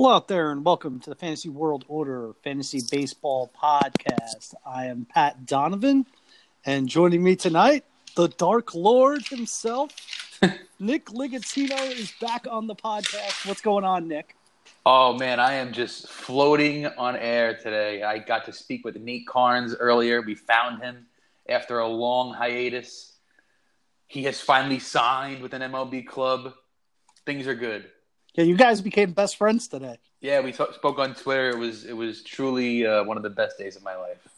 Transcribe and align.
Hello 0.00 0.14
out 0.14 0.28
there, 0.28 0.52
and 0.52 0.64
welcome 0.64 1.00
to 1.00 1.10
the 1.10 1.16
Fantasy 1.16 1.48
World 1.48 1.84
Order 1.88 2.32
Fantasy 2.44 2.80
Baseball 2.88 3.50
Podcast. 3.60 4.54
I 4.64 4.86
am 4.86 5.08
Pat 5.12 5.44
Donovan, 5.44 6.06
and 6.64 6.88
joining 6.88 7.20
me 7.20 7.34
tonight, 7.34 7.84
the 8.14 8.28
Dark 8.28 8.76
Lord 8.76 9.26
himself, 9.26 9.90
Nick 10.78 11.06
Ligatino, 11.06 11.90
is 11.90 12.12
back 12.20 12.46
on 12.48 12.68
the 12.68 12.76
podcast. 12.76 13.44
What's 13.44 13.60
going 13.60 13.82
on, 13.82 14.06
Nick? 14.06 14.36
Oh 14.86 15.14
man, 15.14 15.40
I 15.40 15.54
am 15.54 15.72
just 15.72 16.08
floating 16.08 16.86
on 16.86 17.16
air 17.16 17.56
today. 17.56 18.04
I 18.04 18.18
got 18.18 18.44
to 18.44 18.52
speak 18.52 18.84
with 18.84 18.94
Nate 19.00 19.26
Karns 19.26 19.74
earlier. 19.74 20.22
We 20.22 20.36
found 20.36 20.80
him 20.80 21.08
after 21.48 21.80
a 21.80 21.88
long 21.88 22.34
hiatus. 22.34 23.14
He 24.06 24.22
has 24.22 24.40
finally 24.40 24.78
signed 24.78 25.42
with 25.42 25.54
an 25.54 25.62
MLB 25.62 26.06
club. 26.06 26.54
Things 27.26 27.48
are 27.48 27.56
good. 27.56 27.90
Yeah, 28.38 28.44
you 28.44 28.56
guys 28.56 28.80
became 28.80 29.10
best 29.10 29.36
friends 29.36 29.66
today. 29.66 29.98
Yeah, 30.20 30.38
we 30.38 30.52
t- 30.52 30.64
spoke 30.72 31.00
on 31.00 31.12
Twitter. 31.16 31.50
It 31.50 31.58
was 31.58 31.84
it 31.84 31.92
was 31.96 32.22
truly 32.22 32.86
uh, 32.86 33.02
one 33.02 33.16
of 33.16 33.24
the 33.24 33.30
best 33.30 33.58
days 33.58 33.74
of 33.74 33.82
my 33.82 33.96
life. 33.96 34.28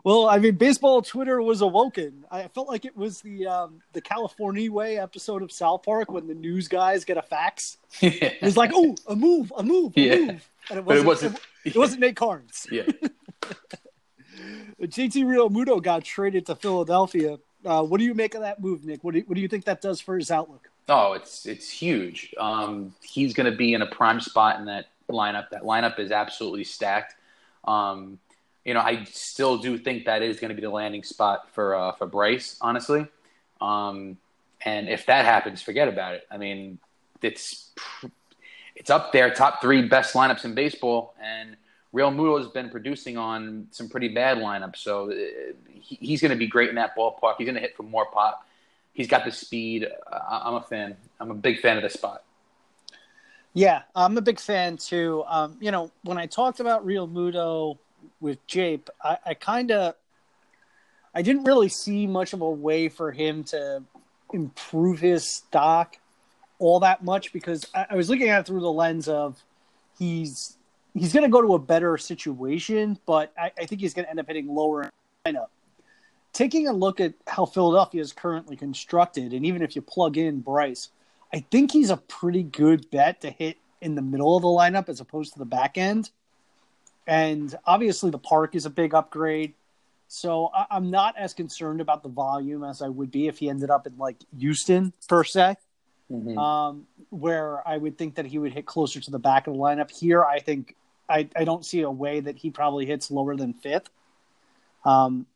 well, 0.02 0.30
I 0.30 0.38
mean, 0.38 0.54
baseball 0.54 1.02
Twitter 1.02 1.42
was 1.42 1.60
awoken. 1.60 2.24
I 2.30 2.48
felt 2.48 2.66
like 2.66 2.86
it 2.86 2.96
was 2.96 3.20
the 3.20 3.46
um, 3.46 3.82
the 3.92 4.00
California 4.00 4.72
Way 4.72 4.96
episode 4.96 5.42
of 5.42 5.52
South 5.52 5.82
Park 5.82 6.10
when 6.10 6.26
the 6.26 6.32
news 6.32 6.68
guys 6.68 7.04
get 7.04 7.18
a 7.18 7.22
fax. 7.22 7.76
Yeah. 8.00 8.12
It 8.12 8.40
was 8.42 8.56
like, 8.56 8.70
oh, 8.72 8.96
a 9.06 9.14
move, 9.14 9.52
a 9.54 9.62
move, 9.62 9.92
a 9.94 10.00
yeah. 10.00 10.16
move, 10.16 10.50
and 10.70 10.78
it 10.78 10.84
wasn't. 10.84 10.86
But 10.86 10.96
it 10.96 11.04
wasn't. 11.04 11.34
It, 11.66 11.76
it 11.76 11.76
wasn't 11.76 12.00
Nate 12.00 12.16
Karns. 12.16 12.66
Yeah. 12.70 12.84
JT 14.80 15.22
Realmuto 15.26 15.82
got 15.82 16.02
traded 16.02 16.46
to 16.46 16.54
Philadelphia. 16.54 17.40
Uh, 17.62 17.82
what 17.82 17.98
do 17.98 18.04
you 18.04 18.14
make 18.14 18.34
of 18.34 18.40
that 18.40 18.58
move, 18.58 18.86
Nick? 18.86 19.04
What 19.04 19.12
do 19.12 19.18
you, 19.18 19.24
what 19.26 19.34
do 19.34 19.42
you 19.42 19.48
think 19.48 19.66
that 19.66 19.82
does 19.82 20.00
for 20.00 20.16
his 20.16 20.30
outlook? 20.30 20.67
Oh, 20.88 21.12
it's 21.12 21.44
it's 21.44 21.68
huge. 21.68 22.34
Um, 22.38 22.94
he's 23.02 23.34
going 23.34 23.50
to 23.50 23.56
be 23.56 23.74
in 23.74 23.82
a 23.82 23.86
prime 23.86 24.20
spot 24.20 24.58
in 24.58 24.66
that 24.66 24.86
lineup. 25.10 25.50
That 25.50 25.62
lineup 25.62 25.98
is 25.98 26.10
absolutely 26.10 26.64
stacked. 26.64 27.14
Um, 27.64 28.18
you 28.64 28.74
know, 28.74 28.80
I 28.80 29.04
still 29.04 29.58
do 29.58 29.76
think 29.78 30.06
that 30.06 30.22
is 30.22 30.40
going 30.40 30.48
to 30.48 30.54
be 30.54 30.62
the 30.62 30.70
landing 30.70 31.02
spot 31.02 31.50
for 31.52 31.74
uh, 31.74 31.92
for 31.92 32.06
Bryce, 32.06 32.56
honestly. 32.60 33.06
Um, 33.60 34.16
and 34.64 34.88
if 34.88 35.06
that 35.06 35.24
happens, 35.24 35.62
forget 35.62 35.88
about 35.88 36.14
it. 36.14 36.26
I 36.30 36.38
mean, 36.38 36.78
it's 37.22 37.70
it's 38.74 38.90
up 38.90 39.12
there, 39.12 39.32
top 39.32 39.60
three 39.60 39.82
best 39.82 40.14
lineups 40.14 40.44
in 40.44 40.54
baseball, 40.54 41.14
and 41.22 41.56
Realmuto 41.94 42.38
has 42.38 42.48
been 42.48 42.70
producing 42.70 43.18
on 43.18 43.66
some 43.72 43.88
pretty 43.90 44.08
bad 44.08 44.38
lineups. 44.38 44.76
So 44.78 45.10
uh, 45.10 45.14
he's 45.80 46.22
going 46.22 46.30
to 46.30 46.36
be 46.36 46.46
great 46.46 46.70
in 46.70 46.76
that 46.76 46.96
ballpark. 46.96 47.34
He's 47.36 47.46
going 47.46 47.56
to 47.56 47.60
hit 47.60 47.76
for 47.76 47.82
more 47.82 48.06
pop 48.06 48.47
he's 48.98 49.06
got 49.06 49.24
the 49.24 49.30
speed. 49.30 49.86
I'm 50.12 50.54
a 50.54 50.60
fan. 50.60 50.96
I'm 51.20 51.30
a 51.30 51.34
big 51.34 51.60
fan 51.60 51.78
of 51.78 51.84
this 51.84 51.94
spot. 51.94 52.24
Yeah, 53.54 53.82
I'm 53.94 54.18
a 54.18 54.20
big 54.20 54.40
fan 54.40 54.76
too. 54.76 55.24
Um, 55.26 55.56
you 55.60 55.70
know, 55.70 55.90
when 56.02 56.18
I 56.18 56.26
talked 56.26 56.60
about 56.60 56.84
Realmuto 56.84 57.78
with 58.20 58.44
Jape, 58.46 58.90
I, 59.02 59.18
I 59.24 59.34
kind 59.34 59.70
of, 59.70 59.94
I 61.14 61.22
didn't 61.22 61.44
really 61.44 61.68
see 61.68 62.06
much 62.06 62.32
of 62.32 62.42
a 62.42 62.50
way 62.50 62.88
for 62.88 63.12
him 63.12 63.44
to 63.44 63.84
improve 64.34 64.98
his 64.98 65.32
stock 65.32 65.96
all 66.58 66.80
that 66.80 67.04
much 67.04 67.32
because 67.32 67.64
I, 67.72 67.86
I 67.90 67.96
was 67.96 68.10
looking 68.10 68.28
at 68.28 68.40
it 68.40 68.46
through 68.46 68.60
the 68.60 68.72
lens 68.72 69.08
of 69.08 69.42
he's 69.96 70.56
he's 70.92 71.12
going 71.12 71.22
to 71.22 71.30
go 71.30 71.40
to 71.40 71.54
a 71.54 71.58
better 71.58 71.96
situation, 71.98 72.98
but 73.06 73.32
I, 73.38 73.52
I 73.56 73.66
think 73.66 73.80
he's 73.80 73.94
going 73.94 74.06
to 74.06 74.10
end 74.10 74.18
up 74.18 74.26
hitting 74.26 74.52
lower 74.52 74.90
lineup 75.24 75.48
taking 76.38 76.68
a 76.68 76.72
look 76.72 77.00
at 77.00 77.14
how 77.26 77.44
Philadelphia 77.44 78.00
is 78.00 78.12
currently 78.12 78.54
constructed, 78.54 79.32
and 79.32 79.44
even 79.44 79.60
if 79.60 79.74
you 79.74 79.82
plug 79.82 80.16
in 80.16 80.38
Bryce, 80.38 80.90
I 81.34 81.40
think 81.50 81.72
he's 81.72 81.90
a 81.90 81.96
pretty 81.96 82.44
good 82.44 82.88
bet 82.92 83.22
to 83.22 83.30
hit 83.30 83.56
in 83.80 83.96
the 83.96 84.02
middle 84.02 84.36
of 84.36 84.42
the 84.42 84.48
lineup 84.48 84.88
as 84.88 85.00
opposed 85.00 85.32
to 85.32 85.40
the 85.40 85.44
back 85.44 85.76
end. 85.76 86.10
And 87.08 87.52
obviously, 87.66 88.12
the 88.12 88.18
park 88.18 88.54
is 88.54 88.66
a 88.66 88.70
big 88.70 88.94
upgrade. 88.94 89.54
So 90.06 90.52
I- 90.54 90.76
am 90.76 90.92
not 90.92 91.18
as 91.18 91.34
concerned 91.34 91.80
about 91.80 92.04
the 92.04 92.08
volume 92.08 92.62
as 92.62 92.82
I 92.82 92.88
would 92.88 93.10
be 93.10 93.26
if 93.26 93.38
he 93.38 93.50
ended 93.50 93.68
up 93.68 93.88
in 93.88 93.98
like 93.98 94.18
Houston 94.38 94.92
per 95.08 95.24
se, 95.24 95.56
mm-hmm. 96.08 96.38
um, 96.38 96.86
where 97.10 97.66
I 97.66 97.78
would 97.78 97.98
think 97.98 98.14
that 98.14 98.26
he 98.26 98.38
would 98.38 98.52
hit 98.52 98.64
closer 98.64 99.00
to 99.00 99.10
the 99.10 99.18
back 99.18 99.48
of 99.48 99.54
the 99.54 99.58
lineup. 99.58 99.90
Here, 99.90 100.24
I 100.24 100.38
think 100.38 100.76
I, 101.08 101.28
I 101.34 101.42
don't 101.42 101.66
see 101.66 101.80
a 101.80 101.90
way 101.90 102.20
that 102.20 102.36
he 102.36 102.50
probably 102.50 102.86
hits 102.86 103.10
lower 103.10 103.34
than 103.34 103.54
fifth. 103.54 103.90
Um, 104.84 105.26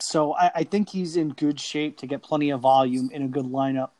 so 0.00 0.34
I, 0.34 0.50
I, 0.56 0.64
think 0.64 0.88
he's 0.88 1.16
in 1.16 1.30
good 1.30 1.58
shape 1.58 1.98
to 1.98 2.06
get 2.06 2.22
plenty 2.22 2.50
of 2.50 2.60
volume 2.60 3.10
in 3.12 3.22
a 3.22 3.28
good 3.28 3.46
lineup. 3.46 3.90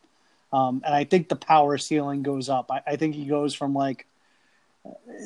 Um, 0.52 0.82
and 0.84 0.94
I 0.94 1.04
think 1.04 1.28
the 1.28 1.36
power 1.36 1.76
ceiling 1.78 2.22
goes 2.22 2.48
up. 2.48 2.70
I, 2.70 2.82
I, 2.86 2.96
think 2.96 3.14
he 3.14 3.26
goes 3.26 3.54
from 3.54 3.74
like 3.74 4.06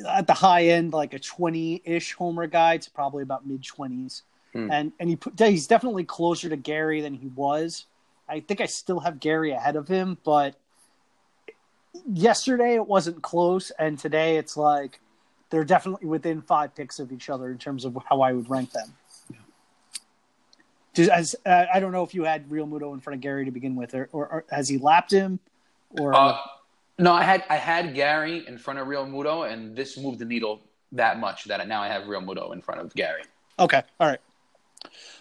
at 0.07 0.27
the 0.27 0.33
high 0.33 0.67
end, 0.67 0.93
like 0.93 1.13
a 1.13 1.19
20 1.19 1.81
ish 1.85 2.13
homer 2.13 2.47
guy 2.47 2.77
to 2.77 2.91
probably 2.91 3.23
about 3.23 3.47
mid 3.47 3.61
20s. 3.63 4.23
Hmm. 4.51 4.71
And, 4.71 4.91
and 4.99 5.09
he 5.09 5.15
put, 5.15 5.39
he's 5.39 5.67
definitely 5.67 6.03
closer 6.03 6.49
to 6.49 6.57
Gary 6.57 7.01
than 7.01 7.13
he 7.13 7.27
was. 7.27 7.85
I 8.27 8.39
think 8.39 8.61
I 8.61 8.65
still 8.65 8.99
have 8.99 9.19
Gary 9.19 9.51
ahead 9.51 9.75
of 9.75 9.87
him, 9.87 10.17
but 10.23 10.55
yesterday 12.11 12.75
it 12.75 12.87
wasn't 12.87 13.21
close. 13.21 13.71
And 13.71 13.97
today 13.97 14.37
it's 14.37 14.57
like 14.57 14.99
they're 15.49 15.63
definitely 15.63 16.07
within 16.07 16.41
five 16.41 16.75
picks 16.75 16.99
of 16.99 17.11
each 17.11 17.29
other 17.29 17.51
in 17.51 17.57
terms 17.57 17.85
of 17.85 17.97
how 18.09 18.21
I 18.21 18.33
would 18.33 18.49
rank 18.49 18.71
them. 18.71 18.93
Just 20.93 21.09
as 21.09 21.35
uh, 21.45 21.65
I 21.73 21.79
don't 21.79 21.91
know 21.91 22.03
if 22.03 22.13
you 22.13 22.23
had 22.23 22.47
Realmuto 22.49 22.93
in 22.93 22.99
front 22.99 23.15
of 23.15 23.21
Gary 23.21 23.45
to 23.45 23.51
begin 23.51 23.75
with, 23.75 23.95
or, 23.95 24.09
or, 24.11 24.27
or 24.27 24.45
has 24.51 24.69
he 24.69 24.77
lapped 24.77 25.11
him? 25.11 25.39
Or 25.99 26.13
uh, 26.13 26.37
no, 26.99 27.13
I 27.13 27.23
had 27.23 27.43
I 27.49 27.55
had 27.55 27.95
Gary 27.95 28.45
in 28.47 28.57
front 28.57 28.79
of 28.79 28.87
Realmuto, 28.87 29.51
and 29.51 29.75
this 29.75 29.97
moved 29.97 30.19
the 30.19 30.25
needle 30.25 30.61
that 30.91 31.19
much 31.19 31.45
that 31.45 31.67
now 31.67 31.81
I 31.81 31.87
have 31.87 32.03
Realmuto 32.03 32.53
in 32.53 32.61
front 32.61 32.81
of 32.81 32.93
Gary. 32.93 33.23
Okay, 33.59 33.81
all 33.99 34.07
right. 34.07 34.19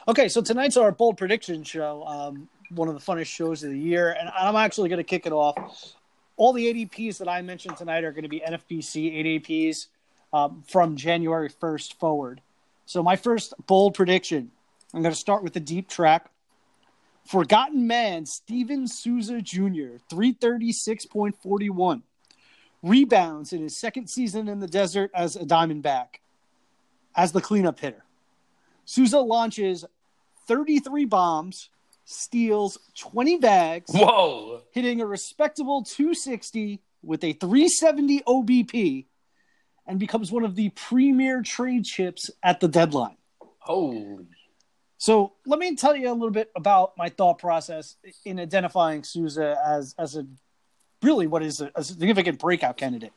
Okay, 0.08 0.28
so 0.28 0.42
tonight's 0.42 0.76
our 0.76 0.92
bold 0.92 1.16
prediction 1.16 1.62
show, 1.62 2.04
um, 2.06 2.48
one 2.70 2.88
of 2.88 2.94
the 2.94 3.00
funnest 3.00 3.26
shows 3.26 3.62
of 3.62 3.70
the 3.70 3.78
year, 3.78 4.10
and 4.18 4.28
I'm 4.36 4.56
actually 4.56 4.88
going 4.88 4.98
to 4.98 5.04
kick 5.04 5.26
it 5.26 5.32
off. 5.32 5.94
All 6.36 6.52
the 6.52 6.72
ADPs 6.72 7.18
that 7.18 7.28
I 7.28 7.40
mentioned 7.42 7.76
tonight 7.76 8.04
are 8.04 8.10
going 8.10 8.24
to 8.24 8.28
be 8.28 8.40
NFBC 8.40 9.42
ADPs 9.42 9.86
um, 10.32 10.62
from 10.66 10.96
January 10.96 11.48
1st 11.48 11.94
forward. 11.94 12.40
So 12.84 13.02
my 13.02 13.16
first 13.16 13.54
bold 13.66 13.94
prediction 13.94 14.50
I'm 14.94 15.02
going 15.02 15.14
to 15.14 15.18
start 15.18 15.42
with 15.42 15.54
the 15.54 15.60
deep 15.60 15.88
track. 15.88 16.30
Forgotten 17.26 17.86
Man, 17.86 18.26
Steven 18.26 18.86
Souza 18.86 19.40
Jr., 19.40 19.98
336.41. 20.12 22.02
Rebounds 22.82 23.52
in 23.52 23.62
his 23.62 23.78
second 23.78 24.08
season 24.08 24.48
in 24.48 24.58
the 24.58 24.66
desert 24.66 25.10
as 25.14 25.36
a 25.36 25.44
Diamondback, 25.44 26.16
as 27.14 27.32
the 27.32 27.40
cleanup 27.40 27.78
hitter. 27.78 28.04
Souza 28.84 29.20
launches 29.20 29.84
33 30.48 31.04
bombs, 31.04 31.70
steals 32.04 32.78
20 32.98 33.38
bags. 33.38 33.92
Whoa! 33.94 34.62
Hitting 34.72 35.00
a 35.00 35.06
respectable 35.06 35.84
260 35.84 36.80
with 37.04 37.22
a 37.22 37.32
370 37.34 38.22
OBP 38.22 39.06
and 39.86 40.00
becomes 40.00 40.32
one 40.32 40.44
of 40.44 40.56
the 40.56 40.70
premier 40.70 41.42
trade 41.42 41.84
chips 41.84 42.30
at 42.42 42.58
the 42.58 42.68
deadline. 42.68 43.16
Holy 43.58 44.26
so 45.02 45.32
let 45.46 45.58
me 45.58 45.74
tell 45.74 45.96
you 45.96 46.08
a 46.08 46.14
little 46.14 46.30
bit 46.30 46.52
about 46.54 46.96
my 46.96 47.08
thought 47.08 47.40
process 47.40 47.96
in 48.24 48.38
identifying 48.38 49.02
Souza 49.02 49.58
as 49.66 49.96
as 49.98 50.14
a 50.14 50.24
really 51.02 51.26
what 51.26 51.42
is 51.42 51.60
a, 51.60 51.72
a 51.74 51.82
significant 51.82 52.38
breakout 52.38 52.76
candidate. 52.76 53.12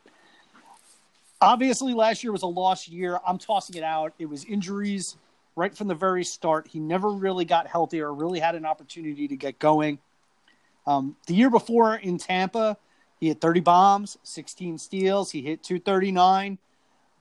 Obviously, 1.40 1.94
last 1.94 2.24
year 2.24 2.32
was 2.32 2.42
a 2.42 2.48
lost 2.48 2.88
year. 2.88 3.20
I'm 3.24 3.38
tossing 3.38 3.76
it 3.76 3.84
out. 3.84 4.16
It 4.18 4.26
was 4.26 4.46
injuries 4.46 5.16
right 5.56 5.78
from 5.78 5.88
the 5.88 5.94
very 5.94 6.24
start. 6.24 6.68
He 6.68 6.80
never 6.80 7.08
really 7.08 7.46
got 7.46 7.68
healthy 7.68 8.02
or 8.02 8.12
really 8.12 8.40
had 8.40 8.56
an 8.56 8.66
opportunity 8.66 9.28
to 9.28 9.36
get 9.36 9.60
going. 9.60 10.00
Um, 10.88 11.16
the 11.28 11.36
year 11.36 11.52
before 11.52 11.98
in 11.98 12.18
Tampa, 12.18 12.78
he 13.20 13.28
had 13.28 13.40
30 13.40 13.60
bombs, 13.60 14.18
16 14.24 14.80
steals. 14.80 15.30
He 15.30 15.44
hit 15.44 15.62
239. 15.62 16.58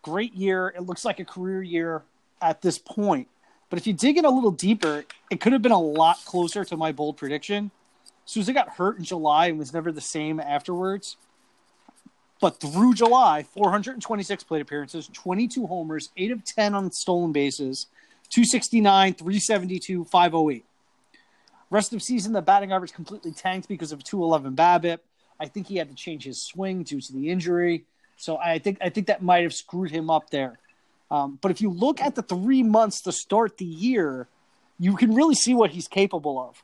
Great 0.00 0.32
year. 0.32 0.72
It 0.74 0.84
looks 0.84 1.04
like 1.04 1.20
a 1.20 1.24
career 1.26 1.62
year 1.62 2.02
at 2.40 2.62
this 2.62 2.78
point. 2.78 3.28
But 3.74 3.80
if 3.80 3.88
you 3.88 3.92
dig 3.92 4.16
in 4.16 4.24
a 4.24 4.30
little 4.30 4.52
deeper, 4.52 5.04
it 5.32 5.40
could 5.40 5.52
have 5.52 5.60
been 5.60 5.72
a 5.72 5.80
lot 5.80 6.24
closer 6.24 6.64
to 6.64 6.76
my 6.76 6.92
bold 6.92 7.16
prediction. 7.16 7.72
Souza 8.24 8.52
got 8.52 8.68
hurt 8.68 8.98
in 8.98 9.04
July 9.04 9.46
and 9.48 9.58
was 9.58 9.74
never 9.74 9.90
the 9.90 10.00
same 10.00 10.38
afterwards. 10.38 11.16
But 12.40 12.60
through 12.60 12.94
July, 12.94 13.42
426 13.42 14.44
plate 14.44 14.62
appearances, 14.62 15.10
22 15.12 15.66
homers, 15.66 16.10
8 16.16 16.30
of 16.30 16.44
10 16.44 16.72
on 16.72 16.92
stolen 16.92 17.32
bases, 17.32 17.88
269, 18.30 19.14
372, 19.14 20.04
508. 20.04 20.64
Rest 21.68 21.92
of 21.92 22.00
season, 22.00 22.32
the 22.32 22.42
batting 22.42 22.70
average 22.70 22.92
completely 22.92 23.32
tanked 23.32 23.66
because 23.66 23.90
of 23.90 24.04
211 24.04 24.54
BABIP. 24.54 25.00
I 25.40 25.46
think 25.46 25.66
he 25.66 25.78
had 25.78 25.88
to 25.88 25.96
change 25.96 26.22
his 26.22 26.46
swing 26.46 26.84
due 26.84 27.00
to 27.00 27.12
the 27.12 27.28
injury. 27.28 27.86
So 28.18 28.36
I 28.36 28.60
think 28.60 28.78
I 28.80 28.90
think 28.90 29.08
that 29.08 29.20
might 29.20 29.42
have 29.42 29.52
screwed 29.52 29.90
him 29.90 30.10
up 30.10 30.30
there. 30.30 30.60
Um, 31.14 31.38
but 31.40 31.52
if 31.52 31.60
you 31.60 31.70
look 31.70 32.00
at 32.00 32.16
the 32.16 32.22
three 32.22 32.64
months 32.64 33.02
to 33.02 33.12
start 33.12 33.56
the 33.56 33.64
year, 33.64 34.26
you 34.80 34.96
can 34.96 35.14
really 35.14 35.36
see 35.36 35.54
what 35.54 35.70
he's 35.70 35.86
capable 35.86 36.40
of. 36.40 36.60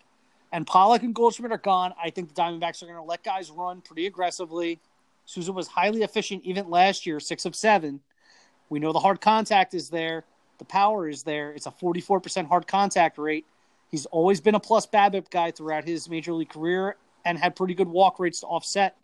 And 0.50 0.66
Pollock 0.66 1.04
and 1.04 1.14
Goldschmidt 1.14 1.52
are 1.52 1.58
gone. 1.58 1.94
I 2.02 2.10
think 2.10 2.34
the 2.34 2.42
Diamondbacks 2.42 2.82
are 2.82 2.86
going 2.86 2.98
to 2.98 3.04
let 3.04 3.22
guys 3.22 3.48
run 3.48 3.80
pretty 3.80 4.06
aggressively. 4.06 4.80
Souza 5.24 5.52
was 5.52 5.68
highly 5.68 6.02
efficient 6.02 6.42
even 6.42 6.68
last 6.68 7.06
year, 7.06 7.20
six 7.20 7.44
of 7.44 7.54
seven. 7.54 8.00
We 8.70 8.80
know 8.80 8.92
the 8.92 8.98
hard 8.98 9.20
contact 9.20 9.72
is 9.72 9.88
there, 9.88 10.24
the 10.58 10.64
power 10.64 11.08
is 11.08 11.22
there. 11.22 11.52
It's 11.52 11.66
a 11.66 11.70
44% 11.70 12.48
hard 12.48 12.66
contact 12.66 13.18
rate. 13.18 13.46
He's 13.92 14.06
always 14.06 14.40
been 14.40 14.56
a 14.56 14.60
plus 14.60 14.84
BABIP 14.84 15.30
guy 15.30 15.52
throughout 15.52 15.84
his 15.84 16.10
major 16.10 16.32
league 16.32 16.48
career 16.48 16.96
and 17.24 17.38
had 17.38 17.54
pretty 17.54 17.74
good 17.74 17.88
walk 17.88 18.18
rates 18.18 18.40
to 18.40 18.46
offset 18.48 18.96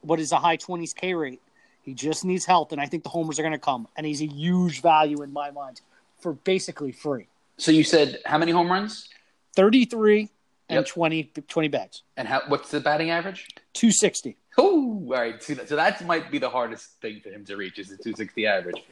what 0.00 0.18
is 0.18 0.32
a 0.32 0.36
high 0.36 0.56
20s 0.56 0.94
K 0.94 1.12
rate. 1.12 1.42
He 1.88 1.94
just 1.94 2.22
needs 2.22 2.44
health, 2.44 2.72
and 2.72 2.80
I 2.82 2.84
think 2.84 3.02
the 3.02 3.08
homers 3.08 3.38
are 3.38 3.42
going 3.42 3.52
to 3.52 3.58
come. 3.58 3.88
And 3.96 4.06
he's 4.06 4.20
a 4.20 4.26
huge 4.26 4.82
value 4.82 5.22
in 5.22 5.32
my 5.32 5.50
mind 5.50 5.80
for 6.18 6.34
basically 6.34 6.92
free. 6.92 7.28
So 7.56 7.72
you 7.72 7.82
said 7.82 8.20
how 8.26 8.36
many 8.36 8.52
home 8.52 8.70
runs? 8.70 9.08
33 9.56 10.28
and 10.68 10.76
Yep. 10.76 10.86
20, 10.86 11.32
20 11.48 11.68
bags. 11.68 12.02
And 12.18 12.28
how, 12.28 12.42
what's 12.48 12.70
the 12.70 12.80
batting 12.80 13.08
average? 13.08 13.48
260. 13.72 14.36
Oh, 14.58 14.62
all 14.62 15.00
right. 15.08 15.42
So 15.42 15.54
that, 15.54 15.68
so 15.70 15.76
that 15.76 16.04
might 16.04 16.30
be 16.30 16.36
the 16.36 16.50
hardest 16.50 17.00
thing 17.00 17.20
for 17.22 17.30
him 17.30 17.46
to 17.46 17.56
reach 17.56 17.78
is 17.78 17.88
the 17.88 17.96
260 17.96 18.46
average. 18.46 18.82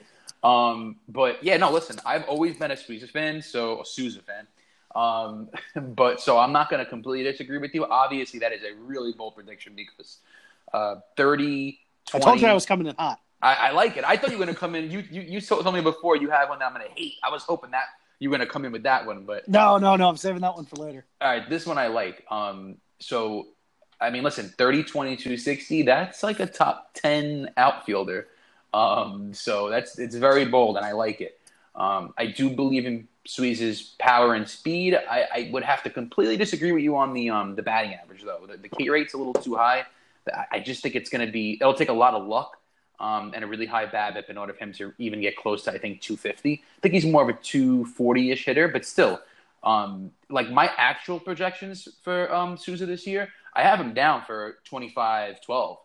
Um, 0.42 0.96
but 1.06 1.44
yeah, 1.44 1.58
no, 1.58 1.70
listen, 1.70 2.00
I've 2.06 2.24
always 2.24 2.56
been 2.56 2.70
a 2.70 2.76
Souza 2.78 3.08
fan, 3.08 3.42
so 3.42 3.82
a 3.82 3.84
Souza 3.84 4.20
fan. 4.22 4.46
Um, 4.94 5.50
but 5.94 6.22
so 6.22 6.38
I'm 6.38 6.52
not 6.52 6.70
going 6.70 6.82
to 6.82 6.88
completely 6.88 7.30
disagree 7.30 7.58
with 7.58 7.74
you. 7.74 7.84
Obviously, 7.84 8.40
that 8.40 8.54
is 8.54 8.62
a 8.62 8.74
really 8.80 9.12
bold 9.12 9.34
prediction 9.34 9.74
because 9.76 10.20
uh, 10.72 10.96
30, 11.18 11.78
20. 12.06 12.24
I 12.24 12.28
told 12.28 12.40
you 12.40 12.46
I 12.48 12.52
was 12.52 12.66
coming 12.66 12.86
in 12.86 12.94
hot. 12.96 13.20
I, 13.42 13.54
I 13.54 13.70
like 13.72 13.96
it. 13.96 14.04
I 14.04 14.16
thought 14.16 14.30
you 14.30 14.38
were 14.38 14.44
going 14.44 14.54
to 14.54 14.58
come 14.58 14.74
in. 14.74 14.90
You, 14.90 15.04
you 15.10 15.20
you 15.22 15.40
told 15.40 15.72
me 15.74 15.80
before 15.80 16.16
you 16.16 16.30
had 16.30 16.48
one 16.48 16.58
that 16.58 16.66
I'm 16.66 16.74
going 16.74 16.86
to 16.86 16.92
hate. 16.94 17.14
I 17.22 17.30
was 17.30 17.42
hoping 17.42 17.70
that 17.72 17.84
you 18.18 18.30
were 18.30 18.36
going 18.36 18.46
to 18.46 18.52
come 18.52 18.64
in 18.64 18.72
with 18.72 18.84
that 18.84 19.04
one, 19.06 19.24
but 19.24 19.46
No, 19.46 19.76
no, 19.76 19.96
no. 19.96 20.08
I'm 20.08 20.16
saving 20.16 20.40
that 20.40 20.54
one 20.56 20.64
for 20.64 20.76
later. 20.76 21.04
all 21.20 21.28
right, 21.30 21.48
this 21.48 21.66
one 21.66 21.76
I 21.78 21.88
like. 21.88 22.24
Um, 22.30 22.76
so, 22.98 23.48
I 24.00 24.08
mean, 24.10 24.22
listen, 24.22 24.48
30, 24.56 24.84
22, 24.84 25.36
60, 25.36 25.82
that's 25.82 26.22
like 26.22 26.40
a 26.40 26.46
top 26.46 26.90
10 26.94 27.50
outfielder. 27.58 28.28
Um, 28.72 29.34
so 29.34 29.68
that's 29.68 29.98
it's 29.98 30.14
very 30.14 30.44
bold, 30.46 30.76
and 30.76 30.84
I 30.86 30.92
like 30.92 31.20
it. 31.20 31.38
Um, 31.74 32.14
I 32.16 32.26
do 32.26 32.48
believe 32.50 32.86
in 32.86 33.06
Souza's 33.26 33.94
power 33.98 34.34
and 34.34 34.48
speed. 34.48 34.94
I, 34.94 35.26
I 35.34 35.50
would 35.52 35.62
have 35.62 35.82
to 35.82 35.90
completely 35.90 36.36
disagree 36.38 36.72
with 36.72 36.82
you 36.82 36.96
on 36.96 37.12
the 37.12 37.28
um, 37.30 37.54
the 37.54 37.62
batting 37.62 37.94
average, 37.94 38.22
though. 38.22 38.46
The, 38.46 38.56
the 38.56 38.68
K 38.68 38.88
rate's 38.88 39.12
a 39.14 39.18
little 39.18 39.34
too 39.34 39.56
high. 39.56 39.84
I- 40.52 40.60
just 40.60 40.82
think 40.82 40.94
it's 40.94 41.10
going 41.10 41.24
to 41.24 41.32
be. 41.32 41.58
It'll 41.60 41.74
take 41.74 41.88
a 41.88 41.94
lot 41.94 42.14
of 42.14 42.26
luck 42.26 42.56
um, 42.98 43.32
and 43.34 43.44
a 43.44 43.46
really 43.46 43.66
high 43.66 43.86
BABIP 43.86 44.28
in 44.28 44.38
order 44.38 44.52
for 44.52 44.64
him 44.64 44.72
to 44.74 44.92
even 44.98 45.20
get 45.20 45.36
close 45.36 45.64
to 45.64 45.72
I 45.72 45.78
think 45.78 46.00
250. 46.00 46.52
I 46.52 46.80
think 46.80 46.94
he's 46.94 47.06
more 47.06 47.22
of 47.22 47.28
a 47.28 47.34
240 47.34 48.30
ish 48.30 48.44
hitter, 48.44 48.68
but 48.68 48.84
still, 48.84 49.20
um, 49.62 50.10
like 50.30 50.50
my 50.50 50.70
actual 50.76 51.20
projections 51.20 51.88
for 52.02 52.32
um, 52.34 52.56
Souza 52.56 52.86
this 52.86 53.06
year, 53.06 53.28
I 53.54 53.62
have 53.62 53.80
him 53.80 53.94
down 53.94 54.22
for 54.26 54.58
25 54.64 55.40
12 55.40 55.78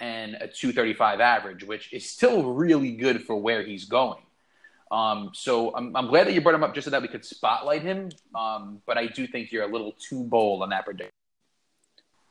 and 0.00 0.34
a 0.34 0.46
235 0.46 1.20
average, 1.20 1.64
which 1.64 1.92
is 1.92 2.08
still 2.08 2.52
really 2.52 2.92
good 2.92 3.22
for 3.22 3.36
where 3.36 3.62
he's 3.62 3.84
going. 3.84 4.22
Um, 4.90 5.30
so 5.34 5.74
I'm, 5.74 5.94
I'm 5.96 6.06
glad 6.06 6.26
that 6.26 6.32
you 6.32 6.40
brought 6.40 6.54
him 6.54 6.64
up 6.64 6.74
just 6.74 6.86
so 6.86 6.90
that 6.90 7.02
we 7.02 7.08
could 7.08 7.24
spotlight 7.24 7.82
him. 7.82 8.10
Um, 8.34 8.80
but 8.86 8.96
I 8.96 9.06
do 9.06 9.26
think 9.26 9.52
you're 9.52 9.64
a 9.64 9.72
little 9.72 9.92
too 9.98 10.24
bold 10.24 10.62
on 10.62 10.70
that 10.70 10.84
prediction. 10.84 11.12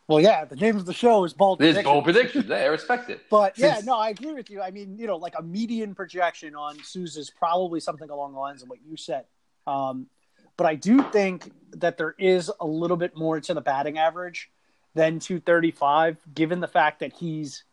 Well, 0.08 0.22
yeah, 0.22 0.46
the 0.46 0.56
name 0.56 0.78
of 0.78 0.86
the 0.86 0.94
show 0.94 1.26
is 1.26 1.34
Bold 1.34 1.60
This 1.60 1.76
is 1.76 1.84
bold 1.84 2.06
predictions. 2.06 2.46
Yeah, 2.48 2.56
I 2.56 2.66
respect 2.66 3.10
it. 3.10 3.22
But 3.30 3.58
yeah, 3.58 3.82
no, 3.84 3.98
I 3.98 4.10
agree 4.10 4.34
with 4.34 4.50
you. 4.50 4.62
I 4.62 4.72
mean, 4.72 4.98
you 4.98 5.06
know, 5.06 5.18
like 5.18 5.34
a 5.38 5.44
median 5.44 5.96
projection 5.96 6.56
on 6.56 6.82
Souza 6.82 7.20
is 7.20 7.30
probably 7.30 7.82
something 7.82 8.10
along 8.10 8.34
the 8.34 8.40
lines 8.40 8.64
of 8.64 8.70
what 8.70 8.80
you 8.90 8.96
said. 8.96 9.26
Um, 9.66 10.08
but 10.56 10.66
I 10.66 10.76
do 10.76 11.04
think 11.12 11.52
that 11.74 11.98
there 11.98 12.16
is 12.18 12.50
a 12.62 12.66
little 12.66 12.96
bit 12.96 13.18
more 13.18 13.40
to 13.42 13.54
the 13.54 13.60
batting 13.60 13.98
average 13.98 14.50
than 14.96 15.20
235, 15.20 16.18
given 16.34 16.62
the 16.62 16.68
fact 16.70 17.02
that 17.02 17.12
he's 17.14 17.66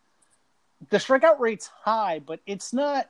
the 0.89 0.97
strikeout 0.97 1.39
rate's 1.39 1.67
high, 1.67 2.19
but 2.19 2.41
it's 2.45 2.73
not. 2.73 3.09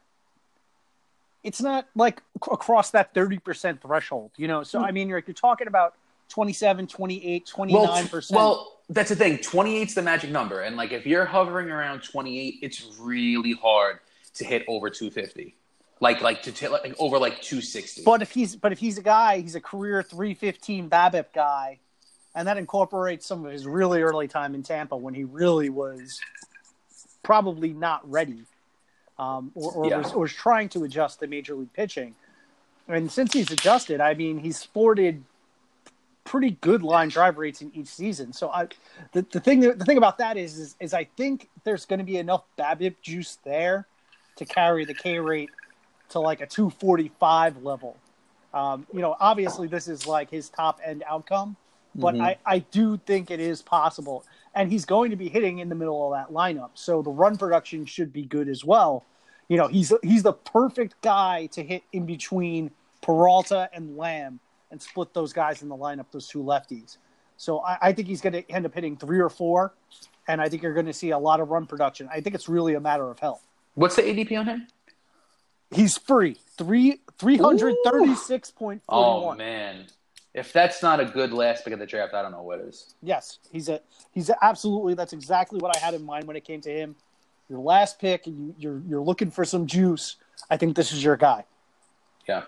It's 1.43 1.61
not 1.61 1.87
like 1.95 2.23
across 2.51 2.89
that 2.91 3.13
30% 3.13 3.79
threshold, 3.79 4.31
you 4.35 4.47
know? 4.47 4.63
So, 4.63 4.79
I 4.79 4.89
mean, 4.89 5.07
you're, 5.07 5.23
you're 5.27 5.35
talking 5.35 5.67
about 5.67 5.93
27, 6.29 6.87
28, 6.87 7.45
29%. 7.45 8.31
Well, 8.31 8.41
well, 8.41 8.74
that's 8.89 9.09
the 9.09 9.15
thing. 9.15 9.37
28's 9.39 9.93
the 9.95 10.01
magic 10.01 10.29
number. 10.31 10.61
And 10.61 10.75
like 10.75 10.91
if 10.91 11.05
you're 11.05 11.25
hovering 11.25 11.69
around 11.71 12.01
28, 12.03 12.59
it's 12.61 12.85
really 12.99 13.53
hard 13.53 13.99
to 14.35 14.45
hit 14.45 14.63
over 14.67 14.89
250. 14.89 15.55
Like 16.01 16.21
like 16.21 16.43
to 16.43 16.51
t- 16.51 16.67
like 16.67 16.93
over 16.99 17.17
like 17.17 17.41
260. 17.41 18.03
But 18.03 18.21
if 18.21 18.31
he's 18.31 18.55
but 18.55 18.71
if 18.71 18.79
he's 18.79 18.97
a 18.97 19.01
guy, 19.01 19.39
he's 19.39 19.55
a 19.55 19.61
career 19.61 20.03
315 20.03 20.89
BABIP 20.89 21.25
guy, 21.33 21.79
and 22.35 22.47
that 22.47 22.57
incorporates 22.57 23.25
some 23.25 23.45
of 23.45 23.51
his 23.51 23.65
really 23.65 24.01
early 24.01 24.27
time 24.27 24.55
in 24.55 24.61
Tampa 24.61 24.97
when 24.97 25.13
he 25.13 25.23
really 25.23 25.69
was 25.69 26.19
probably 27.23 27.71
not 27.73 28.07
ready, 28.11 28.43
um, 29.17 29.51
or, 29.55 29.71
or, 29.71 29.89
Yeah. 29.89 29.97
was, 29.99 30.11
or 30.13 30.19
was 30.23 30.33
trying 30.33 30.69
to 30.69 30.83
adjust 30.83 31.21
to 31.21 31.27
major 31.27 31.55
league 31.55 31.73
pitching. 31.73 32.13
And 32.87 33.09
since 33.11 33.33
he's 33.33 33.49
adjusted, 33.49 33.99
I 34.01 34.13
mean, 34.13 34.37
he's 34.39 34.57
sported 34.59 35.23
pretty 36.35 36.57
good 36.59 36.83
line 36.83 37.07
drive 37.07 37.37
rates 37.37 37.61
in 37.61 37.71
each 37.73 37.87
season. 37.87 38.33
So 38.33 38.49
I, 38.49 38.67
the, 39.13 39.21
the 39.31 39.39
thing 39.39 39.61
the 39.61 39.85
thing 39.85 39.97
about 39.97 40.17
that 40.17 40.35
is, 40.35 40.59
is 40.59 40.75
is 40.81 40.93
I 40.93 41.05
think 41.15 41.47
there's 41.63 41.85
going 41.85 41.99
to 41.99 42.03
be 42.03 42.17
enough 42.17 42.43
BABIP 42.59 42.95
juice 43.01 43.37
there 43.45 43.87
to 44.35 44.43
carry 44.43 44.83
the 44.83 44.93
K 44.93 45.17
rate 45.17 45.49
to 46.09 46.19
like 46.19 46.41
a 46.41 46.45
245 46.45 47.63
level. 47.63 47.95
Um, 48.53 48.85
you 48.93 48.99
know, 48.99 49.15
obviously 49.17 49.69
this 49.69 49.87
is 49.87 50.05
like 50.05 50.29
his 50.29 50.49
top 50.49 50.81
end 50.83 51.05
outcome, 51.07 51.55
but 51.95 52.15
Mhm. 52.15 52.21
I, 52.21 52.37
I 52.45 52.59
do 52.59 52.97
think 52.97 53.31
it 53.31 53.39
is 53.39 53.61
possible. 53.61 54.25
And 54.53 54.69
he's 54.69 54.83
going 54.83 55.11
to 55.11 55.15
be 55.15 55.29
hitting 55.29 55.59
in 55.59 55.69
the 55.69 55.75
middle 55.75 56.05
of 56.05 56.19
that 56.19 56.33
lineup. 56.33 56.71
So 56.73 57.01
the 57.01 57.11
run 57.11 57.37
production 57.37 57.85
should 57.85 58.11
be 58.11 58.23
good 58.23 58.49
as 58.49 58.65
well. 58.65 59.05
You 59.47 59.55
know, 59.55 59.67
he's 59.67 59.93
he's 60.03 60.23
the 60.23 60.33
perfect 60.33 61.01
guy 61.01 61.45
to 61.53 61.63
hit 61.63 61.83
in 61.93 62.05
between 62.05 62.71
Peralta 63.01 63.69
and 63.71 63.95
Lamb 63.95 64.41
and 64.75 64.81
split 64.81 65.13
those 65.13 65.31
guys 65.31 65.61
in 65.61 65.69
the 65.69 65.77
lineup, 65.77 66.07
those 66.11 66.27
two 66.27 66.43
lefties. 66.43 66.97
So 67.37 67.59
I, 67.59 67.77
I 67.81 67.93
think 67.93 68.09
he's 68.09 68.19
going 68.19 68.33
to 68.33 68.51
end 68.51 68.65
up 68.65 68.73
hitting 68.73 68.97
three 68.97 69.21
or 69.21 69.29
four, 69.29 69.73
and 70.27 70.41
I 70.41 70.49
think 70.49 70.63
you're 70.63 70.73
going 70.73 70.85
to 70.87 70.93
see 70.93 71.11
a 71.11 71.17
lot 71.17 71.39
of 71.39 71.49
run 71.49 71.65
production. 71.65 72.09
I 72.11 72.19
think 72.19 72.35
it's 72.35 72.49
really 72.49 72.73
a 72.73 72.81
matter 72.81 73.09
of 73.09 73.19
health. 73.19 73.41
What's 73.75 73.95
the 73.95 74.01
ADP 74.01 74.37
on 74.37 74.45
him? 74.47 74.67
He's 75.71 75.97
free. 75.97 76.37
Three 76.57 76.99
three 77.17 77.37
hundred 77.37 77.75
thirty 77.85 78.15
six 78.15 78.51
point 78.51 78.81
forty 78.87 79.25
one. 79.25 79.35
Oh 79.35 79.37
man. 79.37 79.85
If 80.33 80.51
that's 80.51 80.83
not 80.83 80.99
a 80.99 81.05
good 81.05 81.31
last 81.31 81.63
pick 81.63 81.71
of 81.71 81.79
the 81.79 81.85
draft, 81.85 82.13
I 82.13 82.21
don't 82.21 82.33
know 82.33 82.43
what 82.43 82.59
is. 82.59 82.93
Yes, 83.01 83.39
he's 83.53 83.69
a 83.69 83.79
he's 84.11 84.29
a, 84.29 84.35
absolutely. 84.43 84.93
That's 84.93 85.13
exactly 85.13 85.59
what 85.59 85.75
I 85.75 85.79
had 85.79 85.93
in 85.93 86.05
mind 86.05 86.27
when 86.27 86.35
it 86.35 86.43
came 86.43 86.59
to 86.61 86.69
him. 86.69 86.95
Your 87.49 87.59
last 87.59 87.99
pick, 87.99 88.27
and 88.27 88.37
you, 88.37 88.55
you're 88.57 88.81
you're 88.87 89.01
looking 89.01 89.31
for 89.31 89.45
some 89.45 89.65
juice. 89.65 90.17
I 90.49 90.57
think 90.57 90.75
this 90.75 90.91
is 90.91 91.01
your 91.01 91.15
guy. 91.15 91.45
Yeah. 92.27 92.43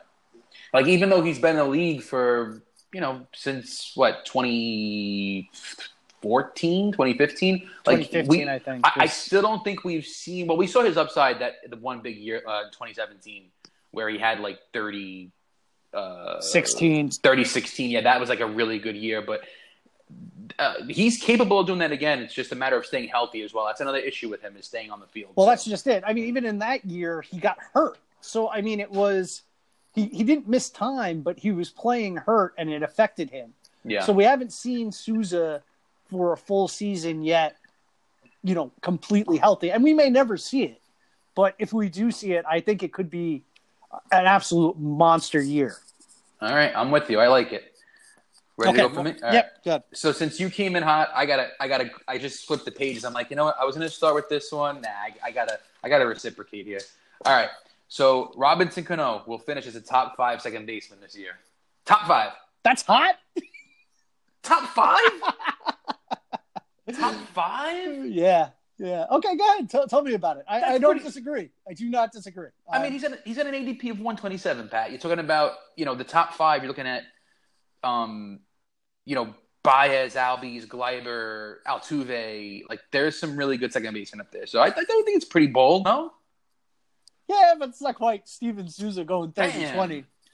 Like 0.74 0.88
even 0.88 1.10
though 1.10 1.22
he's 1.22 1.40
been 1.40 1.52
in 1.52 1.58
the 1.58 1.66
league 1.66 2.02
for, 2.02 2.62
you 2.94 3.02
know, 3.02 3.28
since 3.34 3.92
what, 3.96 4.26
2014, 4.26 6.92
2015? 6.92 7.70
Like 7.86 7.98
2015, 7.98 8.28
we, 8.28 8.50
I 8.50 8.60
think. 8.60 8.86
I, 8.86 9.04
I 9.04 9.06
still 9.08 9.42
don't 9.42 9.64
think 9.64 9.84
we've 9.84 10.06
seen. 10.06 10.48
Well, 10.48 10.58
we 10.58 10.68
saw 10.68 10.84
his 10.84 10.98
upside 10.98 11.40
that 11.40 11.56
the 11.70 11.78
one 11.78 12.02
big 12.02 12.18
year, 12.18 12.42
uh, 12.48 12.64
2017, 12.72 13.46
where 13.92 14.10
he 14.10 14.18
had 14.18 14.40
like 14.40 14.60
30, 14.74 15.32
uh, 15.94 16.42
16. 16.42 17.12
30, 17.12 17.44
16. 17.44 17.92
Yeah, 17.92 18.02
that 18.02 18.20
was 18.20 18.30
like 18.30 18.42
a 18.42 18.48
really 18.48 18.80
good 18.80 18.96
year. 18.96 19.22
But 19.22 19.42
uh, 20.60 20.76
he's 20.88 21.18
capable 21.18 21.60
of 21.60 21.68
doing 21.68 21.80
that 21.80 21.92
again. 21.92 22.20
It's 22.20 22.34
just 22.34 22.52
a 22.52 22.56
matter 22.56 22.78
of 22.78 22.86
staying 22.86 23.10
healthy 23.10 23.42
as 23.42 23.54
well. 23.54 23.66
That's 23.66 23.82
another 23.82 24.00
issue 24.00 24.30
with 24.30 24.42
him 24.42 24.56
is 24.58 24.66
staying 24.66 24.92
on 24.92 25.00
the 25.00 25.08
field. 25.08 25.32
Well, 25.36 25.46
So, 25.46 25.50
that's 25.52 25.66
just 25.66 25.88
it. 25.88 26.04
I 26.06 26.14
mean, 26.14 26.26
even 26.26 26.46
in 26.46 26.60
that 26.60 26.86
year, 26.86 27.22
he 27.22 27.38
got 27.38 27.58
hurt. 27.74 27.98
So 28.22 28.50
I 28.50 28.62
mean, 28.62 28.80
it 28.80 28.92
was 28.92 29.44
he 29.98 30.06
he 30.06 30.24
didn't 30.24 30.48
miss 30.48 30.70
time, 30.70 31.22
but 31.22 31.40
he 31.40 31.52
was 31.52 31.72
playing 31.72 32.18
hurt, 32.18 32.54
and 32.58 32.70
it 32.70 32.84
affected 32.84 33.32
him. 33.32 33.54
yeah. 33.84 34.04
So 34.04 34.14
we 34.14 34.24
haven't 34.24 34.54
seen 34.54 34.92
Souza 34.92 35.64
for 36.10 36.34
a 36.34 36.38
full 36.38 36.68
season 36.68 37.24
yet, 37.24 37.58
you 38.44 38.54
know, 38.54 38.72
completely 38.82 39.38
healthy. 39.38 39.72
And 39.72 39.84
we 39.84 39.94
may 39.94 40.10
never 40.10 40.38
see 40.38 40.64
it. 40.64 40.82
But 41.36 41.56
if 41.60 41.74
we 41.74 41.90
do 41.90 42.12
see 42.12 42.34
it, 42.34 42.46
I 42.50 42.60
think 42.62 42.84
it 42.84 42.94
could 42.94 43.10
be 43.10 43.44
an 44.12 44.26
absolute 44.26 44.80
monster 44.80 45.42
year. 45.42 45.78
All 46.42 46.54
right, 46.54 46.72
I'm 46.76 46.92
with 46.92 47.10
you. 47.10 47.20
I 47.20 47.28
like 47.28 47.52
it. 47.52 47.74
Ready 48.56 48.74
to 48.74 48.88
go 48.88 48.94
for 48.94 49.04
me? 49.04 49.12
All 49.12 49.30
right. 49.30 49.34
Yep, 49.34 49.64
good. 49.64 49.84
So 49.94 50.12
since 50.12 50.40
you 50.40 50.50
came 50.50 50.76
in 50.76 50.84
hot, 50.84 51.10
I 51.14 51.26
gotta, 51.26 51.50
I 51.60 51.68
gotta, 51.68 51.90
I 52.08 52.18
just 52.18 52.48
flipped 52.48 52.66
the 52.66 52.72
pages. 52.72 53.04
I'm 53.04 53.14
like, 53.14 53.30
you 53.30 53.36
know 53.36 53.46
what? 53.46 53.58
I 53.60 53.66
was 53.66 53.76
gonna 53.76 53.90
start 53.90 54.14
with 54.16 54.30
this 54.30 54.52
one. 54.52 54.82
Nah, 54.82 54.90
I, 54.90 55.14
I 55.26 55.32
gotta, 55.32 55.60
I 55.84 55.90
gotta 55.90 56.06
reciprocate 56.06 56.66
here. 56.66 56.82
All 57.26 57.36
right. 57.36 57.50
So 57.88 58.34
Robinson 58.36 58.84
Cano 58.84 59.24
will 59.28 59.40
finish 59.40 59.66
as 59.66 59.76
a 59.76 59.82
top 59.82 60.18
five 60.18 60.42
second 60.42 60.66
baseman 60.66 61.00
this 61.00 61.16
year. 61.16 61.32
Top 61.86 62.06
five. 62.08 62.32
That's 62.64 62.82
hot. 62.82 63.16
Top 64.44 64.64
five. 64.70 65.00
top 67.00 67.16
five. 67.34 68.06
Yeah, 68.08 68.50
yeah. 68.78 69.06
Okay, 69.12 69.36
go 69.36 69.54
ahead. 69.54 69.70
Tell, 69.70 69.88
tell 69.88 70.02
me 70.02 70.14
about 70.14 70.38
it. 70.38 70.46
I, 70.48 70.62
I 70.62 70.78
don't 70.78 70.92
pretty- 70.92 71.06
disagree. 71.06 71.50
I 71.70 71.74
do 71.74 71.90
not 71.90 72.12
disagree. 72.12 72.50
I 72.72 72.82
mean, 72.82 72.92
he's 72.92 73.04
at 73.04 73.22
he's 73.26 73.38
at 73.38 73.48
an 73.48 73.54
ADP 73.54 73.92
of 73.92 74.00
127. 74.00 74.70
Pat, 74.70 74.92
you're 74.92 75.00
talking 75.00 75.20
about 75.20 75.54
you 75.76 75.86
know 75.86 75.96
the 75.96 76.04
top 76.04 76.34
five. 76.34 76.62
You're 76.62 76.70
looking 76.70 76.88
at, 76.88 77.04
um, 77.84 78.40
you 79.06 79.16
know 79.16 79.34
Baez, 79.64 80.16
Albies, 80.16 80.66
Gleyber, 80.66 81.58
Altuve. 81.68 82.64
Like 82.70 82.80
there's 82.92 83.18
some 83.18 83.36
really 83.36 83.58
good 83.58 83.74
second 83.74 83.94
basemen 83.94 84.22
up 84.22 84.32
there. 84.32 84.46
So 84.46 84.60
I, 84.60 84.68
I 84.68 84.70
don't 84.70 85.06
think 85.06 85.18
it's 85.18 85.26
pretty 85.26 85.48
bold, 85.48 85.86
no? 85.86 86.14
Yeah, 87.28 87.54
but 87.60 87.70
it's 87.70 87.82
not 87.82 87.96
quite 87.96 88.28
Steven 88.28 88.70
Souza 88.70 89.04
going 89.04 89.32
30 89.32 89.74
20. 89.74 90.06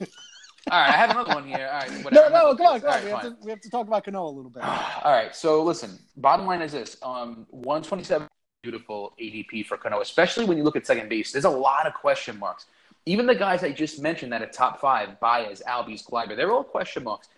All 0.70 0.80
right, 0.80 0.88
I 0.88 0.92
have 0.92 1.10
another 1.10 1.34
one 1.34 1.46
here. 1.46 1.68
All 1.70 1.78
right, 1.80 1.90
whatever. 2.04 2.30
No, 2.30 2.50
no, 2.50 2.56
come 2.56 2.66
on, 2.66 2.80
come 2.80 2.90
on. 2.90 2.94
Right, 2.94 3.04
we, 3.04 3.10
have 3.10 3.22
to, 3.22 3.36
we, 3.42 3.50
have 3.50 3.60
to, 3.60 3.70
talk 3.70 3.86
about 3.86 4.04
Cano 4.04 4.26
a 4.26 4.30
little 4.30 4.50
bit. 4.50 4.62
All 4.64 5.12
right, 5.12 5.34
so 5.34 5.62
listen. 5.62 5.98
Bottom 6.16 6.46
line 6.46 6.62
is 6.62 6.72
this: 6.72 6.96
um, 7.02 7.46
127 7.50 8.28
beautiful 8.62 9.12
ADP 9.20 9.66
for 9.66 9.76
Cano, 9.76 10.00
especially 10.00 10.46
when 10.46 10.56
you 10.56 10.64
look 10.64 10.74
at 10.74 10.86
second 10.86 11.10
base. 11.10 11.32
There's 11.32 11.44
a 11.44 11.50
lot 11.50 11.86
of 11.86 11.92
question 11.92 12.38
marks. 12.38 12.66
Even 13.04 13.26
the 13.26 13.34
guys 13.34 13.62
I 13.62 13.70
just 13.70 14.00
mentioned 14.00 14.32
that 14.32 14.40
are 14.40 14.46
top 14.46 14.80
five, 14.80 15.20
Baez, 15.20 15.62
Albies, 15.68 16.02
Gleyber, 16.02 16.34
they're 16.34 16.50
all 16.50 16.64
question 16.64 17.04
marks. 17.04 17.28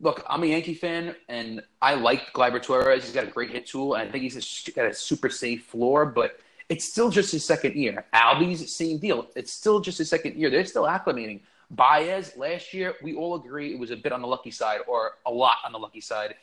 Look, 0.00 0.24
I'm 0.28 0.42
a 0.42 0.46
Yankee 0.46 0.74
fan, 0.74 1.14
and 1.28 1.62
I 1.80 1.94
like 1.94 2.32
Gleyber 2.32 2.60
Torres. 2.60 3.04
He's 3.04 3.14
got 3.14 3.22
a 3.22 3.28
great 3.30 3.50
hit 3.50 3.66
tool, 3.66 3.94
and 3.94 4.08
I 4.08 4.10
think 4.10 4.24
he's 4.24 4.36
a, 4.68 4.72
got 4.72 4.86
a 4.86 4.92
super 4.92 5.30
safe 5.30 5.66
floor, 5.66 6.04
but 6.04 6.40
it's 6.72 6.86
still 6.86 7.10
just 7.10 7.32
his 7.32 7.44
second 7.44 7.74
year. 7.74 8.06
Albies, 8.14 8.66
same 8.66 8.96
deal. 8.96 9.26
It's 9.36 9.52
still 9.52 9.78
just 9.78 9.98
his 9.98 10.08
second 10.08 10.36
year. 10.36 10.48
They're 10.48 10.64
still 10.64 10.84
acclimating. 10.84 11.40
Baez 11.70 12.34
last 12.34 12.72
year, 12.72 12.94
we 13.02 13.14
all 13.14 13.34
agree 13.34 13.74
it 13.74 13.78
was 13.78 13.90
a 13.90 13.96
bit 13.96 14.10
on 14.10 14.22
the 14.22 14.26
lucky 14.26 14.50
side 14.50 14.80
or 14.88 15.18
a 15.26 15.30
lot 15.30 15.58
on 15.66 15.72
the 15.72 15.78
lucky 15.78 16.00
side. 16.00 16.34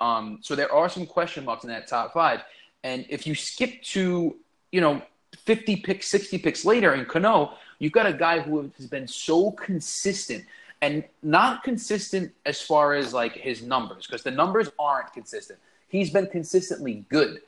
Um, 0.00 0.40
so 0.42 0.56
there 0.56 0.72
are 0.72 0.88
some 0.88 1.06
question 1.06 1.44
marks 1.44 1.62
in 1.62 1.70
that 1.70 1.86
top 1.86 2.12
five. 2.12 2.42
And 2.82 3.06
if 3.08 3.28
you 3.28 3.36
skip 3.36 3.80
to, 3.94 4.34
you 4.72 4.80
know, 4.80 5.02
50 5.44 5.76
picks, 5.76 6.08
60 6.08 6.38
picks 6.38 6.64
later 6.64 6.92
in 6.94 7.04
Cano, 7.04 7.54
you've 7.78 7.92
got 7.92 8.06
a 8.06 8.12
guy 8.12 8.40
who 8.40 8.68
has 8.78 8.88
been 8.88 9.06
so 9.06 9.52
consistent 9.52 10.44
and 10.82 11.04
not 11.22 11.62
consistent 11.62 12.32
as 12.44 12.60
far 12.60 12.94
as 12.94 13.14
like 13.14 13.34
his 13.34 13.62
numbers 13.62 14.04
because 14.04 14.24
the 14.24 14.32
numbers 14.32 14.68
aren't 14.80 15.12
consistent. 15.12 15.60
He's 15.86 16.10
been 16.10 16.26
consistently 16.26 17.04
good. 17.08 17.40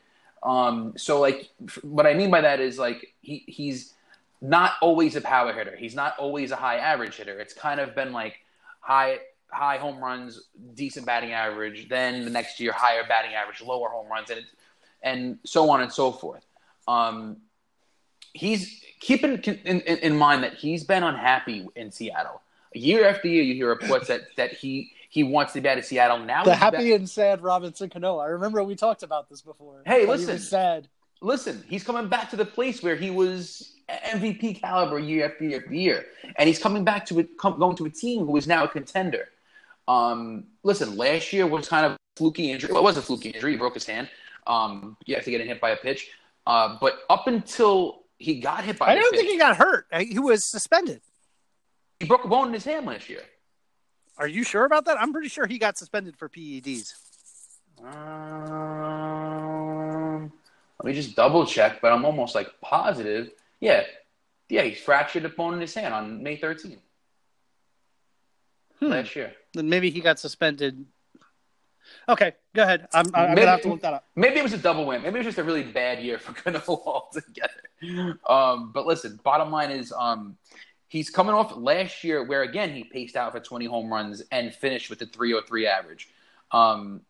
Um, 0.43 0.93
so 0.97 1.19
like 1.19 1.49
what 1.81 2.05
I 2.05 2.13
mean 2.13 2.31
by 2.31 2.41
that 2.41 2.59
is 2.59 2.79
like 2.79 3.13
he 3.21 3.43
he's 3.47 3.93
not 4.41 4.73
always 4.81 5.15
a 5.15 5.21
power 5.21 5.53
hitter. 5.53 5.75
He's 5.75 5.95
not 5.95 6.17
always 6.17 6.51
a 6.51 6.55
high 6.55 6.77
average 6.77 7.15
hitter. 7.15 7.39
It's 7.39 7.53
kind 7.53 7.79
of 7.79 7.95
been 7.95 8.13
like 8.13 8.39
high 8.79 9.19
high 9.51 9.77
home 9.77 10.01
runs, 10.03 10.41
decent 10.75 11.05
batting 11.05 11.31
average. 11.31 11.89
Then 11.89 12.23
the 12.23 12.31
next 12.31 12.59
year, 12.59 12.71
higher 12.71 13.03
batting 13.07 13.33
average, 13.33 13.61
lower 13.61 13.89
home 13.89 14.07
runs, 14.09 14.29
and 14.29 14.45
and 15.01 15.39
so 15.43 15.69
on 15.69 15.81
and 15.81 15.91
so 15.91 16.11
forth. 16.11 16.45
Um, 16.87 17.37
he's 18.33 18.83
keeping 18.99 19.33
in, 19.43 19.81
in, 19.81 19.97
in, 19.97 20.17
mind 20.17 20.43
that 20.43 20.55
he's 20.55 20.83
been 20.83 21.03
unhappy 21.03 21.67
in 21.75 21.91
Seattle. 21.91 22.41
Year 22.73 23.07
after 23.07 23.27
year, 23.27 23.43
you 23.43 23.53
hear 23.55 23.69
reports 23.69 24.07
that 24.07 24.21
that 24.37 24.53
he 24.53 24.91
he 25.09 25.23
wants 25.23 25.53
to 25.53 25.61
be 25.61 25.67
out 25.67 25.77
of 25.77 25.85
Seattle. 25.85 26.19
Now 26.19 26.43
the 26.43 26.55
happy 26.55 26.91
back. 26.91 26.99
and 26.99 27.09
sad 27.09 27.41
Robinson 27.41 27.89
Cano. 27.89 28.19
I 28.19 28.27
remember 28.27 28.63
we 28.63 28.75
talked 28.75 29.03
about 29.03 29.27
this 29.27 29.41
before. 29.41 29.81
Hey, 29.85 30.05
listen, 30.05 30.37
sad. 30.39 30.87
Listen, 31.21 31.63
he's 31.67 31.83
coming 31.83 32.07
back 32.07 32.29
to 32.29 32.35
the 32.37 32.45
place 32.45 32.81
where 32.81 32.95
he 32.95 33.09
was 33.09 33.73
MVP 33.89 34.61
caliber 34.61 34.99
year 34.99 35.25
after 35.25 35.43
year 35.43 35.59
after 35.59 35.73
year, 35.73 36.05
and 36.37 36.47
he's 36.47 36.59
coming 36.59 36.83
back 36.83 37.05
to 37.07 37.19
it, 37.19 37.35
going 37.37 37.75
to 37.75 37.85
a 37.85 37.89
team 37.89 38.25
who 38.25 38.37
is 38.37 38.47
now 38.47 38.63
a 38.63 38.67
contender. 38.67 39.27
Um, 39.87 40.45
listen, 40.63 40.95
last 40.95 41.33
year 41.33 41.47
was 41.47 41.67
kind 41.67 41.85
of 41.87 41.97
fluky 42.15 42.51
injury. 42.51 42.71
Well, 42.71 42.81
it 42.81 42.85
was 42.85 42.97
a 42.97 43.01
fluky 43.01 43.29
injury. 43.29 43.53
He 43.53 43.57
broke 43.57 43.73
his 43.73 43.87
hand. 43.87 44.07
Um, 44.45 44.95
you 45.05 45.15
have 45.15 45.25
to 45.25 45.31
get 45.31 45.41
hit 45.41 45.59
by 45.59 45.71
a 45.71 45.77
pitch. 45.77 46.09
Uh, 46.45 46.77
but 46.79 46.99
up 47.09 47.25
until 47.27 48.03
he 48.19 48.39
got 48.39 48.63
hit 48.63 48.77
by, 48.77 48.87
I 48.87 48.95
don't 48.95 49.11
pitch, 49.11 49.21
think 49.21 49.31
he 49.31 49.37
got 49.39 49.57
hurt. 49.57 49.87
He 49.99 50.19
was 50.19 50.45
suspended. 50.45 51.01
He 51.99 52.05
broke 52.05 52.23
a 52.23 52.27
bone 52.27 52.47
in 52.47 52.53
his 52.53 52.63
hand 52.63 52.85
last 52.85 53.09
year. 53.09 53.21
Are 54.19 54.27
you 54.27 54.43
sure 54.43 54.65
about 54.65 54.85
that? 54.85 54.99
I'm 54.99 55.13
pretty 55.13 55.29
sure 55.29 55.47
he 55.47 55.57
got 55.57 55.77
suspended 55.77 56.17
for 56.17 56.27
PEDs. 56.27 56.93
Um, 57.81 57.93
let 60.77 60.85
me 60.85 60.93
just 60.93 61.15
double 61.15 61.45
check, 61.45 61.79
but 61.81 61.93
I'm 61.93 62.03
almost 62.03 62.35
like 62.35 62.49
positive. 62.59 63.31
Yeah, 63.61 63.83
yeah, 64.49 64.63
he 64.63 64.75
fractured 64.75 65.23
a 65.23 65.29
bone 65.29 65.53
in 65.53 65.61
his 65.61 65.73
hand 65.73 65.93
on 65.93 66.21
May 66.21 66.37
13th 66.37 66.79
hmm. 68.79 68.87
last 68.87 69.15
year. 69.15 69.31
Then 69.53 69.69
maybe 69.69 69.89
he 69.89 70.01
got 70.01 70.19
suspended. 70.19 70.85
Okay, 72.09 72.33
go 72.53 72.63
ahead. 72.63 72.89
I'm, 72.93 73.05
I'm 73.13 73.29
maybe, 73.29 73.41
gonna 73.41 73.51
have 73.51 73.61
to 73.61 73.69
look 73.69 73.81
that 73.81 73.93
up. 73.93 74.05
Maybe 74.15 74.37
it 74.39 74.43
was 74.43 74.51
a 74.53 74.57
double 74.57 74.85
win. 74.85 75.01
Maybe 75.01 75.15
it 75.15 75.19
was 75.19 75.27
just 75.27 75.37
a 75.39 75.43
really 75.43 75.63
bad 75.63 76.03
year 76.03 76.19
for 76.19 76.33
Cano 76.33 76.61
altogether. 76.67 77.53
Um, 78.27 78.73
but 78.73 78.85
listen, 78.85 79.17
bottom 79.23 79.51
line 79.51 79.71
is, 79.71 79.93
um, 79.93 80.37
he's 80.89 81.09
coming 81.09 81.33
off 81.33 81.55
last 81.55 82.03
year 82.03 82.23
where 82.23 82.41
again 82.41 82.73
he 82.73 82.83
paced 82.83 83.15
out 83.15 83.31
for 83.31 83.39
20 83.39 83.65
home 83.65 83.91
runs 83.91 84.21
and 84.31 84.53
finished 84.53 84.89
with 84.89 85.01
a 85.01 85.05
303 85.05 85.67
average. 85.67 86.09
Um, 86.51 87.01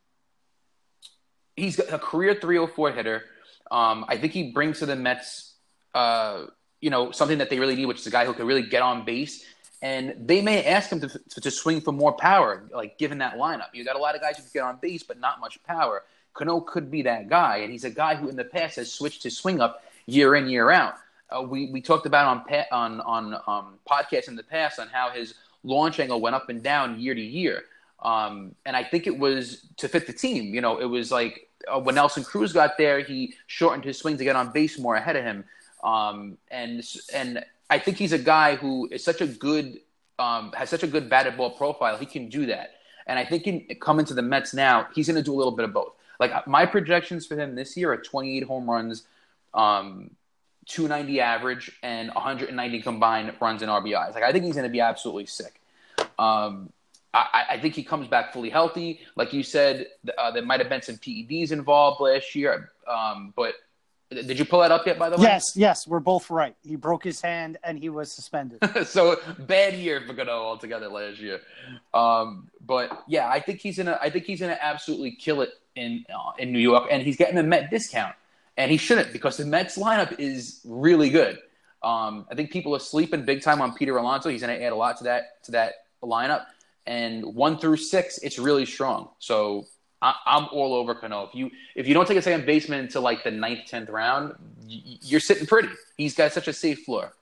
he's 1.56 1.80
a 1.80 1.98
career 1.98 2.36
304 2.36 2.92
hitter. 2.92 3.24
Um, 3.72 4.06
I 4.08 4.18
think 4.18 4.34
he 4.34 4.52
brings 4.52 4.80
to 4.80 4.86
the 4.86 4.96
Mets, 4.96 5.54
uh, 5.94 6.46
you 6.82 6.90
know, 6.90 7.12
something 7.12 7.40
that 7.40 7.50
they 7.50 7.60
really 7.60 7.76
need, 7.76 7.86
which 7.86 8.00
is 8.00 8.08
a 8.08 8.12
guy 8.12 8.26
who 8.26 8.34
can 8.34 8.46
really 8.46 8.64
get 8.64 8.82
on 8.82 9.06
base. 9.06 9.46
And 9.82 10.28
they 10.28 10.42
may 10.42 10.66
ask 10.66 10.92
him 10.92 11.00
to, 11.02 11.08
to, 11.08 11.42
to 11.42 11.52
swing 11.52 11.80
for 11.80 11.94
more 11.94 12.12
power, 12.12 12.64
like 12.74 12.98
given 12.98 13.20
that 13.20 13.36
lineup. 13.36 13.68
You 13.74 13.86
got 13.86 13.96
a 13.96 14.00
lot 14.00 14.16
of 14.16 14.22
guys 14.22 14.36
who 14.36 14.44
can 14.44 14.52
get 14.54 14.64
on 14.64 14.78
base, 14.82 15.04
but 15.04 15.20
not 15.20 15.40
much 15.40 15.64
power. 15.64 16.04
Cano 16.34 16.60
could 16.60 16.92
be 16.92 17.04
that 17.04 17.30
guy, 17.30 17.58
and 17.58 17.72
he's 17.72 17.86
a 17.86 17.90
guy 17.90 18.16
who 18.16 18.28
in 18.28 18.36
the 18.36 18.44
past 18.44 18.76
has 18.76 18.92
switched 18.92 19.24
his 19.24 19.38
swing 19.38 19.62
up 19.62 19.84
year 20.06 20.36
in 20.36 20.50
year 20.50 20.70
out. 20.70 20.96
Uh, 21.32 21.42
we 21.42 21.72
we 21.72 21.82
talked 21.82 22.06
about 22.06 22.26
on 22.28 22.64
on 22.72 23.02
on 23.02 23.34
um, 23.48 23.80
podcasts 23.90 24.28
in 24.28 24.36
the 24.36 24.44
past 24.44 24.80
on 24.80 24.88
how 24.88 25.10
his 25.10 25.36
launch 25.64 26.00
angle 26.00 26.22
went 26.22 26.36
up 26.36 26.50
and 26.50 26.64
down 26.64 27.00
year 27.00 27.14
to 27.14 27.22
year, 27.22 27.64
um, 28.02 28.56
and 28.66 28.76
I 28.76 28.84
think 28.84 29.08
it 29.08 29.18
was 29.18 29.68
to 29.78 29.88
fit 29.88 30.08
the 30.08 30.14
team. 30.14 30.54
You 30.54 30.62
know, 30.62 30.80
it 30.80 30.86
was 30.86 31.12
like 31.12 31.50
uh, 31.68 31.80
when 31.80 31.96
Nelson 31.96 32.24
Cruz 32.24 32.54
got 32.54 32.78
there, 32.78 33.00
he 33.00 33.36
shortened 33.48 33.86
his 33.86 33.98
swing 33.98 34.18
to 34.18 34.24
get 34.24 34.36
on 34.36 34.52
base 34.52 34.80
more 34.80 34.96
ahead 34.96 35.16
of 35.16 35.24
him. 35.24 35.44
Um, 35.84 36.38
and 36.50 36.84
and 37.14 37.46
I 37.70 37.80
think 37.80 37.98
he's 37.98 38.14
a 38.14 38.20
guy 38.20 38.56
who 38.56 38.88
is 38.92 39.04
such 39.04 39.22
a 39.22 39.28
good 39.28 39.80
um, 40.18 40.52
has 40.54 40.70
such 40.70 40.84
a 40.84 40.88
good 40.88 41.10
batted 41.10 41.38
ball 41.38 41.52
profile. 41.52 41.98
He 41.98 42.06
can 42.06 42.30
do 42.30 42.46
that. 42.48 42.76
And 43.08 43.18
I 43.18 43.26
think 43.26 43.48
in 43.48 43.66
coming 43.80 44.06
to 44.06 44.14
the 44.14 44.22
Mets 44.22 44.54
now, 44.54 44.88
he's 44.94 45.08
going 45.08 45.18
to 45.18 45.24
do 45.24 45.34
a 45.34 45.38
little 45.38 45.54
bit 45.54 45.66
of 45.66 45.74
both. 45.74 45.94
Like 46.20 46.46
my 46.46 46.66
projections 46.66 47.26
for 47.26 47.36
him 47.36 47.56
this 47.56 47.76
year 47.76 47.92
are 47.92 47.98
28 47.98 48.44
home 48.44 48.70
runs, 48.70 49.04
um, 49.54 50.12
290 50.70 51.20
average, 51.20 51.72
and 51.84 52.10
190 52.10 52.82
combined 52.82 53.34
runs 53.42 53.62
and 53.62 53.70
RBIs. 53.70 54.14
Like 54.14 54.24
I 54.24 54.32
think 54.32 54.46
he's 54.46 54.56
going 54.56 54.68
to 54.68 54.72
be 54.72 54.82
absolutely 54.82 55.26
sick. 55.26 55.60
Um, 56.18 56.72
I, 57.14 57.46
I, 57.52 57.60
think 57.60 57.74
he 57.74 57.84
comes 57.84 58.08
back 58.08 58.34
fully 58.34 58.50
healthy. 58.50 59.00
Like 59.16 59.34
you 59.34 59.42
said, 59.42 59.88
uh, 60.18 60.32
there 60.32 60.44
might 60.44 60.60
have 60.60 60.70
been 60.70 60.82
some 60.82 60.96
PEDs 60.96 61.52
involved 61.52 62.00
last 62.02 62.36
year, 62.36 62.70
um, 62.88 63.34
but 63.36 63.56
did 64.12 64.40
you 64.40 64.46
pull 64.46 64.62
that 64.62 64.72
up 64.72 64.88
yet? 64.88 64.98
By 64.98 65.10
the 65.10 65.18
way, 65.18 65.24
yes, 65.24 65.54
yes, 65.56 65.88
we're 65.88 66.00
both 66.00 66.32
right. 66.32 66.56
He 66.64 66.76
broke 66.76 67.04
his 67.04 67.22
hand 67.22 67.58
and 67.64 67.78
he 67.78 67.90
was 67.90 68.12
suspended. 68.12 68.60
so 68.88 69.20
bad 69.40 69.76
year 69.76 70.02
for 70.06 70.16
Cano 70.16 70.32
altogether 70.32 70.88
last 70.88 71.20
year. 71.20 71.42
Um, 71.94 72.50
but 72.66 73.04
yeah, 73.08 73.30
I 73.30 73.40
think 73.40 73.60
he's 73.60 73.78
gonna. 73.78 74.00
I 74.02 74.10
think 74.10 74.26
he's 74.26 74.40
gonna 74.40 74.58
absolutely 74.60 75.12
kill 75.12 75.42
it 75.42 75.52
in 75.76 76.06
uh, 76.14 76.32
in 76.40 76.52
New 76.52 76.60
York, 76.60 76.88
and 76.90 77.04
he's 77.04 77.18
getting 77.18 77.38
a 77.38 77.44
Met 77.44 77.70
discount, 77.70 78.16
and 78.60 78.70
he 78.70 78.78
shouldn't 78.78 79.12
because 79.12 79.38
the 79.38 79.46
Mets 79.46 79.76
lineup 79.76 80.20
is 80.20 80.62
really 80.64 81.10
good. 81.10 81.40
Um, 81.82 82.28
I 82.30 82.36
think 82.36 82.52
people 82.52 82.76
are 82.76 82.80
sleeping 82.80 83.26
big 83.26 83.42
time 83.42 83.62
on 83.62 83.74
Peter 83.74 83.98
Alonso. 83.98 84.30
He's 84.30 84.42
going 84.42 84.56
to 84.56 84.64
add 84.64 84.74
a 84.74 84.76
lot 84.76 84.98
to 84.98 85.06
that 85.06 85.44
to 85.46 85.54
that 85.54 85.74
lineup 86.04 86.46
and 86.90 87.24
one 87.36 87.60
through 87.60 87.78
six, 87.78 88.18
it's 88.18 88.40
really 88.40 88.66
strong. 88.66 89.10
So 89.20 89.68
I, 90.02 90.16
am 90.26 90.48
all 90.52 90.74
over 90.74 90.96
Cano. 90.96 91.28
If 91.28 91.36
you 91.36 91.52
if 91.76 91.88
you 91.88 91.94
don't 91.94 92.08
take 92.08 92.18
a 92.18 92.22
second 92.22 92.48
baseman 92.48 92.80
until 92.80 93.04
like 93.04 93.24
the 93.24 93.32
ninth, 93.32 93.68
tenth 93.68 93.90
round, 93.90 94.34
you're 94.66 95.20
sitting 95.20 95.46
pretty. 95.46 95.70
He's 95.98 96.16
got 96.16 96.34
such 96.34 96.48
a 96.48 96.54
safe 96.54 96.84
floor. 96.84 97.14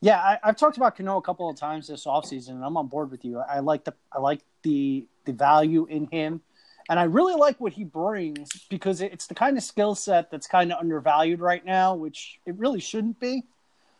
Yeah, 0.00 0.18
I, 0.18 0.38
have 0.46 0.56
talked 0.56 0.76
about 0.76 0.96
Cano 0.96 1.16
a 1.16 1.22
couple 1.22 1.50
of 1.50 1.56
times 1.56 1.88
this 1.88 2.06
offseason, 2.06 2.50
and 2.50 2.64
I'm 2.64 2.76
on 2.76 2.86
board 2.86 3.10
with 3.10 3.24
you. 3.24 3.38
I 3.38 3.58
like 3.58 3.84
the 3.84 3.94
I 4.12 4.20
like 4.20 4.40
the 4.62 5.06
the 5.24 5.32
value 5.32 5.86
in 5.86 6.06
him, 6.06 6.42
and 6.88 6.98
I 6.98 7.04
really 7.04 7.34
like 7.34 7.60
what 7.60 7.72
he 7.72 7.84
brings 7.84 8.50
because 8.68 9.00
it's 9.00 9.26
the 9.26 9.34
kind 9.34 9.56
of 9.56 9.62
skill 9.62 9.94
set 9.94 10.30
that's 10.30 10.46
kind 10.46 10.72
of 10.72 10.78
undervalued 10.78 11.40
right 11.40 11.64
now, 11.64 11.94
which 11.94 12.38
it 12.46 12.56
really 12.56 12.80
shouldn't 12.80 13.20
be. 13.20 13.44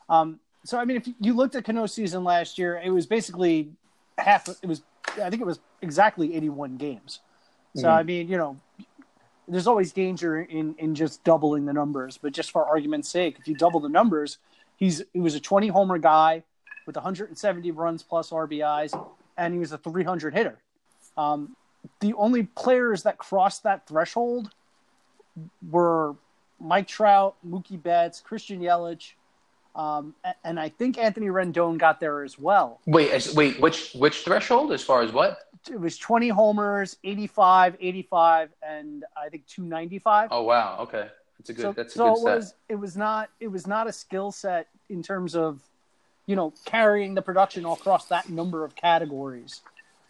Um, 0.08 0.40
so 0.64 0.78
I 0.78 0.84
mean, 0.84 0.96
if 0.96 1.08
you 1.20 1.34
looked 1.34 1.54
at 1.54 1.64
Cano's 1.64 1.92
season 1.92 2.24
last 2.24 2.58
year, 2.58 2.80
it 2.82 2.90
was 2.90 3.06
basically 3.06 3.70
half. 4.18 4.48
It 4.48 4.66
was 4.66 4.82
I 5.22 5.30
think 5.30 5.42
it 5.42 5.46
was 5.46 5.60
exactly 5.80 6.34
81 6.34 6.76
games. 6.76 7.20
So 7.76 7.84
mm. 7.84 7.92
I 7.92 8.02
mean, 8.02 8.28
you 8.28 8.36
know, 8.36 8.60
there's 9.48 9.66
always 9.66 9.92
danger 9.92 10.40
in 10.40 10.74
in 10.78 10.94
just 10.94 11.24
doubling 11.24 11.64
the 11.64 11.72
numbers, 11.72 12.18
but 12.20 12.32
just 12.32 12.50
for 12.50 12.64
argument's 12.64 13.08
sake, 13.08 13.36
if 13.38 13.48
you 13.48 13.54
double 13.54 13.80
the 13.80 13.88
numbers, 13.88 14.38
he's 14.76 15.02
he 15.12 15.20
was 15.20 15.34
a 15.34 15.40
20 15.40 15.68
homer 15.68 15.98
guy 15.98 16.44
with 16.86 16.96
170 16.96 17.70
runs 17.70 18.02
plus 18.02 18.30
RBIs, 18.30 18.92
and 19.36 19.54
he 19.54 19.60
was 19.60 19.72
a 19.72 19.78
300 19.78 20.34
hitter. 20.34 20.58
Um, 21.16 21.56
the 22.00 22.14
only 22.14 22.44
players 22.44 23.02
that 23.04 23.18
crossed 23.18 23.62
that 23.64 23.86
threshold 23.86 24.50
were 25.70 26.14
Mike 26.60 26.86
Trout, 26.86 27.34
Mookie 27.46 27.80
Betts, 27.82 28.20
Christian 28.20 28.60
Yelich, 28.60 29.12
Um, 29.74 30.14
and 30.44 30.60
I 30.60 30.68
think 30.68 30.98
Anthony 30.98 31.28
Rendon 31.28 31.78
got 31.78 31.98
there 31.98 32.22
as 32.22 32.38
well. 32.38 32.80
Wait, 32.86 33.10
wait, 33.34 33.58
which 33.60 33.92
which 33.94 34.22
threshold 34.24 34.70
as 34.72 34.82
far 34.84 35.02
as 35.02 35.12
what? 35.12 35.38
It 35.70 35.80
was 35.80 35.96
20 35.96 36.28
homers, 36.28 36.96
85, 37.04 37.76
85, 37.80 38.50
and 38.62 39.04
I 39.16 39.28
think 39.28 39.46
295. 39.46 40.28
Oh 40.30 40.42
wow, 40.42 40.76
okay, 40.80 41.08
that's 41.38 41.50
a 41.50 41.52
good. 41.54 41.62
So, 41.62 41.72
that's 41.72 41.94
a 41.94 41.96
so 41.98 42.04
good 42.04 42.12
it 42.12 42.22
set. 42.22 42.36
was 42.36 42.54
it 42.68 42.74
was 42.74 42.96
not 42.96 43.30
it 43.40 43.48
was 43.48 43.66
not 43.66 43.86
a 43.86 43.92
skill 43.92 44.30
set 44.30 44.66
in 44.90 45.02
terms 45.02 45.34
of, 45.34 45.62
you 46.26 46.36
know, 46.36 46.52
carrying 46.66 47.14
the 47.14 47.22
production 47.22 47.64
across 47.64 48.06
that 48.06 48.28
number 48.28 48.64
of 48.64 48.74
categories. 48.76 49.62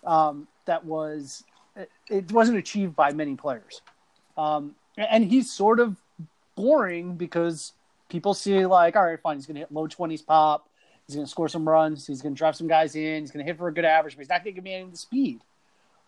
Um, 0.04 0.48
that 0.64 0.84
was 0.84 1.44
it, 2.08 2.32
wasn't 2.32 2.58
achieved 2.58 2.94
by 2.94 3.12
many 3.12 3.34
players, 3.36 3.80
um, 4.36 4.74
and 4.96 5.24
he's 5.24 5.50
sort 5.50 5.80
of 5.80 5.96
boring 6.54 7.16
because 7.16 7.72
people 8.08 8.34
see 8.34 8.66
like, 8.66 8.96
all 8.96 9.04
right, 9.04 9.20
fine, 9.20 9.36
he's 9.36 9.46
going 9.46 9.54
to 9.54 9.60
hit 9.60 9.72
low 9.72 9.86
twenties 9.86 10.22
pop, 10.22 10.68
he's 11.06 11.16
going 11.16 11.26
to 11.26 11.30
score 11.30 11.48
some 11.48 11.68
runs, 11.68 12.06
he's 12.06 12.22
going 12.22 12.34
to 12.34 12.38
drive 12.38 12.56
some 12.56 12.68
guys 12.68 12.94
in, 12.94 13.22
he's 13.22 13.30
going 13.30 13.44
to 13.44 13.50
hit 13.50 13.58
for 13.58 13.68
a 13.68 13.74
good 13.74 13.84
average, 13.84 14.14
but 14.14 14.20
he's 14.20 14.28
not 14.28 14.44
going 14.44 14.54
to 14.54 14.56
give 14.56 14.64
me 14.64 14.74
any 14.74 14.84
of 14.84 14.90
the 14.90 14.98
speed. 14.98 15.40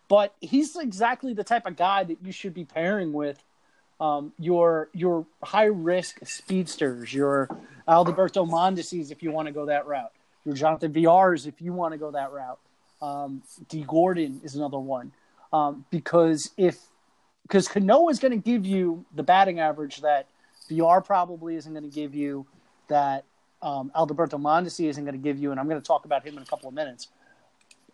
But 0.07 0.35
he's 0.39 0.75
exactly 0.75 1.33
the 1.33 1.43
type 1.43 1.65
of 1.65 1.75
guy 1.75 2.03
that 2.03 2.17
you 2.23 2.31
should 2.31 2.53
be 2.53 2.63
pairing 2.63 3.11
with 3.11 3.43
um, 3.99 4.33
your 4.37 4.89
your 4.93 5.25
high 5.43 5.65
risk 5.65 6.19
speedsters, 6.27 7.13
your 7.13 7.49
Alberto 7.87 8.45
Mondeses 8.45 9.11
if 9.11 9.23
you 9.23 9.31
want 9.31 9.47
to 9.47 9.51
go 9.51 9.65
that 9.65 9.87
route, 9.87 10.11
your 10.45 10.53
Jonathan 10.53 10.91
Villars 10.91 11.47
if 11.47 11.59
you 11.59 11.73
want 11.73 11.93
to 11.93 11.97
go 11.97 12.11
that 12.11 12.31
route. 12.31 12.59
Um, 13.01 13.41
Dee 13.67 13.83
Gordon 13.87 14.41
is 14.43 14.55
another 14.55 14.79
one 14.79 15.11
um, 15.53 15.85
because 15.91 16.51
if 16.57 16.79
because 17.43 17.67
Cano 17.67 18.09
is 18.09 18.19
going 18.19 18.31
to 18.31 18.37
give 18.37 18.65
you 18.65 19.05
the 19.13 19.21
batting 19.21 19.59
average 19.59 20.01
that 20.01 20.27
Villar 20.67 21.01
probably 21.01 21.55
isn't 21.55 21.71
going 21.71 21.87
to 21.87 21.93
give 21.93 22.15
you, 22.15 22.47
that 22.87 23.23
um, 23.61 23.91
Alberto 23.95 24.37
Mondesi 24.37 24.89
isn't 24.89 25.03
going 25.03 25.15
to 25.15 25.21
give 25.21 25.37
you, 25.37 25.51
and 25.51 25.59
I'm 25.59 25.67
going 25.67 25.79
to 25.79 25.85
talk 25.85 26.05
about 26.05 26.25
him 26.25 26.37
in 26.37 26.43
a 26.43 26.45
couple 26.45 26.67
of 26.67 26.73
minutes. 26.73 27.09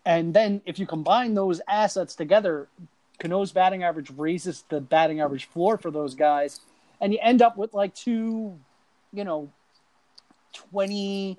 And 0.06 0.34
then 0.34 0.62
if 0.66 0.80
you 0.80 0.88
combine 0.88 1.34
those 1.34 1.62
assets 1.68 2.16
together, 2.16 2.70
Cano's 3.20 3.52
batting 3.52 3.84
average 3.84 4.10
raises 4.16 4.64
the 4.70 4.82
batting 4.82 5.20
average 5.20 5.46
floor 5.46 5.78
for 5.78 5.92
those 5.92 6.16
guys, 6.16 6.62
and 7.00 7.14
you 7.14 7.20
end 7.22 7.42
up 7.42 7.58
with 7.58 7.74
like 7.74 7.94
two, 7.94 8.58
you 9.14 9.24
know, 9.24 9.52
20, 10.72 11.38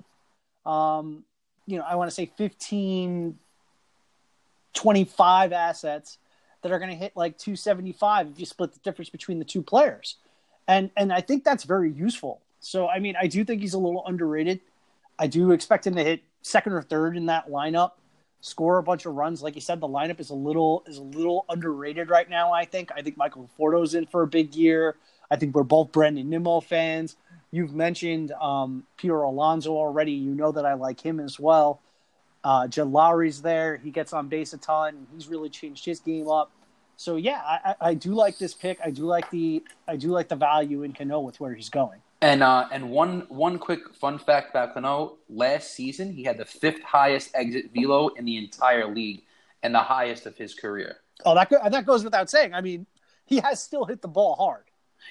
um, 0.65 1.23
you 1.65 1.77
know, 1.77 1.83
I 1.83 1.95
want 1.95 2.09
to 2.09 2.15
say 2.15 2.31
15, 2.37 3.37
25 4.73 5.53
assets 5.53 6.17
that 6.61 6.71
are 6.71 6.79
going 6.79 6.91
to 6.91 6.95
hit 6.95 7.13
like 7.15 7.37
275 7.37 8.31
if 8.31 8.39
you 8.39 8.45
split 8.45 8.73
the 8.73 8.79
difference 8.79 9.09
between 9.09 9.39
the 9.39 9.45
two 9.45 9.61
players. 9.61 10.15
And 10.67 10.91
and 10.95 11.11
I 11.11 11.21
think 11.21 11.43
that's 11.43 11.65
very 11.65 11.91
useful. 11.91 12.41
So 12.59 12.87
I 12.87 12.99
mean, 12.99 13.15
I 13.19 13.27
do 13.27 13.43
think 13.43 13.61
he's 13.61 13.73
a 13.73 13.79
little 13.79 14.05
underrated. 14.05 14.61
I 15.19 15.27
do 15.27 15.51
expect 15.51 15.85
him 15.85 15.95
to 15.95 16.03
hit 16.03 16.23
second 16.41 16.73
or 16.73 16.81
third 16.81 17.17
in 17.17 17.27
that 17.27 17.49
lineup, 17.49 17.91
score 18.41 18.77
a 18.77 18.83
bunch 18.83 19.05
of 19.05 19.13
runs. 19.13 19.43
Like 19.43 19.55
you 19.55 19.61
said, 19.61 19.79
the 19.79 19.87
lineup 19.87 20.19
is 20.19 20.29
a 20.29 20.35
little 20.35 20.83
is 20.87 20.97
a 20.97 21.03
little 21.03 21.45
underrated 21.49 22.09
right 22.09 22.29
now. 22.29 22.53
I 22.53 22.65
think. 22.65 22.91
I 22.95 23.01
think 23.01 23.17
Michael 23.17 23.49
Conforto's 23.57 23.93
in 23.93 24.05
for 24.05 24.23
a 24.23 24.27
big 24.27 24.55
year. 24.55 24.95
I 25.29 25.35
think 25.35 25.53
we're 25.55 25.63
both 25.63 25.91
Brandon 25.91 26.29
Nimmo 26.29 26.61
fans. 26.61 27.17
You've 27.51 27.73
mentioned 27.73 28.31
um, 28.31 28.83
Peter 28.97 29.21
Alonso 29.21 29.73
already. 29.73 30.13
You 30.13 30.33
know 30.33 30.51
that 30.53 30.65
I 30.65 30.73
like 30.73 30.99
him 30.99 31.19
as 31.19 31.39
well. 31.39 31.81
Uh, 32.43 32.67
Jed 32.67 32.87
Lowrie's 32.87 33.41
there. 33.41 33.77
He 33.77 33.89
gets 33.91 34.11
on 34.13 34.27
base 34.27 34.53
a 34.53 34.57
ton. 34.57 35.07
He's 35.13 35.27
really 35.27 35.49
changed 35.49 35.85
his 35.85 35.99
game 35.99 36.27
up. 36.27 36.51
So 36.97 37.15
yeah, 37.15 37.41
I, 37.45 37.75
I 37.81 37.93
do 37.93 38.13
like 38.13 38.37
this 38.37 38.53
pick. 38.53 38.79
I 38.83 38.91
do 38.91 39.03
like 39.03 39.29
the 39.31 39.63
I 39.87 39.95
do 39.95 40.09
like 40.09 40.27
the 40.29 40.35
value 40.35 40.83
in 40.83 40.93
Cano 40.93 41.19
with 41.21 41.39
where 41.39 41.53
he's 41.53 41.69
going. 41.69 41.99
And 42.21 42.43
uh, 42.43 42.67
and 42.71 42.89
one 42.89 43.21
one 43.29 43.57
quick 43.59 43.95
fun 43.95 44.19
fact 44.19 44.51
about 44.51 44.73
Cano: 44.73 45.17
last 45.29 45.73
season 45.73 46.11
he 46.11 46.23
had 46.23 46.37
the 46.37 46.45
fifth 46.45 46.81
highest 46.83 47.31
exit 47.33 47.71
velo 47.73 48.09
in 48.09 48.25
the 48.25 48.37
entire 48.37 48.87
league, 48.93 49.23
and 49.63 49.73
the 49.73 49.79
highest 49.79 50.25
of 50.25 50.37
his 50.37 50.53
career. 50.53 50.97
Oh, 51.25 51.33
that 51.35 51.49
go- 51.49 51.67
that 51.69 51.85
goes 51.85 52.03
without 52.03 52.29
saying. 52.29 52.53
I 52.53 52.61
mean, 52.61 52.85
he 53.25 53.39
has 53.39 53.61
still 53.61 53.85
hit 53.85 54.01
the 54.01 54.07
ball 54.07 54.35
hard. 54.35 54.63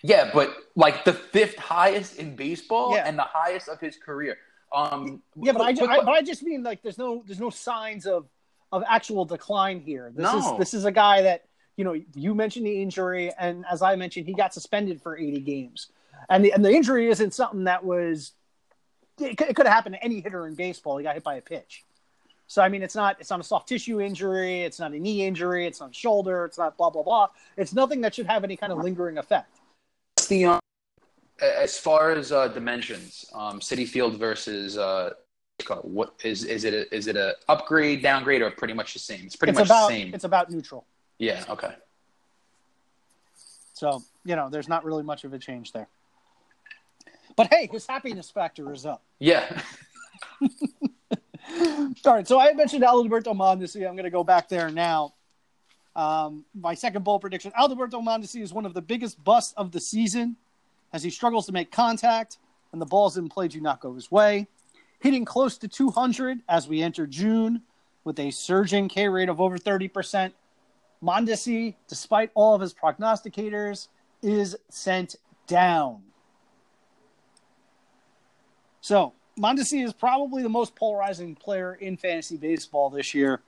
Yeah, 0.02 0.30
but 0.32 0.54
like 0.74 1.04
the 1.04 1.12
fifth 1.12 1.56
highest 1.58 2.16
in 2.16 2.34
baseball 2.36 2.94
Yeah. 2.94 3.06
and 3.06 3.18
the 3.18 3.24
highest 3.28 3.68
of 3.68 3.78
his 3.80 3.96
career. 3.96 4.38
Um, 4.74 5.22
Yeah, 5.36 5.52
but 5.52 5.62
I, 5.62 5.74
quick- 5.74 5.78
ju- 5.78 5.86
I 5.90 6.04
but 6.04 6.12
I 6.12 6.22
just 6.22 6.42
mean 6.42 6.62
like 6.62 6.82
there's 6.82 6.98
no 6.98 7.22
there's 7.26 7.40
no 7.40 7.50
signs 7.50 8.06
of 8.06 8.26
of 8.72 8.82
actual 8.88 9.24
decline 9.24 9.80
here. 9.80 10.10
This 10.14 10.24
No. 10.32 10.38
is 10.54 10.58
this 10.58 10.74
is 10.74 10.84
a 10.84 10.92
guy 10.92 11.22
that 11.22 11.44
you 11.76 11.84
know 11.84 11.94
you 12.14 12.34
mentioned 12.34 12.66
the 12.66 12.80
injury, 12.82 13.30
and 13.38 13.64
as 13.70 13.82
I 13.82 13.96
mentioned, 13.96 14.26
he 14.26 14.34
got 14.34 14.54
suspended 14.54 15.02
for 15.02 15.16
80 15.16 15.40
games, 15.40 15.88
and 16.30 16.44
the 16.44 16.52
and 16.52 16.64
the 16.64 16.70
injury 16.72 17.08
isn't 17.08 17.34
something 17.34 17.64
that 17.64 17.84
was 17.84 18.32
it 19.20 19.36
could, 19.36 19.48
it 19.48 19.56
could 19.56 19.66
have 19.66 19.74
happened 19.74 19.94
to 19.96 20.02
any 20.02 20.20
hitter 20.20 20.46
in 20.46 20.54
baseball. 20.54 20.96
He 20.96 21.04
got 21.04 21.14
hit 21.14 21.22
by 21.24 21.34
a 21.36 21.42
pitch. 21.42 21.84
So 22.46 22.62
I 22.62 22.68
mean, 22.68 22.82
it's 22.82 22.94
not 22.94 23.16
it's 23.20 23.30
not 23.30 23.40
a 23.40 23.44
soft 23.44 23.68
tissue 23.68 24.00
injury, 24.00 24.62
it's 24.62 24.78
not 24.80 24.92
a 24.92 24.98
knee 24.98 25.26
injury, 25.26 25.66
it's 25.66 25.80
not 25.80 25.94
shoulder, 25.94 26.44
it's 26.46 26.58
not 26.58 26.76
blah 26.78 26.90
blah 26.90 27.02
blah. 27.02 27.28
It's 27.56 27.72
nothing 27.74 28.00
that 28.02 28.14
should 28.14 28.26
have 28.26 28.42
any 28.44 28.56
kind 28.56 28.72
of 28.72 28.78
lingering 28.78 29.18
effect. 29.18 29.60
What's 30.16 30.28
the 30.28 30.46
um, 30.46 30.60
as 31.42 31.78
far 31.78 32.12
as 32.12 32.32
uh, 32.32 32.48
dimensions, 32.48 33.26
um, 33.34 33.60
Citi 33.60 33.86
Field 33.86 34.16
versus 34.16 34.78
uh, 34.78 35.10
what 35.82 36.14
is 36.24 36.44
is 36.44 36.64
it? 36.64 36.74
A, 36.74 36.94
is 36.94 37.06
it 37.06 37.16
a 37.16 37.34
upgrade, 37.48 38.02
downgrade, 38.02 38.42
or 38.42 38.50
pretty 38.50 38.74
much 38.74 38.92
the 38.92 38.98
same? 38.98 39.20
It's 39.24 39.36
pretty 39.36 39.50
it's 39.50 39.58
much 39.58 39.68
about 39.68 39.88
the 39.88 39.94
same. 39.94 40.14
it's 40.14 40.24
about 40.24 40.50
neutral. 40.50 40.84
Yeah. 41.18 41.44
Okay. 41.48 41.72
So, 43.74 44.02
you 44.24 44.36
know, 44.36 44.48
there's 44.48 44.68
not 44.68 44.84
really 44.84 45.02
much 45.02 45.24
of 45.24 45.32
a 45.32 45.38
change 45.38 45.72
there. 45.72 45.88
But 47.34 47.52
hey, 47.52 47.68
his 47.70 47.86
happiness 47.86 48.30
factor 48.30 48.72
is 48.72 48.86
up. 48.86 49.02
Yeah. 49.18 49.60
All 50.40 51.92
right, 52.06 52.26
so 52.26 52.38
I 52.40 52.52
mentioned 52.52 52.84
Alberto 52.84 53.34
Mondesi. 53.34 53.86
I'm 53.86 53.94
going 53.94 54.04
to 54.04 54.10
go 54.10 54.22
back 54.22 54.48
there 54.48 54.70
now. 54.70 55.14
Um, 55.96 56.44
my 56.54 56.74
second 56.74 57.04
bold 57.04 57.20
prediction 57.20 57.52
Alberto 57.58 58.00
Mondesi 58.00 58.40
is 58.40 58.52
one 58.52 58.64
of 58.64 58.72
the 58.72 58.80
biggest 58.80 59.22
busts 59.22 59.52
of 59.56 59.72
the 59.72 59.80
season 59.80 60.36
as 60.92 61.02
he 61.02 61.10
struggles 61.10 61.46
to 61.46 61.52
make 61.52 61.70
contact 61.70 62.38
and 62.72 62.80
the 62.80 62.86
balls 62.86 63.16
in 63.16 63.28
play 63.28 63.48
do 63.48 63.60
not 63.60 63.80
go 63.80 63.94
his 63.94 64.10
way. 64.10 64.46
Hitting 65.00 65.24
close 65.24 65.58
to 65.58 65.68
200 65.68 66.40
as 66.48 66.68
we 66.68 66.82
enter 66.82 67.06
June 67.06 67.62
with 68.04 68.18
a 68.18 68.30
surging 68.30 68.88
K 68.88 69.08
rate 69.08 69.28
of 69.28 69.40
over 69.40 69.58
30%. 69.58 70.32
Mondesi, 71.02 71.74
despite 71.88 72.30
all 72.34 72.54
of 72.54 72.60
his 72.60 72.72
prognosticators, 72.72 73.88
is 74.22 74.56
sent 74.68 75.16
down. 75.46 76.02
So, 78.80 79.12
Mondesi 79.38 79.84
is 79.84 79.92
probably 79.92 80.42
the 80.42 80.48
most 80.48 80.76
polarizing 80.76 81.34
player 81.34 81.74
in 81.74 81.96
fantasy 81.96 82.36
baseball 82.36 82.90
this 82.90 83.14
year 83.14 83.40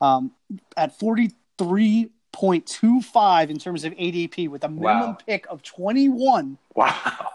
um, 0.00 0.32
at 0.76 0.98
43.25 2.34 3.50
in 3.50 3.58
terms 3.58 3.84
of 3.84 3.92
ADP 3.94 4.48
with 4.48 4.64
a 4.64 4.68
minimum 4.68 5.10
Wow. 5.10 5.18
pick 5.26 5.46
of 5.48 5.62
21. 5.62 6.58
Wow. 6.74 7.30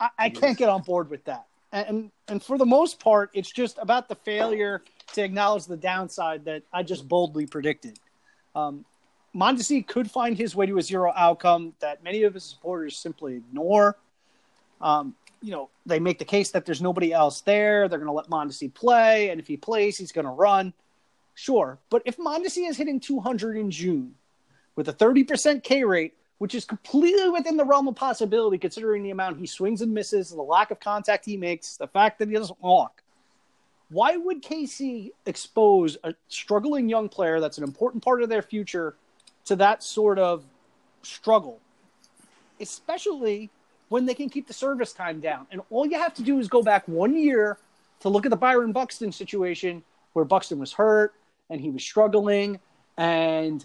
I, 0.00 0.10
I 0.18 0.30
can't 0.30 0.56
get 0.58 0.68
on 0.68 0.82
board 0.82 1.10
with 1.10 1.24
that. 1.24 1.46
And, 1.72 1.88
and 1.88 2.10
and 2.28 2.42
for 2.42 2.56
the 2.56 2.66
most 2.66 3.00
part, 3.00 3.30
it's 3.34 3.50
just 3.50 3.78
about 3.78 4.08
the 4.08 4.14
failure 4.14 4.82
to 5.12 5.22
acknowledge 5.22 5.66
the 5.66 5.76
downside 5.76 6.44
that 6.46 6.62
I 6.72 6.82
just 6.82 7.06
boldly 7.08 7.46
predicted. 7.46 7.98
Um, 8.54 8.84
Mondesi 9.34 9.86
could 9.86 10.10
find 10.10 10.36
his 10.36 10.54
way 10.54 10.66
to 10.66 10.78
a 10.78 10.82
zero 10.82 11.12
outcome 11.16 11.74
that 11.80 12.02
many 12.04 12.22
of 12.22 12.34
his 12.34 12.44
supporters 12.44 12.96
simply 12.96 13.34
ignore. 13.34 13.96
Um, 14.80 15.14
you 15.42 15.50
know, 15.50 15.68
they 15.84 15.98
make 15.98 16.18
the 16.18 16.24
case 16.24 16.50
that 16.52 16.64
there's 16.64 16.80
nobody 16.80 17.12
else 17.12 17.40
there. 17.42 17.88
They're 17.88 17.98
going 17.98 18.06
to 18.06 18.12
let 18.12 18.28
Mondesi 18.28 18.72
play, 18.72 19.30
and 19.30 19.40
if 19.40 19.46
he 19.46 19.56
plays, 19.56 19.98
he's 19.98 20.12
going 20.12 20.24
to 20.26 20.30
run. 20.30 20.72
Sure, 21.34 21.78
but 21.90 22.02
if 22.04 22.16
Mondesi 22.16 22.68
is 22.68 22.76
hitting 22.76 23.00
200 23.00 23.56
in 23.56 23.70
June 23.70 24.14
with 24.76 24.88
a 24.88 24.92
30% 24.92 25.62
K 25.62 25.84
rate, 25.84 26.14
which 26.38 26.54
is 26.54 26.64
completely 26.64 27.28
within 27.28 27.56
the 27.56 27.64
realm 27.64 27.88
of 27.88 27.96
possibility 27.96 28.58
considering 28.58 29.02
the 29.02 29.10
amount 29.10 29.38
he 29.38 29.46
swings 29.46 29.82
and 29.82 29.92
misses, 29.92 30.30
the 30.30 30.42
lack 30.42 30.70
of 30.70 30.80
contact 30.80 31.24
he 31.24 31.36
makes, 31.36 31.76
the 31.76 31.86
fact 31.86 32.18
that 32.18 32.28
he 32.28 32.34
doesn't 32.34 32.60
walk. 32.60 33.02
Why 33.90 34.16
would 34.16 34.42
KC 34.42 35.10
expose 35.26 35.96
a 36.04 36.14
struggling 36.28 36.88
young 36.88 37.08
player 37.08 37.40
that's 37.40 37.58
an 37.58 37.64
important 37.64 38.02
part 38.02 38.22
of 38.22 38.28
their 38.28 38.42
future 38.42 38.94
to 39.44 39.56
that 39.56 39.82
sort 39.82 40.18
of 40.18 40.44
struggle? 41.02 41.60
Especially 42.60 43.50
when 43.88 44.06
they 44.06 44.14
can 44.14 44.28
keep 44.30 44.46
the 44.46 44.52
service 44.52 44.92
time 44.92 45.20
down. 45.20 45.46
And 45.50 45.60
all 45.70 45.86
you 45.86 45.98
have 45.98 46.14
to 46.14 46.22
do 46.22 46.38
is 46.38 46.48
go 46.48 46.62
back 46.62 46.88
one 46.88 47.16
year 47.16 47.58
to 48.00 48.08
look 48.08 48.26
at 48.26 48.30
the 48.30 48.36
Byron 48.36 48.72
Buxton 48.72 49.12
situation 49.12 49.82
where 50.14 50.24
Buxton 50.24 50.58
was 50.58 50.72
hurt 50.72 51.14
and 51.50 51.60
he 51.60 51.70
was 51.70 51.82
struggling 51.82 52.58
and 52.96 53.64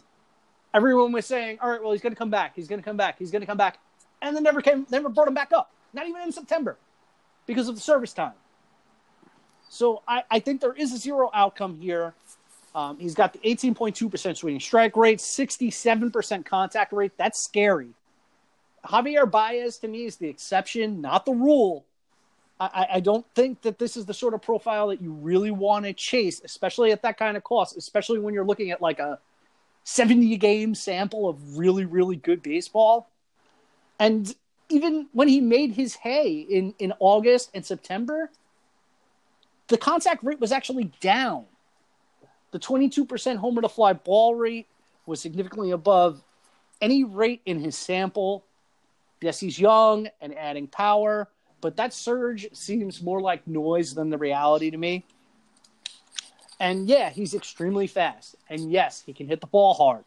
everyone 0.73 1.11
was 1.11 1.25
saying, 1.25 1.59
"All 1.61 1.69
right, 1.69 1.81
well, 1.81 1.91
he's 1.91 2.01
going 2.01 2.13
to 2.13 2.17
come 2.17 2.29
back. 2.29 2.53
He's 2.55 2.67
going 2.67 2.79
to 2.79 2.85
come 2.85 2.97
back. 2.97 3.19
He's 3.19 3.31
going 3.31 3.41
to 3.41 3.47
come 3.47 3.57
back," 3.57 3.79
and 4.21 4.35
then 4.35 4.43
never 4.43 4.61
came, 4.61 4.85
never 4.89 5.09
brought 5.09 5.27
him 5.27 5.33
back 5.33 5.51
up. 5.51 5.71
Not 5.93 6.07
even 6.07 6.21
in 6.21 6.31
September, 6.31 6.77
because 7.45 7.67
of 7.67 7.75
the 7.75 7.81
service 7.81 8.13
time. 8.13 8.33
So 9.69 10.01
I, 10.07 10.23
I 10.29 10.39
think 10.39 10.61
there 10.61 10.73
is 10.73 10.93
a 10.93 10.97
zero 10.97 11.29
outcome 11.33 11.79
here. 11.79 12.13
Um, 12.75 12.99
he's 12.99 13.15
got 13.15 13.33
the 13.33 13.39
18.2% 13.39 14.37
swinging 14.37 14.59
strike 14.59 14.95
rate, 14.95 15.19
67% 15.19 16.45
contact 16.45 16.93
rate. 16.93 17.11
That's 17.17 17.39
scary. 17.39 17.89
Javier 18.85 19.29
Baez 19.29 19.77
to 19.79 19.87
me 19.87 20.05
is 20.05 20.17
the 20.17 20.27
exception, 20.27 21.01
not 21.01 21.25
the 21.25 21.31
rule. 21.33 21.85
I, 22.59 22.87
I 22.95 22.99
don't 22.99 23.25
think 23.35 23.61
that 23.61 23.79
this 23.79 23.95
is 23.95 24.05
the 24.05 24.13
sort 24.13 24.33
of 24.33 24.41
profile 24.41 24.87
that 24.87 25.01
you 25.01 25.13
really 25.13 25.51
want 25.51 25.85
to 25.85 25.93
chase, 25.93 26.41
especially 26.43 26.91
at 26.91 27.01
that 27.03 27.17
kind 27.17 27.37
of 27.37 27.43
cost, 27.43 27.77
especially 27.77 28.19
when 28.19 28.33
you're 28.33 28.45
looking 28.45 28.71
at 28.71 28.81
like 28.81 28.99
a 28.99 29.19
70 29.85 30.35
game 30.37 30.75
sample 30.75 31.29
of 31.29 31.57
really, 31.57 31.85
really 31.85 32.17
good 32.17 32.43
baseball. 32.43 33.09
And 33.97 34.33
even 34.69 35.07
when 35.13 35.27
he 35.27 35.41
made 35.41 35.71
his 35.71 35.95
hay 35.95 36.39
in, 36.39 36.73
in 36.79 36.93
August 36.99 37.49
and 37.53 37.65
September, 37.65 38.29
the 39.67 39.77
contact 39.77 40.23
rate 40.23 40.39
was 40.39 40.51
actually 40.51 40.91
down. 40.99 41.45
The 42.51 42.59
22% 42.59 43.37
homer 43.37 43.61
to 43.61 43.69
fly 43.69 43.93
ball 43.93 44.35
rate 44.35 44.67
was 45.05 45.21
significantly 45.21 45.71
above 45.71 46.21
any 46.81 47.03
rate 47.03 47.41
in 47.45 47.59
his 47.59 47.77
sample. 47.77 48.43
Yes, 49.21 49.39
he's 49.39 49.59
young 49.59 50.07
and 50.21 50.37
adding 50.37 50.67
power, 50.67 51.27
but 51.61 51.77
that 51.77 51.93
surge 51.93 52.47
seems 52.53 53.01
more 53.01 53.21
like 53.21 53.47
noise 53.47 53.93
than 53.93 54.09
the 54.09 54.17
reality 54.17 54.71
to 54.71 54.77
me. 54.77 55.05
And 56.59 56.87
yeah, 56.87 57.09
he's 57.09 57.33
extremely 57.33 57.87
fast. 57.87 58.35
And 58.49 58.71
yes, 58.71 59.01
he 59.05 59.13
can 59.13 59.27
hit 59.27 59.41
the 59.41 59.47
ball 59.47 59.73
hard. 59.73 60.05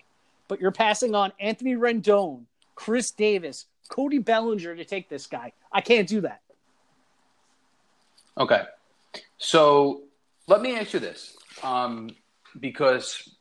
But 0.49 0.61
you're 0.61 0.71
passing 0.71 1.15
on 1.15 1.33
Anthony 1.41 1.75
Rendon, 1.77 2.43
Chris 2.75 3.11
Davis, 3.11 3.67
Cody 3.89 4.19
Bellinger 4.19 4.77
to 4.77 4.85
take 4.85 5.09
this 5.09 5.27
guy. 5.27 5.53
I 5.73 5.81
can't 5.81 6.09
do 6.09 6.21
that. 6.23 6.41
Okay. 8.39 8.63
So 9.39 10.03
let 10.47 10.61
me 10.61 10.77
ask 10.77 10.93
you 10.93 11.01
this. 11.01 11.37
Um, 11.63 12.11
because 12.59 13.35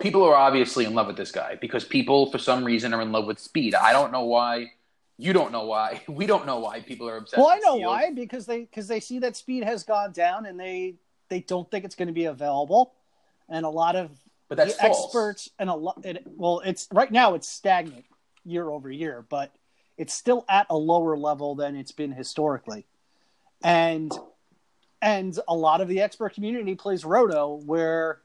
people 0.00 0.22
are 0.24 0.34
obviously 0.34 0.84
in 0.84 0.94
love 0.94 1.06
with 1.06 1.16
this 1.16 1.32
guy 1.32 1.56
because 1.60 1.84
people, 1.84 2.30
for 2.30 2.38
some 2.38 2.64
reason, 2.64 2.92
are 2.92 3.00
in 3.00 3.12
love 3.12 3.26
with 3.26 3.38
speed. 3.38 3.74
I 3.74 3.92
don't 3.92 4.12
know 4.12 4.24
why. 4.24 4.72
You 5.16 5.32
don't 5.32 5.52
know 5.52 5.66
why. 5.66 6.02
We 6.08 6.26
don't 6.26 6.46
know 6.46 6.58
why 6.58 6.80
people 6.80 7.08
are 7.08 7.16
obsessed. 7.16 7.38
Well, 7.38 7.48
I 7.48 7.58
know 7.58 7.76
why 7.76 8.10
because 8.12 8.46
they 8.46 8.60
because 8.60 8.88
they 8.88 9.00
see 9.00 9.20
that 9.20 9.36
speed 9.36 9.64
has 9.64 9.84
gone 9.84 10.12
down 10.12 10.46
and 10.46 10.58
they 10.58 10.94
they 11.28 11.40
don't 11.40 11.70
think 11.70 11.84
it's 11.84 11.94
going 11.94 12.08
to 12.08 12.14
be 12.14 12.26
available, 12.26 12.94
and 13.48 13.64
a 13.64 13.70
lot 13.70 13.96
of 13.96 14.10
but 14.48 14.58
that's 14.58 14.82
experts 14.82 15.50
and 15.58 15.70
a 15.70 15.74
lot. 15.74 16.04
It, 16.04 16.24
well, 16.26 16.60
it's 16.64 16.88
right 16.92 17.10
now 17.10 17.34
it's 17.34 17.48
stagnant 17.48 18.04
year 18.44 18.68
over 18.68 18.90
year, 18.90 19.24
but 19.28 19.52
it's 19.96 20.12
still 20.12 20.44
at 20.48 20.66
a 20.70 20.76
lower 20.76 21.16
level 21.16 21.54
than 21.54 21.76
it's 21.76 21.92
been 21.92 22.12
historically, 22.12 22.86
and 23.62 24.12
and 25.00 25.38
a 25.48 25.54
lot 25.54 25.80
of 25.80 25.88
the 25.88 26.00
expert 26.00 26.34
community 26.34 26.74
plays 26.74 27.04
roto 27.04 27.60
where 27.66 28.20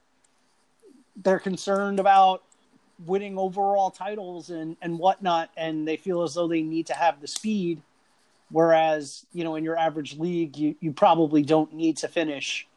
they're 1.15 1.39
concerned 1.39 1.99
about 1.99 2.43
winning 3.05 3.37
overall 3.37 3.91
titles 3.91 4.49
and 4.49 4.75
and 4.81 4.99
whatnot, 4.99 5.49
and 5.55 5.87
they 5.87 5.97
feel 5.97 6.23
as 6.23 6.33
though 6.33 6.47
they 6.47 6.61
need 6.61 6.87
to 6.87 6.93
have 6.93 7.21
the 7.21 7.27
speed. 7.27 7.81
Whereas, 8.51 9.25
you 9.31 9.43
know, 9.43 9.55
in 9.55 9.63
your 9.63 9.77
average 9.77 10.17
league, 10.17 10.57
you, 10.57 10.75
you 10.79 10.91
probably 10.91 11.43
don't 11.43 11.71
need 11.73 11.97
to 11.97 12.07
finish 12.07 12.67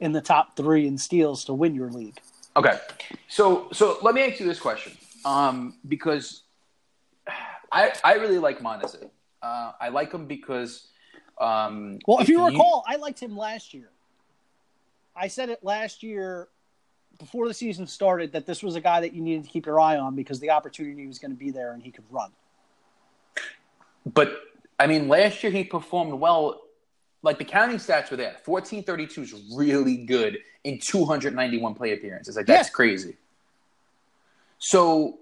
in 0.00 0.12
the 0.12 0.20
top 0.22 0.56
three 0.56 0.86
in 0.86 0.96
steals 0.96 1.44
to 1.44 1.52
win 1.52 1.74
your 1.74 1.90
league. 1.90 2.18
Okay, 2.56 2.78
so 3.28 3.68
so 3.72 3.98
let 4.02 4.14
me 4.14 4.22
ask 4.22 4.40
you 4.40 4.46
this 4.46 4.58
question, 4.58 4.96
um, 5.24 5.74
because 5.88 6.42
I 7.70 7.92
I 8.02 8.14
really 8.14 8.38
like 8.38 8.60
Mondesi. 8.60 9.10
Uh, 9.42 9.72
I 9.80 9.88
like 9.90 10.12
him 10.12 10.26
because. 10.26 10.88
Um, 11.38 11.98
Well, 12.06 12.18
if 12.18 12.28
you 12.28 12.44
recall, 12.44 12.84
I 12.86 12.96
liked 12.96 13.20
him 13.20 13.34
last 13.36 13.72
year. 13.72 13.88
I 15.16 15.28
said 15.28 15.48
it 15.48 15.64
last 15.64 16.02
year 16.02 16.48
before 17.20 17.46
the 17.46 17.54
season 17.54 17.86
started 17.86 18.32
that 18.32 18.46
this 18.46 18.62
was 18.62 18.74
a 18.74 18.80
guy 18.80 19.00
that 19.00 19.12
you 19.12 19.20
needed 19.22 19.44
to 19.44 19.50
keep 19.50 19.66
your 19.66 19.78
eye 19.78 19.96
on 19.96 20.16
because 20.16 20.40
the 20.40 20.50
opportunity 20.50 21.06
was 21.06 21.20
going 21.20 21.30
to 21.30 21.36
be 21.36 21.50
there 21.50 21.72
and 21.72 21.82
he 21.82 21.92
could 21.92 22.04
run. 22.10 22.30
But 24.12 24.32
I 24.80 24.86
mean, 24.88 25.06
last 25.06 25.44
year 25.44 25.52
he 25.52 25.62
performed 25.62 26.14
well. 26.14 26.62
Like 27.22 27.38
the 27.38 27.44
counting 27.44 27.76
stats 27.76 28.10
were 28.10 28.16
there. 28.16 28.36
Fourteen 28.44 28.82
thirty 28.82 29.06
two 29.06 29.22
is 29.22 29.34
really 29.54 29.98
good 29.98 30.38
in 30.64 30.78
two 30.78 31.04
hundred 31.04 31.34
ninety 31.34 31.58
one 31.58 31.74
play 31.74 31.92
appearances. 31.92 32.34
Like 32.34 32.46
that's 32.46 32.68
Yeah. 32.68 32.72
crazy. 32.72 33.16
So, 34.58 35.18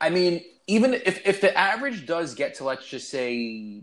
I 0.00 0.10
mean, 0.10 0.44
even 0.66 0.92
if 0.92 1.26
if 1.26 1.40
the 1.40 1.56
average 1.56 2.06
does 2.06 2.34
get 2.34 2.56
to 2.56 2.64
let's 2.64 2.86
just 2.86 3.08
say, 3.08 3.82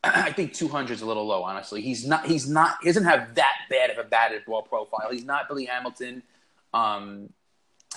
I 0.04 0.32
think 0.32 0.52
two 0.52 0.68
hundred 0.68 0.94
is 0.94 1.02
a 1.02 1.06
little 1.06 1.26
low. 1.26 1.42
Honestly, 1.42 1.80
he's 1.82 2.06
not. 2.06 2.26
He's 2.26 2.48
not. 2.48 2.76
He 2.82 2.88
doesn't 2.88 3.04
have 3.04 3.34
that 3.34 3.54
bad 3.68 3.90
of 3.90 3.98
a 3.98 4.04
batted 4.08 4.44
ball 4.46 4.62
profile. 4.62 5.08
He's 5.10 5.24
not 5.24 5.48
Billy 5.48 5.64
Hamilton. 5.66 6.22
Um, 6.72 7.30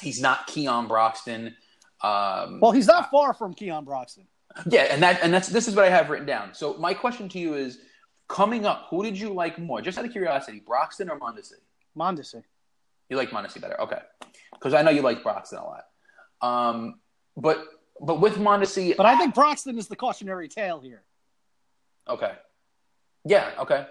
he's 0.02 0.22
not 0.22 0.48
Keon 0.48 0.88
Broxton. 0.88 1.56
Um, 2.02 2.60
Well, 2.60 2.72
he's 2.72 2.88
not 2.88 3.10
far 3.10 3.34
from 3.34 3.54
Keon 3.54 3.86
Broxton. 3.86 4.28
yeah, 4.70 4.88
and 4.92 5.02
that 5.02 5.20
and 5.24 5.34
that's 5.34 5.48
this 5.48 5.68
is 5.68 5.76
what 5.76 5.86
I 5.86 5.90
have 5.90 6.10
written 6.10 6.28
down. 6.28 6.54
So 6.54 6.76
my 6.76 6.94
question 6.94 7.30
to 7.30 7.40
you 7.40 7.54
is, 7.56 7.80
coming 8.28 8.66
up, 8.66 8.88
who 8.90 9.04
did 9.04 9.18
you 9.18 9.34
like 9.34 9.58
more? 9.58 9.82
Just 9.82 9.98
out 9.98 10.06
of 10.06 10.12
curiosity, 10.12 10.60
Broxton 10.66 11.10
or 11.10 11.18
Mondesi? 11.20 11.54
Mondesi. 11.98 12.44
You 13.10 13.18
like 13.18 13.30
Mondesi 13.30 13.62
better, 13.62 13.80
okay? 13.82 14.00
Because 14.54 14.74
I 14.74 14.82
know 14.82 14.92
you 14.92 15.02
like 15.02 15.24
Broxton 15.24 15.60
a 15.60 15.64
lot. 15.64 15.86
Um, 16.42 17.00
but 17.38 17.66
but 18.02 18.20
with 18.20 18.36
Mondesi, 18.36 18.96
But 18.98 19.06
I 19.06 19.18
think 19.18 19.34
Broxton 19.34 19.78
is 19.78 19.88
the 19.88 19.96
cautionary 19.96 20.48
tale 20.50 20.82
here. 20.82 21.04
Okay, 22.08 22.34
yeah, 23.26 23.52
okay. 23.60 23.88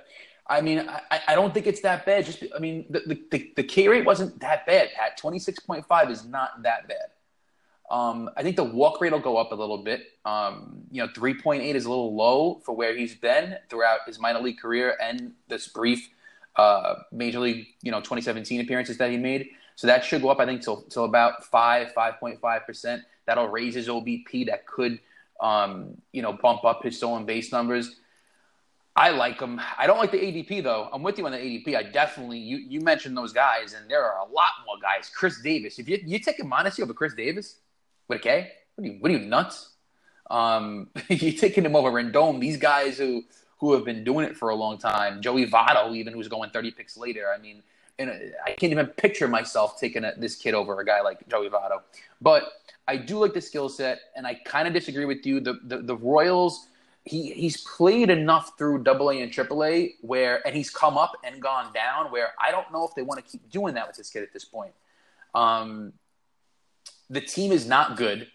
I 0.47 0.61
mean, 0.61 0.89
I, 1.11 1.21
I 1.29 1.35
don't 1.35 1.55
think 1.55 1.67
it's 1.67 1.81
that 1.83 2.05
bad. 2.05 2.27
Just 2.27 2.45
I 2.55 2.59
mean, 2.59 2.87
the 2.91 3.19
the, 3.31 3.53
the, 3.57 3.63
K 3.63 3.89
rate 3.89 4.05
wasn't 4.05 4.41
that 4.41 4.67
bad. 4.67 4.91
Pat 4.95 5.17
twenty 5.17 5.39
six 5.39 5.61
point 5.61 5.87
five 5.87 6.11
is 6.11 6.25
not 6.25 6.63
that 6.63 6.89
bad. 6.89 7.13
Um, 7.93 8.31
I 8.39 8.43
think 8.43 8.57
the 8.57 8.65
walk 8.65 9.03
rate 9.03 9.13
will 9.13 9.21
go 9.21 9.37
up 9.37 9.53
a 9.53 9.55
little 9.55 9.79
bit. 9.79 10.07
Um, 10.25 10.85
you 10.91 11.03
know, 11.03 11.09
3.8 11.09 11.63
is 11.75 11.85
a 11.85 11.91
little 11.91 12.15
low 12.15 12.63
for 12.65 12.75
where 12.75 12.97
he's 12.97 13.15
been 13.15 13.59
throughout 13.69 14.01
his 14.07 14.19
minor 14.19 14.41
league 14.41 14.59
career 14.59 14.97
and 15.01 15.33
this 15.49 15.69
brief 15.69 16.09
uh, 16.57 16.95
major 17.13 17.41
league, 17.41 17.67
you 17.83 17.91
know, 17.91 17.99
2017 17.99 18.63
appearances 18.63 18.97
that 18.97 19.11
he 19.11 19.19
made. 19.19 19.51
So 19.77 19.87
that 19.89 20.07
should 20.07 20.23
go 20.23 20.31
up, 20.31 20.41
I 20.41 20.47
think, 20.47 20.63
till, 20.63 20.83
till 20.83 21.05
about 21.05 21.45
5, 21.45 21.93
5.5%. 21.95 23.03
That'll 23.27 23.49
raise 23.49 23.75
his 23.75 23.89
OBP. 23.89 24.47
That 24.47 24.67
could, 24.67 24.99
um, 25.41 26.01
you 26.13 26.23
know, 26.23 26.33
bump 26.33 26.65
up 26.65 26.83
his 26.83 26.97
stolen 26.97 27.27
base 27.27 27.53
numbers. 27.53 27.97
I 28.95 29.11
like 29.11 29.41
him. 29.41 29.61
I 29.79 29.87
don't 29.87 29.99
like 29.99 30.11
the 30.11 30.19
ADP 30.19 30.63
though. 30.63 30.89
I'm 30.93 31.03
with 31.03 31.17
you 31.17 31.25
on 31.25 31.33
the 31.33 31.39
ADP. 31.39 31.75
I 31.75 31.83
definitely 31.83 32.39
you 32.39 32.59
you 32.59 32.81
mentioned 32.81 33.17
those 33.17 33.33
guys, 33.33 33.73
and 33.73 33.91
there 33.91 34.05
are 34.05 34.19
a 34.19 34.31
lot 34.31 34.51
more 34.67 34.77
guys. 34.83 35.11
Chris 35.15 35.41
Davis. 35.41 35.79
If 35.79 35.89
you 35.89 35.99
you 36.05 36.19
take 36.19 36.37
taking 36.37 36.51
Mondesi 36.51 36.81
over 36.81 36.93
Chris 36.93 37.15
Davis 37.15 37.57
with 38.09 38.19
a 38.19 38.23
K, 38.23 38.53
what 38.75 38.85
are 38.85 38.91
you 38.91 38.99
what 39.01 39.11
are 39.11 39.15
you 39.17 39.27
nuts? 39.27 39.71
Um, 40.31 40.89
you're 41.09 41.33
taking 41.33 41.65
him 41.65 41.75
over 41.75 41.91
Rendon. 41.91 42.39
These 42.39 42.59
guys 42.59 42.99
who 42.99 43.25
who 43.59 43.73
have 43.73 43.85
been 43.85 44.05
doing 44.05 44.27
it 44.27 44.37
for 44.37 44.51
a 44.51 44.55
long 44.55 44.77
time. 44.77 45.23
Joey 45.23 45.47
Votto, 45.47 45.95
even 45.95 46.13
who's 46.13 46.29
going 46.29 46.51
30 46.51 46.73
picks 46.73 46.97
later. 46.97 47.33
I 47.33 47.41
mean, 47.41 47.63
and 47.99 48.11
I 48.45 48.51
can't 48.51 48.73
even 48.73 48.87
picture 48.87 49.29
myself 49.29 49.79
taking 49.79 50.05
a, 50.05 50.15
this 50.19 50.35
kid 50.35 50.53
over 50.53 50.81
a 50.81 50.85
guy 50.85 51.01
like 51.01 51.27
Joey 51.29 51.49
Votto. 51.49 51.81
But 52.21 52.53
I 52.89 52.97
do 52.97 53.19
like 53.19 53.33
the 53.33 53.41
skill 53.41 53.69
set, 53.69 54.01
and 54.17 54.27
I 54.27 54.35
kind 54.35 54.67
of 54.67 54.75
disagree 54.75 55.05
with 55.05 55.25
you. 55.25 55.41
The, 55.41 55.61
the 55.65 55.79
the 55.79 55.97
Royals 55.97 56.67
he 57.05 57.33
he's 57.33 57.63
played 57.63 58.11
enough 58.11 58.57
through 58.57 58.85
AA 58.87 59.11
and 59.11 59.33
Triple 59.33 59.65
A 59.65 59.95
where, 60.03 60.47
and 60.47 60.55
he's 60.55 60.71
come 60.71 60.97
up 60.97 61.13
and 61.25 61.41
gone 61.43 61.73
down. 61.73 62.13
Where 62.13 62.29
I 62.41 62.51
don't 62.51 62.71
know 62.73 62.87
if 62.87 62.95
they 62.95 63.03
want 63.03 63.25
to 63.25 63.31
keep 63.31 63.51
doing 63.51 63.75
that 63.75 63.87
with 63.89 63.97
this 63.97 64.11
kid 64.11 64.23
at 64.23 64.33
this 64.33 64.45
point. 64.45 64.73
Um, 65.35 65.93
the 67.11 67.21
team 67.21 67.53
is 67.53 67.67
not 67.67 67.97
good. 67.97 68.29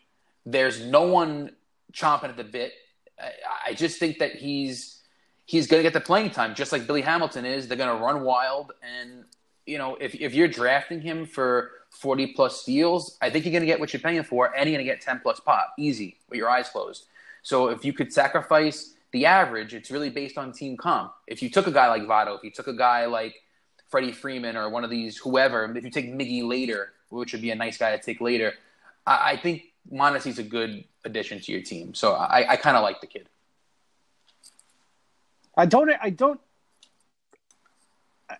There's 0.45 0.83
no 0.85 1.03
one 1.03 1.51
chomping 1.93 2.29
at 2.29 2.37
the 2.37 2.43
bit. 2.43 2.73
I, 3.19 3.31
I 3.67 3.73
just 3.73 3.99
think 3.99 4.19
that 4.19 4.35
he's 4.35 5.01
he's 5.45 5.67
going 5.67 5.79
to 5.79 5.83
get 5.83 5.93
the 5.93 6.01
playing 6.05 6.31
time, 6.31 6.53
just 6.53 6.71
like 6.71 6.85
Billy 6.85 7.01
Hamilton 7.01 7.45
is. 7.45 7.67
They're 7.67 7.77
going 7.77 7.97
to 7.97 8.03
run 8.03 8.23
wild, 8.23 8.73
and 8.83 9.23
you 9.65 9.77
know 9.77 9.95
if 9.95 10.13
if 10.13 10.33
you're 10.33 10.49
drafting 10.49 11.01
him 11.01 11.25
for 11.25 11.71
40 11.91 12.33
plus 12.33 12.61
steals, 12.61 13.17
I 13.21 13.29
think 13.29 13.45
you're 13.45 13.53
going 13.53 13.61
to 13.61 13.67
get 13.67 13.79
what 13.79 13.93
you're 13.93 14.01
paying 14.01 14.23
for, 14.23 14.55
and 14.55 14.69
you're 14.69 14.77
going 14.77 14.85
to 14.85 14.93
get 14.93 15.01
10 15.01 15.21
plus 15.21 15.39
pop, 15.39 15.73
easy, 15.79 16.17
with 16.29 16.37
your 16.37 16.49
eyes 16.49 16.67
closed. 16.67 17.05
So 17.47 17.69
if 17.69 17.85
you 17.85 17.93
could 17.93 18.11
sacrifice 18.11 18.95
the 19.13 19.25
average, 19.25 19.73
it's 19.73 19.89
really 19.89 20.09
based 20.09 20.37
on 20.37 20.51
team 20.51 20.75
comp. 20.75 21.13
If 21.27 21.41
you 21.41 21.49
took 21.49 21.65
a 21.65 21.71
guy 21.71 21.87
like 21.87 22.01
Votto, 22.01 22.35
if 22.35 22.43
you 22.43 22.51
took 22.51 22.67
a 22.67 22.73
guy 22.73 23.05
like 23.05 23.35
Freddie 23.87 24.11
Freeman 24.11 24.57
or 24.57 24.69
one 24.69 24.83
of 24.83 24.89
these 24.89 25.15
whoever, 25.15 25.63
if 25.73 25.81
you 25.81 25.89
take 25.89 26.13
Miggy 26.13 26.45
later, 26.45 26.91
which 27.07 27.31
would 27.31 27.41
be 27.41 27.51
a 27.51 27.55
nice 27.55 27.77
guy 27.77 27.95
to 27.95 28.03
take 28.03 28.19
later, 28.19 28.51
I, 29.05 29.31
I 29.31 29.37
think 29.37 29.63
Mondesi's 29.89 30.39
a 30.39 30.43
good 30.43 30.83
addition 31.05 31.39
to 31.39 31.53
your 31.53 31.61
team. 31.61 31.93
So 31.93 32.15
I, 32.15 32.51
I 32.51 32.55
kind 32.57 32.75
of 32.75 32.83
like 32.83 32.99
the 32.99 33.07
kid. 33.07 33.29
I 35.55 35.67
don't. 35.67 35.89
I 36.01 36.09
don't. 36.09 36.41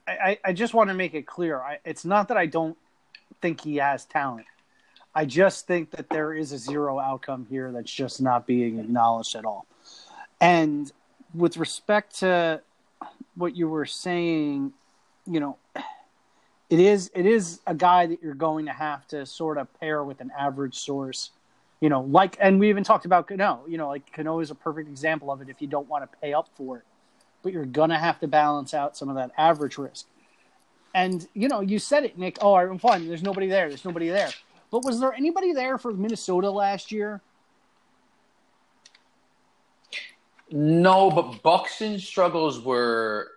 I, 0.06 0.38
I, 0.43 0.52
just 0.52 0.74
want 0.74 0.89
to 0.89 0.93
make 0.93 1.13
it 1.13 1.26
clear. 1.26 1.62
I, 1.62 1.80
it's 1.86 2.04
not 2.04 2.28
that 2.28 2.36
I 2.36 2.46
don't 2.46 2.78
think 3.41 3.62
he 3.62 3.78
has 3.78 4.04
talent. 4.04 4.48
I 5.18 5.26
just 5.26 5.66
think 5.66 5.90
that 5.92 6.10
there 6.12 6.32
is 6.34 6.52
a 6.52 6.60
zero 6.60 7.00
outcome 7.00 7.48
here 7.50 7.72
that's 7.72 7.92
just 7.92 8.22
not 8.22 8.46
being 8.46 8.80
acknowledged 8.80 9.36
at 9.36 9.46
all. 9.46 9.66
And 10.40 10.92
with 11.34 11.58
respect 11.58 12.20
to 12.20 12.62
what 13.36 13.56
you 13.56 13.68
were 13.68 13.88
saying, 13.88 14.74
you 15.26 15.40
know, 15.40 15.58
it 16.70 16.80
is 16.80 17.10
it 17.16 17.26
is 17.26 17.62
a 17.66 17.74
guy 17.74 18.06
that 18.06 18.22
you're 18.22 18.36
going 18.36 18.68
to 18.68 18.74
have 18.74 19.08
to 19.08 19.26
sort 19.26 19.58
of 19.58 19.68
pair 19.80 20.04
with 20.04 20.22
an 20.22 20.32
average 20.38 20.76
source 20.76 21.32
You 21.82 21.90
know, 21.90 22.02
like, 22.02 22.38
and 22.40 22.60
we 22.60 22.70
even 22.70 22.84
talked 22.84 23.06
about 23.06 23.28
Cano. 23.28 23.62
You 23.68 23.78
know, 23.78 23.88
like 23.88 24.12
Cano 24.12 24.40
is 24.40 24.50
a 24.52 24.56
perfect 24.56 24.90
example 24.90 25.32
of 25.32 25.42
it. 25.42 25.50
If 25.50 25.62
you 25.62 25.68
don't 25.68 25.88
want 25.88 26.10
to 26.10 26.18
pay 26.20 26.34
up 26.34 26.50
for 26.56 26.78
it, 26.78 26.84
but 27.44 27.54
you're 27.54 27.66
gonna 27.66 28.00
have 28.00 28.20
to 28.22 28.28
balance 28.28 28.74
out 28.74 28.98
some 28.98 29.10
of 29.10 29.16
that 29.16 29.32
average 29.38 29.78
risk. 29.78 30.08
And 30.96 31.28
you 31.36 31.48
know, 31.48 31.62
you 31.62 31.78
said 31.78 32.04
it, 32.04 32.18
Nick. 32.18 32.40
Oh, 32.42 32.56
I'm 32.56 32.80
fine. 32.80 33.08
There's 33.08 33.24
nobody 33.24 33.48
there. 33.48 33.70
There's 33.70 33.86
nobody 33.86 34.10
there. 34.10 34.32
But 34.72 34.84
was 34.84 35.00
there 35.00 35.14
anybody 35.14 35.54
there 35.54 35.78
for 35.78 35.94
Minnesota 35.94 36.50
last 36.50 36.92
year? 36.92 37.22
No, 40.50 41.12
but 41.12 41.42
Buxton's 41.44 42.06
struggles 42.06 42.62
were, 42.62 43.30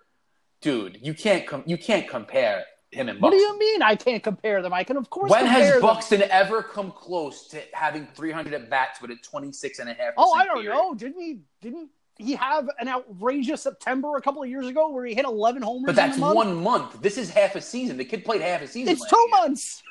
dude. 0.61 0.99
You 1.03 1.15
can't 1.15 1.47
com- 1.47 1.65
you 1.67 1.77
can't 1.77 2.09
compare 2.09 2.65
him 2.93 3.09
and 3.09 3.21
Buxton. 3.21 3.23
What 3.23 3.31
do 3.31 3.37
you 3.37 3.59
mean? 3.59 3.83
I 3.83 3.97
can't 3.97 4.23
compare 4.23 4.63
them. 4.63 4.73
I 4.73 4.85
can, 4.85 4.97
of 4.97 5.11
course. 5.11 5.31
When 5.31 5.47
has 5.47 5.73
them. 5.73 5.83
Buxton 5.83 6.23
ever 6.31 6.63
come 6.63 6.93
close 6.93 7.49
to 7.49 7.63
having 7.73 8.07
300 8.15 8.55
at 8.55 8.71
bats 8.71 9.01
with 9.01 9.11
a 9.11 9.17
26 9.17 9.79
and 9.81 9.91
a 9.91 9.95
half? 9.95 10.15
Oh, 10.17 10.33
I 10.33 10.45
don't 10.45 10.65
know. 10.65 10.95
Didn't 10.95 11.21
he? 11.21 11.41
Didn't 11.61 11.91
he 12.17 12.35
have 12.35 12.69
an 12.79 12.87
outrageous 12.87 13.63
September 13.63 14.17
a 14.17 14.21
couple 14.21 14.43
of 14.43 14.49
years 14.49 14.67
ago 14.67 14.91
where 14.91 15.07
he 15.07 15.15
hit 15.15 15.25
11 15.25 15.63
homers? 15.63 15.87
But 15.87 15.97
that's 15.97 16.19
month? 16.19 16.37
one 16.37 16.63
month. 16.63 17.01
This 17.01 17.17
is 17.17 17.31
half 17.31 17.57
a 17.57 17.61
season. 17.61 17.97
The 17.97 18.05
kid 18.05 18.25
played 18.25 18.43
half 18.43 18.63
a 18.63 18.69
season. 18.69 18.93
It's 18.93 19.09
two 19.09 19.17
year. 19.17 19.41
months. 19.41 19.83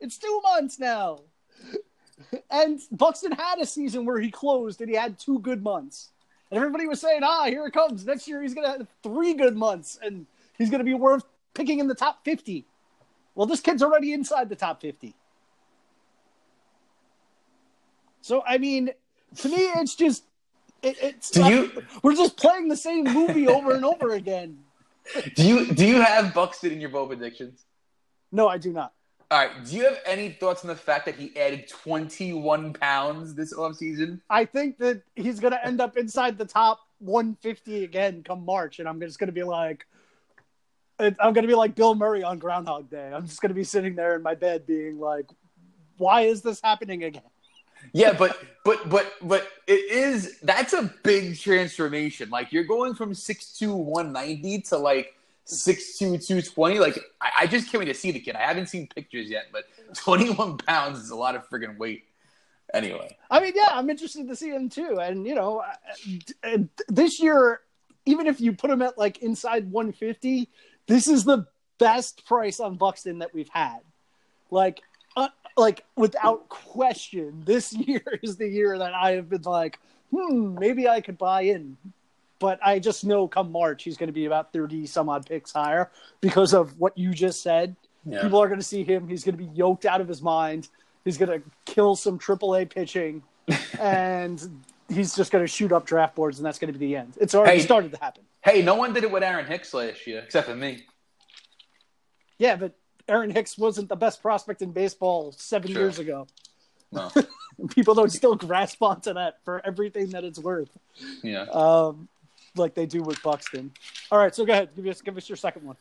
It's 0.00 0.18
two 0.18 0.40
months 0.42 0.78
now. 0.78 1.20
And 2.50 2.80
Buxton 2.92 3.32
had 3.32 3.58
a 3.60 3.66
season 3.66 4.04
where 4.04 4.18
he 4.20 4.30
closed 4.30 4.80
and 4.80 4.90
he 4.90 4.96
had 4.96 5.18
two 5.18 5.38
good 5.40 5.62
months. 5.62 6.10
And 6.50 6.56
everybody 6.58 6.86
was 6.86 7.00
saying, 7.00 7.20
ah, 7.22 7.44
here 7.46 7.64
it 7.66 7.72
comes. 7.72 8.04
Next 8.04 8.26
year 8.28 8.42
he's 8.42 8.54
going 8.54 8.66
to 8.70 8.78
have 8.78 8.88
three 9.02 9.34
good 9.34 9.56
months 9.56 9.98
and 10.02 10.26
he's 10.58 10.68
going 10.70 10.80
to 10.80 10.84
be 10.84 10.94
worth 10.94 11.24
picking 11.54 11.78
in 11.78 11.86
the 11.86 11.94
top 11.94 12.24
50. 12.24 12.64
Well, 13.34 13.46
this 13.46 13.60
kid's 13.60 13.82
already 13.82 14.12
inside 14.12 14.48
the 14.48 14.56
top 14.56 14.80
50. 14.82 15.14
So, 18.20 18.42
I 18.46 18.58
mean, 18.58 18.90
to 19.36 19.48
me, 19.48 19.56
it's 19.56 19.94
just, 19.94 20.24
it, 20.82 20.96
it's, 21.02 21.30
Do 21.30 21.40
like- 21.40 21.52
you- 21.52 21.82
we're 22.02 22.14
just 22.16 22.36
playing 22.36 22.68
the 22.68 22.76
same 22.76 23.04
movie 23.04 23.48
over 23.48 23.72
and 23.74 23.84
over 23.84 24.10
again. 24.10 24.58
Do 25.34 25.42
you 25.48 25.72
do 25.72 25.86
you 25.86 26.00
have 26.02 26.34
Buxton 26.34 26.70
in 26.72 26.80
your 26.80 26.90
bowl 26.90 27.06
predictions? 27.06 27.64
No, 28.30 28.46
I 28.48 28.58
do 28.58 28.70
not. 28.72 28.92
All 29.30 29.38
right. 29.38 29.64
Do 29.64 29.76
you 29.76 29.84
have 29.84 30.00
any 30.04 30.30
thoughts 30.30 30.64
on 30.64 30.68
the 30.68 30.74
fact 30.74 31.06
that 31.06 31.14
he 31.14 31.36
added 31.38 31.68
21 31.68 32.72
pounds 32.72 33.34
this 33.34 33.54
offseason? 33.54 34.20
I 34.28 34.44
think 34.44 34.78
that 34.78 35.02
he's 35.14 35.38
going 35.38 35.52
to 35.52 35.64
end 35.64 35.80
up 35.80 35.96
inside 35.96 36.36
the 36.36 36.44
top 36.44 36.80
150 36.98 37.84
again 37.84 38.22
come 38.24 38.44
March, 38.44 38.80
and 38.80 38.88
I'm 38.88 39.00
just 39.00 39.18
going 39.18 39.28
to 39.28 39.32
be 39.32 39.44
like, 39.44 39.86
I'm 40.98 41.14
going 41.18 41.34
to 41.34 41.46
be 41.46 41.54
like 41.54 41.74
Bill 41.76 41.94
Murray 41.94 42.22
on 42.22 42.38
Groundhog 42.38 42.90
Day. 42.90 43.10
I'm 43.14 43.26
just 43.26 43.40
going 43.40 43.50
to 43.50 43.54
be 43.54 43.64
sitting 43.64 43.94
there 43.94 44.16
in 44.16 44.22
my 44.22 44.34
bed 44.34 44.66
being 44.66 44.98
like, 44.98 45.26
why 45.96 46.22
is 46.22 46.42
this 46.42 46.60
happening 46.62 47.04
again? 47.04 47.22
Yeah, 47.92 48.12
but 48.12 48.36
but 48.64 48.90
but 48.90 49.14
but 49.22 49.48
it 49.66 49.90
is 49.90 50.38
that's 50.40 50.74
a 50.74 50.92
big 51.02 51.38
transformation. 51.38 52.28
Like 52.28 52.52
you're 52.52 52.64
going 52.64 52.94
from 52.94 53.12
6'2", 53.12 53.74
190 53.74 54.60
to 54.62 54.76
like 54.76 55.14
6'2", 55.46 55.98
220. 55.98 56.78
Like 56.78 56.98
I, 57.20 57.30
I 57.40 57.46
just 57.46 57.70
can't 57.70 57.80
wait 57.80 57.86
to 57.86 57.94
see 57.94 58.10
the 58.10 58.20
kid. 58.20 58.36
I 58.36 58.42
haven't 58.42 58.68
seen 58.68 58.86
pictures 58.88 59.28
yet, 59.28 59.46
but 59.52 59.64
21 59.94 60.58
pounds 60.58 60.98
is 60.98 61.10
a 61.10 61.16
lot 61.16 61.34
of 61.34 61.48
friggin' 61.48 61.78
weight. 61.78 62.04
Anyway, 62.72 63.16
I 63.28 63.40
mean, 63.40 63.52
yeah, 63.56 63.70
I'm 63.72 63.90
interested 63.90 64.28
to 64.28 64.36
see 64.36 64.50
him 64.50 64.68
too. 64.68 65.00
And 65.00 65.26
you 65.26 65.34
know, 65.34 65.64
this 66.88 67.20
year, 67.20 67.60
even 68.06 68.26
if 68.28 68.40
you 68.40 68.52
put 68.52 68.70
him 68.70 68.80
at 68.82 68.96
like 68.96 69.18
inside 69.18 69.70
150, 69.70 70.48
this 70.86 71.08
is 71.08 71.24
the 71.24 71.46
best 71.78 72.24
price 72.26 72.60
on 72.60 72.76
Buxton 72.76 73.18
that 73.18 73.34
we've 73.34 73.48
had. 73.48 73.80
Like, 74.50 74.82
uh, 75.16 75.28
like 75.56 75.84
without 75.96 76.48
question, 76.48 77.42
this 77.44 77.72
year 77.88 78.02
is 78.22 78.36
the 78.36 78.48
year 78.48 78.78
that 78.78 78.94
I 78.94 79.12
have 79.12 79.28
been 79.28 79.42
like, 79.42 79.80
hmm, 80.10 80.56
maybe 80.58 80.88
I 80.88 81.00
could 81.00 81.18
buy 81.18 81.42
in. 81.42 81.76
But 82.40 82.58
I 82.64 82.78
just 82.80 83.04
know 83.04 83.28
come 83.28 83.52
March 83.52 83.84
he's 83.84 83.96
going 83.96 84.08
to 84.08 84.12
be 84.12 84.24
about 84.24 84.52
30 84.52 84.86
some 84.86 85.08
odd 85.08 85.26
picks 85.26 85.52
higher 85.52 85.90
because 86.20 86.52
of 86.54 86.76
what 86.80 86.96
you 86.98 87.12
just 87.12 87.42
said. 87.42 87.76
Yeah. 88.04 88.22
People 88.22 88.42
are 88.42 88.48
going 88.48 88.58
to 88.58 88.64
see 88.66 88.82
him. 88.82 89.06
He's 89.08 89.22
going 89.24 89.36
to 89.36 89.44
be 89.44 89.50
yoked 89.54 89.84
out 89.86 90.00
of 90.00 90.08
his 90.08 90.22
mind. 90.22 90.68
He's 91.04 91.18
going 91.18 91.40
to 91.40 91.46
kill 91.66 91.94
some 91.96 92.18
AAA 92.18 92.68
pitching, 92.70 93.22
and 93.78 94.62
he's 94.88 95.14
just 95.14 95.30
going 95.30 95.44
to 95.44 95.48
shoot 95.48 95.70
up 95.70 95.84
draft 95.86 96.14
boards, 96.14 96.38
and 96.38 96.46
that's 96.46 96.58
going 96.58 96.72
to 96.72 96.78
be 96.78 96.86
the 96.86 96.96
end. 96.96 97.14
It's 97.20 97.34
already 97.34 97.58
Hey. 97.58 97.62
started 97.64 97.92
to 97.92 97.98
happen. 97.98 98.24
hey, 98.42 98.62
no 98.62 98.74
one 98.74 98.92
did 98.94 99.04
it 99.04 99.10
with 99.10 99.22
Aaron 99.22 99.44
Hicks 99.46 99.72
last 99.74 100.06
year 100.06 100.20
except 100.20 100.48
for 100.48 100.56
me. 100.56 100.84
Yeah, 102.38 102.56
but 102.56 102.72
Aaron 103.08 103.30
Hicks 103.30 103.58
wasn't 103.58 103.88
the 103.88 103.96
best 103.96 104.22
prospect 104.22 104.62
in 104.62 104.72
baseball 104.72 105.32
seven 105.36 105.70
Sure. 105.72 105.82
years 105.82 105.98
ago. 105.98 106.26
No, 106.92 107.10
People 107.74 107.94
don't 107.94 108.10
still 108.10 108.34
grasp 108.34 108.82
onto 108.82 109.12
that 109.14 109.38
for 109.44 109.60
everything 109.64 110.10
that 110.10 110.24
it's 110.24 110.38
worth, 110.38 110.70
yeah. 111.22 111.42
um, 111.52 112.08
like 112.56 112.74
they 112.74 112.86
do 112.86 113.02
with 113.02 113.22
Buxton. 113.22 113.72
All 114.10 114.18
right, 114.18 114.34
so 114.34 114.44
go 114.44 114.52
ahead. 114.52 114.70
Give 114.76 114.86
us 114.86 115.00
give 115.00 115.16
us 115.16 115.28
your 115.28 115.36
second 115.36 115.64
one. 115.66 115.76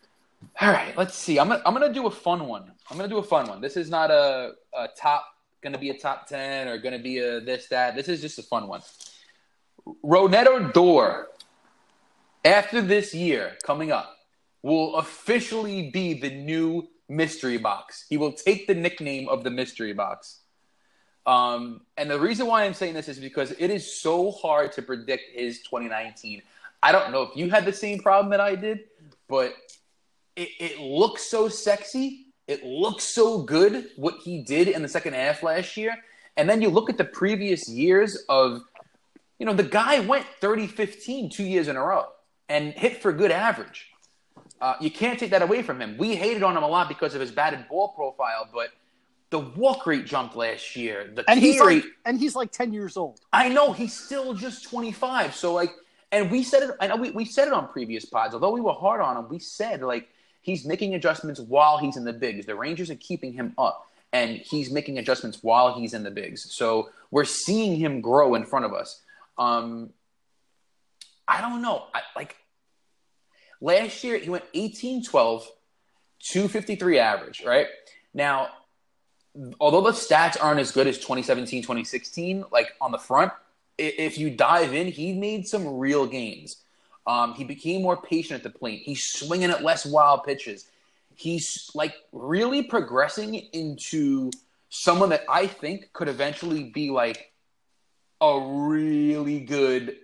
All 0.62 0.72
right, 0.72 0.96
let's 0.98 1.16
see. 1.16 1.40
I'm 1.40 1.50
gonna, 1.50 1.62
I'm 1.66 1.74
gonna 1.74 1.94
do 1.94 2.08
a 2.08 2.12
fun 2.12 2.48
one. 2.48 2.72
I'm 2.90 2.98
gonna 2.98 3.10
do 3.10 3.18
a 3.18 3.24
fun 3.24 3.48
one. 3.48 3.62
This 3.62 3.78
is 3.78 3.90
not 3.90 4.12
a, 4.12 4.54
a 4.78 4.88
top, 4.98 5.26
gonna 5.62 5.78
be 5.78 5.90
a 5.90 5.98
top 5.98 6.28
ten 6.28 6.68
or 6.68 6.78
gonna 6.78 7.00
be 7.00 7.20
a 7.20 7.40
this 7.40 7.68
that. 7.68 7.96
This 7.96 8.08
is 8.08 8.22
just 8.22 8.40
a 8.40 8.44
fun 8.44 8.68
one. 8.68 8.82
Rougned 10.04 10.46
Odor, 10.46 11.28
after 12.46 12.82
this 12.82 13.14
year 13.14 13.58
coming 13.64 13.92
up, 13.92 14.16
will 14.62 14.96
officially 14.96 15.90
be 15.90 16.14
the 16.14 16.30
new 16.30 16.88
mystery 17.08 17.58
box. 17.58 18.06
He 18.08 18.18
will 18.18 18.34
take 18.34 18.68
the 18.68 18.76
nickname 18.76 19.28
of 19.28 19.44
the 19.44 19.50
mystery 19.50 19.94
box. 19.94 20.40
Um, 21.26 21.82
and 21.98 22.10
the 22.10 22.20
reason 22.20 22.48
why 22.48 22.64
I'm 22.64 22.74
saying 22.74 22.94
this 22.94 23.08
is 23.08 23.20
because 23.20 23.52
it 23.52 23.70
is 23.70 24.00
so 24.00 24.32
hard 24.32 24.72
to 24.74 24.82
predict 24.82 25.24
his 25.34 25.60
2019. 25.62 26.42
I 26.82 26.92
don't 26.92 27.12
know 27.12 27.24
if 27.24 27.36
you 27.36 27.50
had 27.50 27.66
the 27.66 27.74
same 27.74 28.00
problem 28.00 28.32
that 28.32 28.40
I 28.40 28.56
did, 28.56 28.86
but 29.28 29.54
it, 30.36 30.50
it 30.60 30.80
looks 30.80 31.24
so 31.24 31.50
sexy. 31.50 32.28
It 32.48 32.64
looks 32.64 33.04
so 33.04 33.44
good 33.44 33.90
what 33.96 34.16
he 34.24 34.42
did 34.42 34.68
in 34.68 34.82
the 34.82 34.88
second 34.88 35.14
half 35.14 35.44
last 35.44 35.78
year. 35.78 35.94
And 36.38 36.50
then 36.50 36.62
you 36.62 36.70
look 36.70 36.90
at 36.90 36.98
the 36.98 37.04
previous 37.04 37.68
years 37.68 38.24
of, 38.30 38.62
you 39.40 39.46
know, 39.46 39.54
the 39.54 39.64
guy 39.64 40.00
went 40.00 40.26
30 40.40 40.68
15 40.68 41.30
two 41.30 41.44
years 41.44 41.68
in 41.68 41.76
a 41.76 41.82
row 41.82 42.06
and 42.48 42.74
hit 42.74 43.02
for 43.02 43.12
good 43.12 43.32
average. 43.32 43.90
Uh, 44.62 44.76
you 44.82 44.92
can't 44.92 45.20
take 45.20 45.32
that 45.32 45.42
away 45.42 45.62
from 45.62 45.82
him. 45.82 45.98
We 45.98 46.16
hated 46.16 46.44
on 46.44 46.56
him 46.56 46.64
a 46.64 46.68
lot 46.68 46.90
because 46.90 47.14
of 47.14 47.22
his 47.22 47.32
batted 47.32 47.68
ball 47.70 47.90
profile, 47.90 48.48
but 48.54 48.70
the 49.30 49.40
walk 49.40 49.86
rate 49.86 50.06
jumped 50.06 50.36
last 50.36 50.76
year. 50.76 51.12
The 51.14 51.30
And 51.30 51.40
he's 51.40 51.60
rate 51.60 51.84
like, 51.84 51.94
and 52.06 52.20
he's 52.20 52.36
like 52.36 52.52
ten 52.52 52.74
years 52.74 52.98
old. 52.98 53.20
I 53.32 53.50
know 53.50 53.72
he's 53.72 53.94
still 53.94 54.34
just 54.34 54.70
25. 54.70 55.36
So 55.36 55.54
like, 55.54 55.72
and 56.12 56.32
we 56.32 56.44
said 56.44 56.64
it. 56.64 56.72
I 56.80 56.88
know 56.88 56.96
we, 56.96 57.12
we 57.12 57.26
said 57.26 57.48
it 57.48 57.54
on 57.54 57.68
previous 57.68 58.06
pods. 58.06 58.34
Although 58.34 58.52
we 58.52 58.62
were 58.62 58.74
hard 58.74 59.02
on 59.02 59.18
him, 59.18 59.30
we 59.30 59.40
said 59.40 59.82
like 59.82 60.10
he's 60.42 60.66
making 60.66 60.96
adjustments 60.96 61.40
while 61.40 61.78
he's 61.78 61.98
in 61.98 62.04
the 62.04 62.14
bigs. 62.14 62.46
The 62.46 62.56
Rangers 62.56 62.90
are 62.90 62.96
keeping 62.96 63.34
him 63.34 63.54
up, 63.58 63.88
and 64.12 64.38
he's 64.38 64.72
making 64.72 64.98
adjustments 64.98 65.40
while 65.42 65.80
he's 65.80 65.94
in 65.94 66.04
the 66.04 66.12
bigs. 66.12 66.54
So 66.54 66.90
we're 67.12 67.26
seeing 67.26 67.76
him 67.76 68.02
grow 68.02 68.36
in 68.36 68.46
front 68.46 68.66
of 68.66 68.74
us. 68.74 69.02
Um, 69.38 69.92
I 71.28 71.42
don't 71.42 71.62
know. 71.62 71.86
I, 71.94 72.02
like 72.16 72.36
last 73.62 74.04
year, 74.04 74.18
he 74.18 74.30
went 74.30 74.46
18, 74.54 75.04
12, 75.04 75.48
253 76.32 77.00
average. 77.00 77.44
Right 77.46 77.68
now, 78.14 78.50
although 79.60 79.82
the 79.82 79.92
stats 79.92 80.38
aren't 80.42 80.60
as 80.60 80.72
good 80.72 80.88
as 80.88 80.98
2017, 80.98 81.62
2016, 81.62 82.46
like 82.52 82.74
on 82.82 82.92
the 82.92 82.98
front, 82.98 83.32
if 83.80 84.18
you 84.18 84.30
dive 84.30 84.74
in, 84.74 84.88
he 84.88 85.14
made 85.14 85.48
some 85.48 85.78
real 85.78 86.06
gains. 86.06 86.58
Um, 87.08 87.34
he 87.34 87.44
became 87.44 87.82
more 87.82 87.98
patient 87.98 88.38
at 88.38 88.44
the 88.44 88.58
plate. 88.58 88.82
He's 88.84 89.04
swinging 89.04 89.50
at 89.50 89.64
less 89.64 89.86
wild 89.86 90.24
pitches. 90.24 90.68
He's 91.16 91.72
like 91.74 91.96
really 92.12 92.64
progressing 92.64 93.36
into 93.36 94.32
someone 94.70 95.10
that 95.10 95.24
I 95.28 95.48
think 95.48 95.92
could 95.94 96.08
eventually 96.08 96.66
be 96.66 96.92
like 96.92 97.32
a 98.22 98.40
really 98.40 99.40
good 99.40 99.98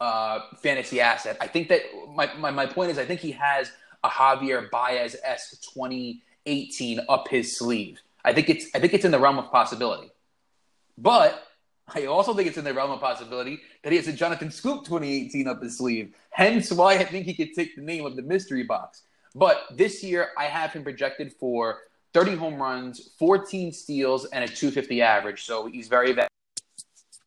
uh, 0.00 0.40
fantasy 0.60 1.00
asset. 1.00 1.36
I 1.40 1.46
think 1.46 1.68
that 1.68 1.82
my, 2.14 2.32
my, 2.34 2.50
my 2.50 2.66
point 2.66 2.90
is 2.90 2.98
I 2.98 3.04
think 3.04 3.20
he 3.20 3.32
has 3.32 3.70
a 4.04 4.08
Javier 4.08 4.70
Baez 4.70 5.16
S 5.24 5.56
2018 5.74 7.00
up 7.08 7.28
his 7.28 7.56
sleeve. 7.56 8.00
I 8.24 8.32
think 8.32 8.50
it's 8.50 8.66
I 8.74 8.78
think 8.78 8.94
it's 8.94 9.04
in 9.04 9.10
the 9.10 9.18
realm 9.18 9.38
of 9.38 9.50
possibility. 9.50 10.10
But 10.98 11.42
I 11.94 12.06
also 12.06 12.32
think 12.34 12.48
it's 12.48 12.58
in 12.58 12.64
the 12.64 12.72
realm 12.72 12.90
of 12.90 13.00
possibility 13.00 13.60
that 13.82 13.90
he 13.90 13.96
has 13.96 14.06
a 14.08 14.12
Jonathan 14.12 14.48
Schoop 14.48 14.84
2018 14.84 15.48
up 15.48 15.62
his 15.62 15.78
sleeve. 15.78 16.14
Hence 16.30 16.70
why 16.70 16.94
I 16.94 17.04
think 17.04 17.26
he 17.26 17.34
could 17.34 17.54
take 17.54 17.74
the 17.76 17.82
name 17.82 18.06
of 18.06 18.16
the 18.16 18.22
mystery 18.22 18.62
box. 18.62 19.02
But 19.34 19.64
this 19.72 20.02
year 20.02 20.28
I 20.38 20.44
have 20.44 20.72
him 20.72 20.84
projected 20.84 21.32
for 21.32 21.80
30 22.14 22.36
home 22.36 22.60
runs, 22.60 23.10
14 23.18 23.72
steals, 23.72 24.26
and 24.26 24.44
a 24.44 24.46
250 24.46 25.02
average. 25.02 25.44
So 25.44 25.66
he's 25.66 25.88
very 25.88 26.12
va- 26.12 26.28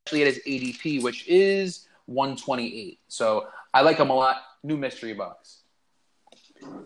actually 0.05 0.21
at 0.23 0.27
his 0.33 0.39
ADP, 0.47 1.01
which 1.03 1.27
is 1.27 1.87
128. 2.05 2.99
So 3.07 3.47
I 3.73 3.81
like 3.81 3.97
him 3.97 4.09
a 4.09 4.15
lot. 4.15 4.37
New 4.63 4.77
mystery 4.77 5.13
box. 5.13 5.61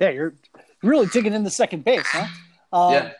Yeah, 0.02 0.10
you're 0.10 0.34
really 0.82 1.08
digging 1.08 1.34
in 1.34 1.44
the 1.44 1.50
second 1.50 1.86
base, 1.86 2.08
huh? 2.08 2.28
Um, 2.74 2.94
Yeah. 2.94 3.12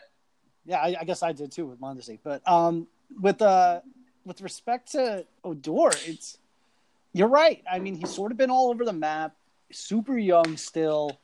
Yeah, 0.66 0.76
I, 0.78 0.96
I 1.00 1.04
guess 1.04 1.22
I 1.22 1.32
did 1.32 1.50
too 1.50 1.66
with 1.66 1.80
Mondesi. 1.80 2.18
But 2.22 2.46
um, 2.46 2.86
with 3.20 3.40
uh, 3.42 3.80
with 4.24 4.40
respect 4.40 4.92
to 4.92 5.24
Odor, 5.44 5.90
it's 6.06 6.38
you're 7.12 7.28
right. 7.28 7.62
I 7.70 7.78
mean, 7.78 7.96
he's 7.96 8.10
sort 8.10 8.32
of 8.32 8.38
been 8.38 8.50
all 8.50 8.70
over 8.70 8.84
the 8.84 8.92
map, 8.92 9.34
super 9.72 10.16
young 10.16 10.56
still, 10.56 11.18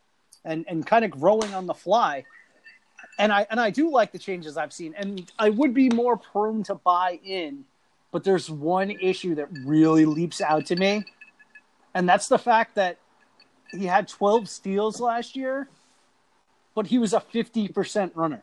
and 0.45 0.65
and 0.69 0.87
kind 0.87 1.05
of 1.05 1.11
growing 1.11 1.55
on 1.55 1.67
the 1.67 1.75
fly. 1.75 2.25
And 3.19 3.33
I 3.33 3.47
and 3.51 3.61
I 3.61 3.71
do 3.71 3.91
like 3.91 4.13
the 4.13 4.19
changes 4.19 4.57
I've 4.57 4.73
seen, 4.73 4.95
and 4.97 5.31
I 5.39 5.51
would 5.51 5.75
be 5.75 5.89
more 5.91 6.17
prone 6.17 6.63
to 6.65 6.75
buy 6.75 7.21
in. 7.25 7.65
But 8.13 8.25
there's 8.25 8.51
one 8.51 8.91
issue 8.91 9.35
that 9.35 9.49
really 9.65 10.05
leaps 10.07 10.41
out 10.41 10.67
to 10.67 10.77
me, 10.77 11.05
and 11.95 12.09
that's 12.09 12.29
the 12.29 12.39
fact 12.39 12.77
that 12.77 12.99
he 13.71 13.87
had 13.87 14.09
12 14.09 14.49
steals 14.49 15.01
last 15.01 15.37
year, 15.37 15.69
but 16.75 16.87
he 16.87 16.99
was 16.99 17.13
a 17.13 17.21
50% 17.21 18.13
runner. 18.15 18.43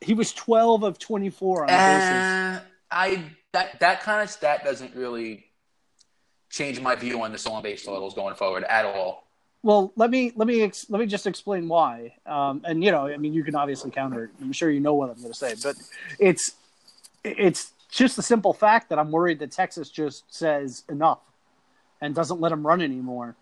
He 0.00 0.14
was 0.14 0.32
12 0.32 0.82
of 0.82 0.98
24 0.98 1.64
on 1.64 1.70
uh, 1.70 2.60
I 2.90 3.22
that 3.52 3.80
that 3.80 4.02
kind 4.02 4.22
of 4.22 4.30
stat 4.30 4.64
doesn't 4.64 4.94
really 4.94 5.46
change 6.50 6.80
my 6.80 6.94
view 6.94 7.22
on 7.22 7.32
the 7.32 7.38
stolen 7.38 7.62
base 7.62 7.84
totals 7.84 8.14
going 8.14 8.34
forward 8.34 8.64
at 8.64 8.84
all. 8.84 9.26
Well, 9.62 9.92
let 9.96 10.10
me 10.10 10.32
let 10.36 10.46
me 10.46 10.62
ex- 10.62 10.88
let 10.90 11.00
me 11.00 11.06
just 11.06 11.26
explain 11.26 11.68
why. 11.68 12.14
Um, 12.24 12.62
and 12.64 12.84
you 12.84 12.92
know, 12.92 13.06
I 13.06 13.16
mean, 13.16 13.34
you 13.34 13.42
can 13.42 13.56
obviously 13.56 13.90
counter. 13.90 14.30
I'm 14.40 14.52
sure 14.52 14.70
you 14.70 14.80
know 14.80 14.94
what 14.94 15.10
I'm 15.10 15.16
going 15.16 15.32
to 15.32 15.34
say, 15.34 15.54
but 15.62 15.76
it's 16.18 16.52
it's 17.24 17.72
just 17.90 18.16
the 18.16 18.22
simple 18.22 18.52
fact 18.52 18.90
that 18.90 18.98
I'm 18.98 19.10
worried 19.10 19.38
that 19.40 19.50
Texas 19.50 19.90
just 19.90 20.32
says 20.32 20.84
enough 20.88 21.20
and 22.00 22.14
doesn't 22.14 22.40
let 22.40 22.52
him 22.52 22.66
run 22.66 22.80
anymore. 22.80 23.34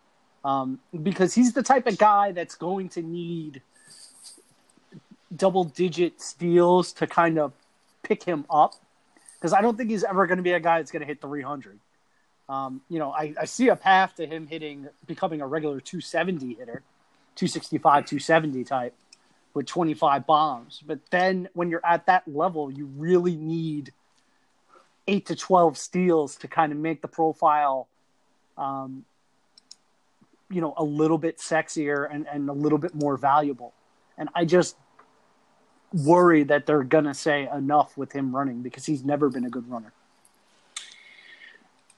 Um, 0.44 0.78
because 1.02 1.34
he's 1.34 1.54
the 1.54 1.62
type 1.62 1.86
of 1.86 1.98
guy 1.98 2.32
that's 2.32 2.54
going 2.54 2.90
to 2.90 3.02
need 3.02 3.62
double 5.36 5.64
digit 5.64 6.20
steals 6.20 6.92
to 6.94 7.06
kind 7.06 7.38
of 7.38 7.52
pick 8.02 8.22
him 8.22 8.44
up. 8.50 8.74
Because 9.34 9.52
I 9.52 9.60
don't 9.60 9.76
think 9.76 9.90
he's 9.90 10.04
ever 10.04 10.26
going 10.26 10.38
to 10.38 10.42
be 10.42 10.52
a 10.52 10.60
guy 10.60 10.78
that's 10.78 10.90
going 10.90 11.00
to 11.00 11.06
hit 11.06 11.20
300. 11.20 11.78
Um, 12.48 12.82
you 12.88 12.98
know, 12.98 13.10
I, 13.10 13.34
I 13.40 13.44
see 13.44 13.68
a 13.68 13.76
path 13.76 14.16
to 14.16 14.26
him 14.26 14.46
hitting, 14.46 14.88
becoming 15.06 15.40
a 15.40 15.46
regular 15.46 15.80
270 15.80 16.54
hitter, 16.54 16.82
265, 17.36 18.06
270 18.06 18.64
type 18.64 18.94
with 19.54 19.66
25 19.66 20.26
bombs. 20.26 20.82
But 20.86 21.00
then 21.10 21.48
when 21.54 21.70
you're 21.70 21.84
at 21.84 22.06
that 22.06 22.26
level, 22.26 22.70
you 22.70 22.86
really 22.96 23.36
need 23.36 23.92
eight 25.06 25.26
to 25.26 25.36
12 25.36 25.76
steals 25.76 26.36
to 26.36 26.48
kind 26.48 26.72
of 26.72 26.78
make 26.78 27.02
the 27.02 27.08
profile 27.08 27.86
um, 28.56 29.04
you 30.50 30.60
know, 30.60 30.74
a 30.76 30.84
little 30.84 31.18
bit 31.18 31.38
sexier 31.38 32.08
and, 32.10 32.26
and 32.28 32.48
a 32.48 32.52
little 32.52 32.78
bit 32.78 32.94
more 32.94 33.16
valuable. 33.16 33.72
And 34.16 34.28
I 34.34 34.44
just 34.44 34.76
worry 35.94 36.42
that 36.44 36.66
they're 36.66 36.82
going 36.82 37.04
to 37.04 37.14
say 37.14 37.48
enough 37.54 37.96
with 37.96 38.12
him 38.12 38.34
running 38.34 38.62
because 38.62 38.84
he's 38.84 39.04
never 39.04 39.30
been 39.30 39.44
a 39.44 39.50
good 39.50 39.70
runner. 39.70 39.92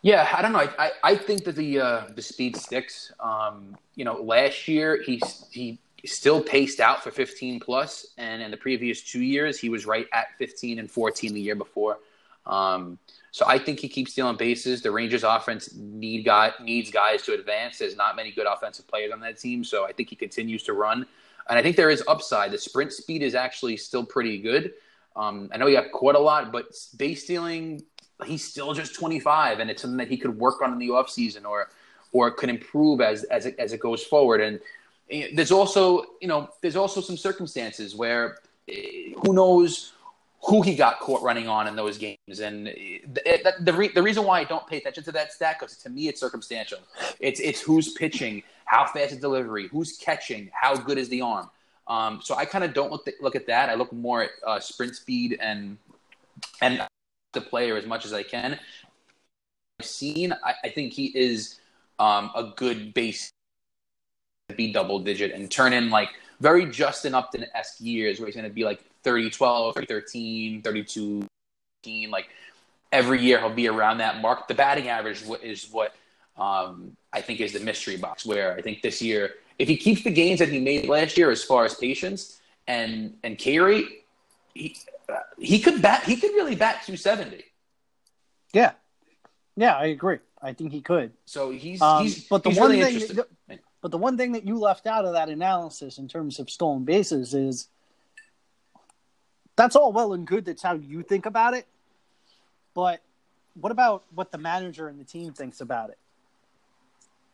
Yeah, 0.02 0.28
I 0.36 0.42
don't 0.42 0.52
know. 0.52 0.60
I, 0.60 0.70
I, 0.78 0.90
I 1.02 1.16
think 1.16 1.44
that 1.44 1.56
the 1.56 1.80
uh, 1.80 2.04
the 2.14 2.22
speed 2.22 2.56
sticks. 2.56 3.12
Um, 3.18 3.76
you 3.94 4.04
know, 4.04 4.22
last 4.22 4.68
year 4.68 5.02
he 5.02 5.20
he 5.50 5.78
still 6.04 6.40
paced 6.40 6.78
out 6.78 7.02
for 7.02 7.10
15 7.10 7.58
plus, 7.58 8.06
and 8.16 8.42
in 8.42 8.50
the 8.50 8.56
previous 8.56 9.02
two 9.02 9.22
years 9.22 9.58
he 9.58 9.68
was 9.68 9.86
right 9.86 10.06
at 10.12 10.36
15 10.38 10.78
and 10.78 10.90
14 10.90 11.34
the 11.34 11.40
year 11.40 11.56
before. 11.56 11.98
Um, 12.46 12.98
so 13.32 13.44
I 13.48 13.58
think 13.58 13.80
he 13.80 13.88
keeps 13.88 14.12
stealing 14.12 14.36
bases. 14.36 14.80
The 14.80 14.90
Rangers 14.90 15.24
offense 15.24 15.74
need 15.74 16.24
guy, 16.24 16.52
needs 16.62 16.90
guys 16.90 17.22
to 17.22 17.34
advance. 17.34 17.78
There's 17.78 17.96
not 17.96 18.14
many 18.14 18.30
good 18.30 18.46
offensive 18.46 18.86
players 18.86 19.12
on 19.12 19.20
that 19.20 19.38
team, 19.38 19.64
so 19.64 19.84
I 19.84 19.92
think 19.92 20.08
he 20.08 20.16
continues 20.16 20.62
to 20.64 20.72
run. 20.72 21.06
And 21.48 21.58
I 21.58 21.62
think 21.62 21.76
there 21.76 21.90
is 21.90 22.02
upside. 22.08 22.50
The 22.50 22.58
sprint 22.58 22.92
speed 22.92 23.22
is 23.22 23.34
actually 23.34 23.76
still 23.76 24.04
pretty 24.04 24.38
good. 24.38 24.72
Um, 25.14 25.48
I 25.52 25.56
know 25.56 25.66
he 25.66 25.74
got 25.74 25.92
caught 25.92 26.14
a 26.14 26.18
lot, 26.18 26.52
but 26.52 26.66
base 26.96 27.24
stealing, 27.24 27.82
he's 28.24 28.44
still 28.44 28.74
just 28.74 28.94
25, 28.94 29.60
and 29.60 29.70
it's 29.70 29.82
something 29.82 29.98
that 29.98 30.08
he 30.08 30.16
could 30.16 30.36
work 30.38 30.60
on 30.62 30.72
in 30.72 30.78
the 30.78 30.88
offseason 30.88 31.44
or 31.44 31.70
or 32.12 32.30
could 32.30 32.48
improve 32.48 33.00
as 33.00 33.24
as 33.24 33.46
it, 33.46 33.58
as 33.58 33.72
it 33.72 33.80
goes 33.80 34.02
forward. 34.04 34.40
And 34.40 34.60
eh, 35.10 35.28
there's 35.34 35.52
also 35.52 36.04
you 36.20 36.28
know 36.28 36.50
there's 36.60 36.76
also 36.76 37.00
some 37.00 37.16
circumstances 37.16 37.94
where 37.94 38.38
eh, 38.68 39.12
who 39.22 39.32
knows 39.32 39.92
who 40.46 40.62
he 40.62 40.74
got 40.74 41.00
caught 41.00 41.22
running 41.22 41.48
on 41.48 41.66
in 41.66 41.74
those 41.74 41.98
games. 41.98 42.40
And 42.40 42.66
the, 42.66 43.54
the, 43.60 43.72
re- 43.72 43.92
the 43.92 44.02
reason 44.02 44.24
why 44.24 44.40
I 44.40 44.44
don't 44.44 44.66
pay 44.66 44.78
attention 44.78 45.02
to 45.04 45.12
that 45.12 45.32
stat, 45.32 45.56
because 45.58 45.76
to 45.78 45.90
me 45.90 46.08
it's 46.08 46.20
circumstantial. 46.20 46.78
It's, 47.18 47.40
it's 47.40 47.60
who's 47.60 47.92
pitching, 47.92 48.42
how 48.64 48.86
fast 48.86 49.12
is 49.12 49.18
delivery, 49.18 49.68
who's 49.68 49.96
catching, 49.96 50.50
how 50.52 50.76
good 50.76 50.98
is 50.98 51.08
the 51.08 51.20
arm. 51.22 51.50
Um, 51.88 52.20
so 52.22 52.34
I 52.34 52.44
kind 52.44 52.64
of 52.64 52.74
don't 52.74 52.90
look, 52.90 53.08
look 53.20 53.36
at 53.36 53.46
that. 53.48 53.68
I 53.68 53.74
look 53.74 53.92
more 53.92 54.22
at 54.22 54.30
uh, 54.46 54.60
sprint 54.60 54.94
speed 54.94 55.38
and 55.40 55.78
and 56.60 56.86
the 57.32 57.40
player 57.40 57.76
as 57.76 57.86
much 57.86 58.04
as 58.04 58.12
I 58.12 58.22
can. 58.22 58.58
I've 59.80 59.86
seen, 59.86 60.32
I, 60.32 60.54
I 60.64 60.68
think 60.68 60.92
he 60.92 61.06
is 61.06 61.60
um, 61.98 62.30
a 62.34 62.52
good 62.56 62.92
base 62.92 63.30
be 64.54 64.72
double 64.72 65.00
digit 65.00 65.32
and 65.32 65.50
turn 65.50 65.72
in 65.72 65.90
like 65.90 66.10
very 66.40 66.66
Justin 66.66 67.14
Upton 67.14 67.46
esque 67.54 67.80
years 67.80 68.20
where 68.20 68.26
he's 68.26 68.36
going 68.36 68.48
to 68.48 68.54
be 68.54 68.64
like 68.64 68.80
30 69.06 69.30
12, 69.30 69.74
30 69.74 69.86
13, 69.86 70.62
32 70.62 71.26
13. 71.84 72.10
Like 72.10 72.28
every 72.90 73.22
year 73.22 73.38
he'll 73.38 73.50
be 73.50 73.68
around 73.68 73.98
that 73.98 74.20
mark. 74.20 74.48
The 74.48 74.54
batting 74.54 74.88
average 74.88 75.22
is 75.42 75.68
what 75.70 75.94
um, 76.36 76.96
I 77.12 77.20
think 77.20 77.40
is 77.40 77.52
the 77.52 77.60
mystery 77.60 77.96
box. 77.96 78.26
Where 78.26 78.56
I 78.56 78.62
think 78.62 78.82
this 78.82 79.00
year, 79.00 79.34
if 79.60 79.68
he 79.68 79.76
keeps 79.76 80.02
the 80.02 80.10
gains 80.10 80.40
that 80.40 80.48
he 80.48 80.58
made 80.58 80.88
last 80.88 81.16
year 81.16 81.30
as 81.30 81.44
far 81.44 81.64
as 81.64 81.74
patience 81.74 82.40
and 82.66 83.16
and 83.22 83.38
K 83.38 83.60
rate, 83.60 84.04
he, 84.54 84.76
uh, 85.08 85.20
he 85.38 85.60
could 85.60 85.80
bat. 85.80 86.02
He 86.02 86.16
could 86.16 86.32
really 86.34 86.56
bat 86.56 86.82
270. 86.84 87.44
Yeah, 88.52 88.72
yeah, 89.56 89.76
I 89.76 89.86
agree. 89.86 90.18
I 90.42 90.52
think 90.52 90.72
he 90.72 90.80
could. 90.80 91.12
So 91.26 91.50
he's, 91.50 91.80
um, 91.80 92.02
he's 92.02 92.26
but 92.28 92.42
the 92.42 92.50
he's 92.50 92.58
one 92.58 92.70
really 92.72 92.98
thing, 92.98 93.58
but 93.80 93.92
the 93.92 93.98
one 93.98 94.16
thing 94.16 94.32
that 94.32 94.44
you 94.44 94.58
left 94.58 94.88
out 94.88 95.04
of 95.04 95.12
that 95.12 95.28
analysis 95.28 95.98
in 95.98 96.08
terms 96.08 96.40
of 96.40 96.50
stolen 96.50 96.84
bases 96.84 97.34
is 97.34 97.68
that's 99.56 99.74
all 99.74 99.92
well 99.92 100.12
and 100.12 100.26
good. 100.26 100.44
That's 100.44 100.62
how 100.62 100.74
you 100.74 101.02
think 101.02 101.26
about 101.26 101.54
it. 101.54 101.66
But 102.74 103.00
what 103.54 103.72
about 103.72 104.04
what 104.14 104.30
the 104.30 104.38
manager 104.38 104.88
and 104.88 105.00
the 105.00 105.04
team 105.04 105.32
thinks 105.32 105.60
about 105.60 105.90
it? 105.90 105.98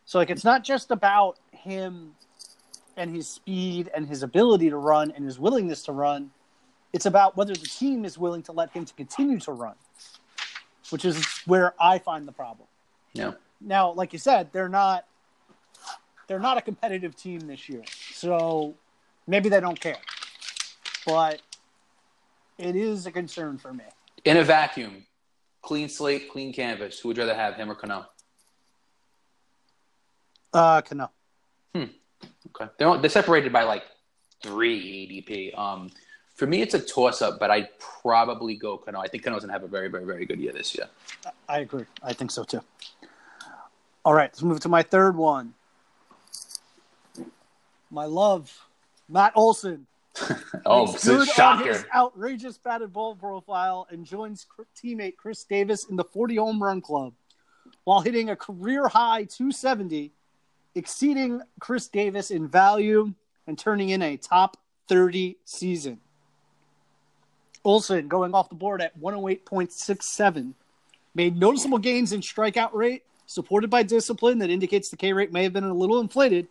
So, 0.05 0.17
like, 0.17 0.29
it's 0.29 0.43
not 0.43 0.63
just 0.63 0.91
about 0.91 1.37
him 1.51 2.15
and 2.97 3.13
his 3.13 3.27
speed 3.27 3.89
and 3.93 4.07
his 4.07 4.23
ability 4.23 4.69
to 4.69 4.77
run 4.77 5.11
and 5.11 5.25
his 5.25 5.39
willingness 5.39 5.83
to 5.83 5.91
run. 5.91 6.31
It's 6.91 7.05
about 7.05 7.35
whether 7.35 7.53
the 7.53 7.65
team 7.65 8.05
is 8.05 8.17
willing 8.17 8.43
to 8.43 8.51
let 8.51 8.71
him 8.71 8.85
to 8.85 8.93
continue 8.93 9.39
to 9.41 9.51
run, 9.51 9.75
which 10.89 11.05
is 11.05 11.25
where 11.45 11.73
I 11.79 11.97
find 11.97 12.27
the 12.27 12.31
problem. 12.31 12.67
Yeah. 13.13 13.31
Now, 13.59 13.91
like 13.91 14.13
you 14.13 14.19
said, 14.19 14.49
they're 14.51 14.69
not 14.69 15.05
they're 16.27 16.39
not 16.39 16.57
a 16.57 16.61
competitive 16.61 17.15
team 17.15 17.39
this 17.41 17.67
year, 17.67 17.83
so 18.13 18.75
maybe 19.27 19.49
they 19.49 19.59
don't 19.59 19.79
care. 19.79 19.97
But 21.05 21.41
it 22.57 22.75
is 22.75 23.05
a 23.05 23.11
concern 23.11 23.57
for 23.57 23.73
me. 23.73 23.83
In 24.25 24.37
a 24.37 24.43
vacuum, 24.43 25.05
clean 25.61 25.89
slate, 25.89 26.31
clean 26.31 26.53
canvas. 26.53 26.99
Who 26.99 27.09
would 27.09 27.17
rather 27.17 27.35
have 27.35 27.55
him 27.55 27.69
or 27.69 27.75
Cano? 27.75 28.05
Uh, 30.53 30.81
Cano. 30.81 31.11
Hmm. 31.75 31.85
Okay. 32.55 32.71
They're 32.77 32.97
they're 32.97 33.09
separated 33.09 33.51
by 33.51 33.63
like 33.63 33.83
three 34.41 35.23
ADP. 35.25 35.57
Um, 35.57 35.89
for 36.35 36.47
me, 36.47 36.61
it's 36.61 36.73
a 36.73 36.79
toss 36.79 37.21
up, 37.21 37.39
but 37.39 37.51
I'd 37.51 37.69
probably 37.79 38.55
go 38.55 38.77
Cano. 38.77 38.99
I 38.99 39.07
think 39.07 39.23
Cano's 39.23 39.41
gonna 39.41 39.53
have 39.53 39.63
a 39.63 39.67
very, 39.67 39.87
very, 39.87 40.05
very 40.05 40.25
good 40.25 40.39
year 40.39 40.53
this 40.53 40.75
year. 40.75 40.87
I 41.47 41.59
agree. 41.59 41.85
I 42.03 42.13
think 42.13 42.31
so 42.31 42.43
too. 42.43 42.61
All 44.05 44.13
right, 44.13 44.29
let's 44.31 44.41
move 44.43 44.59
to 44.61 44.69
my 44.69 44.83
third 44.83 45.15
one. 45.15 45.53
My 47.89 48.05
love, 48.05 48.65
Matt 49.07 49.33
Olson. 49.35 49.87
oh, 50.65 50.91
this 50.91 51.07
is 51.07 51.27
shocker. 51.29 51.73
his 51.73 51.85
outrageous 51.93 52.57
batted 52.57 52.93
ball 52.93 53.15
profile 53.15 53.87
and 53.89 54.05
joins 54.05 54.45
teammate 54.81 55.15
Khris 55.15 55.43
Davis 55.43 55.85
in 55.85 55.95
the 55.95 56.03
40 56.03 56.35
home 56.35 56.61
run 56.61 56.81
club 56.81 57.13
while 57.83 58.01
hitting 58.01 58.29
a 58.29 58.35
career 58.35 58.87
high 58.87 59.23
270, 59.25 60.11
exceeding 60.75 61.41
Khris 61.59 61.87
Davis 61.87 62.31
in 62.31 62.47
value 62.47 63.13
and 63.47 63.57
turning 63.57 63.89
in 63.89 64.01
a 64.01 64.17
top 64.17 64.57
30 64.87 65.37
season. 65.45 65.99
Olson 67.65 68.07
going 68.07 68.33
off 68.33 68.49
the 68.49 68.55
board 68.55 68.81
at 68.81 68.99
108.67, 68.99 70.53
made 71.15 71.37
noticeable 71.37 71.77
gains 71.77 72.13
in 72.13 72.21
strikeout 72.21 72.73
rate, 72.73 73.03
supported 73.25 73.69
by 73.69 73.83
discipline 73.83 74.39
that 74.39 74.49
indicates 74.49 74.89
the 74.89 74.97
K 74.97 75.13
rate 75.13 75.31
may 75.31 75.43
have 75.43 75.53
been 75.53 75.63
a 75.63 75.73
little 75.73 75.99
inflated 75.99 76.47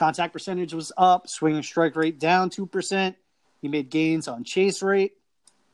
Contact 0.00 0.32
percentage 0.32 0.72
was 0.72 0.92
up, 0.96 1.28
swinging 1.28 1.62
strike 1.62 1.94
rate 1.94 2.18
down 2.18 2.48
2%. 2.48 3.14
He 3.60 3.68
made 3.68 3.90
gains 3.90 4.28
on 4.28 4.44
chase 4.44 4.82
rate, 4.82 5.12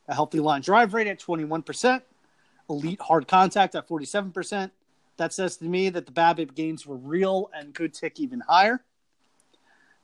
a 0.09 0.13
healthy 0.13 0.41
line 0.41 0.59
drive 0.59 0.93
rate 0.93 1.07
at 1.07 1.17
21%, 1.17 2.01
elite 2.69 2.99
hard 2.99 3.29
contact 3.29 3.73
at 3.73 3.87
47%. 3.87 4.69
That 5.15 5.31
says 5.31 5.55
to 5.57 5.63
me 5.63 5.87
that 5.87 6.05
the 6.05 6.11
BABIP 6.11 6.55
gains 6.55 6.85
were 6.85 6.97
real 6.97 7.49
and 7.55 7.73
could 7.73 7.93
tick 7.93 8.19
even 8.19 8.41
higher. 8.41 8.83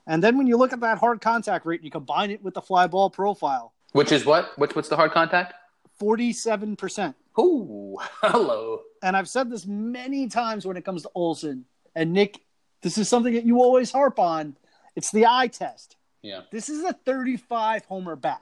And 0.08 0.24
then 0.24 0.38
when 0.38 0.48
you 0.48 0.56
look 0.56 0.72
at 0.72 0.80
that 0.80 1.00
hard 1.00 1.20
contact 1.20 1.66
rate, 1.66 1.84
you 1.84 1.92
combine 1.92 2.32
it 2.32 2.42
with 2.42 2.54
the 2.54 2.62
fly 2.62 2.88
ball 2.88 3.10
profile, 3.10 3.74
Which 3.92 4.14
is 4.14 4.26
what? 4.26 4.58
What's 4.58 4.74
what's 4.74 4.88
the 4.88 4.96
hard 4.96 5.12
contact? 5.12 5.54
47%. 6.02 7.14
Ooh, 7.38 7.98
hello. 8.22 8.84
And 9.02 9.18
I've 9.18 9.28
said 9.28 9.50
this 9.50 9.66
many 9.66 10.30
times 10.30 10.66
when 10.66 10.78
it 10.78 10.86
comes 10.86 11.02
to 11.02 11.12
Olson. 11.14 11.66
And 11.94 12.14
Nick, 12.14 12.40
this 12.84 12.98
is 12.98 13.10
something 13.10 13.34
that 13.34 13.46
you 13.46 13.58
always 13.60 13.92
harp 13.92 14.20
on. 14.20 14.56
It's 14.96 15.10
the 15.10 15.26
eye 15.26 15.48
test. 15.48 15.96
Yeah. 16.22 16.42
This 16.52 16.70
is 16.70 16.84
a 16.84 16.94
35 16.94 17.86
homer 17.86 18.16
bat. 18.16 18.42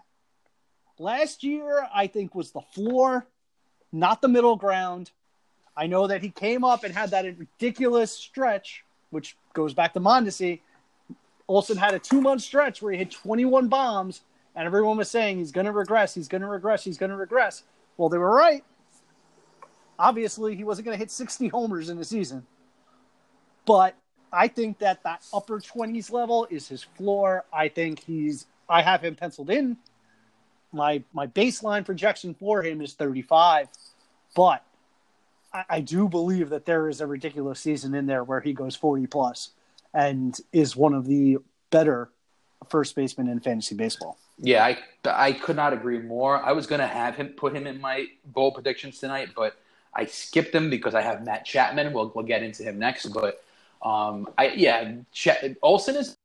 Last 0.99 1.43
year, 1.43 1.87
I 1.93 2.07
think, 2.07 2.35
was 2.35 2.51
the 2.51 2.61
floor, 2.61 3.25
not 3.91 4.21
the 4.21 4.27
middle 4.27 4.55
ground. 4.55 5.11
I 5.77 5.87
know 5.87 6.07
that 6.07 6.21
he 6.21 6.29
came 6.29 6.63
up 6.63 6.83
and 6.83 6.93
had 6.93 7.11
that 7.11 7.25
ridiculous 7.37 8.11
stretch, 8.11 8.83
which 9.11 9.37
goes 9.53 9.73
back 9.73 9.93
to 9.93 9.99
Mondesi. 9.99 10.59
Olson 11.47 11.77
had 11.77 11.93
a 11.93 11.99
two 11.99 12.19
month 12.19 12.41
stretch 12.41 12.81
where 12.81 12.91
he 12.91 12.97
hit 12.97 13.11
21 13.11 13.67
bombs, 13.67 14.21
and 14.55 14.65
everyone 14.65 14.97
was 14.97 15.09
saying 15.09 15.37
he's 15.37 15.51
going 15.51 15.65
to 15.65 15.71
regress, 15.71 16.13
he's 16.13 16.27
going 16.27 16.41
to 16.41 16.47
regress, 16.47 16.83
he's 16.83 16.97
going 16.97 17.09
to 17.09 17.15
regress. 17.15 17.63
Well, 17.97 18.09
they 18.09 18.17
were 18.17 18.33
right. 18.33 18.63
Obviously, 19.97 20.55
he 20.55 20.63
wasn't 20.63 20.85
going 20.85 20.95
to 20.95 20.99
hit 20.99 21.11
60 21.11 21.47
homers 21.49 21.89
in 21.89 21.97
the 21.97 22.05
season. 22.05 22.45
But 23.65 23.95
I 24.33 24.47
think 24.47 24.79
that 24.79 25.03
that 25.03 25.23
upper 25.33 25.59
20s 25.59 26.11
level 26.11 26.47
is 26.49 26.67
his 26.67 26.83
floor. 26.83 27.45
I 27.51 27.67
think 27.67 28.03
he's, 28.03 28.45
I 28.69 28.81
have 28.81 29.03
him 29.03 29.15
penciled 29.15 29.49
in. 29.49 29.77
My, 30.71 31.03
my 31.13 31.27
baseline 31.27 31.85
projection 31.85 32.33
for 32.33 32.63
him 32.63 32.81
is 32.81 32.93
35. 32.93 33.67
But 34.35 34.63
I, 35.53 35.65
I 35.69 35.79
do 35.81 36.07
believe 36.07 36.49
that 36.49 36.65
there 36.65 36.87
is 36.87 37.01
a 37.01 37.07
ridiculous 37.07 37.59
season 37.59 37.93
in 37.93 38.05
there 38.05 38.23
where 38.23 38.39
he 38.39 38.53
goes 38.53 38.75
40 38.75 39.07
plus 39.07 39.49
and 39.93 40.39
is 40.53 40.75
one 40.75 40.93
of 40.93 41.05
the 41.05 41.37
better 41.69 42.09
first 42.69 42.95
basemen 42.95 43.27
in 43.27 43.39
fantasy 43.39 43.75
baseball. 43.75 44.17
Yeah, 44.37 44.65
I 44.65 44.77
I 45.05 45.33
could 45.33 45.55
not 45.55 45.73
agree 45.73 45.99
more. 45.99 46.43
I 46.43 46.51
was 46.53 46.65
gonna 46.65 46.87
have 46.87 47.15
him 47.15 47.29
put 47.29 47.55
him 47.55 47.67
in 47.67 47.79
my 47.79 48.07
bowl 48.25 48.51
predictions 48.51 48.99
tonight, 48.99 49.29
but 49.35 49.55
I 49.93 50.05
skipped 50.05 50.55
him 50.55 50.69
because 50.69 50.95
I 50.95 51.01
have 51.01 51.23
Matt 51.23 51.45
Chapman. 51.45 51.93
We'll 51.93 52.11
we'll 52.15 52.25
get 52.25 52.41
into 52.41 52.63
him 52.63 52.79
next, 52.79 53.07
but 53.07 53.43
um, 53.81 54.27
I 54.37 54.49
yeah, 54.49 54.93
Ch- 55.11 55.29
Olson 55.61 55.95
is 55.95 56.17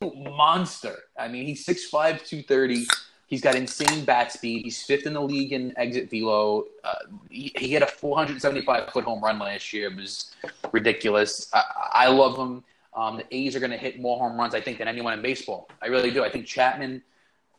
monster. 0.00 0.96
I 1.18 1.28
mean, 1.28 1.46
he's 1.46 1.64
6'5", 1.64 1.90
230. 2.26 2.86
He's 3.26 3.40
got 3.40 3.54
insane 3.54 4.04
bat 4.04 4.30
speed. 4.30 4.64
He's 4.64 4.82
fifth 4.82 5.06
in 5.06 5.14
the 5.14 5.22
league 5.22 5.52
in 5.52 5.72
exit 5.78 6.10
velo. 6.10 6.66
Uh, 6.84 6.94
he, 7.30 7.52
he 7.56 7.68
hit 7.68 7.82
a 7.82 7.86
475 7.86 8.90
foot 8.90 9.04
home 9.04 9.24
run 9.24 9.38
last 9.38 9.72
year. 9.72 9.90
It 9.90 9.96
was 9.96 10.34
ridiculous. 10.70 11.48
I, 11.54 11.62
I 11.92 12.08
love 12.08 12.36
him. 12.36 12.62
Um, 12.94 13.16
the 13.16 13.34
A's 13.34 13.56
are 13.56 13.60
going 13.60 13.70
to 13.70 13.78
hit 13.78 14.00
more 14.00 14.18
home 14.18 14.38
runs, 14.38 14.54
I 14.54 14.60
think, 14.60 14.78
than 14.78 14.86
anyone 14.86 15.14
in 15.14 15.22
baseball. 15.22 15.70
I 15.80 15.86
really 15.86 16.10
do. 16.10 16.22
I 16.22 16.28
think 16.28 16.44
Chapman, 16.44 17.02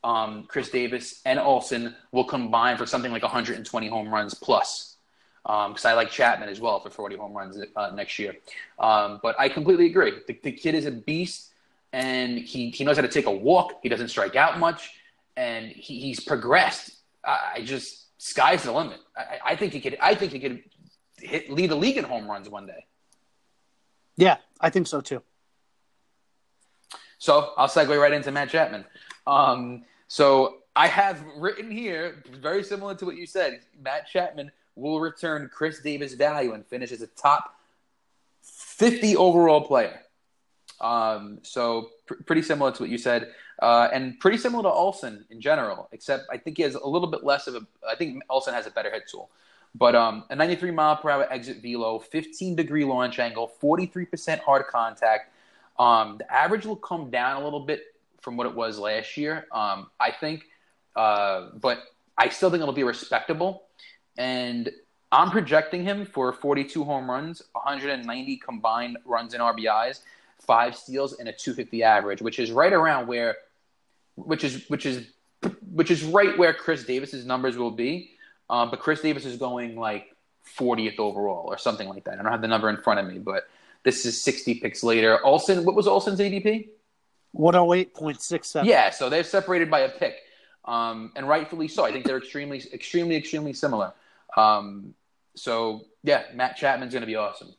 um, 0.03 0.43
Khris 0.47 0.69
Davis, 0.69 1.21
and 1.25 1.39
Olson 1.39 1.95
will 2.11 2.25
combine 2.25 2.77
for 2.77 2.85
something 2.85 3.11
like 3.11 3.23
120 3.23 3.87
home 3.87 4.13
runs 4.13 4.35
plus. 4.35 4.92
Because 5.43 5.85
um, 5.85 5.91
I 5.91 5.93
like 5.93 6.09
Chapman 6.09 6.47
as 6.47 6.61
well 6.61 6.79
for 6.79 6.89
40 6.89 7.17
home 7.17 7.33
runs 7.33 7.57
uh, 7.75 7.91
next 7.93 8.17
year. 8.17 8.35
Um, 8.79 9.19
but 9.21 9.35
I 9.37 9.49
completely 9.49 9.87
agree. 9.87 10.13
The, 10.25 10.39
the 10.41 10.51
kid 10.51 10.73
is 10.73 10.85
a 10.85 10.91
beast, 10.91 11.51
and 11.91 12.37
he, 12.37 12.69
he 12.69 12.83
knows 12.85 12.95
how 12.95 13.01
to 13.01 13.09
take 13.09 13.25
a 13.25 13.31
walk. 13.31 13.79
He 13.83 13.89
doesn't 13.89 14.07
strike 14.07 14.35
out 14.37 14.57
much, 14.57 14.91
and 15.35 15.67
he, 15.67 15.99
he's 15.99 16.21
progressed. 16.21 16.91
I, 17.25 17.53
I 17.55 17.61
just 17.61 18.21
sky's 18.21 18.63
the 18.63 18.71
limit. 18.71 18.99
I, 19.17 19.39
I 19.51 19.55
think 19.57 19.73
he 19.73 19.81
could. 19.81 19.97
I 20.01 20.15
think 20.15 20.31
he 20.31 20.39
could 20.39 20.63
hit, 21.17 21.49
lead 21.49 21.71
the 21.71 21.75
league 21.75 21.97
in 21.97 22.05
home 22.05 22.29
runs 22.29 22.47
one 22.49 22.65
day. 22.65 22.85
Yeah, 24.15 24.37
I 24.61 24.69
think 24.69 24.87
so 24.87 25.01
too. 25.01 25.21
So 27.17 27.53
I'll 27.57 27.67
segue 27.67 27.99
right 27.99 28.13
into 28.13 28.31
Matt 28.31 28.49
Chapman. 28.49 28.85
Um, 29.27 29.83
so 30.07 30.57
I 30.75 30.87
have 30.87 31.23
written 31.37 31.71
here, 31.71 32.23
very 32.41 32.63
similar 32.63 32.95
to 32.95 33.05
what 33.05 33.15
you 33.15 33.25
said, 33.25 33.61
Matt 33.81 34.07
Chapman 34.07 34.51
will 34.75 34.99
return 34.99 35.49
Khris 35.53 35.81
Davis 35.81 36.13
value 36.13 36.53
and 36.53 36.65
finish 36.65 36.91
as 36.91 37.01
a 37.01 37.07
top 37.07 37.55
50 38.41 39.15
overall 39.15 39.61
player. 39.61 39.99
Um, 40.81 41.39
so 41.43 41.89
pr- 42.07 42.15
pretty 42.25 42.41
similar 42.41 42.71
to 42.71 42.83
what 42.83 42.89
you 42.89 42.97
said, 42.97 43.33
uh, 43.61 43.89
and 43.93 44.19
pretty 44.19 44.37
similar 44.37 44.63
to 44.63 44.69
Olson 44.69 45.25
in 45.29 45.39
general, 45.39 45.87
except 45.91 46.25
I 46.31 46.37
think 46.37 46.57
he 46.57 46.63
has 46.63 46.75
a 46.75 46.85
little 46.85 47.07
bit 47.07 47.23
less 47.23 47.47
of 47.47 47.55
a. 47.55 47.61
I 47.87 47.95
think 47.95 48.23
Olson 48.29 48.53
has 48.53 48.67
a 48.67 48.71
better 48.71 48.91
hit 48.91 49.07
tool. 49.07 49.29
But 49.75 49.95
um, 49.95 50.25
a 50.29 50.35
93 50.35 50.71
mile 50.71 50.97
per 50.97 51.09
hour 51.09 51.31
exit 51.31 51.61
velo, 51.61 51.99
15 51.99 52.55
degree 52.55 52.83
launch 52.83 53.19
angle, 53.19 53.51
43% 53.61 54.39
hard 54.39 54.67
contact. 54.67 55.31
Um, 55.79 56.17
the 56.19 56.31
average 56.31 56.65
will 56.65 56.75
come 56.75 57.09
down 57.09 57.41
a 57.41 57.43
little 57.43 57.61
bit 57.61 57.81
from 58.21 58.37
what 58.37 58.45
it 58.45 58.53
was 58.53 58.77
last 58.77 59.17
year, 59.17 59.47
um, 59.51 59.89
I 59.99 60.11
think. 60.11 60.45
Uh, 60.95 61.49
but 61.55 61.79
I 62.17 62.29
still 62.29 62.51
think 62.51 62.61
it'll 62.61 62.73
be 62.73 62.83
respectable. 62.83 63.63
And 64.17 64.69
I'm 65.11 65.29
projecting 65.29 65.83
him 65.83 66.05
for 66.05 66.33
42 66.33 66.83
home 66.83 67.09
runs, 67.09 67.41
190 67.53 68.37
combined 68.37 68.97
runs 69.05 69.33
and 69.33 69.41
RBIs, 69.43 69.99
five 70.39 70.75
steals, 70.75 71.13
and 71.13 71.29
a 71.29 71.33
250 71.33 71.83
average, 71.83 72.21
which 72.21 72.39
is 72.39 72.51
right 72.51 72.73
around 72.73 73.07
where, 73.07 73.37
which 74.15 74.43
is 74.43 74.67
which 74.69 74.85
is 74.85 75.07
which 75.71 75.91
is 75.91 76.03
right 76.03 76.37
where 76.37 76.53
Khris 76.53 76.85
Davis's 76.85 77.25
numbers 77.25 77.57
will 77.57 77.71
be. 77.71 78.11
Um, 78.49 78.69
but 78.69 78.79
Khris 78.79 79.01
Davis 79.01 79.25
is 79.25 79.37
going 79.37 79.75
like 79.75 80.15
40th 80.57 80.99
overall 80.99 81.47
or 81.47 81.57
something 81.57 81.87
like 81.87 82.05
that. 82.05 82.19
I 82.19 82.23
don't 82.23 82.31
have 82.31 82.41
the 82.41 82.47
number 82.47 82.69
in 82.69 82.77
front 82.77 82.99
of 82.99 83.07
me, 83.07 83.19
but 83.19 83.47
this 83.83 84.05
is 84.05 84.19
60 84.21 84.55
picks 84.55 84.83
later. 84.83 85.23
Olson, 85.23 85.65
what 85.65 85.75
was 85.75 85.87
Olson's 85.87 86.19
ADP? 86.19 86.69
108.67. 87.35 88.65
Yeah, 88.65 88.89
so 88.89 89.09
they're 89.09 89.23
separated 89.23 89.69
by 89.71 89.81
a 89.81 89.89
pick, 89.89 90.15
um, 90.65 91.11
and 91.15 91.27
rightfully 91.27 91.67
so. 91.67 91.83
I 91.83 91.91
think 91.91 92.05
they're 92.05 92.17
extremely, 92.17 92.63
extremely, 92.73 93.15
extremely 93.15 93.53
similar. 93.53 93.93
Um, 94.37 94.93
so 95.35 95.85
yeah, 96.03 96.23
Matt 96.33 96.57
Chapman's 96.57 96.93
going 96.93 97.01
to 97.01 97.07
be 97.07 97.15
awesome. 97.15 97.53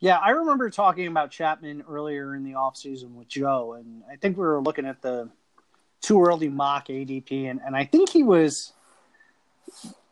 Yeah, 0.00 0.16
I 0.18 0.30
remember 0.30 0.70
talking 0.70 1.08
about 1.08 1.30
Chapman 1.30 1.82
earlier 1.88 2.34
in 2.36 2.44
the 2.44 2.52
offseason 2.52 3.14
with 3.14 3.28
Joe, 3.28 3.72
and 3.72 4.02
I 4.10 4.16
think 4.16 4.36
we 4.36 4.44
were 4.44 4.60
looking 4.60 4.86
at 4.86 5.02
the 5.02 5.28
too 6.00 6.22
early 6.22 6.48
mock 6.48 6.86
ADP, 6.86 7.50
and, 7.50 7.60
and 7.66 7.74
I 7.74 7.84
think 7.84 8.10
he 8.10 8.22
was 8.22 8.72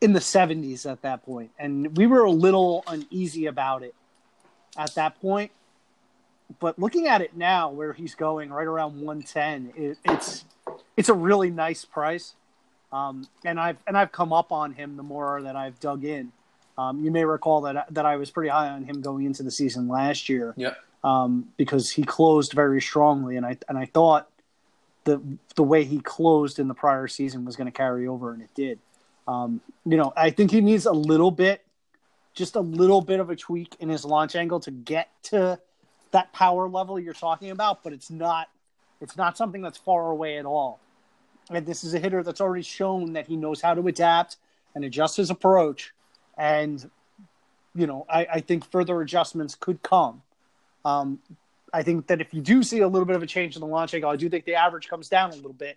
in 0.00 0.12
the 0.12 0.20
70s 0.20 0.90
at 0.90 1.02
that 1.02 1.24
point, 1.24 1.52
and 1.58 1.96
we 1.96 2.08
were 2.08 2.24
a 2.24 2.30
little 2.30 2.82
uneasy 2.88 3.46
about 3.46 3.84
it 3.84 3.94
at 4.76 4.94
that 4.96 5.20
point. 5.20 5.52
But 6.60 6.78
looking 6.78 7.06
at 7.06 7.22
it 7.22 7.36
now, 7.36 7.70
where 7.70 7.92
he's 7.92 8.14
going 8.14 8.50
right 8.50 8.66
around 8.66 9.00
110, 9.00 9.72
it, 9.76 9.98
it's 10.04 10.44
it's 10.96 11.08
a 11.08 11.14
really 11.14 11.50
nice 11.50 11.84
price. 11.84 12.34
Um, 12.92 13.26
and 13.44 13.58
I've 13.58 13.78
and 13.86 13.96
I've 13.96 14.12
come 14.12 14.32
up 14.32 14.52
on 14.52 14.72
him 14.72 14.96
the 14.96 15.02
more 15.02 15.42
that 15.42 15.56
I've 15.56 15.78
dug 15.80 16.04
in. 16.04 16.32
Um, 16.78 17.02
you 17.02 17.10
may 17.10 17.24
recall 17.24 17.62
that 17.62 17.92
that 17.92 18.06
I 18.06 18.16
was 18.16 18.30
pretty 18.30 18.50
high 18.50 18.68
on 18.68 18.84
him 18.84 19.00
going 19.00 19.24
into 19.24 19.42
the 19.42 19.50
season 19.50 19.88
last 19.88 20.28
year. 20.28 20.54
Yeah. 20.56 20.74
Um, 21.04 21.48
because 21.56 21.90
he 21.90 22.02
closed 22.02 22.52
very 22.52 22.80
strongly, 22.80 23.36
and 23.36 23.44
I 23.46 23.58
and 23.68 23.76
I 23.78 23.86
thought 23.86 24.28
the 25.04 25.20
the 25.54 25.62
way 25.62 25.84
he 25.84 26.00
closed 26.00 26.58
in 26.58 26.68
the 26.68 26.74
prior 26.74 27.08
season 27.08 27.44
was 27.44 27.56
going 27.56 27.66
to 27.66 27.72
carry 27.72 28.06
over, 28.06 28.32
and 28.32 28.42
it 28.42 28.50
did. 28.54 28.78
Um, 29.26 29.60
you 29.84 29.96
know, 29.96 30.12
I 30.16 30.30
think 30.30 30.50
he 30.50 30.60
needs 30.60 30.86
a 30.86 30.92
little 30.92 31.30
bit, 31.30 31.64
just 32.34 32.54
a 32.54 32.60
little 32.60 33.00
bit 33.00 33.18
of 33.18 33.30
a 33.30 33.36
tweak 33.36 33.74
in 33.80 33.88
his 33.88 34.04
launch 34.04 34.36
angle 34.36 34.60
to 34.60 34.70
get 34.70 35.08
to 35.24 35.58
that 36.12 36.32
power 36.32 36.68
level 36.68 36.98
you're 36.98 37.14
talking 37.14 37.50
about, 37.50 37.82
but 37.82 37.92
it's 37.92 38.10
not 38.10 38.48
it's 39.00 39.16
not 39.16 39.36
something 39.36 39.62
that's 39.62 39.78
far 39.78 40.10
away 40.10 40.38
at 40.38 40.46
all. 40.46 40.80
And 41.50 41.64
this 41.66 41.84
is 41.84 41.94
a 41.94 41.98
hitter 41.98 42.22
that's 42.22 42.40
already 42.40 42.62
shown 42.62 43.12
that 43.12 43.26
he 43.26 43.36
knows 43.36 43.60
how 43.60 43.74
to 43.74 43.86
adapt 43.86 44.36
and 44.74 44.84
adjust 44.84 45.16
his 45.16 45.30
approach. 45.30 45.92
And, 46.36 46.90
you 47.74 47.86
know, 47.86 48.04
I, 48.08 48.26
I 48.34 48.40
think 48.40 48.70
further 48.70 49.00
adjustments 49.00 49.54
could 49.54 49.82
come. 49.82 50.22
Um, 50.84 51.20
I 51.72 51.82
think 51.82 52.06
that 52.08 52.20
if 52.20 52.32
you 52.32 52.40
do 52.40 52.62
see 52.62 52.80
a 52.80 52.88
little 52.88 53.06
bit 53.06 53.16
of 53.16 53.22
a 53.22 53.26
change 53.26 53.56
in 53.56 53.60
the 53.60 53.66
launch 53.66 53.94
angle, 53.94 54.10
I 54.10 54.16
do 54.16 54.28
think 54.28 54.44
the 54.44 54.54
average 54.54 54.88
comes 54.88 55.08
down 55.08 55.30
a 55.30 55.34
little 55.34 55.52
bit. 55.52 55.76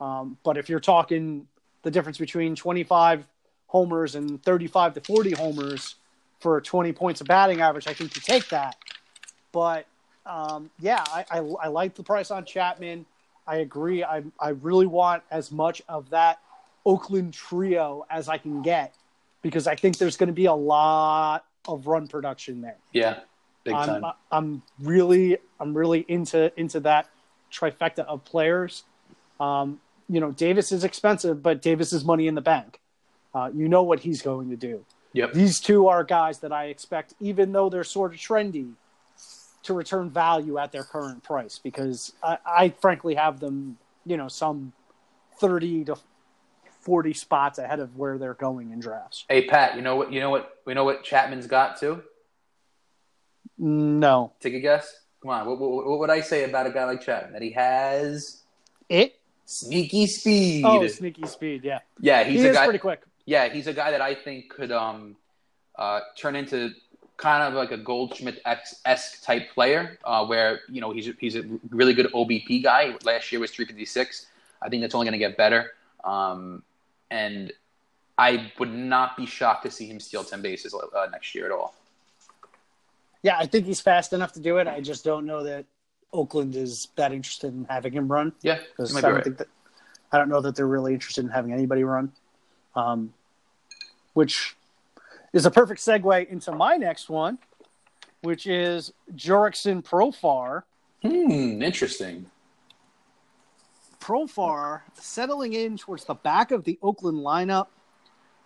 Um, 0.00 0.38
but 0.42 0.56
if 0.56 0.68
you're 0.68 0.80
talking 0.80 1.46
the 1.82 1.90
difference 1.90 2.18
between 2.18 2.56
25 2.56 3.26
homers 3.68 4.14
and 4.14 4.42
35 4.42 4.94
to 4.94 5.00
40 5.00 5.32
homers 5.32 5.96
for 6.40 6.60
20 6.60 6.92
points 6.92 7.20
of 7.20 7.26
batting 7.26 7.60
average, 7.60 7.86
I 7.86 7.94
think 7.94 8.14
you 8.14 8.22
take 8.22 8.48
that. 8.48 8.76
But 9.52 9.86
um, 10.24 10.70
yeah, 10.80 11.04
I, 11.06 11.24
I, 11.30 11.38
I, 11.38 11.68
like 11.68 11.94
the 11.94 12.02
price 12.02 12.30
on 12.30 12.44
Chapman. 12.44 13.06
I 13.46 13.56
agree. 13.56 14.02
I, 14.02 14.24
I 14.40 14.50
really 14.50 14.86
want 14.86 15.22
as 15.30 15.52
much 15.52 15.82
of 15.88 16.10
that 16.10 16.40
Oakland 16.84 17.34
trio 17.34 18.06
as 18.10 18.28
I 18.28 18.38
can 18.38 18.62
get 18.62 18.94
because 19.42 19.66
I 19.66 19.76
think 19.76 19.98
there's 19.98 20.16
going 20.16 20.28
to 20.28 20.32
be 20.32 20.46
a 20.46 20.54
lot 20.54 21.44
of 21.68 21.86
run 21.86 22.08
production 22.08 22.60
there. 22.60 22.78
Yeah, 22.92 23.20
big 23.64 23.74
I'm, 23.74 24.02
time. 24.02 24.12
I'm 24.30 24.62
really, 24.80 25.38
I'm 25.60 25.76
really 25.76 26.04
into 26.08 26.52
into 26.58 26.80
that 26.80 27.08
trifecta 27.52 28.00
of 28.00 28.24
players. 28.24 28.84
Um, 29.38 29.80
you 30.08 30.20
know, 30.20 30.30
Davis 30.32 30.72
is 30.72 30.84
expensive, 30.84 31.42
but 31.42 31.62
Davis 31.62 31.92
is 31.92 32.04
money 32.04 32.26
in 32.26 32.34
the 32.34 32.40
bank. 32.40 32.80
Uh, 33.34 33.50
you 33.54 33.68
know 33.68 33.82
what 33.82 34.00
he's 34.00 34.22
going 34.22 34.50
to 34.50 34.56
do. 34.56 34.84
Yep. 35.12 35.32
These 35.32 35.60
two 35.60 35.88
are 35.88 36.04
guys 36.04 36.40
that 36.40 36.52
I 36.52 36.66
expect, 36.66 37.14
even 37.20 37.52
though 37.52 37.68
they're 37.68 37.84
sort 37.84 38.14
of 38.14 38.20
trendy, 38.20 38.72
to 39.66 39.74
return 39.74 40.10
value 40.10 40.58
at 40.58 40.72
their 40.72 40.84
current 40.84 41.22
price 41.22 41.58
because 41.62 42.12
I, 42.22 42.38
I 42.46 42.68
frankly 42.80 43.14
have 43.14 43.40
them, 43.40 43.78
you 44.04 44.16
know, 44.16 44.28
some 44.28 44.72
thirty 45.38 45.84
to 45.84 45.96
forty 46.80 47.12
spots 47.12 47.58
ahead 47.58 47.80
of 47.80 47.96
where 47.96 48.16
they're 48.16 48.34
going 48.34 48.70
in 48.70 48.80
drafts. 48.80 49.24
Hey 49.28 49.46
Pat, 49.46 49.76
you 49.76 49.82
know 49.82 49.96
what? 49.96 50.12
You 50.12 50.20
know 50.20 50.30
what? 50.30 50.58
We 50.64 50.74
know 50.74 50.84
what 50.84 51.04
Chapman's 51.04 51.46
got 51.46 51.78
too. 51.78 52.02
No, 53.58 54.32
Take 54.40 54.54
a 54.54 54.60
guess. 54.60 54.92
Come 55.22 55.30
on. 55.30 55.46
What, 55.46 55.58
what, 55.58 55.86
what 55.86 55.98
would 55.98 56.10
I 56.10 56.20
say 56.20 56.44
about 56.44 56.66
a 56.66 56.70
guy 56.70 56.84
like 56.84 57.00
Chapman? 57.00 57.32
That 57.32 57.42
he 57.42 57.50
has 57.52 58.42
it. 58.88 59.18
sneaky 59.46 60.06
speed. 60.06 60.64
Oh, 60.64 60.86
sneaky 60.86 61.26
speed. 61.26 61.64
Yeah, 61.64 61.80
yeah, 62.00 62.22
he's 62.24 62.42
he 62.42 62.48
a 62.48 62.52
guy. 62.52 62.64
pretty 62.64 62.78
quick. 62.78 63.02
Yeah, 63.24 63.48
he's 63.48 63.66
a 63.66 63.72
guy 63.72 63.90
that 63.92 64.00
I 64.02 64.14
think 64.14 64.50
could 64.50 64.70
um, 64.70 65.16
uh, 65.76 66.00
turn 66.16 66.36
into 66.36 66.70
kind 67.16 67.42
of 67.42 67.54
like 67.54 67.70
a 67.70 67.76
Goldschmidt 67.76 68.40
esque 68.44 69.22
type 69.22 69.50
player, 69.52 69.98
uh, 70.04 70.26
where 70.26 70.60
you 70.68 70.80
know 70.80 70.92
he's 70.92 71.08
a, 71.08 71.12
he's 71.18 71.36
a 71.36 71.42
really 71.70 71.94
good 71.94 72.12
OBP 72.12 72.62
guy. 72.62 72.94
Last 73.04 73.32
year 73.32 73.40
was 73.40 73.50
356. 73.50 74.26
I 74.62 74.68
think 74.68 74.82
that's 74.82 74.94
only 74.94 75.06
going 75.06 75.12
to 75.12 75.18
get 75.18 75.36
better. 75.36 75.72
Um, 76.04 76.62
and 77.10 77.52
I 78.18 78.50
would 78.58 78.72
not 78.72 79.16
be 79.16 79.26
shocked 79.26 79.64
to 79.64 79.70
see 79.70 79.86
him 79.86 80.00
steal 80.00 80.24
10 80.24 80.40
bases 80.40 80.74
uh, 80.74 81.06
next 81.10 81.34
year 81.34 81.46
at 81.46 81.52
all. 81.52 81.74
Yeah, 83.22 83.36
I 83.38 83.46
think 83.46 83.66
he's 83.66 83.80
fast 83.80 84.12
enough 84.12 84.32
to 84.32 84.40
do 84.40 84.58
it. 84.58 84.66
I 84.66 84.80
just 84.80 85.04
don't 85.04 85.26
know 85.26 85.42
that 85.42 85.66
Oakland 86.12 86.54
is 86.54 86.88
that 86.96 87.12
interested 87.12 87.52
in 87.52 87.66
having 87.68 87.92
him 87.92 88.08
run. 88.10 88.32
Yeah, 88.42 88.58
because 88.58 88.94
I 88.96 89.00
don't 89.00 89.14
right. 89.14 89.24
think 89.24 89.38
that 89.38 89.48
I 90.12 90.18
don't 90.18 90.28
know 90.28 90.40
that 90.40 90.54
they're 90.54 90.66
really 90.66 90.94
interested 90.94 91.24
in 91.24 91.30
having 91.30 91.52
anybody 91.52 91.84
run. 91.84 92.12
Um, 92.74 93.12
which 94.14 94.56
is 95.36 95.44
a 95.44 95.50
perfect 95.50 95.80
segue 95.80 96.28
into 96.28 96.50
my 96.50 96.76
next 96.76 97.10
one, 97.10 97.38
which 98.22 98.46
is 98.46 98.94
Jurickson 99.14 99.84
Profar. 99.84 100.62
Hmm, 101.02 101.62
interesting. 101.62 102.26
Profar 104.00 104.80
settling 104.94 105.52
in 105.52 105.76
towards 105.76 106.04
the 106.06 106.14
back 106.14 106.52
of 106.52 106.64
the 106.64 106.78
Oakland 106.82 107.18
lineup. 107.18 107.66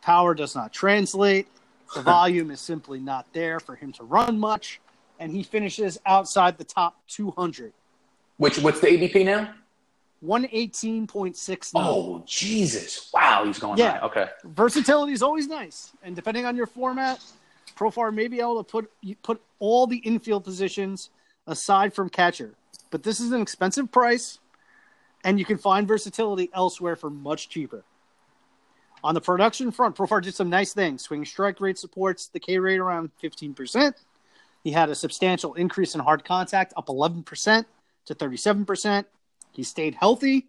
Power 0.02 0.34
does 0.34 0.56
not 0.56 0.72
translate. 0.72 1.46
The 1.94 2.02
volume 2.02 2.50
is 2.50 2.60
simply 2.60 2.98
not 2.98 3.32
there 3.32 3.60
for 3.60 3.76
him 3.76 3.92
to 3.92 4.04
run 4.04 4.38
much, 4.38 4.80
and 5.20 5.30
he 5.30 5.44
finishes 5.44 5.98
outside 6.06 6.58
the 6.58 6.64
top 6.64 6.96
200. 7.08 7.72
Which 8.38 8.58
what's 8.58 8.80
the 8.80 8.88
ADP 8.88 9.24
now? 9.24 9.54
118.69. 10.24 11.70
Oh 11.76 12.22
Jesus! 12.26 13.10
Wow, 13.12 13.44
he's 13.44 13.58
going 13.58 13.78
Yeah. 13.78 13.98
high. 14.00 14.06
Okay. 14.06 14.28
versatility 14.44 15.12
is 15.12 15.22
always 15.22 15.46
nice, 15.46 15.92
and 16.02 16.14
depending 16.14 16.44
on 16.44 16.56
your 16.56 16.66
format, 16.66 17.20
Profar 17.76 18.12
may 18.12 18.28
be 18.28 18.40
able 18.40 18.62
to 18.62 18.70
put 18.70 18.90
put 19.22 19.40
all 19.58 19.86
the 19.86 19.98
infield 19.98 20.44
positions 20.44 21.10
aside 21.46 21.94
from 21.94 22.10
catcher. 22.10 22.54
But 22.90 23.02
this 23.02 23.20
is 23.20 23.32
an 23.32 23.40
expensive 23.40 23.90
price, 23.90 24.38
and 25.24 25.38
you 25.38 25.44
can 25.44 25.56
find 25.56 25.88
versatility 25.88 26.50
elsewhere 26.52 26.96
for 26.96 27.08
much 27.08 27.48
cheaper. 27.48 27.84
On 29.02 29.14
the 29.14 29.20
production 29.20 29.70
front, 29.70 29.96
Profar 29.96 30.22
did 30.22 30.34
some 30.34 30.50
nice 30.50 30.74
things. 30.74 31.02
Swing 31.02 31.24
strike 31.24 31.60
rate 31.60 31.78
supports 31.78 32.26
the 32.28 32.40
K 32.40 32.58
rate 32.58 32.78
around 32.78 33.10
15%. 33.22 33.94
He 34.62 34.72
had 34.72 34.90
a 34.90 34.94
substantial 34.94 35.54
increase 35.54 35.94
in 35.94 36.02
hard 36.02 36.22
contact, 36.24 36.74
up 36.76 36.88
11% 36.88 37.64
to 38.04 38.14
37%. 38.14 39.04
He 39.52 39.62
stayed 39.62 39.94
healthy 39.94 40.48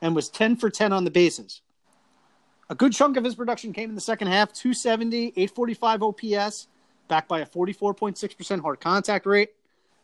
and 0.00 0.14
was 0.14 0.28
10 0.28 0.56
for 0.56 0.70
10 0.70 0.92
on 0.92 1.04
the 1.04 1.10
bases. 1.10 1.60
A 2.70 2.74
good 2.74 2.92
chunk 2.92 3.16
of 3.16 3.24
his 3.24 3.34
production 3.34 3.72
came 3.72 3.88
in 3.88 3.94
the 3.94 4.00
second 4.00 4.28
half 4.28 4.52
270, 4.52 5.28
845 5.36 6.02
OPS, 6.02 6.68
backed 7.08 7.28
by 7.28 7.40
a 7.40 7.46
44.6% 7.46 8.60
hard 8.60 8.80
contact 8.80 9.26
rate, 9.26 9.50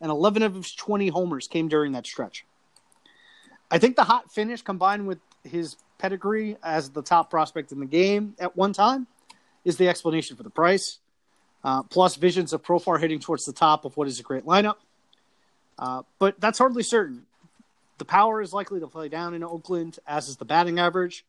and 0.00 0.10
11 0.10 0.42
of 0.42 0.54
his 0.54 0.74
20 0.74 1.08
homers 1.08 1.46
came 1.46 1.68
during 1.68 1.92
that 1.92 2.06
stretch. 2.06 2.46
I 3.70 3.78
think 3.78 3.96
the 3.96 4.04
hot 4.04 4.32
finish 4.32 4.62
combined 4.62 5.06
with 5.06 5.18
his 5.42 5.76
pedigree 5.98 6.56
as 6.62 6.90
the 6.90 7.02
top 7.02 7.30
prospect 7.30 7.70
in 7.72 7.80
the 7.80 7.86
game 7.86 8.34
at 8.38 8.56
one 8.56 8.72
time 8.72 9.06
is 9.64 9.76
the 9.76 9.88
explanation 9.88 10.36
for 10.36 10.42
the 10.42 10.50
price. 10.50 10.98
Uh, 11.62 11.82
plus, 11.82 12.16
visions 12.16 12.52
of 12.52 12.62
Profar 12.62 13.00
hitting 13.00 13.18
towards 13.18 13.44
the 13.44 13.52
top 13.52 13.84
of 13.84 13.96
what 13.96 14.06
is 14.06 14.20
a 14.20 14.22
great 14.22 14.44
lineup. 14.44 14.76
Uh, 15.78 16.02
but 16.18 16.38
that's 16.40 16.58
hardly 16.58 16.82
certain. 16.82 17.24
The 17.98 18.04
power 18.04 18.40
is 18.40 18.52
likely 18.52 18.80
to 18.80 18.86
play 18.86 19.08
down 19.08 19.34
in 19.34 19.44
Oakland, 19.44 19.98
as 20.06 20.28
is 20.28 20.36
the 20.36 20.44
batting 20.44 20.78
average. 20.78 21.24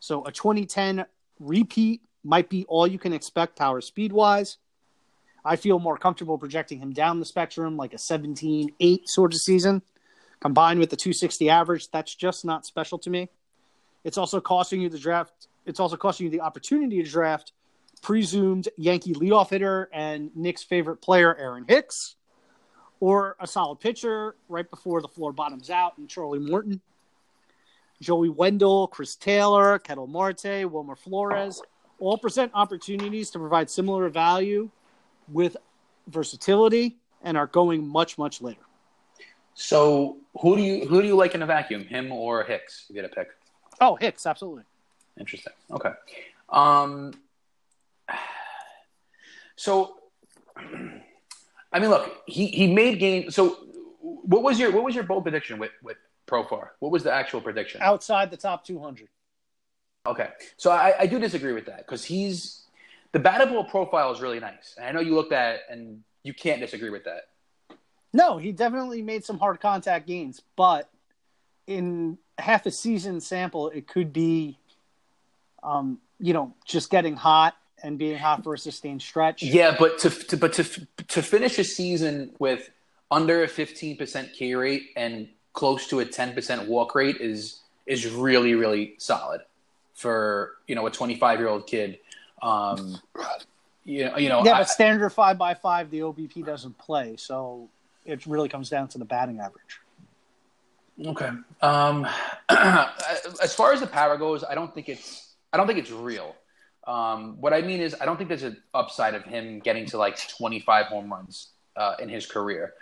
So 0.00 0.24
a 0.24 0.32
2010 0.32 1.06
repeat 1.38 2.02
might 2.24 2.48
be 2.48 2.64
all 2.66 2.86
you 2.86 2.98
can 2.98 3.12
expect 3.12 3.56
power 3.56 3.80
speed 3.80 4.12
wise. 4.12 4.58
I 5.44 5.56
feel 5.56 5.78
more 5.78 5.96
comfortable 5.96 6.36
projecting 6.38 6.80
him 6.80 6.92
down 6.92 7.20
the 7.20 7.24
spectrum 7.24 7.76
like 7.76 7.94
a 7.94 7.98
17 7.98 8.72
8 8.78 9.08
sort 9.08 9.32
of 9.32 9.40
season. 9.40 9.82
Combined 10.40 10.78
with 10.78 10.90
the 10.90 10.96
260 10.96 11.50
average, 11.50 11.90
that's 11.90 12.14
just 12.14 12.44
not 12.44 12.66
special 12.66 12.98
to 12.98 13.10
me. 13.10 13.28
It's 14.04 14.18
also 14.18 14.40
costing 14.40 14.80
you 14.80 14.88
the 14.88 14.98
draft. 14.98 15.48
It's 15.66 15.80
also 15.80 15.96
costing 15.96 16.26
you 16.26 16.30
the 16.30 16.40
opportunity 16.40 17.02
to 17.02 17.08
draft 17.08 17.52
presumed 18.02 18.68
Yankee 18.76 19.14
leadoff 19.14 19.50
hitter 19.50 19.88
and 19.92 20.30
Nick's 20.36 20.62
favorite 20.62 20.98
player, 20.98 21.34
Aaron 21.34 21.64
Hicks, 21.68 22.14
or 23.00 23.36
a 23.40 23.46
solid 23.46 23.80
pitcher 23.80 24.34
right 24.48 24.68
before 24.68 25.00
the 25.00 25.08
floor 25.08 25.32
bottoms 25.32 25.70
out 25.70 25.98
and 25.98 26.08
Charlie 26.08 26.38
Morton. 26.38 26.80
Joey 28.00 28.28
Wendle, 28.28 28.86
Chris 28.88 29.16
Taylor, 29.16 29.78
Ketel 29.78 30.06
Marte, 30.06 30.70
Wilmer 30.70 30.94
Flores 30.94 31.60
all 31.98 32.18
present 32.18 32.50
opportunities 32.54 33.30
to 33.30 33.38
provide 33.38 33.70
similar 33.70 34.08
value 34.08 34.70
with 35.28 35.56
versatility 36.06 36.96
and 37.22 37.36
are 37.36 37.46
going 37.46 37.86
much, 37.86 38.18
much 38.18 38.40
later. 38.40 38.60
So 39.54 40.18
who 40.40 40.56
do 40.56 40.62
you 40.62 40.86
who 40.86 41.02
do 41.02 41.08
you 41.08 41.16
like 41.16 41.34
in 41.34 41.42
a 41.42 41.46
vacuum? 41.46 41.84
Him 41.84 42.12
or 42.12 42.44
Hicks? 42.44 42.86
You 42.88 42.94
get 42.94 43.04
a 43.04 43.08
pick. 43.08 43.28
Oh, 43.80 43.96
Hicks, 43.96 44.26
absolutely. 44.26 44.62
Interesting. 45.18 45.52
Okay. 45.70 45.90
Um, 46.48 47.12
so, 49.56 49.96
I 51.72 51.78
mean, 51.78 51.90
look, 51.90 52.22
he, 52.26 52.46
he 52.46 52.72
made 52.72 52.98
game. 52.98 53.30
So, 53.30 53.58
what 54.00 54.42
was 54.42 54.58
your 54.58 54.70
what 54.72 54.84
was 54.84 54.94
your 54.94 55.04
bold 55.04 55.22
prediction 55.24 55.58
with 55.58 55.72
with 55.82 55.96
Profar? 56.26 56.68
What 56.80 56.92
was 56.92 57.02
the 57.02 57.12
actual 57.12 57.40
prediction? 57.40 57.80
Outside 57.82 58.30
the 58.30 58.36
top 58.36 58.64
200. 58.64 59.08
Okay, 60.06 60.30
so 60.56 60.70
I, 60.70 60.94
I 61.00 61.06
do 61.06 61.18
disagree 61.18 61.52
with 61.52 61.66
that 61.66 61.78
because 61.78 62.04
he's 62.04 62.62
the 63.12 63.18
battable 63.18 63.68
profile 63.68 64.12
is 64.12 64.20
really 64.20 64.40
nice, 64.40 64.74
and 64.78 64.86
I 64.86 64.92
know 64.92 65.00
you 65.00 65.14
looked 65.14 65.32
at 65.32 65.56
it 65.56 65.60
and 65.70 66.02
you 66.22 66.32
can't 66.32 66.60
disagree 66.60 66.90
with 66.90 67.04
that. 67.04 67.28
No, 68.12 68.38
he 68.38 68.52
definitely 68.52 69.02
made 69.02 69.24
some 69.24 69.38
hard 69.38 69.60
contact 69.60 70.06
gains, 70.06 70.40
but 70.56 70.88
in 71.66 72.16
half 72.38 72.64
a 72.64 72.70
season 72.70 73.20
sample, 73.20 73.68
it 73.68 73.86
could 73.86 74.12
be, 74.12 74.58
um, 75.62 75.98
you 76.18 76.32
know, 76.32 76.54
just 76.64 76.90
getting 76.90 77.16
hot 77.16 77.54
and 77.82 77.98
being 77.98 78.18
hot 78.18 78.42
for 78.44 78.54
a 78.54 78.58
sustained 78.58 79.02
stretch. 79.02 79.42
Yeah, 79.42 79.76
but 79.78 79.98
to, 80.00 80.10
to 80.10 80.36
but 80.36 80.52
to 80.54 80.64
to 81.08 81.22
finish 81.22 81.58
a 81.58 81.64
season 81.64 82.32
with 82.38 82.70
under 83.10 83.42
a 83.42 83.48
fifteen 83.48 83.96
percent 83.96 84.30
K 84.34 84.54
rate 84.54 84.90
and 84.96 85.28
close 85.52 85.88
to 85.88 86.00
a 86.00 86.04
ten 86.04 86.34
percent 86.34 86.68
walk 86.68 86.94
rate 86.94 87.16
is 87.20 87.60
is 87.86 88.06
really 88.10 88.54
really 88.54 88.94
solid 88.98 89.40
for 89.94 90.56
you 90.66 90.74
know 90.74 90.86
a 90.86 90.90
twenty 90.90 91.16
five 91.16 91.38
year 91.38 91.48
old 91.48 91.66
kid. 91.66 91.98
Um, 92.42 92.98
you 93.84 94.04
know, 94.04 94.16
you 94.18 94.28
know, 94.28 94.44
Yeah, 94.44 94.54
I- 94.54 94.58
but 94.58 94.68
standard 94.68 95.10
five 95.10 95.38
by 95.38 95.54
five, 95.54 95.90
the 95.90 96.00
OBP 96.00 96.44
doesn't 96.44 96.76
play, 96.78 97.16
so 97.16 97.68
it 98.04 98.26
really 98.26 98.48
comes 98.48 98.68
down 98.68 98.88
to 98.88 98.98
the 98.98 99.04
batting 99.04 99.40
average. 99.40 99.80
Okay. 101.04 101.30
Um, 101.62 102.06
as 102.48 103.54
far 103.54 103.72
as 103.72 103.80
the 103.80 103.86
power 103.86 104.16
goes, 104.16 104.44
I 104.44 104.54
don't 104.54 104.74
think 104.74 104.88
it's 104.88 105.34
I 105.52 105.56
don't 105.56 105.66
think 105.66 105.78
it's 105.78 105.90
real. 105.90 106.34
Um, 106.88 107.36
what 107.38 107.52
I 107.52 107.60
mean 107.60 107.80
is, 107.80 107.94
I 108.00 108.06
don't 108.06 108.16
think 108.16 108.28
there's 108.28 108.42
an 108.42 108.56
upside 108.72 109.14
of 109.14 109.22
him 109.22 109.60
getting 109.60 109.84
to 109.86 109.98
like 109.98 110.18
25 110.38 110.86
home 110.86 111.12
runs 111.12 111.48
uh, 111.76 111.96
in 112.00 112.08
his 112.08 112.24
career. 112.24 112.72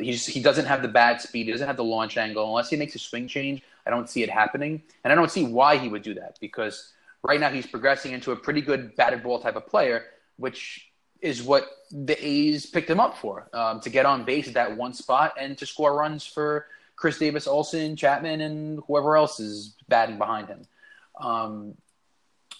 He 0.00 0.42
doesn't 0.42 0.66
have 0.66 0.82
the 0.82 0.88
bad 0.88 1.20
speed. 1.20 1.46
He 1.46 1.52
doesn't 1.52 1.66
have 1.66 1.76
the 1.76 1.84
launch 1.84 2.16
angle. 2.16 2.46
Unless 2.46 2.70
he 2.70 2.76
makes 2.76 2.94
a 2.96 2.98
swing 2.98 3.28
change, 3.28 3.62
I 3.86 3.90
don't 3.90 4.10
see 4.10 4.22
it 4.22 4.30
happening. 4.30 4.82
And 5.04 5.12
I 5.12 5.16
don't 5.16 5.30
see 5.30 5.44
why 5.44 5.78
he 5.78 5.88
would 5.88 6.02
do 6.02 6.14
that 6.14 6.36
because 6.40 6.92
right 7.22 7.38
now 7.40 7.48
he's 7.48 7.66
progressing 7.66 8.12
into 8.12 8.32
a 8.32 8.36
pretty 8.36 8.60
good 8.60 8.94
batted 8.96 9.22
ball 9.22 9.40
type 9.40 9.56
of 9.56 9.66
player, 9.66 10.06
which 10.36 10.90
is 11.20 11.42
what 11.42 11.68
the 11.90 12.16
A's 12.24 12.66
picked 12.66 12.90
him 12.90 13.00
up 13.00 13.16
for 13.18 13.48
um, 13.52 13.80
to 13.80 13.90
get 13.90 14.04
on 14.04 14.24
base 14.24 14.48
at 14.48 14.54
that 14.54 14.76
one 14.76 14.92
spot 14.92 15.34
and 15.38 15.56
to 15.58 15.66
score 15.66 15.96
runs 15.96 16.26
for 16.26 16.66
Khris 16.96 17.18
Davis, 17.18 17.46
Olson, 17.46 17.96
Chapman, 17.96 18.40
and 18.40 18.80
whoever 18.86 19.16
else 19.16 19.40
is 19.40 19.74
batting 19.88 20.18
behind 20.18 20.48
him. 20.48 20.62
Um, 21.20 21.74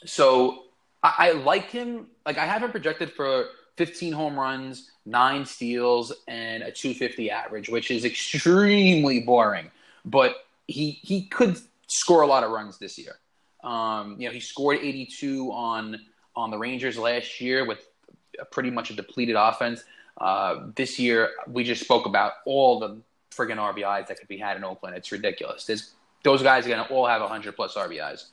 so 0.04 0.63
I, 1.04 1.14
I 1.18 1.32
like 1.32 1.70
him. 1.70 2.08
Like 2.26 2.38
I 2.38 2.46
have 2.46 2.62
him 2.62 2.72
projected 2.72 3.12
for 3.12 3.46
15 3.76 4.12
home 4.12 4.38
runs, 4.38 4.90
nine 5.06 5.44
steals, 5.44 6.12
and 6.26 6.62
a 6.62 6.72
250 6.72 7.30
average, 7.30 7.68
which 7.68 7.90
is 7.90 8.04
extremely 8.04 9.20
boring. 9.20 9.70
But 10.04 10.34
he 10.66 10.92
he 11.02 11.26
could 11.26 11.58
score 11.86 12.22
a 12.22 12.26
lot 12.26 12.42
of 12.42 12.50
runs 12.50 12.78
this 12.78 12.98
year. 12.98 13.16
Um, 13.62 14.16
you 14.18 14.26
know, 14.26 14.32
he 14.32 14.40
scored 14.40 14.78
82 14.78 15.50
on 15.52 16.00
on 16.34 16.50
the 16.50 16.58
Rangers 16.58 16.98
last 16.98 17.40
year 17.40 17.64
with 17.64 17.86
pretty 18.50 18.70
much 18.70 18.90
a 18.90 18.94
depleted 18.94 19.36
offense. 19.36 19.84
Uh, 20.20 20.66
this 20.74 20.98
year, 20.98 21.30
we 21.46 21.64
just 21.64 21.82
spoke 21.82 22.06
about 22.06 22.32
all 22.46 22.78
the 22.80 23.00
friggin' 23.32 23.56
RBIs 23.56 24.06
that 24.08 24.18
could 24.18 24.28
be 24.28 24.38
had 24.38 24.56
in 24.56 24.64
Oakland. 24.64 24.96
It's 24.96 25.10
ridiculous. 25.12 25.64
There's, 25.64 25.94
those 26.22 26.42
guys 26.42 26.66
are 26.66 26.70
going 26.70 26.84
to 26.84 26.92
all 26.92 27.06
have 27.06 27.20
100 27.20 27.56
plus 27.56 27.74
RBIs. 27.74 28.26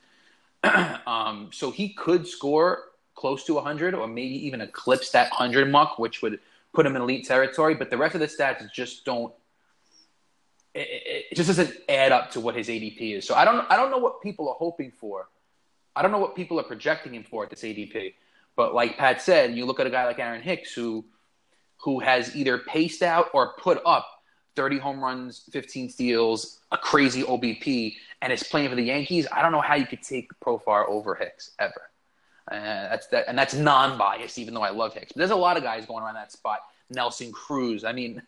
um, 1.06 1.50
so 1.52 1.70
he 1.70 1.90
could 1.90 2.26
score 2.26 2.84
close 3.14 3.44
to 3.44 3.54
100 3.54 3.94
or 3.94 4.06
maybe 4.06 4.46
even 4.46 4.60
eclipse 4.60 5.10
that 5.10 5.30
100 5.30 5.70
mark, 5.70 5.98
which 5.98 6.22
would 6.22 6.40
put 6.72 6.86
him 6.86 6.96
in 6.96 7.02
elite 7.02 7.26
territory. 7.26 7.74
But 7.74 7.90
the 7.90 7.96
rest 7.96 8.14
of 8.14 8.20
the 8.20 8.26
stats 8.26 8.70
just 8.72 9.04
don't. 9.04 9.32
It, 10.74 11.28
it 11.30 11.36
just 11.36 11.48
doesn't 11.48 11.74
add 11.88 12.12
up 12.12 12.30
to 12.32 12.40
what 12.40 12.56
his 12.56 12.68
ADP 12.68 13.18
is. 13.18 13.26
So 13.26 13.34
I 13.34 13.44
don't. 13.44 13.70
I 13.70 13.76
don't 13.76 13.90
know 13.90 13.98
what 13.98 14.22
people 14.22 14.48
are 14.48 14.56
hoping 14.56 14.92
for. 14.92 15.28
I 15.94 16.02
don't 16.02 16.10
know 16.10 16.18
what 16.18 16.34
people 16.34 16.58
are 16.58 16.64
projecting 16.64 17.14
him 17.14 17.24
for 17.24 17.44
at 17.44 17.50
this 17.50 17.62
ADP. 17.62 18.14
But 18.56 18.74
like 18.74 18.96
Pat 18.96 19.20
said, 19.20 19.54
you 19.54 19.66
look 19.66 19.80
at 19.80 19.86
a 19.86 19.90
guy 19.90 20.04
like 20.06 20.18
Aaron 20.18 20.42
Hicks 20.42 20.72
who 20.72 21.04
who 21.78 21.98
has 22.00 22.34
either 22.36 22.58
paced 22.58 23.02
out 23.02 23.28
or 23.34 23.54
put 23.58 23.82
up 23.84 24.21
30 24.56 24.78
home 24.78 25.02
runs, 25.02 25.42
15 25.52 25.90
steals, 25.90 26.60
a 26.70 26.78
crazy 26.78 27.22
OBP, 27.22 27.96
and 28.20 28.32
is 28.32 28.42
playing 28.42 28.68
for 28.70 28.76
the 28.76 28.82
Yankees. 28.82 29.26
I 29.32 29.42
don't 29.42 29.52
know 29.52 29.60
how 29.60 29.74
you 29.74 29.86
could 29.86 30.02
take 30.02 30.30
Profar 30.40 30.88
over 30.88 31.14
Hicks 31.14 31.52
ever. 31.58 31.90
Uh, 32.50 32.56
that's 32.60 33.06
that, 33.08 33.24
and 33.28 33.38
that's 33.38 33.54
non-biased, 33.54 34.38
even 34.38 34.54
though 34.54 34.62
I 34.62 34.70
love 34.70 34.94
Hicks. 34.94 35.12
But 35.12 35.18
there's 35.18 35.30
a 35.30 35.36
lot 35.36 35.56
of 35.56 35.62
guys 35.62 35.86
going 35.86 36.02
around 36.04 36.14
that 36.14 36.32
spot. 36.32 36.60
Nelson 36.90 37.32
Cruz. 37.32 37.84
I 37.84 37.92
mean, 37.92 38.22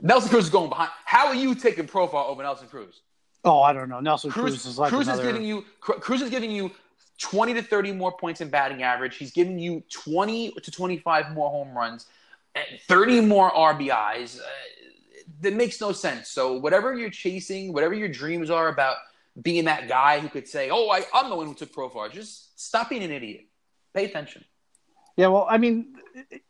Nelson 0.00 0.30
Cruz 0.30 0.44
is 0.44 0.50
going 0.50 0.68
behind. 0.68 0.90
How 1.04 1.26
are 1.28 1.34
you 1.34 1.54
taking 1.54 1.86
Profar 1.86 2.26
over 2.26 2.42
Nelson 2.42 2.68
Cruz? 2.68 3.00
Oh, 3.44 3.60
I 3.60 3.72
don't 3.72 3.88
know. 3.88 4.00
Nelson 4.00 4.30
Cruz, 4.30 4.52
Cruz 4.52 4.66
is 4.66 4.78
like 4.78 4.90
Cruz 4.90 5.08
another... 5.08 5.22
is 5.22 5.26
giving 5.26 5.44
you 5.44 5.64
Cruz 5.80 6.22
is 6.22 6.30
giving 6.30 6.50
you 6.50 6.70
20 7.18 7.54
to 7.54 7.62
30 7.62 7.92
more 7.92 8.12
points 8.12 8.40
in 8.40 8.48
batting 8.48 8.82
average. 8.82 9.16
He's 9.16 9.30
giving 9.30 9.58
you 9.58 9.82
20 9.90 10.52
to 10.52 10.70
25 10.70 11.32
more 11.32 11.50
home 11.50 11.76
runs, 11.76 12.06
30 12.86 13.20
more 13.22 13.50
RBIs. 13.50 14.38
Uh, 14.38 14.42
that 15.40 15.54
makes 15.54 15.80
no 15.80 15.92
sense. 15.92 16.28
So 16.28 16.54
whatever 16.58 16.96
you're 16.96 17.10
chasing, 17.10 17.72
whatever 17.72 17.94
your 17.94 18.08
dreams 18.08 18.50
are 18.50 18.68
about 18.68 18.96
being 19.40 19.64
that 19.64 19.88
guy 19.88 20.20
who 20.20 20.28
could 20.28 20.48
say, 20.48 20.70
"Oh, 20.70 20.88
I, 20.90 21.04
am 21.14 21.30
the 21.30 21.36
one 21.36 21.46
who 21.46 21.54
took 21.54 21.72
Profar," 21.72 22.12
just 22.12 22.60
stop 22.60 22.90
being 22.90 23.02
an 23.02 23.10
idiot. 23.10 23.46
Pay 23.94 24.04
attention. 24.04 24.44
Yeah, 25.16 25.28
well, 25.28 25.46
I 25.48 25.58
mean, 25.58 25.96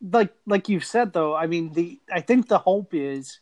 like 0.01 0.33
like 0.45 0.69
you've 0.69 0.85
said 0.85 1.13
though, 1.13 1.35
I 1.35 1.47
mean, 1.47 1.73
the 1.73 1.99
I 2.11 2.21
think 2.21 2.47
the 2.47 2.59
hope 2.59 2.93
is 2.93 3.39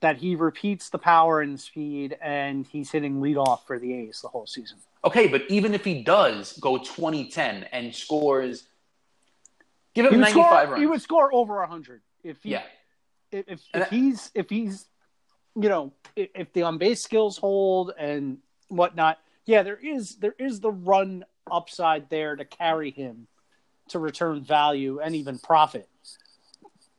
that 0.00 0.16
he 0.16 0.34
repeats 0.34 0.90
the 0.90 0.98
power 0.98 1.40
and 1.40 1.58
speed, 1.58 2.16
and 2.20 2.66
he's 2.66 2.90
hitting 2.90 3.20
leadoff 3.20 3.66
for 3.66 3.78
the 3.78 3.94
A's 3.94 4.20
the 4.20 4.28
whole 4.28 4.46
season. 4.46 4.78
Okay, 5.04 5.28
but 5.28 5.42
even 5.48 5.74
if 5.74 5.84
he 5.84 6.02
does 6.02 6.52
go 6.58 6.78
2010 6.78 7.64
and 7.72 7.94
scores, 7.94 8.64
give 9.94 10.06
him 10.06 10.20
95 10.20 10.32
score, 10.32 10.50
runs. 10.52 10.80
He 10.80 10.86
would 10.86 11.02
score 11.02 11.34
over 11.34 11.56
100 11.58 12.02
if 12.22 12.42
he, 12.42 12.50
yeah. 12.50 12.62
If, 13.32 13.60
if, 13.72 13.88
he's 13.88 14.30
if 14.34 14.50
he's 14.50 14.86
you 15.56 15.68
know 15.68 15.92
if, 16.14 16.52
the 16.52 16.62
on 16.62 16.78
base 16.78 17.02
skills 17.02 17.38
hold 17.38 17.92
and 17.98 18.38
whatnot, 18.68 19.18
yeah, 19.46 19.62
there 19.62 19.76
is 19.76 20.16
there 20.16 20.34
is 20.38 20.60
the 20.60 20.70
run 20.70 21.24
upside 21.50 22.10
there 22.10 22.36
to 22.36 22.44
carry 22.44 22.90
him 22.90 23.26
to 23.88 23.98
return 23.98 24.42
value 24.42 25.00
and 25.00 25.14
even 25.14 25.38
profit, 25.38 25.88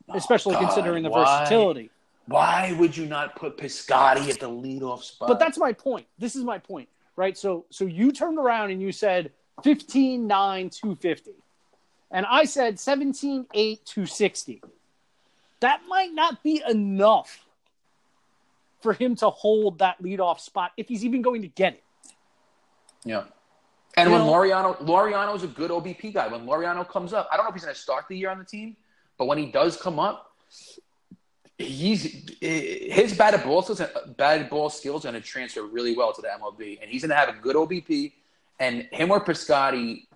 oh, 0.10 0.16
especially 0.16 0.56
oh, 0.56 0.60
considering 0.60 1.04
the 1.04 1.10
Why? 1.10 1.40
versatility. 1.40 1.90
Why 2.26 2.74
would 2.80 2.96
you 2.96 3.06
not 3.06 3.36
put 3.36 3.58
Piscotty 3.58 4.30
at 4.30 4.40
the 4.40 4.50
leadoff 4.50 5.04
spot? 5.04 5.28
But 5.28 5.40
that's 5.40 5.58
my 5.58 5.74
point. 5.74 6.08
This 6.18 6.36
is 6.36 6.44
my 6.44 6.58
point, 6.58 6.90
right? 7.16 7.38
So 7.38 7.66
so 7.70 7.86
you 7.86 8.12
turned 8.12 8.38
around 8.38 8.72
and 8.72 8.82
you 8.82 8.92
said 8.92 9.32
15 9.64 10.26
9 10.26 10.70
250. 10.70 11.32
And 12.12 12.26
I 12.28 12.46
said 12.46 12.80
17 12.80 13.48
8 13.54 13.86
260. 13.86 14.62
That 15.64 15.84
might 15.88 16.14
not 16.14 16.44
be 16.44 16.62
enough 16.70 17.46
for 18.82 18.92
him 18.92 19.16
to 19.16 19.30
hold 19.30 19.80
that 19.80 20.04
leadoff 20.04 20.42
spot 20.42 20.74
if 20.76 20.90
he's 20.90 21.06
even 21.06 21.22
going 21.22 21.42
to 21.42 21.48
get 21.48 21.76
it. 21.76 21.84
Yeah. 23.06 23.24
And 23.96 24.10
you 24.10 24.14
when 24.14 24.26
know, 24.26 24.34
Laureano 24.34 24.78
Laureano 24.82 25.34
is 25.38 25.44
a 25.44 25.48
good 25.48 25.72
OBP 25.72 26.14
guy. 26.16 26.28
When 26.28 26.46
Laureano 26.46 26.86
comes 26.86 27.14
up, 27.14 27.30
I 27.32 27.38
don't 27.38 27.46
know 27.46 27.50
if 27.50 27.56
he's 27.56 27.64
going 27.64 27.74
to 27.74 27.80
start 27.80 28.10
the 28.10 28.18
year 28.18 28.30
on 28.30 28.40
the 28.40 28.44
team, 28.44 28.76
but 29.18 29.26
when 29.28 29.38
he 29.38 29.46
does 29.46 29.78
come 29.78 30.00
up, 30.00 30.34
he's 31.58 32.30
his 32.42 33.16
batted 33.18 33.44
ball 33.44 33.62
skills, 33.62 33.82
batted 34.18 34.50
ball 34.50 34.70
skills 34.70 35.06
are 35.06 35.12
going 35.12 35.22
to 35.22 35.26
transfer 35.26 35.64
really 35.64 35.96
well 35.96 36.12
to 36.12 36.22
the 36.22 36.28
MLB, 36.28 36.82
and 36.82 36.92
he's 36.92 37.04
going 37.04 37.10
to 37.12 37.16
have 37.16 37.30
a 37.30 37.40
good 37.40 37.56
OBP. 37.56 38.12
And 38.60 38.82
him 38.92 39.12
or 39.12 39.24
Piscotty, 39.24 40.08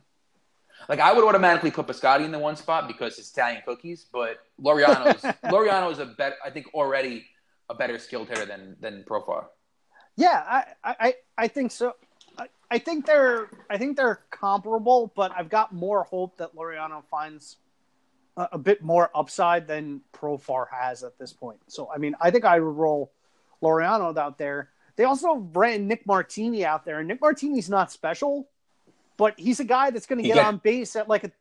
like 0.89 0.99
I 0.99 1.13
would 1.13 1.23
automatically 1.23 1.71
put 1.71 1.87
Piscotty 1.87 2.25
in 2.25 2.31
the 2.31 2.39
one 2.39 2.55
spot 2.55 2.87
because 2.87 3.17
it's 3.19 3.31
Italian 3.31 3.61
cookies, 3.65 4.05
but 4.11 4.39
Laureano 4.61 5.91
is 5.91 5.99
a 5.99 6.05
better, 6.05 6.35
I 6.45 6.49
think 6.49 6.67
already 6.73 7.25
a 7.69 7.75
better 7.75 7.99
skilled 7.99 8.29
hitter 8.29 8.45
than 8.45 8.75
than 8.79 9.03
Profar. 9.03 9.45
Yeah, 10.15 10.43
I 10.83 10.95
I 10.99 11.13
I 11.37 11.47
think 11.47 11.71
so. 11.71 11.93
I, 12.37 12.47
I 12.71 12.79
think 12.79 13.05
they're 13.05 13.49
I 13.69 13.77
think 13.77 13.97
they're 13.97 14.21
comparable, 14.29 15.11
but 15.15 15.31
I've 15.35 15.49
got 15.49 15.73
more 15.73 16.03
hope 16.03 16.37
that 16.37 16.55
Laureano 16.55 17.03
finds 17.03 17.57
a, 18.37 18.49
a 18.53 18.57
bit 18.57 18.81
more 18.81 19.09
upside 19.13 19.67
than 19.67 20.01
Profar 20.13 20.67
has 20.71 21.03
at 21.03 21.17
this 21.17 21.33
point. 21.33 21.59
So, 21.67 21.91
I 21.93 21.97
mean, 21.97 22.15
I 22.21 22.31
think 22.31 22.45
I 22.45 22.59
would 22.59 22.75
roll 22.75 23.11
Laureano 23.61 24.15
out 24.17 24.37
there. 24.37 24.69
They 24.95 25.03
also 25.03 25.35
ran 25.53 25.87
Nick 25.87 26.07
Martini 26.07 26.65
out 26.65 26.85
there, 26.85 26.99
and 26.99 27.07
Nick 27.07 27.21
Martini's 27.21 27.69
not 27.69 27.91
special, 27.91 28.47
but 29.17 29.39
he's 29.39 29.59
a 29.59 29.63
guy 29.63 29.89
that's 29.91 30.05
going 30.05 30.21
to 30.21 30.27
get 30.27 30.35
got, 30.35 30.45
on 30.45 30.57
base 30.57 30.95
at 30.95 31.09
like 31.09 31.23
a 31.23 31.31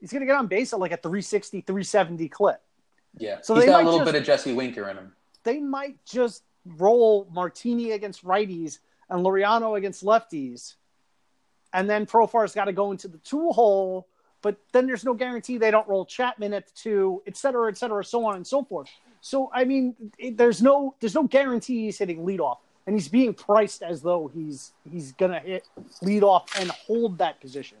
he's 0.00 0.12
going 0.12 0.20
to 0.20 0.26
get 0.26 0.36
on 0.36 0.46
base 0.46 0.72
at 0.72 0.78
like 0.78 0.92
a 0.92 0.96
360, 0.96 1.62
370 1.62 2.28
clip. 2.28 2.60
Yeah, 3.16 3.38
so 3.42 3.54
he's 3.54 3.64
got 3.64 3.82
a 3.82 3.84
little 3.84 4.00
just, 4.00 4.12
bit 4.12 4.20
of 4.20 4.26
Jesse 4.26 4.52
Winker 4.52 4.88
in 4.88 4.96
him. 4.96 5.12
They 5.44 5.58
might 5.58 6.04
just 6.04 6.42
roll 6.64 7.26
Martini 7.32 7.92
against 7.92 8.24
righties 8.24 8.78
and 9.08 9.24
Laureano 9.24 9.76
against 9.76 10.04
lefties, 10.04 10.74
and 11.72 11.88
then 11.88 12.06
Profar's 12.06 12.54
got 12.54 12.66
to 12.66 12.72
go 12.72 12.90
into 12.90 13.08
the 13.08 13.18
two 13.18 13.50
hole 13.50 14.06
but 14.42 14.56
then 14.72 14.86
there's 14.86 15.04
no 15.04 15.14
guarantee 15.14 15.58
they 15.58 15.70
don't 15.70 15.88
roll 15.88 16.04
Chapman 16.04 16.54
at 16.54 16.66
the 16.66 16.72
two, 16.74 17.22
et 17.26 17.36
cetera, 17.36 17.70
et 17.70 17.76
cetera, 17.76 18.04
so 18.04 18.24
on 18.24 18.36
and 18.36 18.46
so 18.46 18.64
forth. 18.64 18.88
So 19.20 19.50
I 19.52 19.64
mean, 19.64 19.94
it, 20.18 20.36
there's 20.36 20.62
no 20.62 20.94
there's 21.00 21.14
no 21.14 21.24
guarantee 21.24 21.86
he's 21.86 21.98
hitting 21.98 22.24
leadoff, 22.24 22.58
and 22.88 22.96
he's 22.96 23.08
being 23.08 23.34
priced 23.34 23.82
as 23.82 24.00
though 24.00 24.30
he's 24.32 24.72
he's 24.90 25.12
gonna 25.12 25.40
hit 25.40 25.68
lead 26.00 26.22
off 26.22 26.58
and 26.58 26.70
hold 26.70 27.18
that 27.18 27.38
position. 27.38 27.76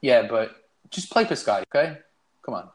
Yeah, 0.00 0.26
but 0.26 0.56
just 0.90 1.08
play 1.08 1.24
Piscotty, 1.24 1.62
okay? 1.72 1.98
Come 2.44 2.54
on. 2.54 2.68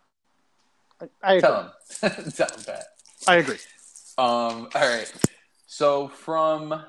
I, 1.01 1.35
I 1.35 1.39
Tell 1.41 1.63
him. 1.63 1.71
Tell 2.31 2.47
him 2.47 2.63
that. 2.65 2.85
I 3.27 3.35
agree. 3.35 3.57
Um. 4.17 4.69
All 4.73 4.87
right. 4.89 5.11
So 5.67 6.07
from 6.07 6.81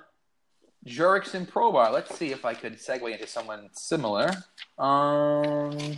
Jurickson 0.87 1.49
Profar. 1.49 1.93
Let's 1.93 2.17
see 2.17 2.31
if 2.31 2.45
I 2.45 2.55
could 2.55 2.75
segue 2.75 3.11
into 3.11 3.27
someone 3.27 3.71
similar. 3.73 4.31
Um, 4.79 5.97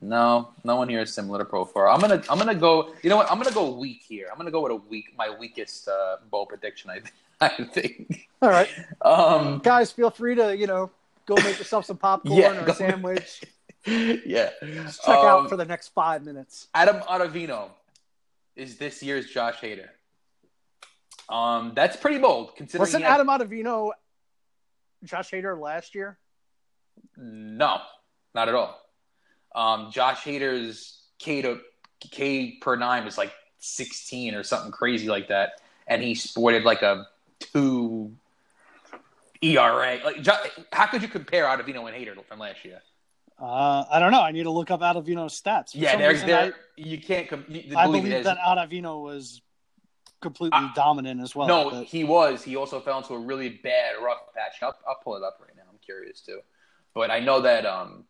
no, 0.00 0.50
no 0.64 0.76
one 0.76 0.88
here 0.88 1.00
is 1.00 1.12
similar 1.12 1.38
to 1.38 1.44
Profar. 1.44 1.92
I'm 1.92 2.00
gonna, 2.00 2.22
I'm 2.28 2.38
gonna 2.38 2.54
go. 2.54 2.92
You 3.02 3.10
know 3.10 3.16
what? 3.16 3.30
I'm 3.30 3.38
gonna 3.38 3.54
go 3.54 3.70
weak 3.76 4.02
here. 4.06 4.28
I'm 4.30 4.36
gonna 4.36 4.50
go 4.50 4.62
with 4.62 4.72
a 4.72 4.76
weak, 4.76 5.06
my 5.16 5.34
weakest 5.36 5.88
uh, 5.88 6.16
bowl 6.30 6.46
prediction. 6.46 6.90
I, 6.90 7.00
I 7.40 7.64
think. 7.64 8.28
All 8.42 8.50
right, 8.50 8.68
um, 9.02 9.58
guys, 9.60 9.90
feel 9.92 10.10
free 10.10 10.34
to 10.34 10.56
you 10.56 10.66
know 10.66 10.90
go 11.24 11.34
make 11.36 11.58
yourself 11.58 11.86
some 11.86 11.96
popcorn 11.96 12.38
yeah, 12.38 12.64
or 12.64 12.68
a 12.68 12.74
sandwich. 12.74 13.42
yeah, 13.86 14.50
check 14.60 15.08
um, 15.08 15.26
out 15.26 15.48
for 15.48 15.56
the 15.56 15.64
next 15.64 15.88
five 15.88 16.24
minutes. 16.24 16.68
Adam 16.74 16.96
Ottavino 16.96 17.70
is 18.54 18.76
this 18.76 19.02
year's 19.02 19.30
Josh 19.30 19.60
Hader. 19.60 19.88
Um, 21.28 21.72
that's 21.74 21.96
pretty 21.96 22.18
bold 22.18 22.54
considering. 22.54 22.82
Wasn't 22.82 23.04
had... 23.04 23.14
Adam 23.14 23.28
Ottavino 23.28 23.92
Josh 25.04 25.30
Hader 25.30 25.58
last 25.58 25.94
year? 25.94 26.18
No, 27.16 27.80
not 28.34 28.48
at 28.48 28.54
all. 28.54 28.85
Um, 29.56 29.90
Josh 29.90 30.22
Hader's 30.22 31.00
K 31.18 31.42
to 31.42 31.60
K 32.00 32.58
per 32.60 32.76
nine 32.76 33.06
is 33.06 33.18
like 33.18 33.32
sixteen 33.58 34.34
or 34.34 34.42
something 34.42 34.70
crazy 34.70 35.08
like 35.08 35.28
that, 35.28 35.60
and 35.86 36.02
he 36.02 36.14
sported 36.14 36.62
like 36.62 36.82
a 36.82 37.06
two 37.40 38.14
ERA. 39.42 39.98
Like, 40.04 40.26
how 40.72 40.86
could 40.86 41.02
you 41.02 41.08
compare 41.08 41.44
Ottavino 41.44 41.90
and 41.90 41.96
Hader 41.96 42.22
from 42.24 42.38
last 42.38 42.64
year? 42.64 42.82
Uh, 43.38 43.84
I 43.90 43.98
don't 43.98 44.12
know. 44.12 44.22
I 44.22 44.32
need 44.32 44.44
to 44.44 44.50
look 44.50 44.70
up 44.70 44.80
Ottavino's 44.80 45.40
stats. 45.40 45.72
For 45.72 45.78
yeah, 45.78 45.96
there's 45.96 46.24
there. 46.24 46.54
You 46.76 47.00
can't. 47.00 47.28
Com- 47.28 47.44
you, 47.48 47.76
I 47.76 47.86
believe 47.86 48.24
that 48.24 48.38
Ottavino 48.38 49.02
was 49.02 49.42
completely 50.20 50.58
uh, 50.58 50.68
dominant 50.74 51.20
as 51.20 51.34
well. 51.34 51.46
No, 51.46 51.70
but... 51.70 51.84
he 51.84 52.04
was. 52.04 52.42
He 52.42 52.56
also 52.56 52.80
fell 52.80 52.98
into 52.98 53.14
a 53.14 53.18
really 53.18 53.50
bad 53.62 53.96
rough 54.02 54.20
patch. 54.34 54.62
I'll, 54.62 54.76
I'll 54.88 54.98
pull 55.02 55.16
it 55.16 55.22
up 55.22 55.38
right 55.40 55.54
now. 55.56 55.64
I'm 55.70 55.78
curious 55.84 56.20
too, 56.20 56.40
but 56.94 57.10
I 57.10 57.20
know 57.20 57.42
that 57.42 57.66
um, 57.66 58.04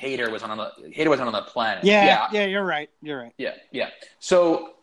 Hader 0.00 0.30
was 0.30 0.42
on 0.42 0.56
the 0.56 0.70
Hader 0.96 1.08
was 1.08 1.20
on 1.20 1.30
the 1.32 1.42
planet. 1.42 1.84
Yeah, 1.84 2.04
yeah, 2.04 2.28
yeah, 2.32 2.46
you're 2.46 2.64
right. 2.64 2.90
You're 3.02 3.18
right. 3.18 3.32
Yeah, 3.38 3.54
yeah. 3.70 3.90
So, 4.18 4.74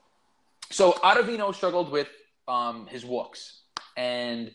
so 0.70 0.94
Ottavino 0.94 1.54
struggled 1.54 1.92
with 1.92 2.10
um, 2.48 2.88
his 2.88 3.06
walks, 3.06 3.62
and 3.96 4.52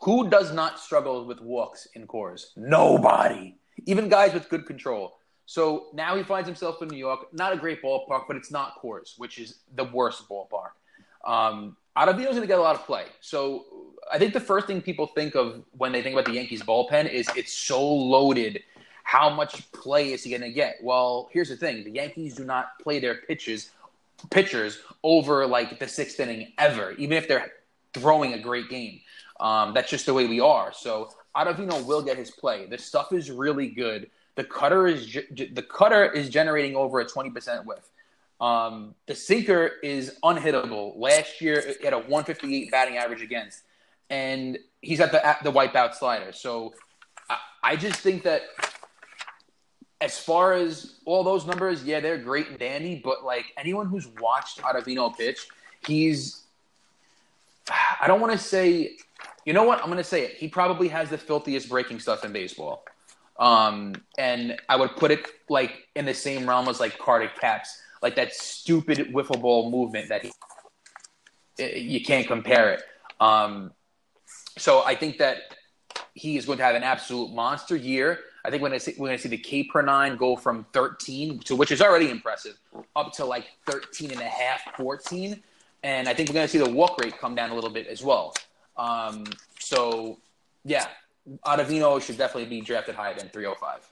who 0.00 0.28
does 0.28 0.52
not 0.52 0.78
struggle 0.78 1.24
with 1.24 1.40
walks 1.40 1.88
in 1.94 2.06
Coors? 2.06 2.46
Nobody. 2.56 3.56
Even 3.86 4.08
guys 4.08 4.34
with 4.34 4.48
good 4.48 4.66
control. 4.66 5.14
So 5.46 5.86
now 5.92 6.16
he 6.16 6.22
finds 6.22 6.48
himself 6.48 6.80
in 6.82 6.88
New 6.88 6.96
York. 6.96 7.32
Not 7.32 7.52
a 7.52 7.56
great 7.56 7.82
ballpark, 7.82 8.24
but 8.26 8.36
it's 8.36 8.50
not 8.50 8.80
Coors, 8.82 9.18
which 9.18 9.38
is 9.38 9.58
the 9.74 9.84
worst 9.84 10.28
ballpark. 10.28 10.72
Um, 11.24 11.76
Ottavino's 11.96 12.30
going 12.30 12.42
to 12.42 12.46
get 12.46 12.58
a 12.58 12.62
lot 12.62 12.76
of 12.76 12.84
play. 12.84 13.06
So 13.20 13.64
I 14.12 14.18
think 14.18 14.32
the 14.32 14.40
first 14.40 14.66
thing 14.66 14.82
people 14.82 15.06
think 15.06 15.34
of 15.34 15.64
when 15.72 15.92
they 15.92 16.02
think 16.02 16.14
about 16.14 16.26
the 16.26 16.32
Yankees 16.32 16.62
bullpen 16.62 17.10
is 17.10 17.28
it's 17.36 17.52
so 17.52 17.82
loaded. 17.82 18.62
How 19.14 19.30
much 19.30 19.70
play 19.70 20.12
is 20.12 20.24
he 20.24 20.30
going 20.30 20.42
to 20.42 20.50
get? 20.50 20.78
Well, 20.82 21.28
here's 21.32 21.48
the 21.48 21.56
thing: 21.56 21.84
the 21.84 21.92
Yankees 21.92 22.34
do 22.34 22.44
not 22.44 22.80
play 22.82 22.98
their 22.98 23.14
pitches 23.14 23.70
pitchers 24.30 24.80
over 25.04 25.46
like 25.46 25.78
the 25.78 25.86
sixth 25.86 26.18
inning 26.18 26.52
ever, 26.58 26.92
even 26.98 27.16
if 27.16 27.28
they're 27.28 27.52
throwing 27.92 28.34
a 28.34 28.40
great 28.40 28.68
game. 28.68 29.00
Um, 29.38 29.72
that's 29.72 29.88
just 29.88 30.06
the 30.06 30.14
way 30.14 30.26
we 30.26 30.40
are. 30.40 30.72
So 30.72 31.10
Ottavino 31.36 31.84
will 31.84 32.02
get 32.02 32.16
his 32.16 32.32
play. 32.32 32.66
The 32.66 32.76
stuff 32.76 33.12
is 33.12 33.30
really 33.30 33.68
good. 33.68 34.10
The 34.34 34.42
cutter 34.42 34.88
is 34.88 35.16
the 35.30 35.62
cutter 35.62 36.10
is 36.10 36.28
generating 36.28 36.74
over 36.74 36.98
a 36.98 37.06
twenty 37.06 37.30
percent 37.30 37.64
whiff. 37.66 37.88
Um, 38.40 38.96
the 39.06 39.14
sinker 39.14 39.74
is 39.84 40.18
unhittable. 40.24 40.98
Last 40.98 41.40
year, 41.40 41.60
it 41.60 41.84
had 41.84 41.92
a 41.92 41.98
158 41.98 42.68
batting 42.72 42.96
average 42.96 43.22
against, 43.22 43.62
and 44.10 44.58
he's 44.80 44.98
got 44.98 45.12
the 45.12 45.36
the 45.44 45.56
wipeout 45.56 45.94
slider. 45.94 46.32
So 46.32 46.74
I, 47.30 47.38
I 47.62 47.76
just 47.76 48.00
think 48.00 48.24
that 48.24 48.42
as 50.04 50.18
far 50.18 50.52
as 50.52 50.96
all 51.06 51.24
those 51.24 51.46
numbers, 51.46 51.82
yeah, 51.82 52.00
they're 52.00 52.18
great 52.18 52.48
and 52.48 52.58
dandy. 52.58 53.00
But 53.02 53.24
like 53.24 53.46
anyone 53.56 53.86
who's 53.86 54.06
watched 54.20 54.60
Ottavino 54.60 55.16
pitch, 55.16 55.48
he's 55.86 56.44
I 58.00 58.06
don't 58.06 58.20
want 58.20 58.32
to 58.32 58.38
say, 58.38 58.96
you 59.46 59.54
know 59.54 59.64
what? 59.64 59.80
I'm 59.80 59.86
going 59.86 59.96
to 59.96 60.04
say 60.04 60.22
it. 60.24 60.32
He 60.32 60.48
probably 60.48 60.88
has 60.88 61.08
the 61.08 61.16
filthiest 61.16 61.70
breaking 61.70 62.00
stuff 62.00 62.24
in 62.24 62.32
baseball. 62.32 62.84
Um, 63.38 63.94
and 64.18 64.60
I 64.68 64.76
would 64.76 64.94
put 64.96 65.10
it 65.10 65.26
like 65.48 65.88
in 65.96 66.04
the 66.04 66.14
same 66.14 66.46
realm 66.46 66.68
as 66.68 66.78
like 66.78 66.98
Carter 66.98 67.30
Capps, 67.40 67.80
like 68.02 68.16
that 68.16 68.34
stupid 68.34 68.98
wiffle 69.12 69.40
ball 69.40 69.70
movement 69.70 70.10
that 70.10 70.24
he, 70.24 71.80
you 71.80 72.04
can't 72.04 72.26
compare 72.26 72.74
it. 72.74 72.82
Um, 73.20 73.72
so 74.58 74.84
I 74.84 74.94
think 74.94 75.18
that 75.18 75.38
he 76.12 76.36
is 76.36 76.44
going 76.44 76.58
to 76.58 76.64
have 76.64 76.74
an 76.74 76.82
absolute 76.82 77.32
monster 77.32 77.76
year. 77.76 78.20
I 78.44 78.50
think 78.50 78.62
when 78.62 78.72
I 78.72 78.78
see, 78.78 78.94
we're 78.98 79.08
going 79.08 79.16
to 79.16 79.22
see 79.22 79.28
the 79.28 79.38
K 79.38 79.64
per 79.64 79.80
nine 79.80 80.16
go 80.16 80.36
from 80.36 80.66
13 80.72 81.38
to 81.40 81.56
which 81.56 81.70
is 81.70 81.80
already 81.80 82.10
impressive 82.10 82.58
up 82.94 83.12
to 83.14 83.24
like 83.24 83.46
13 83.66 84.10
and 84.10 84.20
a 84.20 84.24
half, 84.24 84.60
14. 84.76 85.42
And 85.82 86.08
I 86.08 86.14
think 86.14 86.28
we're 86.28 86.34
going 86.34 86.46
to 86.46 86.52
see 86.52 86.58
the 86.58 86.70
walk 86.70 87.00
rate 87.00 87.18
come 87.18 87.34
down 87.34 87.50
a 87.50 87.54
little 87.54 87.70
bit 87.70 87.86
as 87.86 88.02
well. 88.02 88.34
Um, 88.76 89.24
so, 89.58 90.18
yeah, 90.64 90.86
Ottavino 91.46 92.00
should 92.02 92.18
definitely 92.18 92.48
be 92.48 92.60
drafted 92.60 92.94
higher 92.94 93.14
than 93.14 93.28
305. 93.28 93.90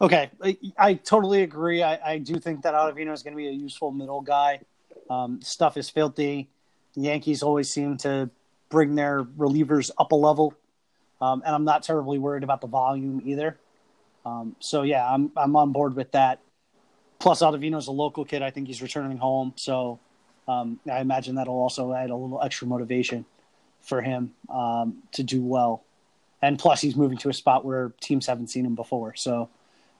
Okay, 0.00 0.30
I, 0.42 0.58
I 0.76 0.94
totally 0.94 1.42
agree. 1.42 1.82
I, 1.82 2.12
I, 2.12 2.18
do 2.18 2.38
think 2.38 2.62
that 2.62 2.74
Ottavino 2.74 3.14
is 3.14 3.22
going 3.22 3.32
to 3.32 3.36
be 3.36 3.48
a 3.48 3.52
useful 3.52 3.92
middle 3.92 4.20
guy. 4.20 4.60
Um, 5.08 5.40
stuff 5.40 5.78
is 5.78 5.88
filthy. 5.88 6.48
The 6.94 7.02
Yankees 7.02 7.42
always 7.42 7.70
seem 7.70 7.96
to 7.98 8.28
bring 8.68 8.94
their 8.94 9.24
relievers 9.24 9.90
up 9.96 10.12
a 10.12 10.14
level, 10.16 10.54
um, 11.20 11.42
and 11.44 11.54
I'm 11.54 11.64
not 11.64 11.82
terribly 11.82 12.18
worried 12.18 12.42
about 12.42 12.60
the 12.60 12.66
volume 12.66 13.22
either. 13.24 13.58
Um, 14.24 14.56
so 14.60 14.82
yeah, 14.82 15.08
I'm 15.08 15.30
I'm 15.36 15.56
on 15.56 15.72
board 15.72 15.94
with 15.94 16.12
that. 16.12 16.40
Plus, 17.18 17.40
Ottavino's 17.40 17.86
a 17.86 17.92
local 17.92 18.24
kid. 18.24 18.42
I 18.42 18.50
think 18.50 18.66
he's 18.66 18.82
returning 18.82 19.16
home, 19.16 19.54
so 19.56 20.00
um, 20.48 20.80
I 20.90 21.00
imagine 21.00 21.36
that'll 21.36 21.54
also 21.54 21.92
add 21.92 22.10
a 22.10 22.16
little 22.16 22.42
extra 22.42 22.66
motivation 22.66 23.24
for 23.80 24.02
him 24.02 24.32
um, 24.50 25.02
to 25.12 25.22
do 25.22 25.42
well. 25.42 25.84
And 26.42 26.58
plus, 26.58 26.80
he's 26.80 26.96
moving 26.96 27.16
to 27.18 27.28
a 27.28 27.32
spot 27.32 27.64
where 27.64 27.92
teams 28.00 28.26
haven't 28.26 28.48
seen 28.48 28.66
him 28.66 28.74
before. 28.74 29.14
So, 29.14 29.48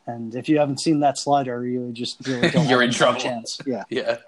and 0.06 0.34
if 0.34 0.48
you 0.48 0.58
haven't 0.58 0.80
seen 0.80 1.00
that 1.00 1.16
slider, 1.16 1.66
you 1.66 1.90
just 1.92 2.26
really 2.26 2.50
don't 2.50 2.66
you're 2.68 2.82
in 2.82 2.90
trouble. 2.90 3.18
Chance. 3.18 3.60
Yeah, 3.64 3.84
yeah. 3.90 4.18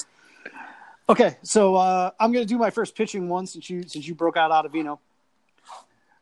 Okay, 1.08 1.36
so 1.42 1.74
uh, 1.74 2.10
I'm 2.18 2.32
going 2.32 2.44
to 2.44 2.48
do 2.48 2.58
my 2.58 2.70
first 2.70 2.94
pitching 2.94 3.28
one 3.28 3.46
since 3.46 3.68
you 3.68 3.82
since 3.86 4.06
you 4.06 4.14
broke 4.14 4.36
out 4.36 4.50
Ottavino. 4.50 4.98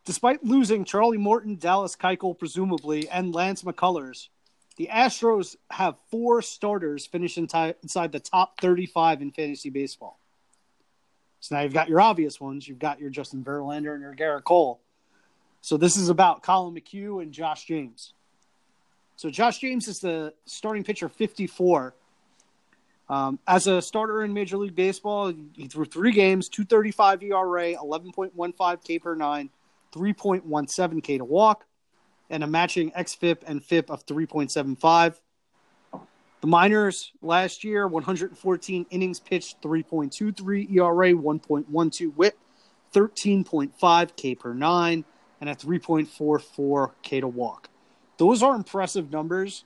Despite 0.07 0.45
losing 0.45 0.85
Charlie 0.85 1.19
Morton, 1.19 1.57
Dallas 1.57 1.97
Keuchel, 1.97 2.39
presumably, 2.39 3.09
and 3.09 3.35
Lance 3.35 3.65
McCullers, 3.65 4.29
the 4.77 4.89
Astros 4.93 5.57
have 5.69 5.97
four 6.13 6.43
starters 6.43 7.05
finished 7.05 7.37
inside 7.37 8.13
the 8.13 8.21
top 8.21 8.61
35 8.61 9.21
in 9.21 9.33
fantasy 9.33 9.69
baseball. 9.69 10.21
So 11.41 11.57
now 11.57 11.63
you've 11.63 11.75
got 11.75 11.89
your 11.89 12.01
obvious 12.01 12.41
ones. 12.41 12.69
You've 12.69 12.79
got 12.79 13.01
your 13.01 13.11
Justin 13.11 13.43
Verlander 13.43 13.95
and 13.95 14.03
your 14.03 14.15
Gerrit 14.15 14.45
Cole. 14.45 14.81
So 15.61 15.77
this 15.77 15.97
is 15.97 16.09
about 16.09 16.41
Collin 16.41 16.73
McHugh 16.73 17.21
and 17.21 17.33
Josh 17.33 17.65
James. 17.65 18.13
So 19.17 19.29
Josh 19.29 19.59
James 19.59 19.89
is 19.89 19.99
the 19.99 20.33
starting 20.45 20.85
pitcher 20.85 21.09
54. 21.09 21.95
Um, 23.09 23.41
as 23.49 23.67
a 23.67 23.83
starter 23.83 24.23
in 24.23 24.33
Major 24.33 24.57
League 24.57 24.77
Baseball, 24.77 25.33
he 25.55 25.67
threw 25.67 25.85
three 25.85 26.13
games, 26.13 26.49
235 26.49 27.25
ERA, 27.25 27.75
11.15 27.75 28.85
K 28.85 28.99
per 29.01 29.15
nine, 29.17 29.51
3.17 29.97 31.03
K 31.03 31.19
to 31.19 31.25
walk, 31.25 31.65
and 32.29 32.45
a 32.45 32.47
matching 32.47 32.91
xFIP 32.93 33.39
and 33.47 33.65
FIP 33.65 33.91
of 33.91 34.05
3.75. 34.07 35.21
The 36.41 36.47
minors 36.47 37.13
last 37.23 37.65
year, 37.65 37.89
114 37.89 38.87
innings 38.91 39.21
pitched, 39.21 39.63
3.23 39.63 40.71
ERA, 40.71 41.13
1.12 41.13 42.13
WHIP, 42.15 42.39
13.5 42.95 44.17
K 44.17 44.35
per 44.35 44.55
nine, 44.55 45.05
and 45.41 45.51
a 45.51 45.55
3.44 45.55 46.93
K 47.03 47.21
to 47.21 47.29
walk. 47.29 47.69
Those 48.19 48.43
are 48.43 48.55
impressive 48.55 49.11
numbers, 49.11 49.65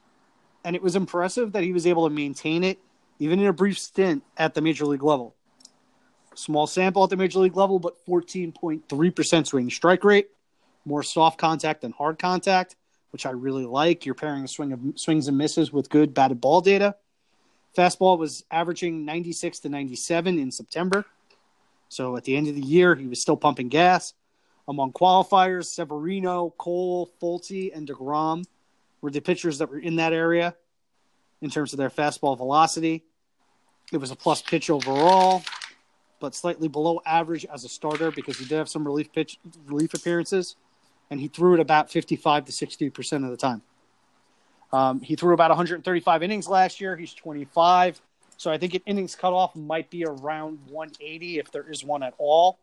and 0.65 0.77
it 0.77 0.83
was 0.83 0.97
impressive 0.97 1.53
that 1.53 1.63
he 1.63 1.73
was 1.73 1.87
able 1.87 2.09
to 2.09 2.15
maintain 2.15 2.65
it 2.65 2.79
even 3.21 3.39
in 3.39 3.47
a 3.47 3.53
brief 3.53 3.79
stint 3.79 4.25
at 4.37 4.55
the 4.55 4.63
major 4.63 4.87
league 4.87 5.03
level. 5.03 5.37
Small 6.35 6.67
sample 6.67 7.05
at 7.05 7.11
the 7.11 7.17
major 7.17 7.41
league 7.41 7.57
level, 7.57 7.79
but 7.79 8.05
14.3% 8.07 9.47
swing 9.47 9.71
strike 9.71 10.05
rate, 10.05 10.29
more 10.85 11.03
soft 11.03 11.39
contact 11.39 11.83
than 11.83 11.93
hard 11.93 12.19
contact, 12.19 12.77
which 13.11 13.27
I 13.27 13.31
really 13.31 13.67
like. 13.67 14.07
You're 14.07 14.15
pairing 14.15 14.47
swing 14.47 14.73
of 14.73 14.81
swings 14.95 15.29
and 15.29 15.37
misses 15.37 15.73
with 15.73 15.91
good 15.91 16.15
batted 16.15 16.41
ball 16.41 16.61
data. 16.61 16.95
Fastball 17.77 18.19
was 18.19 18.45
averaging 18.51 19.05
96 19.05 19.61
to 19.61 19.69
97 19.69 20.39
in 20.39 20.51
September. 20.51 21.05
So 21.89 22.17
at 22.17 22.25
the 22.25 22.37
end 22.37 22.49
of 22.49 22.55
the 22.55 22.61
year, 22.61 22.95
he 22.95 23.07
was 23.07 23.21
still 23.21 23.37
pumping 23.37 23.69
gas. 23.69 24.15
Among 24.69 24.93
qualifiers, 24.93 25.67
Severino, 25.67 26.55
Cole, 26.57 27.11
Folty, 27.21 27.75
and 27.75 27.89
DeGrom 27.89 28.45
were 29.01 29.11
the 29.11 29.21
pitchers 29.21 29.59
that 29.59 29.69
were 29.69 29.79
in 29.79 29.97
that 29.97 30.13
area 30.13 30.55
in 31.43 31.51
terms 31.51 31.73
of 31.73 31.79
their 31.79 31.91
fastball 31.91 32.37
velocity. 32.37 33.05
It 33.93 33.97
was 33.97 34.13
a 34.13 34.17
plus 34.17 34.43
pitch 34.43 34.71
overall, 34.71 35.43
but 36.21 36.35
slightly 36.35 36.69
below 36.69 37.01
average 37.05 37.45
as 37.53 37.65
a 37.65 37.69
starter 37.69 38.11
because 38.11 38.39
he 38.39 38.45
did 38.45 38.57
have 38.57 38.69
some 38.69 38.87
relief 38.87 39.13
pitch 39.13 39.39
relief 39.67 39.95
appearances 39.95 40.57
and 41.11 41.21
he 41.21 41.29
threw 41.29 41.55
it 41.55 41.61
about 41.61 41.91
55 41.91 42.45
to 42.45 42.53
60% 42.53 43.25
of 43.25 43.31
the 43.31 43.37
time. 43.37 43.63
Um, 44.73 45.01
he 45.01 45.17
threw 45.17 45.35
about 45.35 45.51
135 45.51 46.23
innings 46.23 46.47
last 46.47 46.81
year. 46.81 46.97
He's 46.97 47.13
25. 47.13 48.01
So 48.37 48.51
I 48.51 48.59
think 48.59 48.75
an 48.75 48.83
innings 48.87 49.17
cutoff 49.17 49.57
might 49.57 49.91
be 49.91 50.05
around 50.05 50.61
180 50.69 51.39
if 51.39 51.51
there 51.51 51.69
is 51.69 51.85
one 51.85 52.03
at 52.03 52.15
all. 52.19 52.59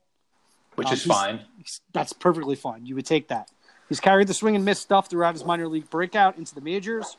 Which 0.75 0.87
um, 0.87 0.93
is 0.93 1.03
fine. 1.03 1.41
That's 1.91 2.13
perfectly 2.13 2.55
fine. 2.55 2.85
You 2.85 2.95
would 2.95 3.05
take 3.05 3.27
that. 3.27 3.49
He's 3.89 3.99
carried 3.99 4.27
the 4.27 4.33
swing 4.33 4.55
and 4.55 4.63
miss 4.63 4.79
stuff 4.79 5.09
throughout 5.09 5.33
his 5.33 5.45
minor 5.45 5.67
league 5.67 5.89
breakout 5.89 6.37
into 6.37 6.55
the 6.55 6.61
majors. 6.61 7.17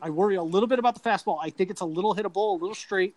I 0.00 0.10
worry 0.10 0.36
a 0.36 0.42
little 0.42 0.66
bit 0.66 0.78
about 0.78 0.94
the 0.94 1.08
fastball. 1.08 1.38
I 1.40 1.50
think 1.50 1.70
it's 1.70 1.80
a 1.80 1.86
little 1.86 2.14
hittable, 2.14 2.58
a 2.58 2.60
little 2.60 2.74
straight. 2.74 3.14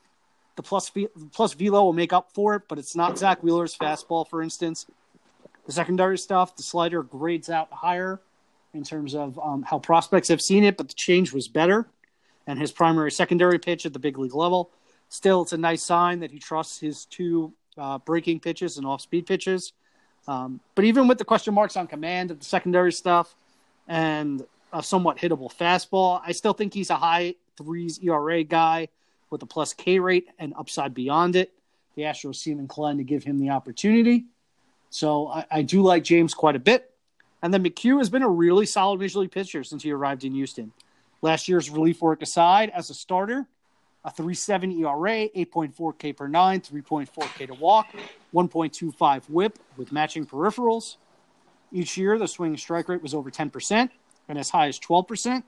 The 0.56 0.64
plus, 0.64 0.92
plus 1.32 1.54
velo 1.54 1.84
will 1.84 1.94
make 1.94 2.14
up 2.14 2.32
for 2.34 2.56
it, 2.56 2.64
but 2.68 2.78
it's 2.78 2.96
not 2.96 3.18
Zack 3.18 3.42
Wheeler's 3.42 3.76
fastball, 3.76 4.28
for 4.28 4.42
instance. 4.42 4.86
The 5.66 5.72
secondary 5.72 6.18
stuff, 6.18 6.56
the 6.56 6.64
slider 6.64 7.04
grades 7.04 7.50
out 7.50 7.72
higher 7.72 8.20
in 8.74 8.84
terms 8.84 9.16
of 9.16 9.40
um, 9.40 9.64
how 9.64 9.80
prospects 9.80 10.28
have 10.28 10.42
seen 10.42 10.64
it, 10.64 10.78
but 10.78 10.88
the 10.88 10.94
change 10.94 11.34
was 11.34 11.48
better. 11.48 11.88
And 12.48 12.60
his 12.60 12.72
primary 12.72 13.12
secondary 13.12 13.60
pitch 13.60 13.86
at 13.86 13.94
the 13.94 14.00
big 14.00 14.18
league 14.18 14.34
level. 14.34 14.72
Still, 15.10 15.44
it's 15.44 15.54
a 15.54 15.58
nice 15.58 15.84
sign 15.84 16.20
that 16.22 16.32
he 16.32 16.40
trusts 16.40 16.80
his 16.80 17.06
two 17.06 17.54
uh, 17.78 18.00
breaking 18.00 18.40
pitches 18.40 18.78
and 18.78 18.86
off 18.86 19.02
speed 19.02 19.26
pitches. 19.26 19.74
Um, 20.28 20.60
but 20.76 20.86
even 20.86 21.08
with 21.08 21.18
the 21.18 21.26
question 21.26 21.54
marks 21.54 21.78
on 21.78 21.88
command 21.88 22.32
of 22.32 22.40
the 22.40 22.46
secondary 22.46 22.92
stuff 22.92 23.36
and 23.88 24.46
a 24.74 24.82
somewhat 24.82 25.18
hittable 25.18 25.52
fastball, 25.54 26.22
I 26.26 26.32
still 26.32 26.54
think 26.54 26.74
he's 26.74 26.90
a 26.90 26.96
high 26.96 27.36
threes 27.58 28.00
ERA 28.02 28.44
guy 28.44 28.88
with 29.32 29.42
a 29.42 29.48
plus 29.48 29.74
K 29.74 29.98
rate 29.98 30.28
and 30.38 30.54
upside 30.56 30.94
beyond 30.94 31.36
it. 31.36 31.52
The 31.96 32.04
Astros 32.04 32.36
seem 32.36 32.60
inclined 32.60 33.00
to 33.00 33.04
give 33.04 33.24
him 33.24 33.40
the 33.40 33.50
opportunity. 33.50 34.26
So 34.92 35.28
I, 35.30 35.46
I 35.50 35.62
do 35.64 35.82
like 35.82 36.04
James 36.04 36.34
quite 36.34 36.56
a 36.56 36.60
bit. 36.60 36.94
And 37.42 37.52
then 37.52 37.64
McHugh 37.64 37.98
has 37.98 38.10
been 38.10 38.22
a 38.22 38.30
really 38.30 38.68
solid 38.68 39.00
major 39.00 39.20
league 39.20 39.32
pitcher 39.32 39.64
since 39.64 39.82
he 39.82 39.92
arrived 39.92 40.24
in 40.24 40.34
Houston. 40.34 40.72
Last 41.22 41.48
year's 41.48 41.70
relief 41.70 42.02
work 42.02 42.22
aside, 42.22 42.70
as 42.70 42.90
a 42.90 42.94
starter, 42.94 43.48
a 44.04 44.12
3.7 44.12 44.80
ERA, 44.80 45.30
8.4 45.30 45.98
K 45.98 46.14
per 46.14 46.28
nine, 46.28 46.62
3.4 46.62 47.36
K 47.36 47.46
to 47.46 47.54
walk, 47.56 47.88
1.25 48.34 49.24
WHIP 49.30 49.60
with 49.78 49.92
matching 49.92 50.26
peripherals. 50.26 50.98
Each 51.72 51.98
year, 51.98 52.18
the 52.18 52.28
swing 52.28 52.58
strike 52.58 52.90
rate 52.90 53.02
was 53.02 53.14
over 53.14 53.32
10%, 53.32 53.90
and 54.28 54.38
as 54.38 54.50
high 54.50 54.68
as 54.68 54.80
12%. 54.80 55.44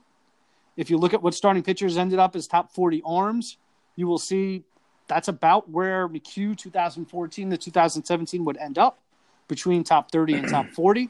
If 0.76 0.90
you 0.90 0.96
look 0.96 1.14
at 1.14 1.22
what 1.22 1.34
starting 1.34 1.62
pitchers 1.62 1.96
ended 1.96 2.18
up 2.18 2.34
as 2.34 2.46
top 2.46 2.72
40 2.72 3.02
arms, 3.04 3.58
you 3.96 4.06
will 4.06 4.18
see 4.18 4.64
that's 5.06 5.28
about 5.28 5.68
where 5.70 6.08
McHugh 6.08 6.56
2014 6.56 7.50
to 7.50 7.56
2017 7.56 8.44
would 8.44 8.56
end 8.56 8.78
up 8.78 8.98
between 9.48 9.84
top 9.84 10.10
30 10.10 10.34
and 10.34 10.48
top 10.48 10.68
40. 10.74 11.08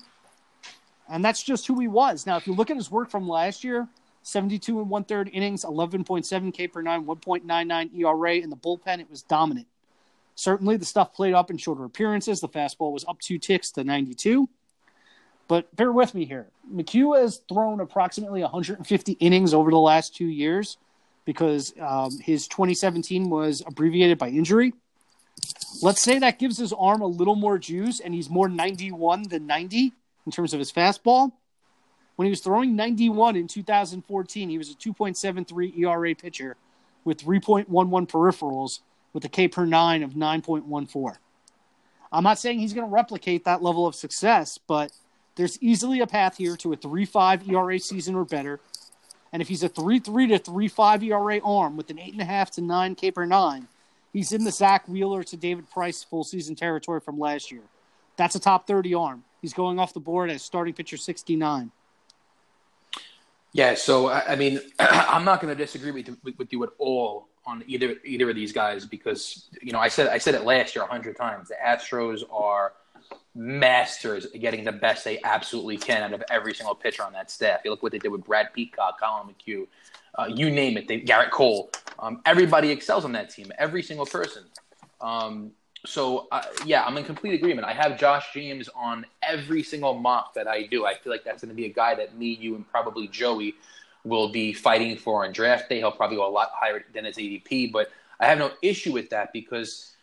And 1.08 1.24
that's 1.24 1.42
just 1.42 1.66
who 1.66 1.78
he 1.78 1.86
was. 1.86 2.26
Now, 2.26 2.36
if 2.36 2.46
you 2.46 2.54
look 2.54 2.70
at 2.70 2.76
his 2.76 2.90
work 2.90 3.10
from 3.10 3.28
last 3.28 3.62
year, 3.62 3.86
72 4.22 4.80
and 4.80 4.88
one 4.88 5.04
third 5.04 5.30
innings, 5.32 5.64
11.7 5.64 6.54
K 6.54 6.66
per 6.66 6.82
nine, 6.82 7.04
1.99 7.04 7.98
ERA. 7.98 8.36
In 8.36 8.50
the 8.50 8.56
bullpen, 8.56 9.00
it 9.00 9.10
was 9.10 9.22
dominant. 9.22 9.66
Certainly, 10.34 10.78
the 10.78 10.86
stuff 10.86 11.12
played 11.12 11.34
up 11.34 11.50
in 11.50 11.58
shorter 11.58 11.84
appearances. 11.84 12.40
The 12.40 12.48
fastball 12.48 12.92
was 12.92 13.04
up 13.04 13.20
two 13.20 13.38
ticks 13.38 13.70
to 13.72 13.84
92. 13.84 14.48
But 15.46 15.76
bear 15.76 15.92
with 15.92 16.14
me 16.14 16.24
here. 16.24 16.48
McHugh 16.72 17.20
has 17.20 17.42
thrown 17.48 17.80
approximately 17.80 18.40
150 18.40 19.12
innings 19.12 19.52
over 19.52 19.70
the 19.70 19.78
last 19.78 20.16
two 20.16 20.26
years 20.26 20.78
because 21.24 21.72
um, 21.80 22.10
his 22.20 22.46
2017 22.48 23.30
was 23.30 23.62
abbreviated 23.66 24.18
by 24.18 24.28
injury. 24.28 24.74
Let's 25.82 26.02
say 26.02 26.18
that 26.18 26.38
gives 26.38 26.58
his 26.58 26.72
arm 26.72 27.00
a 27.00 27.06
little 27.06 27.34
more 27.34 27.58
juice 27.58 28.00
and 28.00 28.14
he's 28.14 28.30
more 28.30 28.48
91 28.48 29.24
than 29.24 29.46
90 29.46 29.92
in 30.26 30.32
terms 30.32 30.52
of 30.52 30.58
his 30.58 30.72
fastball. 30.72 31.32
When 32.16 32.26
he 32.26 32.30
was 32.30 32.40
throwing 32.40 32.76
91 32.76 33.36
in 33.36 33.48
2014, 33.48 34.48
he 34.48 34.58
was 34.58 34.70
a 34.70 34.74
2.73 34.74 35.78
ERA 35.78 36.14
pitcher 36.14 36.56
with 37.04 37.18
3.11 37.18 37.66
peripherals 38.08 38.80
with 39.12 39.24
a 39.24 39.28
K 39.28 39.48
per 39.48 39.64
nine 39.64 40.02
of 40.02 40.12
9.14. 40.12 41.16
I'm 42.12 42.22
not 42.22 42.38
saying 42.38 42.60
he's 42.60 42.72
going 42.72 42.86
to 42.86 42.92
replicate 42.92 43.44
that 43.44 43.62
level 43.62 43.86
of 43.86 43.94
success, 43.94 44.58
but 44.58 44.92
there's 45.34 45.60
easily 45.60 46.00
a 46.00 46.06
path 46.06 46.36
here 46.36 46.56
to 46.58 46.72
a 46.72 46.76
3.5 46.76 47.50
ERA 47.50 47.78
season 47.80 48.14
or 48.14 48.24
better. 48.24 48.60
And 49.34 49.42
if 49.42 49.48
he's 49.48 49.64
a 49.64 49.68
3 49.68 49.98
3 49.98 50.28
to 50.28 50.38
3 50.38 50.68
5 50.68 51.02
ERA 51.02 51.40
arm 51.44 51.76
with 51.76 51.90
an 51.90 51.96
8.5 51.96 52.50
to 52.50 52.60
9 52.60 52.94
K 52.94 53.10
per 53.10 53.26
nine, 53.26 53.66
he's 54.12 54.30
in 54.30 54.44
the 54.44 54.52
Zack 54.52 54.86
Wheeler 54.86 55.24
to 55.24 55.36
David 55.36 55.68
Price 55.68 56.04
full 56.04 56.22
season 56.22 56.54
territory 56.54 57.00
from 57.00 57.18
last 57.18 57.50
year. 57.50 57.62
That's 58.16 58.36
a 58.36 58.38
top 58.38 58.68
30 58.68 58.94
arm. 58.94 59.24
He's 59.42 59.52
going 59.52 59.80
off 59.80 59.92
the 59.92 59.98
board 59.98 60.30
as 60.30 60.40
starting 60.40 60.72
pitcher 60.72 60.96
69. 60.96 61.72
Yeah, 63.52 63.74
so 63.74 64.08
I 64.08 64.36
mean, 64.36 64.60
I'm 64.78 65.24
not 65.24 65.40
going 65.40 65.52
to 65.54 65.60
disagree 65.60 65.90
with, 65.90 66.16
with 66.38 66.52
you 66.52 66.62
at 66.62 66.70
all 66.78 67.26
on 67.44 67.64
either 67.66 67.96
either 68.04 68.30
of 68.30 68.36
these 68.36 68.52
guys 68.52 68.86
because 68.86 69.48
you 69.60 69.72
know 69.72 69.80
I 69.80 69.88
said 69.88 70.06
I 70.06 70.18
said 70.18 70.36
it 70.36 70.44
last 70.44 70.76
year 70.76 70.84
a 70.84 70.88
hundred 70.88 71.16
times. 71.16 71.48
The 71.48 71.56
Astros 71.56 72.22
are 72.30 72.74
masters 73.34 74.26
at 74.26 74.40
getting 74.40 74.64
the 74.64 74.72
best 74.72 75.04
they 75.04 75.20
absolutely 75.24 75.76
can 75.76 76.02
out 76.02 76.12
of 76.12 76.22
every 76.30 76.54
single 76.54 76.74
pitcher 76.74 77.02
on 77.02 77.12
that 77.12 77.30
staff. 77.30 77.60
You 77.64 77.70
look 77.70 77.82
what 77.82 77.92
they 77.92 77.98
did 77.98 78.10
with 78.10 78.24
Brad 78.24 78.52
Peacock, 78.52 79.00
Collin 79.00 79.34
McHugh, 79.34 79.66
uh, 80.16 80.26
you 80.32 80.50
name 80.50 80.76
it. 80.76 80.86
They, 80.86 81.00
Gerrit 81.00 81.30
Cole. 81.30 81.70
Um, 81.98 82.20
everybody 82.24 82.70
excels 82.70 83.04
on 83.04 83.12
that 83.12 83.30
team. 83.30 83.50
Every 83.58 83.82
single 83.82 84.06
person. 84.06 84.44
Um, 85.00 85.52
so 85.86 86.28
uh, 86.30 86.42
yeah, 86.64 86.84
I'm 86.84 86.96
in 86.96 87.04
complete 87.04 87.34
agreement. 87.34 87.66
I 87.66 87.72
have 87.72 87.98
Josh 87.98 88.32
James 88.32 88.68
on 88.74 89.04
every 89.22 89.62
single 89.62 89.94
mock 89.94 90.34
that 90.34 90.46
I 90.46 90.66
do. 90.66 90.86
I 90.86 90.94
feel 90.94 91.12
like 91.12 91.24
that's 91.24 91.42
going 91.42 91.50
to 91.50 91.54
be 91.54 91.66
a 91.66 91.72
guy 91.72 91.94
that 91.96 92.16
me, 92.16 92.38
you, 92.40 92.54
and 92.54 92.68
probably 92.68 93.08
Joey 93.08 93.54
will 94.04 94.30
be 94.30 94.52
fighting 94.52 94.96
for 94.96 95.24
on 95.24 95.32
draft 95.32 95.68
day. 95.68 95.78
He'll 95.78 95.92
probably 95.92 96.16
go 96.16 96.28
a 96.28 96.30
lot 96.30 96.50
higher 96.54 96.84
than 96.94 97.04
his 97.04 97.16
ADP, 97.16 97.72
but 97.72 97.90
I 98.20 98.26
have 98.26 98.38
no 98.38 98.52
issue 98.62 98.92
with 98.92 99.10
that 99.10 99.32
because 99.32 99.93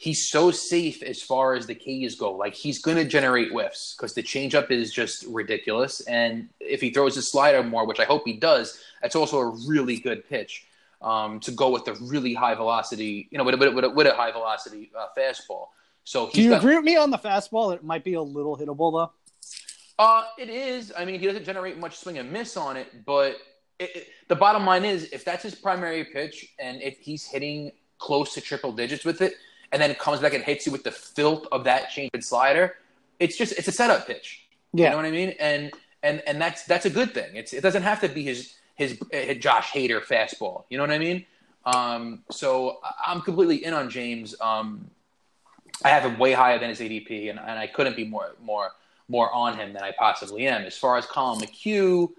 he's 0.00 0.26
so 0.26 0.50
safe 0.50 1.02
as 1.02 1.20
far 1.20 1.52
as 1.52 1.66
the 1.66 1.74
K's 1.74 2.14
go. 2.14 2.32
Like 2.32 2.54
he's 2.54 2.78
going 2.80 2.96
to 2.96 3.04
generate 3.04 3.52
whiffs 3.52 3.94
because 3.94 4.14
the 4.14 4.22
changeup 4.22 4.70
is 4.70 4.90
just 4.90 5.24
ridiculous, 5.26 6.00
and 6.00 6.48
if 6.58 6.80
he 6.80 6.88
throws 6.90 7.14
his 7.14 7.30
slider 7.30 7.62
more, 7.62 7.86
which 7.86 8.00
I 8.00 8.04
hope 8.04 8.22
he 8.24 8.32
does, 8.32 8.80
that's 9.02 9.14
also 9.14 9.38
a 9.38 9.50
really 9.68 9.98
good 9.98 10.26
pitch 10.26 10.66
um, 11.02 11.38
to 11.40 11.50
go 11.50 11.68
with 11.68 11.84
the 11.84 11.92
really 12.00 12.32
high 12.32 12.54
velocity, 12.54 13.28
you 13.30 13.36
know, 13.36 13.44
with 13.44 13.54
a, 13.54 13.70
with 13.70 13.84
a, 13.84 13.90
with 13.90 14.06
a 14.06 14.14
high 14.14 14.32
velocity 14.32 14.90
uh, 14.98 15.08
fastball. 15.16 15.66
So 16.04 16.30
do 16.30 16.42
you 16.42 16.48
got, 16.48 16.62
agree 16.62 16.76
with 16.76 16.84
me 16.84 16.96
on 16.96 17.10
the 17.10 17.18
fastball? 17.18 17.74
It 17.74 17.84
might 17.84 18.02
be 18.02 18.14
a 18.14 18.22
little 18.22 18.56
hittable 18.56 18.90
though. 18.92 19.12
Uh, 20.02 20.24
it 20.38 20.48
is. 20.48 20.94
I 20.96 21.04
mean, 21.04 21.20
he 21.20 21.26
doesn't 21.26 21.44
generate 21.44 21.76
much 21.76 21.98
swing 21.98 22.16
and 22.16 22.32
miss 22.32 22.56
on 22.56 22.78
it, 22.78 23.04
but 23.04 23.36
it, 23.78 23.96
it, 23.96 24.06
the 24.28 24.34
bottom 24.34 24.64
line 24.64 24.86
is, 24.86 25.10
if 25.12 25.26
that's 25.26 25.42
his 25.42 25.54
primary 25.54 26.04
pitch, 26.04 26.54
and 26.58 26.80
if 26.80 26.98
he's 27.00 27.26
hitting 27.26 27.70
close 27.98 28.32
to 28.32 28.40
triple 28.40 28.72
digits 28.72 29.04
with 29.04 29.20
it, 29.20 29.34
and 29.72 29.80
then 29.80 29.90
it 29.90 29.98
comes 29.98 30.20
back 30.20 30.34
and 30.34 30.42
hits 30.42 30.66
you 30.66 30.72
with 30.72 30.84
the 30.84 30.90
filth 30.90 31.46
of 31.52 31.64
that 31.64 31.90
change 31.90 32.10
and 32.14 32.24
slider, 32.24 32.76
it's 33.18 33.36
just 33.36 33.52
it's 33.52 33.68
a 33.68 33.72
setup 33.72 34.06
pitch. 34.06 34.46
Yeah. 34.72 34.86
You 34.86 34.90
know 34.90 34.96
what 34.96 35.06
I 35.06 35.10
mean? 35.10 35.34
And 35.38 35.72
and 36.02 36.22
and 36.26 36.40
that's 36.40 36.64
that's 36.64 36.86
a 36.86 36.90
good 36.90 37.14
thing. 37.14 37.34
It's 37.34 37.52
it 37.52 37.60
doesn't 37.60 37.82
have 37.82 38.00
to 38.00 38.08
be 38.08 38.24
his 38.24 38.54
his, 38.74 38.98
his 39.12 39.38
Josh 39.38 39.70
Hader 39.72 40.02
fastball. 40.02 40.64
You 40.70 40.78
know 40.78 40.84
what 40.84 40.90
I 40.90 40.98
mean? 40.98 41.26
Um, 41.66 42.24
so 42.30 42.80
I'm 43.04 43.20
completely 43.20 43.64
in 43.64 43.74
on 43.74 43.90
James. 43.90 44.34
Um, 44.40 44.90
I 45.84 45.90
have 45.90 46.04
him 46.04 46.18
way 46.18 46.32
higher 46.32 46.58
than 46.58 46.70
his 46.70 46.80
ADP, 46.80 47.30
and, 47.30 47.38
and 47.38 47.58
I 47.58 47.66
couldn't 47.66 47.96
be 47.96 48.04
more 48.04 48.34
more 48.42 48.70
more 49.08 49.32
on 49.32 49.56
him 49.56 49.72
than 49.72 49.82
I 49.82 49.92
possibly 49.98 50.46
am. 50.46 50.62
As 50.62 50.76
far 50.76 50.96
as 50.96 51.06
Collin 51.06 51.40
McHugh, 51.40 52.10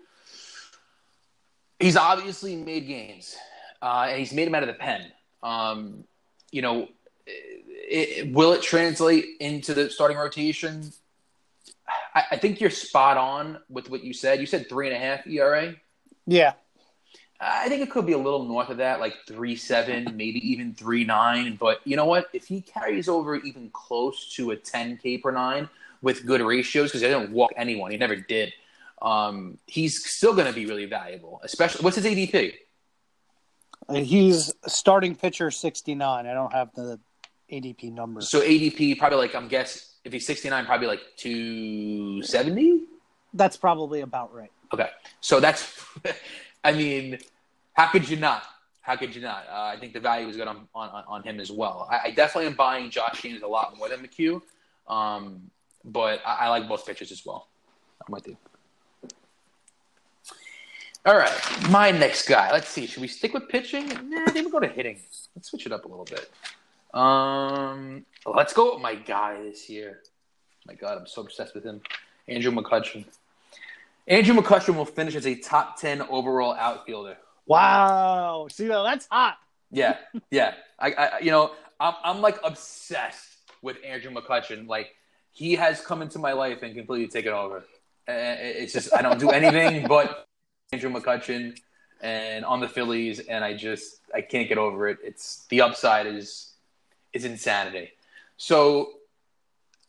he's 1.80 1.98
obviously 1.98 2.56
made 2.56 2.88
games, 2.88 3.36
uh, 3.82 4.08
and 4.10 4.20
he's 4.20 4.34
made 4.34 4.48
him 4.48 4.56
out 4.56 4.64
of 4.64 4.68
the 4.68 4.76
pen. 4.76 5.12
Um, 5.42 6.04
you 6.52 6.62
know, 6.62 6.90
it, 7.26 8.32
will 8.34 8.54
it 8.54 8.62
translate 8.62 9.26
into 9.40 9.74
the 9.74 9.90
starting 9.90 10.18
rotation? 10.18 10.92
I, 12.16 12.24
I, 12.32 12.38
think 12.38 12.62
you're 12.62 12.70
spot 12.70 13.18
on 13.18 13.60
with 13.70 13.90
what 13.90 14.04
you 14.04 14.14
said. 14.14 14.40
You 14.40 14.46
said 14.46 14.70
three 14.70 14.88
and 14.88 14.96
a 14.96 15.00
half 15.00 15.28
ERA. 15.28 15.76
Yeah. 16.26 16.54
I 17.42 17.70
think 17.70 17.82
it 17.82 17.90
could 17.90 18.06
be 18.06 18.14
a 18.14 18.18
little 18.18 18.46
north 18.46 18.70
of 18.70 18.78
that, 18.78 19.00
like 19.00 19.16
three 19.28 19.56
seven, 19.56 20.16
maybe 20.16 20.40
even 20.52 20.76
three 20.76 21.04
nine. 21.04 21.58
But 21.60 21.82
you 21.86 21.96
know 21.96 22.06
what? 22.06 22.28
If 22.34 22.46
he 22.46 22.62
carries 22.62 23.10
over 23.10 23.36
even 23.36 23.72
close 23.72 24.32
to 24.36 24.52
a 24.52 24.56
ten 24.56 24.98
K 24.98 25.18
per 25.18 25.32
nine 25.32 25.68
with 26.04 26.26
good 26.26 26.42
ratios, 26.42 26.90
because 26.90 27.02
he 27.02 27.08
didn't 27.08 27.32
walk 27.32 27.52
anyone, 27.58 27.90
he 27.90 27.98
never 27.98 28.16
did. 28.16 28.54
Um, 29.02 29.58
he's 29.66 30.06
still 30.06 30.36
going 30.36 30.46
to 30.46 30.54
be 30.54 30.68
really 30.68 30.86
valuable. 30.86 31.42
Especially, 31.44 31.84
what's 31.84 31.96
his 31.96 32.06
ADP? 32.06 32.54
He's 33.92 34.54
starting 34.68 35.16
pitcher 35.16 35.50
sixty 35.50 35.96
nine. 35.96 36.28
I 36.28 36.36
don't 36.36 36.54
have 36.54 36.70
the 36.76 37.00
ADP 37.52 37.94
number. 37.94 38.22
So 38.22 38.42
ADP 38.42 38.98
probably 38.98 39.18
like 39.18 39.36
I'm 39.36 39.48
guess 39.48 39.96
if 40.04 40.14
he's 40.14 40.26
sixty 40.26 40.50
nine, 40.50 40.66
probably 40.66 40.88
like 40.88 41.02
two 41.18 42.22
seventy. 42.24 42.86
That's 43.34 43.58
probably 43.58 44.02
about 44.02 44.34
right. 44.34 44.52
Okay, 44.74 44.90
so 45.20 45.40
that's, 45.40 45.84
I 46.64 46.72
mean, 46.72 47.18
how 47.74 47.88
could 47.88 48.08
you 48.08 48.18
not? 48.18 48.44
How 48.82 48.96
could 48.96 49.14
you 49.16 49.22
not? 49.22 49.46
Uh, 49.50 49.64
I 49.64 49.78
think 49.80 49.94
the 49.94 50.00
value 50.00 50.28
is 50.28 50.38
good 50.38 50.48
on, 50.48 50.68
on, 50.74 51.04
on 51.08 51.24
him 51.24 51.40
as 51.40 51.52
well. 51.52 51.88
I, 51.92 52.08
I, 52.08 52.12
definitely 52.12 52.48
am 52.48 52.56
buying 52.56 52.90
Josh 52.90 53.22
James 53.22 53.42
a 53.44 53.48
lot 53.48 53.78
more 53.78 53.90
than 53.90 54.00
McHugh, 54.00 54.42
um, 54.88 55.52
but 55.86 56.22
I, 56.26 56.46
I, 56.46 56.50
like 56.50 56.68
both 56.68 56.86
pitchers 56.86 57.12
as 57.12 57.24
well. 57.26 57.48
I'm 58.06 58.12
with 58.12 58.28
you. 58.28 58.38
All 61.06 61.18
right, 61.18 61.32
my 61.70 61.92
next 61.92 62.28
guy. 62.28 62.52
Let's 62.52 62.70
see. 62.70 62.86
Should 62.88 63.02
we 63.02 63.08
stick 63.08 63.34
with 63.34 63.50
pitching? 63.50 63.88
Nah, 64.10 64.24
I 64.28 64.32
think 64.32 64.52
we'll 64.52 64.62
go 64.62 64.68
to 64.68 64.74
hitting. 64.74 65.00
Let's 65.36 65.50
switch 65.50 65.66
it 65.66 65.72
up 65.72 65.86
a 65.86 65.88
little 65.88 66.06
bit. 66.06 66.30
Um, 66.94 68.06
let's 68.26 68.54
go 68.54 68.74
with 68.74 68.82
my 68.82 68.96
guy 68.96 69.42
this 69.42 69.70
year. 69.70 70.02
My 70.68 70.74
God, 70.74 70.98
I'm 70.98 71.08
so 71.08 71.22
obsessed 71.22 71.56
with 71.56 71.64
him. 71.64 71.82
Andrew 72.28 72.52
McCutchen. 72.52 73.06
Andrew 74.08 74.36
McCutchen 74.36 74.76
will 74.76 74.86
finish 74.86 75.16
as 75.16 75.26
a 75.26 75.36
top 75.36 75.80
10 75.80 76.02
overall 76.04 76.54
outfielder. 76.54 77.18
Wow. 77.46 78.48
See, 78.52 78.68
that's 78.68 79.08
hot. 79.12 79.38
Yeah. 79.72 79.98
Yeah. 80.32 80.54
I, 80.80 80.92
I 80.94 81.20
you 81.20 81.32
know, 81.32 81.52
I'm, 81.80 81.94
I'm 82.04 82.22
like 82.22 82.40
obsessed 82.44 83.38
with 83.62 83.78
Andrew 83.86 84.12
McCutchen. 84.12 84.68
Like, 84.68 84.96
he 85.32 85.56
has 85.56 85.82
come 85.82 86.02
into 86.02 86.20
my 86.20 86.34
life 86.34 86.62
and 86.62 86.76
completely 86.76 87.08
taken 87.08 87.34
over. 87.34 87.64
It's 88.08 88.74
just, 88.74 88.94
I 88.94 89.02
don't 89.02 89.20
do 89.20 89.30
anything 89.30 89.88
but 89.90 90.28
Andrew 90.72 90.92
McCutchen 90.92 91.58
and 92.02 92.44
on 92.46 92.60
the 92.60 92.68
Phillies, 92.68 93.20
and 93.20 93.44
I 93.44 93.54
just, 93.54 94.02
I 94.14 94.22
can't 94.22 94.50
get 94.50 94.58
over 94.58 94.88
it. 94.90 94.98
It's 95.04 95.46
the 95.50 95.62
upside 95.62 96.08
is, 96.08 96.51
is 97.14 97.26
insanity. 97.26 97.92
So 98.38 98.92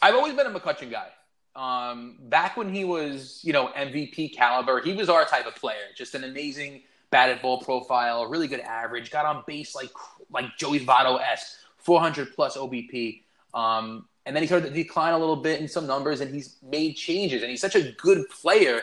I've 0.01 0.15
always 0.15 0.35
been 0.35 0.47
a 0.47 0.51
McCutchen 0.51 0.91
guy. 0.91 1.09
Um, 1.55 2.17
back 2.21 2.57
when 2.57 2.73
he 2.73 2.85
was, 2.85 3.41
you 3.43 3.53
know, 3.53 3.69
MVP 3.69 4.35
caliber, 4.35 4.81
he 4.81 4.95
was 4.95 5.09
our 5.09 5.25
type 5.25 5.47
of 5.47 5.55
player. 5.55 5.85
Just 5.97 6.15
an 6.15 6.25
amazing 6.25 6.83
batted 7.11 7.43
ball 7.43 7.61
profile, 7.61 8.27
really 8.27 8.49
good 8.49 8.61
average, 8.61 9.11
got 9.11 9.27
on 9.27 9.45
base 9.47 9.75
like 9.75 9.91
like 10.31 10.47
Joey 10.59 10.81
Votto 10.81 11.21
s, 11.21 11.59
400 11.79 12.35
plus 12.35 12.57
OBP. 12.57 13.23
Um, 13.55 14.09
and 14.25 14.35
then 14.35 14.43
he 14.43 14.47
started 14.47 14.69
to 14.69 14.75
decline 14.75 15.13
a 15.13 15.19
little 15.19 15.37
bit 15.37 15.61
in 15.61 15.69
some 15.69 15.87
numbers, 15.87 16.21
and 16.21 16.35
he's 16.35 16.57
made 16.63 16.95
changes. 16.95 17.43
And 17.43 17.51
he's 17.51 17.61
such 17.61 17.75
a 17.75 17.93
good 17.93 18.29
player. 18.31 18.81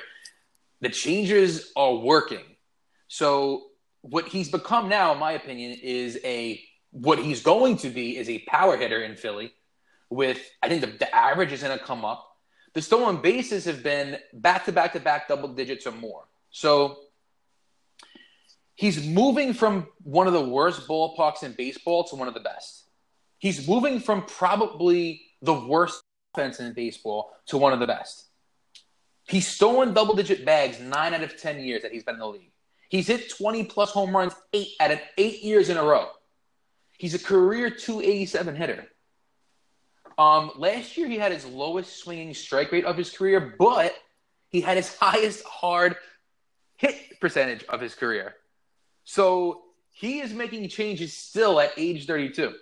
The 0.82 0.90
changes 0.90 1.72
are 1.76 1.96
working. 1.96 2.44
So 3.08 3.68
what 4.02 4.28
he's 4.28 4.50
become 4.50 4.90
now, 4.90 5.14
in 5.14 5.20
my 5.20 5.34
opinion, 5.34 5.78
is 5.82 6.20
a 6.24 6.62
what 6.92 7.20
he's 7.20 7.42
going 7.42 7.78
to 7.78 7.90
be 7.90 8.18
is 8.18 8.30
a 8.30 8.40
power 8.40 8.78
hitter 8.78 9.02
in 9.02 9.16
Philly. 9.16 9.54
With 10.10 10.40
I 10.64 10.70
think 10.70 10.82
the, 10.82 10.88
the 10.88 11.16
average 11.16 11.52
is 11.52 11.62
going 11.62 11.78
to 11.78 11.84
come 11.84 12.04
up 12.04 12.30
the 12.74 12.82
stolen 12.82 13.18
bases 13.18 13.66
have 13.66 13.84
been 13.84 14.18
back 14.34 14.66
to 14.66 14.72
back 14.72 14.94
to 14.94 15.00
back 15.00 15.28
double 15.28 15.50
digits 15.50 15.88
or 15.88 15.92
more. 15.92 16.24
So 16.52 16.98
he's 18.76 19.06
moving 19.06 19.54
from 19.54 19.88
one 20.04 20.28
of 20.28 20.34
the 20.34 20.48
worst 20.48 20.88
ballparks 20.88 21.44
in 21.44 21.54
baseball 21.54 22.04
to 22.06 22.16
one 22.16 22.28
of 22.28 22.34
the 22.34 22.40
best. 22.40 22.86
He's 23.40 23.68
moving 23.68 24.00
from 24.00 24.24
probably 24.24 25.22
the 25.42 25.54
worst 25.54 26.04
offense 26.34 26.60
in 26.60 26.74
baseball 26.74 27.32
to 27.48 27.58
one 27.58 27.74
of 27.74 27.80
the 27.80 27.88
best. 27.88 28.26
He's 29.28 29.48
stolen 29.48 29.94
double 29.94 30.16
digit 30.16 30.46
bags 30.46 30.80
nine 30.80 31.14
out 31.14 31.24
of 31.24 31.38
10 31.38 31.60
years 31.60 31.84
that 31.84 31.92
he's 31.92 32.04
been 32.04 32.16
in 32.16 32.20
the 32.20 32.28
league. 32.28 32.52
He's 32.90 33.08
hit 33.08 33.30
20 33.30 33.66
plus 33.66 33.92
home 33.92 34.16
runs 34.16 34.34
eight 34.54 34.70
out 34.80 34.92
of 34.92 35.00
eight 35.18 35.44
years 35.44 35.70
in 35.70 35.78
a 35.78 35.84
row. 35.84 36.08
He's 37.00 37.14
a 37.14 37.20
career 37.20 37.70
287 37.70 38.56
hitter. 38.58 38.86
Um, 40.18 40.52
last 40.58 40.98
year, 40.98 41.08
he 41.08 41.18
had 41.18 41.32
his 41.32 41.46
lowest 41.46 41.96
swinging 41.96 42.34
strike 42.34 42.74
rate 42.74 42.84
of 42.84 42.98
his 42.98 43.10
career, 43.10 43.56
but 43.58 43.96
he 44.50 44.60
had 44.60 44.76
his 44.76 44.94
highest 45.02 45.46
hard 45.46 45.96
hit 46.76 47.20
percentage 47.22 47.64
of 47.70 47.80
his 47.80 47.96
career. 47.96 48.36
So 49.06 49.62
he 49.94 50.20
is 50.20 50.34
making 50.34 50.68
changes 50.68 51.14
still 51.14 51.62
at 51.62 51.72
age 51.78 52.06
32. 52.06 52.54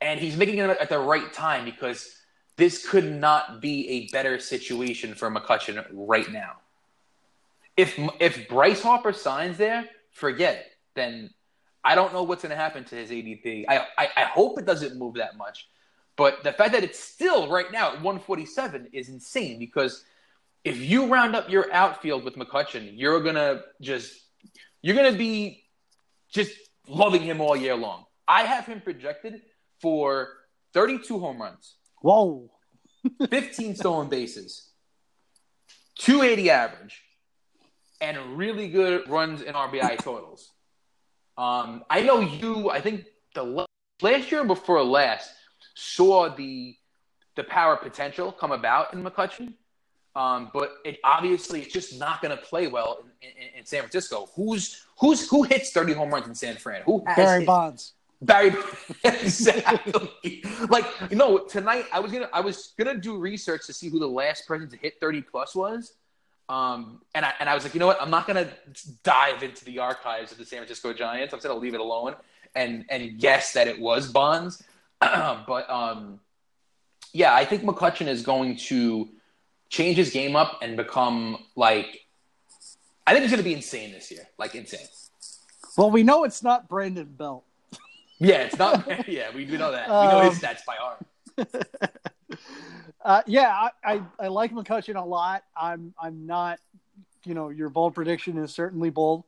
And 0.00 0.18
he's 0.18 0.36
making 0.36 0.56
them 0.56 0.70
at 0.70 0.88
the 0.88 0.98
right 0.98 1.32
time 1.32 1.64
because 1.64 2.16
this 2.56 2.84
could 2.84 3.04
not 3.04 3.60
be 3.60 3.88
a 3.88 4.08
better 4.08 4.40
situation 4.40 5.14
for 5.14 5.30
McCutchen 5.30 5.84
right 5.92 6.30
now. 6.32 6.56
If 7.76 7.96
if 8.18 8.48
Bryce 8.48 8.82
Harper 8.82 9.12
signs 9.12 9.56
there, 9.56 9.88
forget 10.10 10.56
it. 10.56 10.66
Then 10.96 11.30
I 11.88 11.94
don't 11.94 12.12
know 12.12 12.22
what's 12.22 12.42
going 12.42 12.50
to 12.50 12.56
happen 12.56 12.84
to 12.84 12.94
his 12.94 13.10
ADP. 13.10 13.64
I, 13.66 13.78
I, 13.96 14.08
I 14.14 14.24
hope 14.24 14.58
it 14.58 14.66
doesn't 14.66 14.98
move 14.98 15.14
that 15.14 15.38
much, 15.38 15.66
but 16.16 16.44
the 16.44 16.52
fact 16.52 16.72
that 16.72 16.84
it's 16.84 17.00
still 17.00 17.48
right 17.48 17.72
now 17.72 17.94
at 17.94 18.02
147 18.02 18.88
is 18.92 19.08
insane 19.08 19.58
because 19.58 20.04
if 20.64 20.76
you 20.76 21.06
round 21.06 21.34
up 21.34 21.48
your 21.48 21.72
outfield 21.72 22.24
with 22.24 22.36
McCutchen, 22.36 22.90
you're 22.92 23.22
gonna 23.22 23.62
just 23.80 24.20
you're 24.82 24.96
gonna 24.96 25.16
be 25.16 25.64
just 26.30 26.52
loving 26.86 27.22
him 27.22 27.40
all 27.40 27.56
year 27.56 27.74
long. 27.74 28.04
I 28.26 28.42
have 28.42 28.66
him 28.66 28.82
projected 28.82 29.40
for 29.80 30.28
32 30.74 31.18
home 31.18 31.40
runs. 31.40 31.76
Whoa. 32.02 32.50
15 33.30 33.76
stolen 33.76 34.10
bases, 34.10 34.68
280 36.00 36.50
average, 36.50 37.02
and 38.02 38.36
really 38.36 38.68
good 38.68 39.08
runs 39.08 39.40
in 39.40 39.54
RBI 39.54 39.96
totals. 40.02 40.50
Um, 41.38 41.84
I 41.88 42.02
know 42.02 42.18
you, 42.18 42.68
I 42.68 42.80
think 42.80 43.06
the 43.34 43.64
last 44.02 44.32
year 44.32 44.44
before 44.44 44.82
last, 44.82 45.30
saw 45.74 46.28
the 46.28 46.76
the 47.36 47.44
power 47.44 47.76
potential 47.76 48.32
come 48.32 48.50
about 48.50 48.92
in 48.92 49.04
McCutchen, 49.04 49.54
Um, 50.16 50.50
but 50.52 50.78
it 50.84 50.98
obviously 51.04 51.62
it's 51.62 51.72
just 51.72 52.00
not 52.00 52.20
going 52.20 52.36
to 52.36 52.42
play 52.42 52.66
well 52.66 53.04
in, 53.22 53.28
in, 53.30 53.58
in, 53.60 53.64
San 53.64 53.82
Francisco. 53.82 54.28
Who's 54.34 54.84
who's 54.98 55.28
who 55.28 55.44
hits 55.44 55.70
30 55.70 55.92
home 55.92 56.10
runs 56.10 56.26
in 56.26 56.34
San 56.34 56.56
Fran? 56.56 56.82
Who 56.86 57.04
has 57.06 57.16
Barry 57.16 57.40
hit? 57.40 57.46
Bonds? 57.46 57.92
Barry 58.20 58.52
exactly. 59.04 60.42
like 60.68 60.86
you 61.08 61.16
know, 61.16 61.38
tonight 61.38 61.84
I 61.92 62.00
was 62.00 62.10
gonna 62.10 62.28
I 62.32 62.40
was 62.40 62.74
gonna 62.76 62.96
do 62.96 63.16
research 63.16 63.64
to 63.66 63.72
see 63.72 63.88
who 63.88 64.00
the 64.00 64.08
last 64.08 64.48
person 64.48 64.68
to 64.68 64.76
hit 64.76 64.98
30 65.00 65.22
plus 65.22 65.54
was. 65.54 65.92
Um, 66.48 67.02
and 67.14 67.24
I 67.24 67.34
and 67.40 67.48
I 67.48 67.54
was 67.54 67.64
like, 67.64 67.74
you 67.74 67.80
know 67.80 67.86
what? 67.86 68.00
I'm 68.00 68.10
not 68.10 68.26
gonna 68.26 68.48
dive 69.02 69.42
into 69.42 69.64
the 69.64 69.78
archives 69.78 70.32
of 70.32 70.38
the 70.38 70.44
San 70.44 70.58
Francisco 70.58 70.92
Giants. 70.92 71.32
I'm 71.32 71.38
just 71.38 71.46
gonna 71.46 71.60
leave 71.60 71.74
it 71.74 71.80
alone 71.80 72.14
and 72.54 72.84
and 72.88 73.18
guess 73.18 73.52
that 73.52 73.68
it 73.68 73.78
was 73.80 74.10
Bonds. 74.10 74.62
but 75.00 75.70
um, 75.70 76.20
yeah, 77.12 77.34
I 77.34 77.44
think 77.44 77.62
McCutchen 77.62 78.06
is 78.08 78.22
going 78.22 78.56
to 78.56 79.08
change 79.68 79.96
his 79.96 80.10
game 80.10 80.36
up 80.36 80.58
and 80.62 80.76
become 80.76 81.38
like 81.56 82.06
I 83.06 83.12
think 83.12 83.22
he's 83.22 83.30
going 83.30 83.42
to 83.42 83.48
be 83.48 83.54
insane 83.54 83.92
this 83.92 84.10
year, 84.10 84.28
like 84.38 84.54
insane. 84.54 84.86
Well, 85.76 85.90
we 85.90 86.02
know 86.02 86.24
it's 86.24 86.42
not 86.42 86.68
Brandon 86.68 87.06
Belt. 87.06 87.44
Yeah, 88.18 88.38
it's 88.38 88.58
not. 88.58 88.86
yeah, 89.08 89.28
we, 89.34 89.46
we 89.46 89.56
know 89.56 89.72
that. 89.72 89.88
We 89.88 89.94
know 89.94 90.28
his 90.28 90.42
um, 90.42 90.50
stats 90.50 90.64
by 90.66 90.76
heart. 90.76 91.06
uh, 93.04 93.22
yeah, 93.26 93.48
I, 93.84 93.94
I, 93.94 94.02
I 94.18 94.28
like 94.28 94.52
McCutchen 94.52 94.96
a 94.96 95.04
lot. 95.04 95.44
I'm 95.56 95.94
I'm 96.00 96.26
not, 96.26 96.58
you 97.24 97.34
know, 97.34 97.48
your 97.48 97.68
bold 97.68 97.94
prediction 97.94 98.38
is 98.38 98.52
certainly 98.52 98.90
bold. 98.90 99.24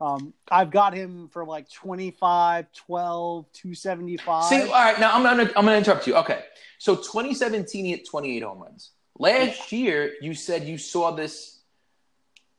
Um, 0.00 0.34
I've 0.50 0.72
got 0.72 0.94
him 0.94 1.28
for 1.28 1.44
like 1.44 1.70
25, 1.70 2.66
12, 2.72 3.46
275. 3.52 4.44
See, 4.44 4.62
all 4.62 4.68
right, 4.68 4.98
now 4.98 5.14
I'm 5.14 5.22
gonna 5.22 5.44
I'm 5.56 5.64
gonna 5.64 5.76
interrupt 5.76 6.06
you. 6.08 6.16
Okay, 6.16 6.42
so 6.78 6.96
2017 6.96 7.84
he 7.84 7.90
hit 7.92 8.08
28 8.08 8.42
home 8.42 8.58
runs. 8.58 8.90
Last 9.18 9.70
year 9.70 10.14
you 10.20 10.34
said 10.34 10.64
you 10.64 10.76
saw 10.76 11.12
this 11.12 11.60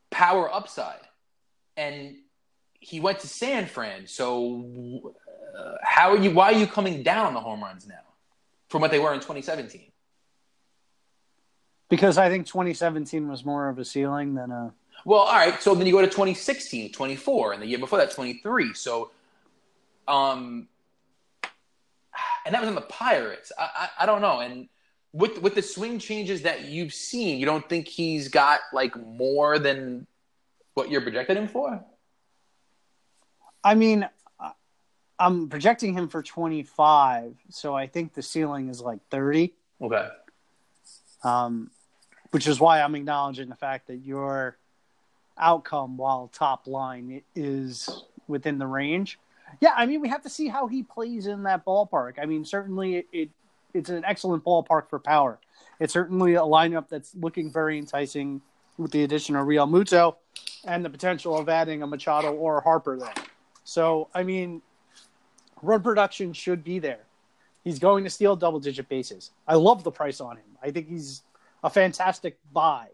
power 0.09 0.53
upside, 0.53 1.01
and 1.76 2.16
he 2.80 3.01
went 3.01 3.20
to 3.20 3.28
San 3.28 3.66
Fran. 3.66 4.07
So 4.07 5.14
uh, 5.57 5.74
how 5.82 6.11
are 6.11 6.18
you? 6.18 6.32
Why 6.32 6.53
are 6.53 6.57
you 6.57 6.68
coming 6.68 7.03
down 7.03 7.26
on 7.26 7.34
the 7.34 7.41
home 7.41 7.61
runs 7.61 7.86
now 7.86 7.95
from 8.70 8.82
what 8.82 8.91
they 8.91 8.99
were 8.99 9.14
in 9.14 9.20
2017? 9.20 9.91
Because 11.90 12.18
I 12.18 12.30
think 12.30 12.48
2017 12.48 13.28
was 13.28 13.46
more 13.46 13.70
of 13.70 13.78
a 13.78 13.86
ceiling 13.86 14.36
than 14.36 14.52
a 14.52 14.74
well, 15.06 15.22
all 15.22 15.34
right. 15.34 15.62
So 15.62 15.76
then 15.76 15.86
you 15.86 15.92
go 15.92 16.02
to 16.02 16.08
2016, 16.08 16.92
24, 16.92 17.54
and 17.54 17.62
the 17.62 17.66
year 17.66 17.78
before 17.78 18.00
that, 18.00 18.12
23. 18.12 18.74
So, 18.74 19.12
um, 20.08 20.68
and 22.46 22.56
that 22.56 22.62
was 22.62 22.70
in 22.70 22.76
the 22.76 22.82
Pirates. 22.82 23.52
I, 23.58 23.70
I, 23.76 24.04
I 24.04 24.06
don't 24.06 24.22
know. 24.22 24.40
And 24.40 24.70
with 25.12 25.42
with 25.42 25.56
the 25.56 25.62
swing 25.62 26.00
changes 26.00 26.44
that 26.44 26.66
you've 26.66 26.94
seen, 26.94 27.40
you 27.40 27.46
don't 27.46 27.68
think 27.68 27.88
he's 27.88 28.30
got 28.30 28.62
like 28.72 28.96
more 28.96 29.60
than 29.60 30.08
what 30.74 30.90
you're 30.90 31.02
projecting 31.02 31.38
him 31.38 31.48
for? 31.48 31.84
I 33.64 33.76
mean, 33.76 34.08
I'm 35.20 35.48
projecting 35.48 35.94
him 35.94 36.08
for 36.10 36.22
25, 36.22 37.36
so 37.50 37.76
I 37.76 37.88
think 37.88 38.14
the 38.14 38.22
ceiling 38.22 38.70
is 38.70 38.82
like 38.82 39.00
30. 39.10 39.54
Okay. 39.82 40.08
Um, 41.24 41.71
which 42.32 42.47
is 42.47 42.59
why 42.59 42.82
I'm 42.82 42.95
acknowledging 42.95 43.47
the 43.47 43.55
fact 43.55 43.88
that 43.88 43.97
you're 43.97 44.57
outcome 45.38 45.97
while 45.97 46.30
top 46.34 46.67
line 46.67 47.21
is 47.36 48.03
within 48.28 48.57
the 48.57 48.67
range. 48.67 49.19
Yeah, 49.61 49.74
I 49.76 49.86
mean 49.86 50.01
we 50.01 50.09
have 50.09 50.24
to 50.24 50.30
see 50.30 50.47
how 50.47 50.67
he 50.67 50.84
plays 50.84 51.28
in 51.28 51.43
that 51.43 51.65
ballpark. 51.65 52.13
I 52.21 52.26
mean 52.26 52.45
certainly 52.45 52.97
it, 52.97 53.07
it 53.11 53.30
it's 53.74 53.89
an 53.89 54.03
excellent 54.05 54.43
ballpark 54.43 54.89
for 54.89 54.99
power. 54.99 55.39
It's 55.80 55.93
certainly 55.93 56.36
a 56.36 56.41
lineup 56.41 56.89
that's 56.89 57.15
looking 57.15 57.51
very 57.51 57.78
enticing 57.78 58.41
with 58.78 58.91
the 58.91 59.03
addition 59.03 59.36
of 59.36 59.47
Realmuto 59.47 60.15
and 60.65 60.84
the 60.84 60.89
potential 60.89 61.38
of 61.38 61.49
adding 61.49 61.84
a 61.84 61.88
Machado 61.88 62.34
or 62.34 62.57
a 62.57 62.61
Harper 62.61 62.97
there. 62.97 63.13
So 63.63 64.09
I 64.13 64.24
mean, 64.24 64.61
run 65.61 65.82
production 65.82 66.34
should 66.34 66.63
be 66.63 66.80
there. 66.80 67.05
He's 67.64 67.80
going 67.80 68.03
to 68.03 68.09
steal 68.09 68.36
double 68.36 68.59
digit 68.59 68.89
bases. 68.89 69.32
I 69.47 69.55
love 69.55 69.84
the 69.84 69.91
price 69.91 70.20
on 70.20 70.38
him. 70.38 70.57
I 70.61 70.72
think 70.72 70.89
he's 70.89 71.24
a 71.64 71.70
fantastic 71.70 72.38
buy. 72.51 72.88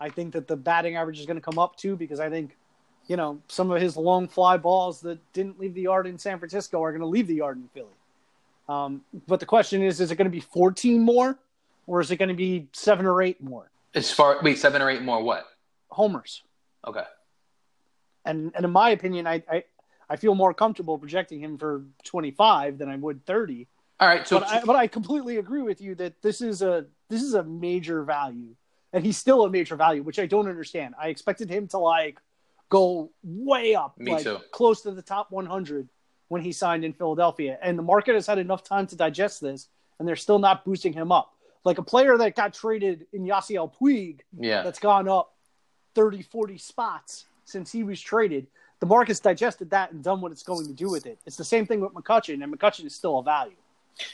I 0.00 0.08
think 0.08 0.32
that 0.32 0.48
the 0.48 0.56
batting 0.56 0.96
average 0.96 1.20
is 1.20 1.26
going 1.26 1.36
to 1.36 1.42
come 1.42 1.58
up 1.58 1.76
too 1.76 1.96
because 1.96 2.20
I 2.20 2.30
think, 2.30 2.56
you 3.08 3.16
know, 3.16 3.40
some 3.48 3.70
of 3.70 3.80
his 3.80 3.96
long 3.96 4.26
fly 4.28 4.56
balls 4.56 5.00
that 5.02 5.20
didn't 5.32 5.58
leave 5.60 5.74
the 5.74 5.82
yard 5.82 6.06
in 6.06 6.18
San 6.18 6.38
Francisco 6.38 6.82
are 6.82 6.92
going 6.92 7.00
to 7.00 7.06
leave 7.06 7.26
the 7.26 7.34
yard 7.34 7.58
in 7.58 7.68
Philly. 7.74 7.88
Um, 8.68 9.02
but 9.26 9.38
the 9.38 9.46
question 9.46 9.82
is, 9.82 10.00
is 10.00 10.10
it 10.10 10.16
going 10.16 10.26
to 10.26 10.30
be 10.30 10.40
14 10.40 11.00
more 11.00 11.38
or 11.86 12.00
is 12.00 12.10
it 12.10 12.16
going 12.16 12.28
to 12.30 12.34
be 12.34 12.68
seven 12.72 13.06
or 13.06 13.22
eight 13.22 13.42
more? 13.42 13.70
As 13.94 14.10
far, 14.10 14.38
wait, 14.42 14.58
seven 14.58 14.82
or 14.82 14.90
eight 14.90 15.02
more 15.02 15.22
what? 15.22 15.46
Homers. 15.90 16.42
Okay. 16.86 17.04
And, 18.24 18.52
and 18.54 18.64
in 18.64 18.70
my 18.70 18.90
opinion, 18.90 19.26
I, 19.26 19.42
I, 19.50 19.64
I 20.10 20.16
feel 20.16 20.34
more 20.34 20.52
comfortable 20.52 20.98
projecting 20.98 21.40
him 21.40 21.58
for 21.58 21.84
25 22.04 22.78
than 22.78 22.88
I 22.88 22.96
would 22.96 23.24
30. 23.24 23.66
All 23.98 24.08
right. 24.08 24.26
So, 24.26 24.40
but 24.40 24.48
I, 24.48 24.60
but 24.64 24.76
I 24.76 24.86
completely 24.86 25.38
agree 25.38 25.62
with 25.62 25.80
you 25.80 25.94
that 25.96 26.20
this 26.22 26.40
is 26.40 26.62
a, 26.62 26.86
this 27.08 27.22
is 27.22 27.34
a 27.34 27.42
major 27.42 28.02
value 28.04 28.54
and 28.92 29.04
he's 29.04 29.18
still 29.18 29.44
a 29.44 29.50
major 29.50 29.76
value, 29.76 30.02
which 30.02 30.18
I 30.18 30.26
don't 30.26 30.48
understand. 30.48 30.94
I 30.98 31.08
expected 31.08 31.50
him 31.50 31.68
to 31.68 31.78
like 31.78 32.18
go 32.68 33.10
way 33.22 33.74
up, 33.74 33.98
Me 33.98 34.12
like 34.12 34.24
too. 34.24 34.38
close 34.52 34.80
to 34.82 34.90
the 34.90 35.02
top 35.02 35.30
100 35.30 35.88
when 36.28 36.42
he 36.42 36.50
signed 36.50 36.84
in 36.84 36.92
Philadelphia, 36.92 37.58
and 37.62 37.78
the 37.78 37.82
market 37.82 38.14
has 38.14 38.26
had 38.26 38.38
enough 38.38 38.64
time 38.64 38.86
to 38.88 38.96
digest 38.96 39.40
this, 39.40 39.68
and 39.98 40.08
they're 40.08 40.16
still 40.16 40.38
not 40.38 40.64
boosting 40.64 40.92
him 40.92 41.12
up. 41.12 41.34
Like 41.62 41.78
a 41.78 41.82
player 41.82 42.16
that 42.16 42.34
got 42.34 42.54
traded 42.54 43.06
in 43.12 43.24
Yasiel 43.24 43.72
Puig, 43.76 44.20
yeah, 44.38 44.62
that's 44.62 44.78
gone 44.78 45.08
up 45.08 45.34
30, 45.94 46.22
40 46.22 46.58
spots 46.58 47.26
since 47.44 47.70
he 47.70 47.82
was 47.82 48.00
traded. 48.00 48.46
The 48.80 48.86
market's 48.86 49.20
digested 49.20 49.70
that 49.70 49.92
and 49.92 50.02
done 50.02 50.20
what 50.20 50.32
it's 50.32 50.42
going 50.42 50.66
to 50.66 50.72
do 50.72 50.90
with 50.90 51.06
it. 51.06 51.18
It's 51.26 51.36
the 51.36 51.44
same 51.44 51.66
thing 51.66 51.80
with 51.80 51.92
McCutchen, 51.92 52.42
and 52.42 52.52
McCutchen 52.52 52.86
is 52.86 52.94
still 52.94 53.18
a 53.18 53.22
value. 53.22 53.56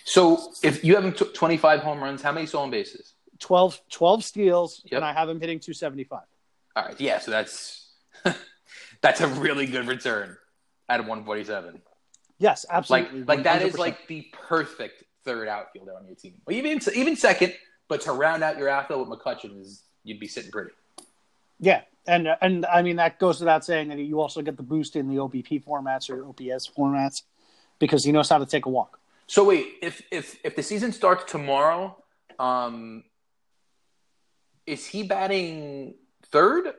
So 0.05 0.53
if 0.63 0.85
you 0.85 0.95
have 0.95 1.05
him 1.05 1.13
t- 1.13 1.25
25 1.33 1.81
home 1.81 2.03
runs, 2.03 2.23
how 2.23 2.33
many 2.33 2.47
stolen 2.47 2.71
bases? 2.71 3.15
12, 3.41 3.81
12 3.91 4.25
steals, 4.25 4.83
yep. 4.85 4.99
and 4.99 5.05
I 5.05 5.13
have 5.13 5.29
him 5.29 5.41
hitting 5.41 5.59
275. 5.59 6.21
All 6.75 6.85
right, 6.85 7.01
yeah, 7.01 7.19
so 7.19 7.31
that's 7.31 7.91
that's 9.03 9.21
a 9.21 9.29
really 9.29 9.67
good 9.67 9.87
return 9.87 10.37
at 10.89 11.01
147. 11.01 11.83
Yes, 12.39 12.65
absolutely. 12.71 13.21
Like 13.21 13.29
like 13.29 13.43
that 13.45 13.63
is 13.63 13.79
like 13.79 14.07
the 14.07 14.27
perfect 14.33 15.05
third 15.25 15.49
outfielder 15.49 15.95
on 15.97 16.07
your 16.07 16.17
team. 16.17 16.35
Well, 16.47 16.57
even 16.57 16.81
even 16.95 17.17
second, 17.17 17.55
But 17.89 18.01
to 18.03 18.13
round 18.13 18.43
out 18.43 18.59
your 18.59 18.69
outfield 18.69 19.09
with 19.09 19.19
McCutchen 19.19 19.61
is 19.61 19.83
you'd 20.05 20.21
be 20.21 20.29
sitting 20.29 20.51
pretty. 20.51 20.71
Yeah, 21.61 21.83
and 22.07 22.29
and 22.41 22.67
I 22.67 22.83
mean 22.83 22.97
that 22.97 23.19
goes 23.19 23.41
without 23.41 23.65
saying 23.65 23.89
that 23.89 23.99
you 23.99 24.21
also 24.21 24.43
get 24.43 24.57
the 24.57 24.63
boost 24.63 24.97
in 24.97 25.09
the 25.09 25.17
OBP 25.17 25.65
formats 25.65 26.11
or 26.11 26.25
OPS 26.27 26.71
formats 26.77 27.23
because 27.79 28.05
he 28.05 28.13
knows 28.13 28.29
how 28.29 28.39
to 28.39 28.47
take 28.47 28.67
a 28.67 28.69
walk. 28.69 28.99
So 29.33 29.45
wait, 29.45 29.79
if 29.81 30.03
if 30.11 30.39
if 30.45 30.57
the 30.57 30.63
season 30.63 30.93
starts 30.93 31.25
tomorrow, 31.33 31.97
um, 32.39 33.03
is 34.67 34.85
he 34.85 35.05
batting 35.05 35.95
third 36.27 36.75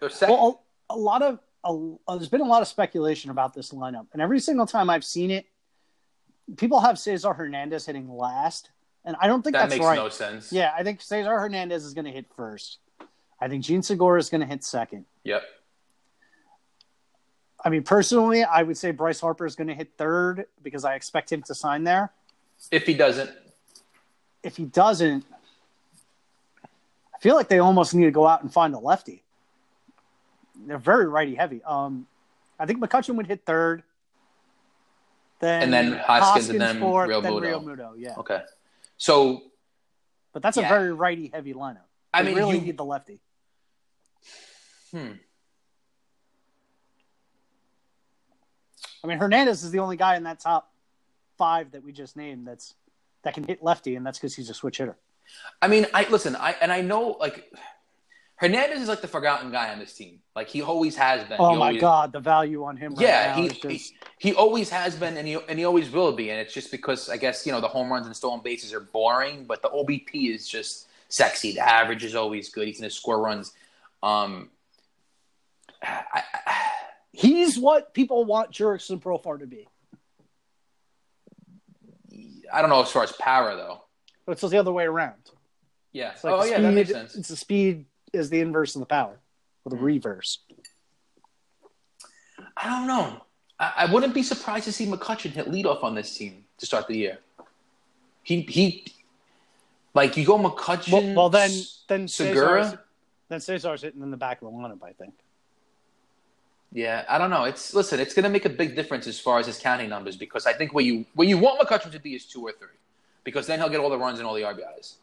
or 0.00 0.08
second? 0.08 0.34
Well, 0.34 0.64
a, 0.88 0.94
a 0.94 0.96
lot 0.96 1.20
of 1.20 1.40
a, 1.62 2.16
there's 2.16 2.30
been 2.30 2.40
a 2.40 2.46
lot 2.46 2.62
of 2.62 2.68
speculation 2.68 3.30
about 3.30 3.52
this 3.52 3.72
lineup, 3.72 4.06
and 4.14 4.22
every 4.22 4.40
single 4.40 4.64
time 4.64 4.88
I've 4.88 5.04
seen 5.04 5.30
it, 5.30 5.44
people 6.56 6.80
have 6.80 6.98
Cesar 6.98 7.34
Hernandez 7.34 7.84
hitting 7.84 8.08
last, 8.08 8.70
and 9.04 9.14
I 9.20 9.26
don't 9.26 9.42
think 9.42 9.52
that 9.52 9.68
that's 9.68 9.74
makes 9.74 9.84
right. 9.84 9.96
no 9.96 10.08
sense. 10.08 10.50
Yeah, 10.54 10.72
I 10.74 10.82
think 10.82 11.02
Cesar 11.02 11.38
Hernandez 11.38 11.84
is 11.84 11.92
going 11.92 12.06
to 12.06 12.12
hit 12.12 12.24
first. 12.34 12.78
I 13.38 13.48
think 13.48 13.62
Jean 13.62 13.82
Segura 13.82 14.18
is 14.18 14.30
going 14.30 14.40
to 14.40 14.46
hit 14.46 14.64
second. 14.64 15.04
Yep. 15.24 15.42
I 17.64 17.68
mean, 17.68 17.82
personally, 17.82 18.42
I 18.42 18.62
would 18.62 18.76
say 18.78 18.90
Bryce 18.90 19.20
Harper 19.20 19.44
is 19.46 19.54
going 19.54 19.68
to 19.68 19.74
hit 19.74 19.92
third 19.98 20.46
because 20.62 20.84
I 20.84 20.94
expect 20.94 21.30
him 21.30 21.42
to 21.42 21.54
sign 21.54 21.84
there. 21.84 22.12
If 22.70 22.86
he 22.86 22.94
doesn't, 22.94 23.30
If 24.42 24.56
he 24.56 24.64
doesn't, 24.64 25.24
I 27.14 27.18
feel 27.20 27.34
like 27.36 27.48
they 27.48 27.58
almost 27.58 27.94
need 27.94 28.06
to 28.06 28.10
go 28.10 28.26
out 28.26 28.42
and 28.42 28.50
find 28.52 28.74
a 28.74 28.78
lefty. 28.78 29.22
They're 30.66 30.78
very 30.78 31.06
righty 31.06 31.34
heavy. 31.34 31.62
Um, 31.64 32.06
I 32.58 32.64
think 32.66 32.80
McCutchen 32.80 33.16
would 33.16 33.26
hit 33.26 33.44
third. 33.44 33.82
Then 35.40 35.62
And 35.64 35.72
then 35.72 35.92
Hoskins 35.98 36.48
and 36.50 36.60
then 36.60 36.80
fourth, 36.80 37.08
Real 37.08 37.20
then 37.22 37.32
Muto. 37.32 37.62
Realmuto, 37.62 37.92
yeah. 37.98 38.14
okay. 38.18 38.42
So 38.96 39.42
But 40.32 40.42
that's 40.42 40.56
Yeah. 40.56 40.66
a 40.66 40.68
very 40.68 40.92
righty 40.92 41.28
heavy 41.32 41.52
lineup. 41.54 41.84
I 42.14 42.22
mean, 42.22 42.34
really 42.36 42.56
you- 42.56 42.62
need 42.62 42.76
the 42.78 42.84
lefty. 42.84 43.20
hmm. 44.90 45.12
I 49.02 49.06
mean, 49.06 49.18
Hernandez 49.18 49.64
is 49.64 49.70
the 49.70 49.78
only 49.78 49.96
guy 49.96 50.16
in 50.16 50.24
that 50.24 50.40
top 50.40 50.70
five 51.38 51.72
that 51.72 51.82
we 51.84 51.92
just 51.92 52.16
named 52.16 52.46
that's 52.46 52.74
that 53.22 53.34
can 53.34 53.44
hit 53.44 53.62
lefty, 53.62 53.96
and 53.96 54.04
that's 54.06 54.18
because 54.18 54.34
he's 54.34 54.50
a 54.50 54.54
switch 54.54 54.78
hitter. 54.78 54.96
I 55.62 55.68
mean, 55.68 55.86
I 55.94 56.06
listen. 56.08 56.36
I 56.36 56.56
and 56.60 56.72
I 56.72 56.80
know 56.80 57.16
like 57.20 57.52
Hernandez 58.36 58.80
is 58.82 58.88
like 58.88 59.00
the 59.00 59.08
forgotten 59.08 59.50
guy 59.50 59.72
on 59.72 59.78
this 59.78 59.92
team. 59.94 60.20
Like 60.34 60.48
he 60.48 60.60
always 60.62 60.96
has 60.96 61.22
been. 61.28 61.36
Oh 61.38 61.52
He 61.52 61.58
my 61.58 61.66
always- 61.68 61.80
god, 61.80 62.12
the 62.12 62.20
value 62.20 62.64
on 62.64 62.76
him! 62.76 62.94
Right 62.94 63.06
Yeah, 63.06 63.34
now 63.36 63.42
he, 63.42 63.48
just, 63.48 63.64
he 64.18 64.30
he 64.30 64.34
always 64.34 64.70
has 64.70 64.96
been, 64.96 65.16
and 65.16 65.26
he 65.26 65.38
and 65.48 65.58
he 65.58 65.64
always 65.64 65.90
will 65.90 66.12
be. 66.12 66.30
And 66.30 66.40
it's 66.40 66.52
just 66.52 66.70
because 66.70 67.08
I 67.08 67.16
guess 67.16 67.46
you 67.46 67.52
know 67.52 67.60
the 67.60 67.68
home 67.68 67.90
runs 67.92 68.06
and 68.06 68.14
stolen 68.16 68.40
bases 68.42 68.72
are 68.74 68.80
boring, 68.80 69.44
but 69.44 69.62
the 69.62 69.68
OBP 69.68 70.34
is 70.34 70.48
just 70.48 70.88
sexy. 71.08 71.52
The 71.52 71.60
average 71.66 72.04
is 72.04 72.14
always 72.14 72.48
good. 72.48 72.66
He's 72.66 72.78
going 72.80 72.88
to 72.90 72.94
score 72.94 73.20
runs. 73.20 73.52
Um, 74.02 74.50
I, 75.82 76.22
I, 76.46 76.62
he's 77.12 77.58
what 77.58 77.94
people 77.94 78.24
want 78.24 78.52
Jurickson 78.52 79.00
Profar 79.00 79.38
to 79.40 79.46
be. 79.46 79.66
I 82.52 82.60
don't 82.60 82.70
know 82.70 82.82
as 82.82 82.90
far 82.90 83.02
as 83.04 83.12
power 83.12 83.54
though. 83.56 83.82
But 84.26 84.32
it's 84.32 84.42
the 84.50 84.58
other 84.58 84.72
way 84.72 84.84
around. 84.84 85.14
Yeah. 85.92 86.12
It's 86.12 86.24
like 86.24 86.34
oh 86.34 86.44
yeah, 86.44 86.54
speed, 86.54 86.64
that 86.64 86.72
makes 86.72 86.90
sense. 86.90 87.14
It's 87.14 87.28
the 87.28 87.36
speed 87.36 87.84
is 88.12 88.30
the 88.30 88.40
inverse 88.40 88.74
of 88.74 88.80
the 88.80 88.86
power, 88.86 89.18
or 89.64 89.70
the 89.70 89.76
Mhm. 89.76 89.82
reverse. 89.82 90.38
I 92.56 92.68
don't 92.68 92.86
know. 92.86 93.22
I, 93.58 93.72
I 93.78 93.92
wouldn't 93.92 94.14
be 94.14 94.22
surprised 94.22 94.64
to 94.64 94.72
see 94.72 94.86
McCutchen 94.86 95.30
hit 95.30 95.46
leadoff 95.46 95.82
on 95.84 95.94
this 95.94 96.16
team 96.16 96.44
to 96.58 96.66
start 96.66 96.86
the 96.88 96.96
year. 96.96 97.18
He 98.22 98.42
he, 98.42 98.84
like 99.94 100.16
you 100.16 100.24
go 100.24 100.38
McCutchen. 100.38 100.92
Well, 100.92 101.14
well 101.14 101.30
then 101.30 101.50
then 101.88 102.08
Segura? 102.08 102.64
Cesar's, 102.64 102.78
then 103.28 103.40
Cesar's 103.40 103.82
hitting 103.82 104.02
in 104.02 104.10
the 104.10 104.16
back 104.16 104.42
of 104.42 104.50
the 104.50 104.56
lineup. 104.56 104.82
I 104.82 104.92
think. 104.92 105.14
Yeah, 106.72 107.04
I 107.08 107.18
don't 107.18 107.30
know. 107.30 107.44
It's 107.44 107.74
listen, 107.74 107.98
it's 107.98 108.14
going 108.14 108.24
to 108.24 108.30
make 108.30 108.44
a 108.44 108.50
big 108.50 108.76
difference 108.76 109.06
as 109.06 109.18
far 109.18 109.38
as 109.38 109.46
his 109.46 109.58
counting 109.58 109.88
numbers 109.88 110.16
because 110.16 110.46
I 110.46 110.52
think 110.52 110.72
what 110.72 110.84
you 110.84 111.04
where 111.14 111.26
you 111.26 111.36
want 111.36 111.60
McCutchen 111.60 111.90
to 111.92 111.98
be 111.98 112.14
is 112.14 112.24
two 112.24 112.42
or 112.42 112.52
three, 112.52 112.68
because 113.24 113.46
then 113.46 113.58
he'll 113.58 113.68
get 113.68 113.80
all 113.80 113.90
the 113.90 113.98
runs 113.98 114.20
and 114.20 114.28
all 114.28 114.34
the 114.34 114.42
RBIs. 114.42 114.94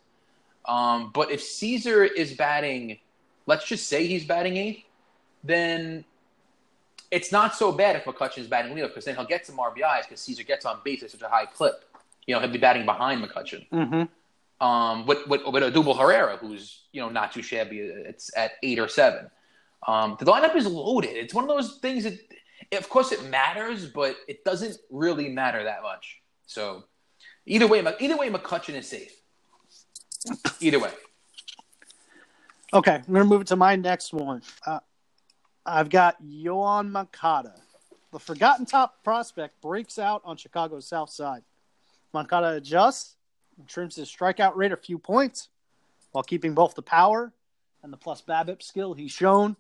Um, 0.66 1.12
but 1.14 1.32
if 1.32 1.42
Cesar 1.42 2.04
is 2.04 2.34
batting, 2.34 3.00
let's 3.46 3.66
just 3.66 3.88
say 3.88 4.08
he's 4.08 4.26
batting 4.26 4.56
eighth, 4.56 4.84
then 5.44 6.06
it's 7.12 7.32
not 7.32 7.56
so 7.56 7.72
bad 7.72 7.96
if 7.96 8.06
McCutchen 8.06 8.40
is 8.40 8.48
batting 8.48 8.74
leadoff 8.76 8.90
because 8.90 9.06
then 9.06 9.16
he'll 9.16 9.26
get 9.26 9.46
some 9.46 9.58
RBIs 9.58 10.04
because 10.04 10.22
Cesar 10.22 10.44
gets 10.44 10.66
on 10.66 10.80
base 10.84 11.04
at 11.04 11.12
such 11.12 11.22
a 11.22 11.28
high 11.28 11.46
clip. 11.46 11.84
You 12.26 12.36
know, 12.36 12.42
he'll 12.42 12.50
be 12.50 12.58
batting 12.58 12.86
behind 12.86 13.24
McCutchen. 13.24 13.68
Mm-hmm. 13.70 14.66
Um, 14.66 15.06
with 15.06 15.28
with 15.28 15.42
with 15.46 15.64
Odubel 15.64 15.98
Herrera, 15.98 16.38
who's 16.38 16.84
you 16.92 17.02
know 17.02 17.10
not 17.10 17.34
too 17.34 17.42
shabby. 17.42 17.80
It's 17.80 18.36
at 18.38 18.54
eight 18.64 18.80
or 18.80 18.88
seven. 18.88 19.30
Um, 19.86 20.18
the 20.20 20.26
lineup 20.26 20.56
is 20.56 20.66
loaded. 20.66 21.16
It's 21.16 21.34
one 21.34 21.44
of 21.44 21.50
those 21.50 21.78
things 21.78 22.04
that, 22.04 22.20
of 22.74 22.90
course, 22.90 23.12
it 23.12 23.30
matters, 23.30 23.86
but 23.86 24.16
it 24.28 24.44
doesn't 24.44 24.78
really 24.90 25.30
matter 25.30 25.64
that 25.64 25.84
much. 25.84 26.22
So, 26.46 26.84
either 27.46 27.68
way, 27.68 27.86
either 28.00 28.18
way, 28.18 28.30
McCutchen 28.30 28.76
is 28.76 28.88
safe. 28.88 29.14
Either 30.60 30.80
way, 30.80 30.92
Okay, 32.74 32.96
I'm 32.96 33.14
to 33.14 33.24
move 33.24 33.42
it 33.42 33.48
to 33.48 33.56
my 33.56 33.78
next 33.78 34.14
one. 34.14 34.42
Uh, 34.66 34.80
I've 35.66 35.90
got 35.90 36.22
Yoan 36.22 36.92
Moncada. 36.92 37.54
The 38.12 38.20
forgotten 38.20 38.66
top 38.66 39.04
prospect 39.06 39.62
breaks 39.62 39.98
out 39.98 40.22
on 40.26 40.36
Chicago's 40.36 40.86
south 40.86 41.10
side. 41.10 41.44
Moncada 42.14 42.50
adjusts 42.50 43.16
trims 43.68 43.96
his 43.96 44.10
strikeout 44.10 44.56
rate 44.56 44.74
a 44.74 44.78
few 44.78 44.98
points 44.98 45.48
while 46.12 46.24
keeping 46.24 46.54
both 46.54 46.76
the 46.76 46.82
power 46.82 47.32
and 47.84 47.94
the 47.94 47.98
plus 47.98 48.22
BABIP 48.22 48.62
skill 48.62 48.94
he's 48.94 49.12
shown, 49.12 49.56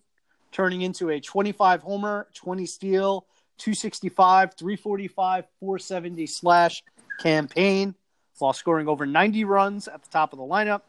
turning 0.57 0.81
into 0.81 1.11
a 1.11 1.19
25 1.19 1.83
homer, 1.83 2.25
20 2.33 2.65
steal, 2.65 3.27
265, 3.59 4.55
345, 4.55 5.45
470 5.59 6.25
slash 6.25 6.83
campaign 7.19 7.93
while 8.39 8.53
scoring 8.53 8.87
over 8.87 9.05
90 9.05 9.43
runs 9.43 9.87
at 9.87 10.01
the 10.01 10.09
top 10.09 10.33
of 10.33 10.39
the 10.39 10.43
lineup 10.43 10.81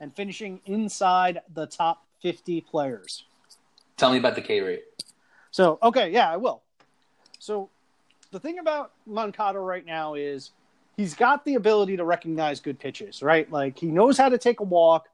and 0.00 0.12
finishing 0.12 0.60
inside 0.66 1.42
the 1.54 1.64
top 1.64 2.04
50 2.22 2.62
players. 2.62 3.24
tell 3.96 4.10
me 4.10 4.18
about 4.18 4.34
the 4.34 4.40
K 4.40 4.60
rate. 4.60 4.82
So, 5.52 5.78
okay, 5.80 6.10
yeah, 6.10 6.32
I 6.32 6.36
will. 6.36 6.62
So, 7.38 7.70
the 8.32 8.40
thing 8.40 8.58
about 8.58 8.90
Moncada 9.06 9.60
right 9.60 9.86
now 9.86 10.14
is 10.14 10.50
he's 10.96 11.14
got 11.14 11.44
the 11.44 11.54
ability 11.54 11.96
to 11.98 12.04
recognize 12.04 12.58
good 12.58 12.80
pitches, 12.80 13.22
right? 13.22 13.48
Like 13.48 13.78
he 13.78 13.86
knows 13.86 14.18
how 14.18 14.28
to 14.28 14.38
take 14.38 14.58
a 14.58 14.64
walk. 14.64 15.08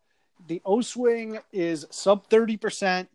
The 0.46 0.62
O 0.64 0.80
swing 0.80 1.38
is 1.52 1.84
sub 1.90 2.26
30%. 2.30 3.06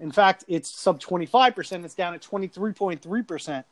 In 0.00 0.12
fact, 0.12 0.44
it's 0.48 0.70
sub 0.70 1.00
25%. 1.00 1.84
It's 1.84 1.94
down 1.94 2.14
at 2.14 2.22
23.3%. 2.22 3.64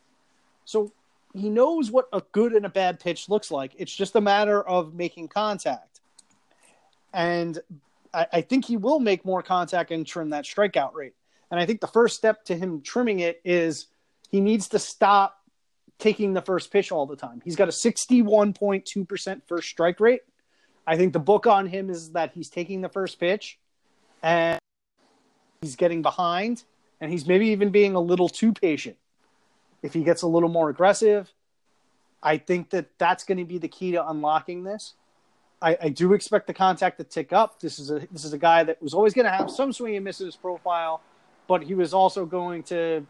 So, 0.65 0.91
he 1.33 1.49
knows 1.49 1.91
what 1.91 2.07
a 2.13 2.21
good 2.31 2.53
and 2.53 2.65
a 2.65 2.69
bad 2.69 2.99
pitch 2.99 3.29
looks 3.29 3.51
like. 3.51 3.73
It's 3.77 3.93
just 3.93 4.15
a 4.15 4.21
matter 4.21 4.61
of 4.61 4.93
making 4.93 5.27
contact. 5.27 5.99
And 7.13 7.59
I, 8.13 8.27
I 8.33 8.41
think 8.41 8.65
he 8.65 8.77
will 8.77 8.99
make 8.99 9.23
more 9.25 9.43
contact 9.43 9.91
and 9.91 10.05
trim 10.05 10.31
that 10.31 10.45
strikeout 10.45 10.93
rate. 10.93 11.13
And 11.51 11.59
I 11.59 11.65
think 11.65 11.81
the 11.81 11.87
first 11.87 12.17
step 12.17 12.43
to 12.45 12.55
him 12.55 12.81
trimming 12.81 13.19
it 13.19 13.41
is 13.45 13.87
he 14.31 14.41
needs 14.41 14.69
to 14.69 14.79
stop 14.79 15.37
taking 15.99 16.33
the 16.33 16.41
first 16.41 16.71
pitch 16.71 16.91
all 16.91 17.05
the 17.05 17.15
time. 17.15 17.41
He's 17.43 17.55
got 17.55 17.67
a 17.67 17.71
61.2% 17.71 19.41
first 19.47 19.69
strike 19.69 19.99
rate. 19.99 20.21
I 20.85 20.95
think 20.95 21.13
the 21.13 21.19
book 21.19 21.47
on 21.47 21.67
him 21.67 21.89
is 21.89 22.11
that 22.11 22.31
he's 22.33 22.49
taking 22.49 22.81
the 22.81 22.89
first 22.89 23.19
pitch 23.19 23.57
and 24.23 24.59
he's 25.61 25.75
getting 25.75 26.01
behind 26.01 26.63
and 26.99 27.11
he's 27.11 27.27
maybe 27.27 27.47
even 27.47 27.69
being 27.69 27.95
a 27.95 27.99
little 27.99 28.29
too 28.29 28.53
patient. 28.53 28.97
If 29.83 29.93
he 29.93 30.03
gets 30.03 30.23
a 30.23 30.27
little 30.27 30.49
more 30.49 30.69
aggressive, 30.69 31.31
I 32.21 32.37
think 32.37 32.71
that 32.71 32.87
that's 32.97 33.23
going 33.23 33.37
to 33.37 33.45
be 33.45 33.57
the 33.57 33.67
key 33.67 33.91
to 33.91 34.09
unlocking 34.09 34.63
this. 34.63 34.93
I, 35.61 35.77
I 35.81 35.89
do 35.89 36.13
expect 36.13 36.47
the 36.47 36.53
contact 36.53 36.97
to 36.97 37.03
tick 37.03 37.33
up. 37.33 37.59
This 37.59 37.79
is 37.79 37.89
a 37.89 38.07
this 38.11 38.25
is 38.25 38.33
a 38.33 38.37
guy 38.37 38.63
that 38.63 38.81
was 38.81 38.93
always 38.93 39.13
going 39.13 39.25
to 39.25 39.31
have 39.31 39.49
some 39.49 39.73
swing 39.73 39.95
and 39.95 40.03
misses 40.03 40.35
profile, 40.35 41.01
but 41.47 41.63
he 41.63 41.73
was 41.73 41.93
also 41.93 42.25
going 42.25 42.63
to 42.63 43.05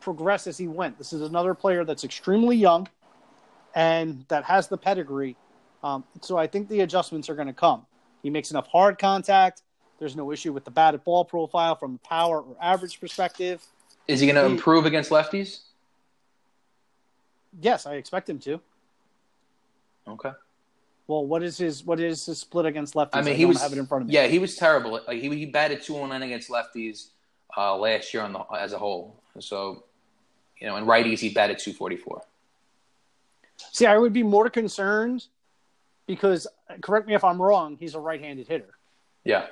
progress 0.00 0.46
as 0.46 0.56
he 0.56 0.68
went. 0.68 0.96
This 0.98 1.12
is 1.12 1.22
another 1.22 1.54
player 1.54 1.84
that's 1.84 2.04
extremely 2.04 2.56
young 2.56 2.88
and 3.74 4.24
that 4.28 4.44
has 4.44 4.68
the 4.68 4.78
pedigree. 4.78 5.36
Um, 5.82 6.04
so 6.20 6.38
I 6.38 6.46
think 6.46 6.68
the 6.68 6.80
adjustments 6.80 7.28
are 7.28 7.34
going 7.34 7.48
to 7.48 7.54
come. 7.54 7.84
He 8.22 8.30
makes 8.30 8.50
enough 8.50 8.68
hard 8.68 8.98
contact. 8.98 9.62
There's 10.04 10.16
no 10.16 10.30
issue 10.32 10.52
with 10.52 10.66
the 10.66 10.70
batted 10.70 11.02
ball 11.02 11.24
profile 11.24 11.76
from 11.76 11.94
a 11.94 12.06
power 12.06 12.42
or 12.42 12.54
average 12.60 13.00
perspective. 13.00 13.64
Is 14.06 14.20
he 14.20 14.26
going 14.26 14.36
to 14.36 14.44
improve 14.44 14.84
against 14.84 15.10
lefties? 15.10 15.60
Yes, 17.58 17.86
I 17.86 17.94
expect 17.94 18.28
him 18.28 18.38
to. 18.40 18.60
Okay. 20.06 20.32
Well, 21.06 21.24
what 21.24 21.42
is 21.42 21.56
his 21.56 21.84
what 21.84 22.00
is 22.00 22.26
his 22.26 22.38
split 22.38 22.66
against 22.66 22.92
lefties? 22.92 23.14
I 23.14 23.22
mean, 23.22 23.34
he 23.34 23.44
don't 23.44 23.54
was 23.54 23.62
have 23.62 23.72
it 23.72 23.78
in 23.78 23.86
front 23.86 24.02
of 24.02 24.08
me. 24.08 24.14
Yeah, 24.14 24.26
he 24.26 24.38
was 24.38 24.56
terrible. 24.56 25.00
Like 25.08 25.22
he 25.22 25.34
he 25.34 25.46
batted 25.46 25.80
two 25.80 25.94
one 25.94 26.10
nine 26.10 26.20
against 26.20 26.50
lefties 26.50 27.06
uh, 27.56 27.74
last 27.74 28.12
year 28.12 28.24
on 28.24 28.34
the 28.34 28.40
as 28.54 28.74
a 28.74 28.78
whole. 28.78 29.22
So, 29.38 29.84
you 30.60 30.66
know, 30.66 30.76
in 30.76 30.84
righties 30.84 31.18
he 31.18 31.30
batted 31.30 31.58
two 31.58 31.72
forty 31.72 31.96
four. 31.96 32.20
See, 33.72 33.86
I 33.86 33.96
would 33.96 34.12
be 34.12 34.22
more 34.22 34.50
concerned 34.50 35.28
because 36.06 36.46
correct 36.82 37.06
me 37.06 37.14
if 37.14 37.24
I'm 37.24 37.40
wrong, 37.40 37.78
he's 37.80 37.94
a 37.94 38.00
right-handed 38.00 38.46
hitter. 38.48 38.74
Yeah. 39.24 39.46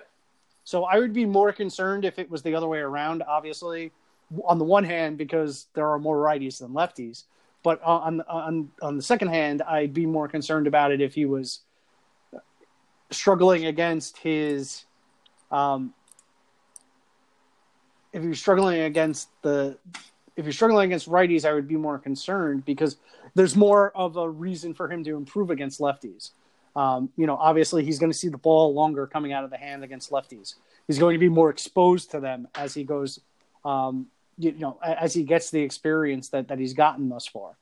So 0.64 0.84
I 0.84 0.98
would 0.98 1.12
be 1.12 1.24
more 1.24 1.52
concerned 1.52 2.04
if 2.04 2.18
it 2.18 2.30
was 2.30 2.42
the 2.42 2.54
other 2.54 2.68
way 2.68 2.78
around. 2.78 3.22
Obviously, 3.22 3.92
on 4.44 4.58
the 4.58 4.64
one 4.64 4.84
hand, 4.84 5.18
because 5.18 5.66
there 5.74 5.88
are 5.88 5.98
more 5.98 6.16
righties 6.16 6.58
than 6.58 6.70
lefties, 6.70 7.24
but 7.62 7.82
on 7.82 8.20
on 8.22 8.70
on 8.80 8.96
the 8.96 9.02
second 9.02 9.28
hand, 9.28 9.62
I'd 9.62 9.92
be 9.92 10.06
more 10.06 10.28
concerned 10.28 10.66
about 10.66 10.92
it 10.92 11.00
if 11.00 11.14
he 11.14 11.24
was 11.24 11.60
struggling 13.10 13.66
against 13.66 14.18
his, 14.18 14.84
um, 15.50 15.92
if 18.12 18.22
you're 18.22 18.34
struggling 18.34 18.80
against 18.80 19.28
the, 19.42 19.78
if 20.36 20.44
you're 20.44 20.52
struggling 20.52 20.86
against 20.86 21.08
righties, 21.08 21.44
I 21.44 21.52
would 21.52 21.68
be 21.68 21.76
more 21.76 21.98
concerned 21.98 22.64
because 22.64 22.96
there's 23.34 23.56
more 23.56 23.90
of 23.96 24.16
a 24.16 24.28
reason 24.28 24.74
for 24.74 24.90
him 24.90 25.04
to 25.04 25.16
improve 25.16 25.50
against 25.50 25.80
lefties. 25.80 26.30
Um, 26.74 27.10
you 27.16 27.26
know, 27.26 27.36
obviously 27.36 27.84
he's 27.84 27.98
going 27.98 28.10
to 28.10 28.16
see 28.16 28.28
the 28.28 28.38
ball 28.38 28.72
longer 28.74 29.06
coming 29.06 29.32
out 29.32 29.44
of 29.44 29.50
the 29.50 29.58
hand 29.58 29.84
against 29.84 30.10
lefties. 30.10 30.54
He's 30.86 30.98
going 30.98 31.14
to 31.14 31.18
be 31.18 31.28
more 31.28 31.50
exposed 31.50 32.10
to 32.12 32.20
them 32.20 32.48
as 32.54 32.74
he 32.74 32.84
goes, 32.84 33.20
um, 33.64 34.06
you 34.38 34.52
know, 34.52 34.78
as 34.82 35.12
he 35.14 35.22
gets 35.22 35.50
the 35.50 35.60
experience 35.60 36.30
that, 36.30 36.48
that 36.48 36.58
he's 36.58 36.72
gotten 36.72 37.08
thus 37.08 37.26
far. 37.26 37.56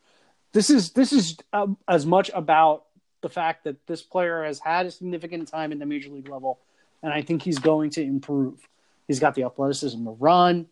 This 0.53 0.71
is 0.71 0.91
this 0.93 1.13
is 1.13 1.37
uh, 1.53 1.69
as 1.89 2.07
much 2.07 2.31
about 2.35 2.85
the 3.21 3.29
fact 3.29 3.65
that 3.65 3.87
this 3.87 4.03
player 4.03 4.45
has 4.45 4.59
had 4.59 4.87
a 4.87 4.91
significant 4.91 5.49
time 5.49 5.71
in 5.73 5.79
the 5.79 5.87
major 5.87 6.11
league 6.11 6.29
level, 6.29 6.59
and 7.03 7.13
I 7.13 7.23
think 7.23 7.43
he's 7.43 7.59
going 7.59 7.91
to 7.91 8.03
improve. 8.03 8.69
He's 9.07 9.21
got 9.21 9.35
the 9.35 9.45
athleticism 9.45 10.05
to 10.05 10.11
run. 10.11 10.67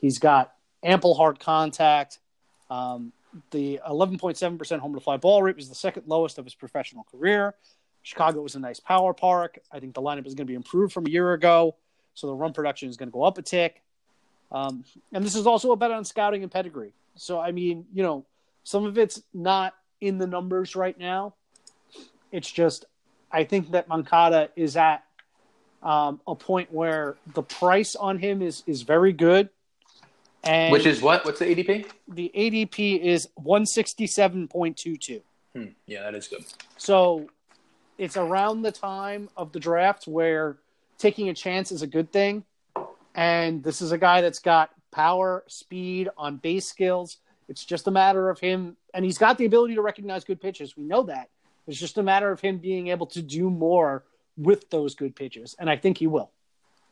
He's 0.00 0.18
got 0.18 0.52
ample 0.82 1.14
hard 1.14 1.40
contact. 1.40 2.18
Um, 2.70 3.12
the 3.50 3.80
11.7% 3.88 4.78
home 4.78 4.94
to 4.94 5.00
fly 5.00 5.16
ball 5.16 5.42
rate 5.42 5.56
was 5.56 5.68
the 5.68 5.74
second 5.74 6.04
lowest 6.06 6.38
of 6.38 6.44
his 6.44 6.54
professional 6.54 7.04
career. 7.04 7.54
Chicago 8.04 8.42
was 8.42 8.54
a 8.54 8.60
nice 8.60 8.78
power 8.78 9.12
park. 9.12 9.58
I 9.72 9.80
think 9.80 9.94
the 9.94 10.02
lineup 10.02 10.26
is 10.26 10.34
going 10.34 10.46
to 10.46 10.50
be 10.50 10.54
improved 10.54 10.92
from 10.92 11.06
a 11.06 11.10
year 11.10 11.32
ago, 11.32 11.74
so 12.14 12.28
the 12.28 12.34
run 12.34 12.52
production 12.52 12.88
is 12.88 12.96
going 12.96 13.08
to 13.08 13.12
go 13.12 13.24
up 13.24 13.38
a 13.38 13.42
tick. 13.42 13.82
Um, 14.52 14.84
and 15.12 15.24
this 15.24 15.34
is 15.34 15.46
also 15.46 15.72
a 15.72 15.76
bet 15.76 15.90
on 15.90 16.04
scouting 16.04 16.42
and 16.42 16.52
pedigree. 16.52 16.92
So, 17.16 17.40
I 17.40 17.50
mean, 17.50 17.86
you 17.92 18.02
know, 18.02 18.26
some 18.62 18.84
of 18.84 18.98
it's 18.98 19.22
not 19.32 19.74
in 20.00 20.18
the 20.18 20.26
numbers 20.26 20.76
right 20.76 20.96
now. 20.96 21.34
It's 22.30 22.50
just, 22.50 22.84
I 23.32 23.44
think 23.44 23.72
that 23.72 23.88
Moncada 23.88 24.50
is 24.54 24.76
at 24.76 25.02
um, 25.82 26.20
a 26.26 26.34
point 26.34 26.72
where 26.72 27.16
the 27.32 27.42
price 27.42 27.96
on 27.96 28.18
him 28.18 28.42
is 28.42 28.62
is 28.66 28.82
very 28.82 29.12
good. 29.12 29.48
And 30.42 30.72
Which 30.72 30.86
is 30.86 31.00
what? 31.00 31.24
What's 31.24 31.38
the 31.38 31.46
ADP? 31.46 31.86
The 32.08 32.30
ADP 32.34 33.00
is 33.00 33.28
one 33.34 33.66
sixty 33.66 34.06
seven 34.06 34.48
point 34.48 34.76
two 34.76 34.96
two. 34.96 35.20
Hmm. 35.54 35.66
Yeah, 35.86 36.02
that 36.02 36.14
is 36.14 36.26
good. 36.26 36.44
So 36.76 37.28
it's 37.98 38.16
around 38.16 38.62
the 38.62 38.72
time 38.72 39.28
of 39.36 39.52
the 39.52 39.60
draft 39.60 40.06
where 40.06 40.58
taking 40.98 41.28
a 41.28 41.34
chance 41.34 41.72
is 41.72 41.82
a 41.82 41.86
good 41.86 42.12
thing. 42.12 42.44
And 43.14 43.62
this 43.62 43.80
is 43.80 43.92
a 43.92 43.98
guy 43.98 44.20
that's 44.20 44.40
got 44.40 44.70
power, 44.90 45.44
speed, 45.46 46.08
on 46.16 46.38
base 46.38 46.66
skills. 46.66 47.18
It's 47.48 47.64
just 47.64 47.86
a 47.86 47.90
matter 47.90 48.30
of 48.30 48.40
him, 48.40 48.76
and 48.94 49.04
he's 49.04 49.18
got 49.18 49.38
the 49.38 49.44
ability 49.44 49.74
to 49.74 49.82
recognize 49.82 50.24
good 50.24 50.40
pitches. 50.40 50.76
We 50.76 50.84
know 50.84 51.02
that. 51.04 51.28
It's 51.66 51.78
just 51.78 51.98
a 51.98 52.02
matter 52.02 52.30
of 52.30 52.40
him 52.40 52.58
being 52.58 52.88
able 52.88 53.06
to 53.08 53.22
do 53.22 53.50
more 53.50 54.04
with 54.36 54.70
those 54.70 54.94
good 54.94 55.14
pitches, 55.14 55.54
and 55.58 55.68
I 55.68 55.76
think 55.76 55.98
he 55.98 56.06
will. 56.06 56.30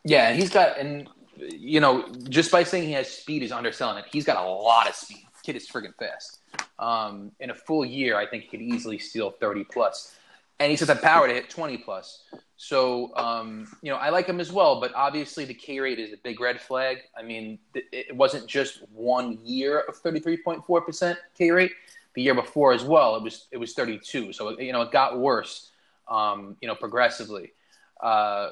Yeah, 0.03 0.33
he's 0.33 0.49
got, 0.49 0.77
and 0.77 1.09
you 1.37 1.79
know, 1.79 2.07
just 2.29 2.51
by 2.51 2.63
saying 2.63 2.87
he 2.87 2.93
has 2.93 3.09
speed, 3.09 3.41
he's 3.41 3.51
underselling 3.51 3.97
it. 3.97 4.05
He's 4.11 4.25
got 4.25 4.37
a 4.37 4.47
lot 4.47 4.87
of 4.87 4.95
speed. 4.95 5.25
Kid 5.41 5.55
is 5.55 5.67
friggin' 5.67 5.93
fast. 5.97 6.39
Um, 6.79 7.31
in 7.39 7.49
a 7.49 7.55
full 7.55 7.83
year, 7.83 8.15
I 8.15 8.25
think 8.25 8.43
he 8.43 8.49
could 8.49 8.61
easily 8.61 8.97
steal 8.97 9.31
thirty 9.31 9.63
plus 9.63 10.15
and 10.59 10.69
he 10.69 10.75
says 10.77 10.87
have 10.87 11.01
power 11.01 11.27
to 11.27 11.33
hit 11.33 11.49
20 11.49 11.77
plus. 11.77 12.23
So, 12.57 13.15
um, 13.17 13.67
you 13.81 13.91
know, 13.91 13.97
I 13.97 14.09
like 14.09 14.27
him 14.27 14.39
as 14.39 14.51
well, 14.51 14.79
but 14.79 14.93
obviously 14.95 15.45
the 15.45 15.53
K 15.53 15.79
rate 15.79 15.99
is 15.99 16.13
a 16.13 16.17
big 16.17 16.39
red 16.39 16.61
flag. 16.61 16.99
I 17.17 17.23
mean, 17.23 17.59
it 17.73 18.15
wasn't 18.15 18.47
just 18.47 18.81
one 18.91 19.39
year 19.43 19.81
of 19.81 20.01
33.4% 20.01 21.17
K 21.37 21.51
rate. 21.51 21.71
The 22.15 22.21
year 22.21 22.35
before 22.35 22.73
as 22.73 22.83
well, 22.83 23.15
it 23.15 23.23
was 23.23 23.47
it 23.51 23.57
was 23.57 23.73
32. 23.73 24.33
So, 24.33 24.59
you 24.59 24.71
know, 24.71 24.83
it 24.83 24.91
got 24.91 25.17
worse, 25.17 25.71
um, 26.07 26.55
you 26.61 26.67
know, 26.67 26.75
progressively. 26.75 27.53
Uh, 27.99 28.51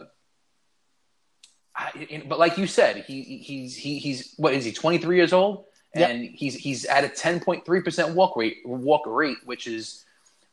I, 1.75 2.23
but 2.27 2.39
like 2.39 2.57
you 2.57 2.67
said, 2.67 2.97
he 3.05 3.21
he's 3.21 3.75
he, 3.75 3.99
he's 3.99 4.33
what 4.37 4.53
is 4.53 4.65
he 4.65 4.71
23 4.71 5.15
years 5.15 5.31
old, 5.31 5.65
and 5.93 6.23
yep. 6.23 6.31
he's 6.33 6.55
he's 6.55 6.85
at 6.85 7.03
a 7.03 7.07
10.3 7.07 7.83
percent 7.83 8.15
walk 8.15 8.35
rate 8.35 8.57
walk 8.65 9.03
rate, 9.05 9.37
which 9.45 9.67
is 9.67 10.05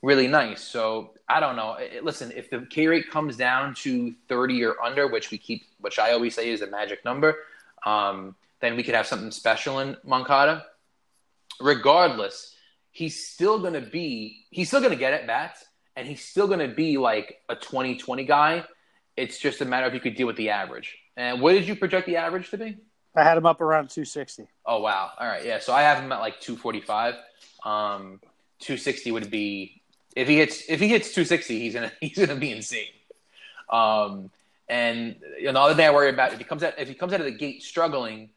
really 0.03 0.27
nice. 0.27 0.63
So 0.63 1.11
I 1.29 1.41
don't 1.41 1.57
know. 1.57 1.77
Listen, 2.03 2.33
if 2.35 2.51
the 2.51 2.67
K 2.71 2.87
rate 2.87 3.11
comes 3.11 3.37
down 3.37 3.75
to 3.77 4.15
30 4.29 4.65
or 4.65 4.83
under, 4.83 5.07
which 5.07 5.31
we 5.31 5.39
keep, 5.39 5.65
which 5.81 5.99
I 5.99 6.13
always 6.13 6.35
say 6.35 6.51
is 6.51 6.63
a 6.63 6.67
magic 6.67 7.05
number, 7.05 7.37
um, 7.85 8.35
then 8.61 8.77
we 8.77 8.83
could 8.83 8.95
have 8.95 9.07
something 9.07 9.31
special 9.31 9.81
in 9.81 9.97
Moncada. 10.05 10.65
Regardless, 11.61 12.55
he's 12.93 13.27
still 13.27 13.59
going 13.59 13.75
to 13.75 13.81
be, 13.81 14.47
he's 14.51 14.69
still 14.69 14.81
going 14.81 14.93
to 14.93 14.99
get 14.99 15.13
at 15.13 15.27
bats, 15.27 15.65
and 15.97 16.07
he's 16.07 16.25
still 16.25 16.47
going 16.47 16.61
to 16.61 16.75
be 16.75 16.99
like 16.99 17.41
a 17.49 17.57
2020 17.57 18.25
guy. 18.25 18.65
It's 19.17 19.39
just 19.39 19.61
a 19.61 19.65
matter 19.65 19.87
of 19.87 19.95
you 19.95 20.01
could 20.01 20.15
deal 20.15 20.27
with 20.27 20.37
the 20.37 20.51
average. 20.51 20.97
And 21.17 21.41
what 21.41 21.53
did 21.53 21.67
you 21.67 21.75
project 21.75 22.07
the 22.07 22.17
average 22.17 22.51
to 22.51 22.59
be? 22.59 22.77
I 23.17 23.25
had 23.25 23.37
him 23.37 23.47
up 23.47 23.61
around 23.61 23.91
260. 23.91 24.47
Oh 24.65 24.81
wow! 24.81 25.11
All 25.19 25.27
right, 25.27 25.45
yeah. 25.45 25.59
So 25.59 25.73
I 25.73 25.83
have 25.83 25.99
him 25.99 26.13
at 26.13 26.21
like 26.21 26.41
245. 26.41 27.15
Um, 27.65 28.21
260 28.61 29.11
would 29.13 29.31
be 29.31 29.83
if 30.17 30.29
he 30.29 30.39
hits 30.39 30.63
if 30.69 30.81
he 30.81 30.89
hits 30.89 31.09
260, 31.09 31.59
he's 31.59 31.75
gonna 31.75 31.93
he's 32.01 32.19
gonna 32.19 32.37
be 32.37 32.53
insane. 32.53 32.93
Um, 33.71 34.31
and 34.69 35.17
you 35.39 35.47
know, 35.47 35.53
the 35.53 35.61
other 35.61 35.75
thing 35.75 35.87
I 35.87 35.91
worry 35.91 36.11
about 36.11 36.33
if 36.33 36.39
he 36.39 36.45
comes 36.45 36.63
out 36.63 36.75
if 36.79 36.89
he 36.89 36.95
comes 36.95 37.13
out 37.13 37.21
of 37.21 37.27
the 37.27 37.33
gate 37.33 37.63
struggling, 37.63 38.31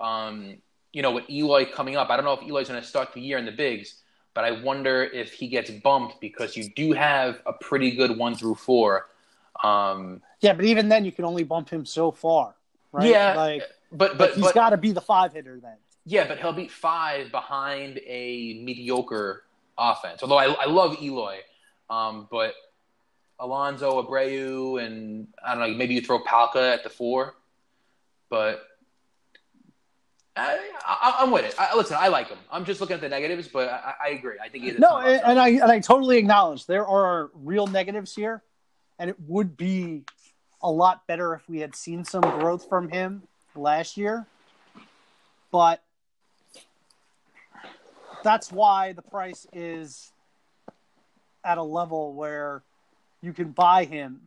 um, 0.00 0.56
you 0.92 1.02
know, 1.02 1.12
with 1.12 1.28
Eloy 1.28 1.66
coming 1.66 1.96
up, 1.96 2.10
I 2.10 2.16
don't 2.16 2.24
know 2.24 2.32
if 2.32 2.42
Eloy's 2.42 2.68
going 2.68 2.80
to 2.80 2.86
start 2.86 3.12
the 3.12 3.20
year 3.20 3.36
in 3.36 3.44
the 3.44 3.52
bigs, 3.52 3.96
but 4.32 4.44
I 4.44 4.52
wonder 4.52 5.02
if 5.02 5.32
he 5.32 5.48
gets 5.48 5.70
bumped 5.70 6.20
because 6.20 6.56
you 6.56 6.68
do 6.70 6.92
have 6.92 7.40
a 7.46 7.52
pretty 7.52 7.90
good 7.90 8.16
one 8.16 8.34
through 8.34 8.54
four. 8.54 9.08
Um, 9.62 10.22
yeah, 10.40 10.52
but 10.52 10.64
even 10.64 10.88
then, 10.88 11.04
you 11.04 11.12
can 11.12 11.24
only 11.24 11.44
bump 11.44 11.68
him 11.68 11.84
so 11.84 12.10
far, 12.10 12.54
right? 12.92 13.08
Yeah, 13.08 13.34
like, 13.34 13.62
but 13.92 14.18
but 14.18 14.34
he's 14.34 14.52
got 14.52 14.70
to 14.70 14.76
be 14.76 14.92
the 14.92 15.00
five 15.00 15.32
hitter 15.32 15.58
then. 15.60 15.76
Yeah, 16.06 16.26
but 16.28 16.38
he'll 16.38 16.52
be 16.52 16.68
five 16.68 17.30
behind 17.30 17.98
a 18.06 18.60
mediocre 18.62 19.44
offense. 19.78 20.22
Although 20.22 20.38
I, 20.38 20.52
I 20.52 20.66
love 20.66 20.96
Eloy, 21.00 21.38
um, 21.90 22.28
but 22.30 22.54
Alonso, 23.38 24.02
Abreu, 24.02 24.84
and 24.84 25.28
I 25.44 25.54
don't 25.54 25.70
know, 25.70 25.76
maybe 25.76 25.94
you 25.94 26.00
throw 26.00 26.20
Palka 26.20 26.72
at 26.72 26.84
the 26.84 26.90
four, 26.90 27.34
but 28.30 28.62
I, 30.36 31.20
am 31.20 31.30
with 31.30 31.44
it. 31.44 31.54
I, 31.58 31.76
listen, 31.76 31.96
I 31.98 32.08
like 32.08 32.28
him. 32.28 32.38
I'm 32.50 32.64
just 32.64 32.80
looking 32.80 32.94
at 32.94 33.00
the 33.00 33.08
negatives, 33.08 33.48
but 33.48 33.68
I, 33.68 33.94
I 34.06 34.08
agree. 34.10 34.36
I 34.42 34.48
think 34.48 34.64
he's 34.64 34.78
no, 34.78 34.98
and, 34.98 35.20
and 35.24 35.38
I 35.38 35.48
and 35.50 35.70
I 35.70 35.78
totally 35.78 36.18
acknowledge 36.18 36.66
there 36.66 36.86
are 36.86 37.30
real 37.34 37.66
negatives 37.66 38.14
here, 38.14 38.42
and 38.98 39.08
it 39.08 39.16
would 39.20 39.56
be 39.56 40.02
a 40.60 40.70
lot 40.70 41.06
better 41.06 41.34
if 41.34 41.48
we 41.48 41.60
had 41.60 41.76
seen 41.76 42.04
some 42.04 42.22
growth 42.22 42.68
from 42.68 42.88
him 42.88 43.22
last 43.54 43.96
year. 43.96 44.26
But 45.52 45.83
that's 48.24 48.50
why 48.50 48.92
the 48.92 49.02
price 49.02 49.46
is 49.52 50.10
at 51.44 51.58
a 51.58 51.62
level 51.62 52.14
where 52.14 52.62
you 53.20 53.32
can 53.32 53.52
buy 53.52 53.84
him 53.84 54.22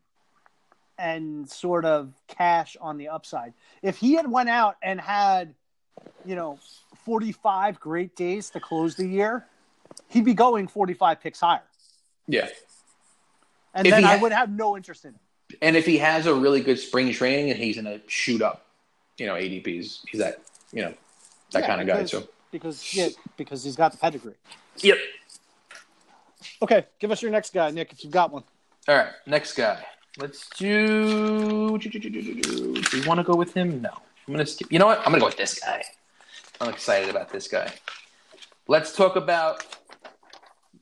and 0.97 1.49
sort 1.49 1.83
of 1.83 2.13
cash 2.27 2.77
on 2.79 2.97
the 2.97 3.09
upside. 3.09 3.53
If 3.81 3.97
he 3.97 4.13
had 4.13 4.31
went 4.31 4.49
out 4.49 4.77
and 4.81 5.01
had, 5.01 5.53
you 6.25 6.35
know, 6.35 6.59
45 7.05 7.79
great 7.79 8.15
days 8.15 8.51
to 8.51 8.59
close 8.59 8.95
the 8.95 9.07
year, 9.07 9.45
he'd 10.07 10.25
be 10.25 10.33
going 10.33 10.67
45 10.67 11.19
picks 11.21 11.39
higher. 11.39 11.61
Yeah. 12.27 12.47
And 13.73 13.85
if 13.85 13.91
then 13.91 14.05
I 14.05 14.17
would 14.17 14.31
have 14.31 14.49
no 14.49 14.77
interest 14.77 15.05
in 15.05 15.11
him. 15.11 15.19
And 15.61 15.75
if 15.75 15.85
he 15.85 15.97
has 15.99 16.25
a 16.25 16.33
really 16.33 16.61
good 16.61 16.79
spring 16.79 17.11
training 17.11 17.51
and 17.51 17.59
he's 17.59 17.79
going 17.79 17.85
to 17.85 18.01
shoot 18.07 18.41
up, 18.41 18.65
you 19.17 19.25
know, 19.25 19.33
ADPs, 19.33 19.99
he's 20.09 20.19
that, 20.19 20.41
you 20.71 20.81
know, 20.81 20.93
that 21.51 21.61
yeah, 21.61 21.67
kind 21.67 21.81
of 21.81 21.87
guy. 21.87 22.05
So 22.05 22.27
because 22.51 22.95
yeah, 22.95 23.09
because 23.35 23.63
he's 23.63 23.75
got 23.75 23.91
the 23.91 23.97
pedigree. 23.97 24.35
Yep. 24.77 24.97
Okay, 26.61 26.85
give 26.99 27.11
us 27.11 27.21
your 27.21 27.31
next 27.31 27.53
guy, 27.53 27.69
Nick, 27.71 27.91
if 27.91 28.03
you've 28.03 28.13
got 28.13 28.31
one. 28.31 28.43
All 28.87 28.95
right, 28.95 29.11
next 29.25 29.53
guy. 29.53 29.83
Let's 30.17 30.49
do. 30.57 31.77
Do 31.77 31.89
you 31.89 33.07
want 33.07 33.19
to 33.19 33.23
go 33.23 33.35
with 33.35 33.53
him? 33.53 33.81
No. 33.81 33.91
I'm 34.27 34.33
gonna 34.33 34.45
skip. 34.45 34.71
You 34.71 34.79
know 34.79 34.87
what? 34.87 34.99
I'm 34.99 35.05
gonna 35.05 35.19
go 35.19 35.27
with 35.27 35.37
this 35.37 35.59
guy. 35.59 35.83
I'm 36.59 36.69
excited 36.69 37.09
about 37.09 37.29
this 37.29 37.47
guy. 37.47 37.71
Let's 38.67 38.93
talk 38.95 39.15
about 39.15 39.63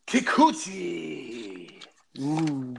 Kikuchi. 0.08 1.84
Ooh. 2.20 2.76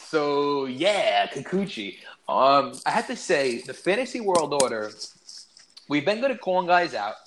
So 0.00 0.66
yeah, 0.66 1.26
Kikuchi. 1.28 1.98
Um, 2.28 2.72
I 2.84 2.90
have 2.90 3.06
to 3.06 3.16
say, 3.16 3.62
the 3.62 3.74
fantasy 3.74 4.20
world 4.20 4.60
order. 4.62 4.90
We've 5.88 6.04
been 6.04 6.20
good 6.20 6.30
at 6.30 6.40
calling 6.40 6.66
guys 6.66 6.94
out. 6.94 7.21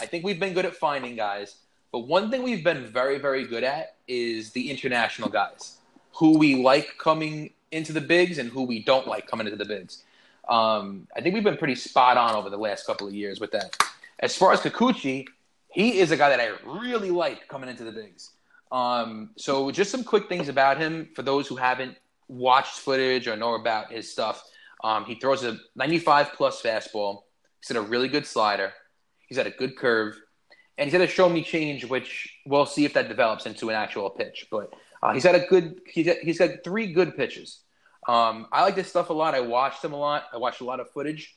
I 0.00 0.06
think 0.06 0.24
we've 0.24 0.40
been 0.40 0.54
good 0.54 0.64
at 0.66 0.74
finding 0.74 1.16
guys, 1.16 1.56
but 1.92 2.00
one 2.00 2.30
thing 2.30 2.42
we've 2.42 2.64
been 2.64 2.86
very, 2.86 3.18
very 3.18 3.46
good 3.46 3.64
at 3.64 3.96
is 4.08 4.50
the 4.52 4.70
international 4.70 5.28
guys. 5.28 5.78
who 6.18 6.38
we 6.38 6.62
like 6.62 6.96
coming 6.98 7.50
into 7.72 7.92
the 7.92 8.00
bigs 8.00 8.38
and 8.38 8.48
who 8.50 8.62
we 8.62 8.82
don't 8.82 9.06
like 9.06 9.26
coming 9.26 9.46
into 9.46 9.56
the 9.58 9.64
bigs. 9.66 10.02
Um, 10.48 11.06
I 11.14 11.20
think 11.20 11.34
we've 11.34 11.44
been 11.44 11.58
pretty 11.58 11.74
spot 11.74 12.16
on 12.16 12.34
over 12.34 12.48
the 12.48 12.56
last 12.56 12.86
couple 12.86 13.06
of 13.06 13.14
years 13.14 13.38
with 13.38 13.50
that. 13.52 13.76
As 14.20 14.34
far 14.34 14.52
as 14.52 14.60
Kikuchi, 14.60 15.26
he 15.70 15.98
is 15.98 16.10
a 16.12 16.16
guy 16.16 16.30
that 16.30 16.40
I 16.40 16.52
really 16.64 17.10
like 17.10 17.48
coming 17.48 17.68
into 17.68 17.84
the 17.84 17.92
bigs. 17.92 18.30
Um, 18.72 19.30
so 19.36 19.70
just 19.70 19.90
some 19.90 20.04
quick 20.04 20.28
things 20.28 20.48
about 20.48 20.78
him 20.78 21.08
for 21.14 21.22
those 21.22 21.46
who 21.46 21.56
haven't 21.56 21.96
watched 22.28 22.78
footage 22.78 23.28
or 23.28 23.36
know 23.36 23.54
about 23.54 23.92
his 23.92 24.10
stuff. 24.10 24.42
Um, 24.82 25.04
he 25.04 25.16
throws 25.16 25.44
a 25.44 25.58
95 25.74 26.32
plus 26.32 26.62
fastball. 26.62 27.22
He's 27.60 27.68
got 27.68 27.78
a 27.78 27.86
really 27.86 28.08
good 28.08 28.26
slider. 28.26 28.72
He's 29.26 29.36
got 29.36 29.46
a 29.46 29.50
good 29.50 29.76
curve, 29.76 30.18
and 30.78 30.88
he's 30.88 30.98
got 30.98 31.04
a 31.04 31.10
show 31.10 31.28
me 31.28 31.42
change, 31.42 31.84
which 31.84 32.36
we'll 32.46 32.66
see 32.66 32.84
if 32.84 32.94
that 32.94 33.08
develops 33.08 33.46
into 33.46 33.68
an 33.68 33.74
actual 33.74 34.10
pitch. 34.10 34.46
But 34.50 34.72
uh, 35.02 35.12
he's 35.12 35.24
got 35.24 35.34
a 35.34 35.40
good. 35.40 35.80
He's 35.86 36.06
got, 36.06 36.16
he's 36.18 36.38
got 36.38 36.50
three 36.64 36.92
good 36.92 37.16
pitches. 37.16 37.60
Um, 38.08 38.46
I 38.52 38.62
like 38.62 38.76
this 38.76 38.88
stuff 38.88 39.10
a 39.10 39.12
lot. 39.12 39.34
I 39.34 39.40
watched 39.40 39.84
him 39.84 39.92
a 39.92 39.98
lot. 39.98 40.24
I 40.32 40.36
watched 40.36 40.60
a 40.60 40.64
lot 40.64 40.80
of 40.80 40.90
footage, 40.90 41.36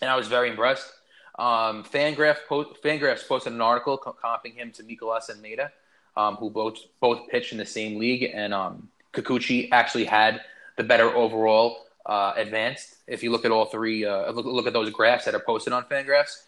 and 0.00 0.10
I 0.10 0.16
was 0.16 0.28
very 0.28 0.50
impressed. 0.50 0.90
Um, 1.38 1.84
Fangraph 1.84 2.38
Fangraphs 2.48 3.26
posted 3.28 3.52
an 3.52 3.60
article 3.60 3.98
comping 3.98 4.54
him 4.54 4.72
to 4.72 4.82
Mikolas 4.82 5.28
and 5.28 5.42
Maeda, 5.42 5.70
um, 6.16 6.36
who 6.36 6.50
both 6.50 6.78
both 7.00 7.28
pitched 7.28 7.52
in 7.52 7.58
the 7.58 7.66
same 7.66 7.98
league, 7.98 8.30
and 8.34 8.52
um, 8.52 8.88
Kikuchi 9.12 9.68
actually 9.70 10.04
had 10.04 10.40
the 10.76 10.84
better 10.84 11.14
overall 11.14 11.86
uh, 12.06 12.32
advanced. 12.36 12.96
If 13.06 13.22
you 13.22 13.30
look 13.30 13.44
at 13.44 13.50
all 13.50 13.66
three, 13.66 14.04
uh, 14.04 14.32
look, 14.32 14.46
look 14.46 14.66
at 14.66 14.72
those 14.72 14.90
graphs 14.90 15.26
that 15.26 15.34
are 15.34 15.40
posted 15.40 15.72
on 15.72 15.84
Fangraphs. 15.84 16.42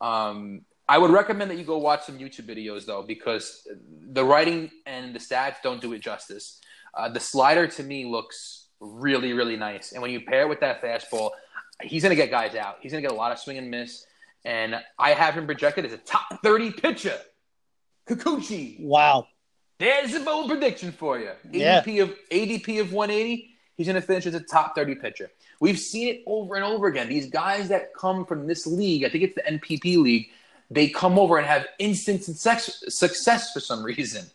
Um, 0.00 0.62
I 0.88 0.98
would 0.98 1.10
recommend 1.10 1.50
that 1.50 1.58
you 1.58 1.64
go 1.64 1.78
watch 1.78 2.04
some 2.04 2.18
YouTube 2.18 2.46
videos 2.46 2.86
though, 2.86 3.02
because 3.02 3.66
the 4.10 4.24
writing 4.24 4.70
and 4.86 5.14
the 5.14 5.18
stats 5.18 5.56
don't 5.62 5.80
do 5.80 5.92
it 5.92 6.00
justice. 6.00 6.60
Uh, 6.94 7.08
the 7.08 7.20
slider 7.20 7.66
to 7.66 7.82
me 7.82 8.04
looks 8.04 8.68
really, 8.80 9.32
really 9.32 9.56
nice, 9.56 9.92
and 9.92 10.02
when 10.02 10.10
you 10.10 10.20
pair 10.20 10.42
it 10.42 10.48
with 10.48 10.60
that 10.60 10.82
fastball, 10.82 11.30
he's 11.82 12.02
going 12.02 12.10
to 12.10 12.16
get 12.16 12.30
guys 12.30 12.54
out. 12.54 12.76
He's 12.80 12.92
going 12.92 13.02
to 13.02 13.08
get 13.08 13.14
a 13.14 13.18
lot 13.18 13.32
of 13.32 13.38
swing 13.38 13.58
and 13.58 13.70
miss, 13.70 14.06
and 14.44 14.80
I 14.98 15.10
have 15.10 15.34
him 15.34 15.46
projected 15.46 15.84
as 15.84 15.92
a 15.92 15.98
top 15.98 16.40
thirty 16.42 16.70
pitcher. 16.70 17.18
Kikuchi. 18.08 18.80
Wow. 18.80 19.26
There's 19.78 20.14
a 20.14 20.20
bold 20.20 20.48
prediction 20.48 20.92
for 20.92 21.18
you. 21.18 21.30
ADP 21.46 21.86
yeah. 21.86 22.02
of 22.02 22.14
ADP 22.30 22.80
of 22.80 22.92
180. 22.92 23.55
He's 23.76 23.86
going 23.86 24.00
to 24.00 24.06
finish 24.06 24.26
as 24.26 24.34
a 24.34 24.40
top 24.40 24.74
30 24.74 24.94
pitcher. 24.96 25.30
We've 25.60 25.78
seen 25.78 26.08
it 26.08 26.22
over 26.26 26.54
and 26.54 26.64
over 26.64 26.86
again. 26.86 27.08
These 27.08 27.28
guys 27.28 27.68
that 27.68 27.94
come 27.94 28.24
from 28.24 28.46
this 28.46 28.66
league, 28.66 29.04
I 29.04 29.08
think 29.08 29.24
it's 29.24 29.34
the 29.34 29.42
NPB 29.42 29.98
league, 29.98 30.30
they 30.70 30.88
come 30.88 31.18
over 31.18 31.38
and 31.38 31.46
have 31.46 31.66
instant 31.78 32.24
success, 32.24 33.52
for 33.52 33.60
some 33.60 33.82
reason. 33.84 34.26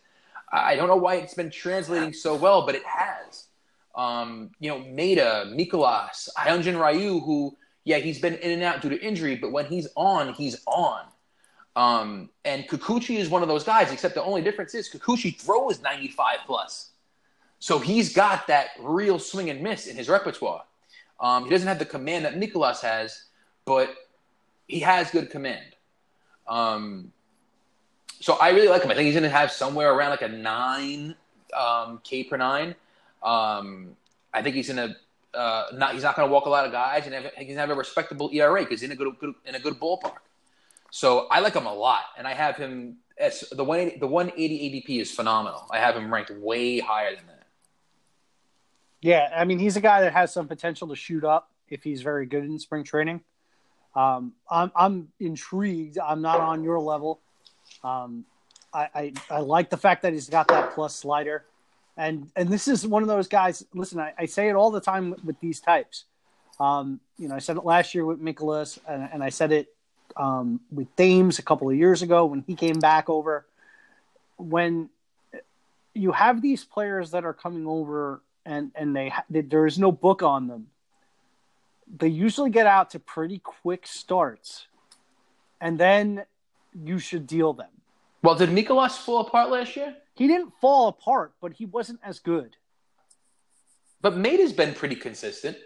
I 0.52 0.76
don't 0.76 0.88
know 0.88 0.96
why 0.96 1.16
it's 1.16 1.34
been 1.34 1.50
translating 1.50 2.12
so 2.12 2.36
well, 2.36 2.64
but 2.66 2.74
it 2.74 2.84
has. 2.84 3.46
Um, 3.94 4.50
you 4.60 4.70
know, 4.70 4.78
Maeda, 4.78 5.54
Mikolas, 5.54 6.28
Hyunjin 6.36 6.80
Ryu, 6.80 7.20
who, 7.20 7.56
yeah, 7.84 7.98
he's 7.98 8.20
been 8.20 8.34
in 8.34 8.52
and 8.52 8.62
out 8.62 8.80
due 8.80 8.90
to 8.90 9.00
injury, 9.00 9.36
but 9.36 9.52
when 9.52 9.66
he's 9.66 9.88
on, 9.96 10.34
he's 10.34 10.62
on. 10.66 11.04
Um, 11.74 12.30
and 12.44 12.68
Kikuchi 12.68 13.18
is 13.18 13.28
one 13.28 13.42
of 13.42 13.48
those 13.48 13.64
guys, 13.64 13.90
except 13.90 14.14
the 14.14 14.22
only 14.22 14.42
difference 14.42 14.74
is 14.74 14.88
Kikuchi 14.88 15.38
throws 15.38 15.80
95 15.82 16.38
plus. 16.46 16.91
So 17.62 17.78
he's 17.78 18.12
got 18.12 18.48
that 18.48 18.70
real 18.80 19.20
swing 19.20 19.48
and 19.48 19.62
miss 19.62 19.86
in 19.86 19.94
his 19.94 20.08
repertoire. 20.08 20.64
Um, 21.20 21.44
he 21.44 21.50
doesn't 21.50 21.68
have 21.68 21.78
the 21.78 21.84
command 21.84 22.24
that 22.24 22.34
Mikolas 22.34 22.80
has, 22.80 23.26
but 23.64 23.94
he 24.66 24.80
has 24.80 25.12
good 25.12 25.30
command. 25.30 25.76
Um, 26.48 27.12
so 28.18 28.36
I 28.40 28.50
really 28.50 28.66
like 28.66 28.82
him. 28.82 28.90
I 28.90 28.94
think 28.94 29.06
he's 29.06 29.14
going 29.14 29.22
to 29.22 29.28
have 29.30 29.52
somewhere 29.52 29.94
around 29.94 30.10
like 30.10 30.22
a 30.22 30.28
nine 30.28 31.14
um, 31.56 32.00
K 32.02 32.24
per 32.24 32.36
nine. 32.36 32.74
Um, 33.22 33.94
I 34.34 34.42
think 34.42 34.56
he's 34.56 34.68
going 34.68 34.94
to 35.32 35.38
uh, 35.38 35.66
not. 35.72 35.94
He's 35.94 36.02
not 36.02 36.16
going 36.16 36.28
to 36.28 36.32
walk 36.32 36.46
a 36.46 36.50
lot 36.50 36.66
of 36.66 36.72
guys, 36.72 37.06
and 37.06 37.14
he's 37.14 37.22
going 37.32 37.46
to 37.46 37.60
have 37.60 37.70
a 37.70 37.76
respectable 37.76 38.28
ERA 38.32 38.62
because 38.62 38.80
he's 38.80 38.90
in 38.90 38.92
a 38.92 38.96
good, 38.96 39.16
good 39.20 39.34
in 39.46 39.54
a 39.54 39.60
good 39.60 39.78
ballpark. 39.78 40.18
So 40.90 41.28
I 41.30 41.38
like 41.38 41.54
him 41.54 41.66
a 41.66 41.72
lot, 41.72 42.06
and 42.18 42.26
I 42.26 42.34
have 42.34 42.56
him 42.56 42.96
as 43.18 43.44
the 43.52 43.62
one 43.62 43.92
the 44.00 44.06
180 44.08 44.82
ADP 44.84 45.00
is 45.00 45.12
phenomenal. 45.12 45.68
I 45.70 45.78
have 45.78 45.94
him 45.94 46.12
ranked 46.12 46.32
way 46.32 46.80
higher 46.80 47.14
than 47.14 47.24
that. 47.28 47.31
Yeah, 49.02 49.28
I 49.36 49.44
mean 49.44 49.58
he's 49.58 49.76
a 49.76 49.80
guy 49.80 50.00
that 50.02 50.12
has 50.12 50.32
some 50.32 50.48
potential 50.48 50.88
to 50.88 50.96
shoot 50.96 51.24
up 51.24 51.50
if 51.68 51.82
he's 51.82 52.02
very 52.02 52.24
good 52.24 52.44
in 52.44 52.58
spring 52.58 52.84
training. 52.84 53.20
Um, 53.94 54.32
I'm 54.50 54.70
I'm 54.74 55.08
intrigued. 55.20 55.98
I'm 55.98 56.22
not 56.22 56.40
on 56.40 56.62
your 56.62 56.80
level. 56.80 57.20
Um, 57.82 58.24
I, 58.72 58.88
I, 58.94 59.12
I 59.30 59.40
like 59.40 59.70
the 59.70 59.76
fact 59.76 60.02
that 60.02 60.12
he's 60.12 60.30
got 60.30 60.48
that 60.48 60.72
plus 60.72 60.94
slider, 60.94 61.44
and 61.96 62.30
and 62.36 62.48
this 62.48 62.68
is 62.68 62.86
one 62.86 63.02
of 63.02 63.08
those 63.08 63.28
guys. 63.28 63.66
Listen, 63.74 63.98
I, 63.98 64.14
I 64.16 64.26
say 64.26 64.48
it 64.48 64.54
all 64.54 64.70
the 64.70 64.80
time 64.80 65.10
with, 65.10 65.24
with 65.24 65.40
these 65.40 65.60
types. 65.60 66.04
Um, 66.60 67.00
you 67.18 67.28
know, 67.28 67.34
I 67.34 67.38
said 67.40 67.56
it 67.56 67.64
last 67.64 67.94
year 67.94 68.06
with 68.06 68.22
Mikolas, 68.22 68.78
and, 68.88 69.08
and 69.12 69.22
I 69.22 69.30
said 69.30 69.50
it 69.52 69.74
um, 70.16 70.60
with 70.70 70.94
Thames 70.96 71.38
a 71.38 71.42
couple 71.42 71.68
of 71.68 71.76
years 71.76 72.02
ago 72.02 72.24
when 72.24 72.44
he 72.46 72.54
came 72.54 72.78
back 72.78 73.10
over. 73.10 73.46
When 74.36 74.90
you 75.92 76.12
have 76.12 76.40
these 76.40 76.64
players 76.64 77.10
that 77.10 77.24
are 77.24 77.34
coming 77.34 77.66
over 77.66 78.22
and 78.44 78.72
and 78.74 78.94
they, 78.94 79.12
they 79.30 79.42
there 79.42 79.66
is 79.66 79.78
no 79.78 79.92
book 79.92 80.22
on 80.22 80.48
them, 80.48 80.68
they 81.96 82.08
usually 82.08 82.50
get 82.50 82.66
out 82.66 82.90
to 82.90 82.98
pretty 82.98 83.38
quick 83.38 83.86
starts, 83.86 84.66
and 85.60 85.78
then 85.78 86.24
you 86.74 86.98
should 86.98 87.26
deal 87.26 87.52
them. 87.52 87.70
Well, 88.22 88.34
did 88.36 88.50
Mikolas 88.50 88.96
fall 88.96 89.20
apart 89.26 89.50
last 89.50 89.76
year? 89.76 89.96
He 90.14 90.26
didn't 90.26 90.52
fall 90.60 90.88
apart, 90.88 91.32
but 91.40 91.54
he 91.54 91.66
wasn't 91.66 92.00
as 92.04 92.18
good. 92.18 92.56
But 94.00 94.16
Maeda's 94.16 94.52
been 94.52 94.74
pretty 94.74 94.96
consistent. 94.96 95.56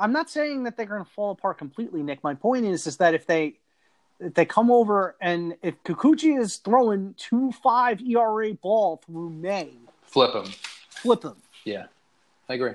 I'm 0.00 0.12
not 0.12 0.30
saying 0.30 0.64
that 0.64 0.76
they're 0.76 0.86
going 0.86 1.04
to 1.04 1.10
fall 1.10 1.32
apart 1.32 1.58
completely, 1.58 2.02
Nick. 2.02 2.22
My 2.22 2.34
point 2.34 2.64
is, 2.66 2.86
is 2.86 2.98
that 2.98 3.14
if 3.14 3.26
they 3.26 3.58
if 4.20 4.34
they 4.34 4.44
come 4.44 4.70
over 4.70 5.16
and 5.20 5.54
if 5.62 5.82
Kikuchi 5.84 6.38
is 6.38 6.56
throwing 6.56 7.14
two 7.16 7.52
five 7.52 8.00
ERA 8.02 8.54
ball 8.54 9.00
through 9.04 9.30
May, 9.30 9.70
flip 10.08 10.34
him, 10.34 10.52
flip 10.90 11.22
him. 11.22 11.36
Yeah, 11.64 11.86
I 12.48 12.54
agree. 12.54 12.72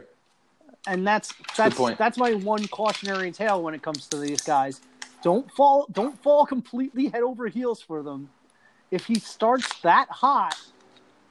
And 0.88 1.06
that's 1.06 1.34
that's 1.58 1.78
that's 1.98 2.18
my 2.18 2.34
one 2.34 2.68
cautionary 2.68 3.32
tale 3.32 3.62
when 3.62 3.74
it 3.74 3.82
comes 3.82 4.08
to 4.08 4.18
these 4.18 4.42
guys. 4.42 4.82
Don't 5.22 5.50
fall 5.52 5.88
don't 5.92 6.22
fall 6.22 6.46
completely 6.46 7.08
head 7.08 7.24
over 7.24 7.48
heels 7.48 7.82
for 7.82 8.04
them. 8.04 8.30
If 8.92 9.06
he 9.06 9.16
starts 9.16 9.80
that 9.82 10.08
hot, 10.10 10.56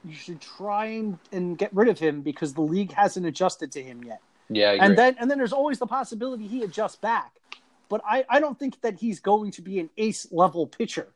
you 0.03 0.15
should 0.15 0.41
try 0.41 0.85
and, 0.87 1.17
and 1.31 1.57
get 1.57 1.73
rid 1.73 1.87
of 1.87 1.99
him 1.99 2.21
because 2.21 2.53
the 2.53 2.61
league 2.61 2.91
hasn't 2.91 3.25
adjusted 3.25 3.71
to 3.73 3.83
him 3.83 4.03
yet. 4.03 4.19
Yeah, 4.49 4.71
and 4.71 4.97
then 4.97 5.15
and 5.19 5.29
then 5.29 5.37
there's 5.37 5.53
always 5.53 5.79
the 5.79 5.87
possibility 5.87 6.47
he 6.47 6.63
adjusts 6.63 6.97
back. 6.97 7.31
But 7.89 8.01
I, 8.05 8.25
I 8.29 8.39
don't 8.39 8.57
think 8.57 8.81
that 8.81 8.95
he's 8.95 9.19
going 9.19 9.51
to 9.51 9.61
be 9.61 9.79
an 9.79 9.89
ace 9.97 10.31
level 10.31 10.65
pitcher. 10.65 11.07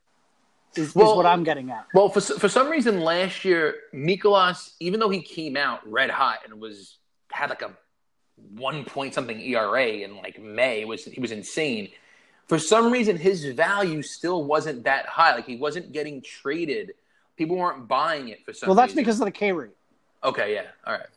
Is, 0.76 0.94
well, 0.94 1.12
is 1.12 1.18
what 1.18 1.26
I'm 1.26 1.44
getting 1.44 1.72
at. 1.72 1.88
Well, 1.94 2.10
for 2.10 2.22
for 2.22 2.50
some 2.50 2.70
reason 2.70 3.02
last 3.02 3.44
year, 3.44 3.76
Mikolas, 3.94 4.74
even 4.80 5.00
though 5.00 5.10
he 5.10 5.22
came 5.22 5.58
out 5.58 5.80
red 5.90 6.10
hot 6.10 6.40
and 6.46 6.60
was 6.60 6.98
had 7.32 7.50
like 7.50 7.62
a 7.62 7.72
one 8.52 8.86
point 8.86 9.14
something 9.14 9.40
ERA 9.40 9.88
in 9.88 10.18
like 10.18 10.42
May, 10.42 10.86
was 10.86 11.06
he 11.06 11.20
was 11.20 11.32
insane. 11.32 11.90
For 12.48 12.60
some 12.60 12.92
reason, 12.92 13.18
his 13.18 13.46
value 13.46 14.02
still 14.02 14.44
wasn't 14.44 14.84
that 14.84 15.06
high. 15.08 15.36
Like 15.36 15.46
he 15.46 15.58
wasn't 15.58 15.92
getting 15.92 16.22
traded. 16.22 16.94
People 17.38 17.58
weren't 17.58 17.88
buying 17.88 18.30
it 18.30 18.46
for 18.46 18.54
some. 18.54 18.68
Well, 18.68 18.76
that's 18.76 18.92
reason. 18.92 19.04
because 19.04 19.20
of 19.20 19.26
the 19.26 19.32
K 19.32 19.52
rate. 19.52 19.72
Okay, 20.24 20.54
yeah, 20.54 20.68
all 20.86 20.94
right. 20.94 21.08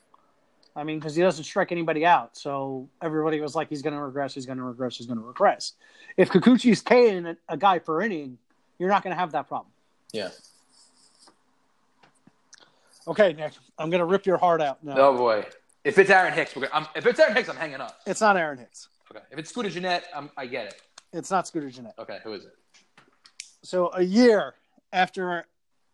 I 0.76 0.84
mean, 0.84 0.98
because 0.98 1.14
he 1.14 1.22
doesn't 1.22 1.44
strike 1.44 1.72
anybody 1.72 2.06
out. 2.06 2.36
So 2.36 2.88
everybody 3.02 3.40
was 3.40 3.54
like, 3.54 3.68
he's 3.68 3.82
going 3.82 3.94
to 3.94 4.00
regress, 4.00 4.34
he's 4.34 4.46
going 4.46 4.58
to 4.58 4.64
regress, 4.64 4.96
he's 4.96 5.06
going 5.06 5.18
to 5.18 5.24
regress. 5.24 5.72
If 6.16 6.30
Kikuchi's 6.30 6.82
a, 7.26 7.36
a 7.48 7.56
guy 7.56 7.78
per 7.78 8.02
inning, 8.02 8.38
you're 8.80 8.88
not 8.88 9.04
going 9.04 9.14
to 9.14 9.20
have 9.20 9.32
that 9.32 9.46
problem. 9.46 9.70
Yeah. 10.12 10.30
Okay, 13.06 13.34
Nick, 13.34 13.52
I'm 13.78 13.90
going 13.90 14.00
to 14.00 14.06
rip 14.06 14.26
your 14.26 14.38
heart 14.38 14.62
out 14.62 14.82
now. 14.82 14.94
Oh, 14.96 15.16
boy. 15.16 15.44
If 15.84 15.98
it's 15.98 16.10
Aaron 16.10 16.32
Hicks, 16.32 16.56
we're 16.56 16.66
gonna, 16.66 16.86
um, 16.86 16.88
if 16.96 17.06
it's 17.06 17.20
Aaron 17.20 17.34
Hicks, 17.36 17.48
I'm 17.48 17.56
hanging 17.56 17.80
up. 17.80 18.00
It's 18.06 18.20
not 18.20 18.36
Aaron 18.36 18.58
Hicks. 18.58 18.88
Okay. 19.10 19.24
If 19.30 19.38
it's 19.38 19.50
Scooter 19.50 19.68
Gennett, 19.68 20.04
I'm, 20.14 20.30
I 20.36 20.46
get 20.46 20.66
it. 20.66 20.82
It's 21.12 21.30
not 21.30 21.46
Scooter 21.46 21.70
Gennett. 21.70 21.94
Okay, 21.98 22.18
who 22.24 22.32
is 22.32 22.44
it? 22.44 22.54
So 23.62 23.90
a 23.92 24.02
year 24.02 24.54
after 24.92 25.44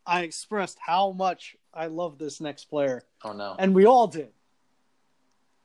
I 0.06 0.22
expressed 0.22 0.78
how 0.80 1.12
much 1.12 1.56
I 1.74 1.86
love 1.86 2.18
this 2.18 2.40
next 2.40 2.66
player. 2.66 3.02
Oh, 3.24 3.32
no. 3.32 3.56
And 3.58 3.74
we 3.74 3.86
all 3.86 4.06
did. 4.06 4.30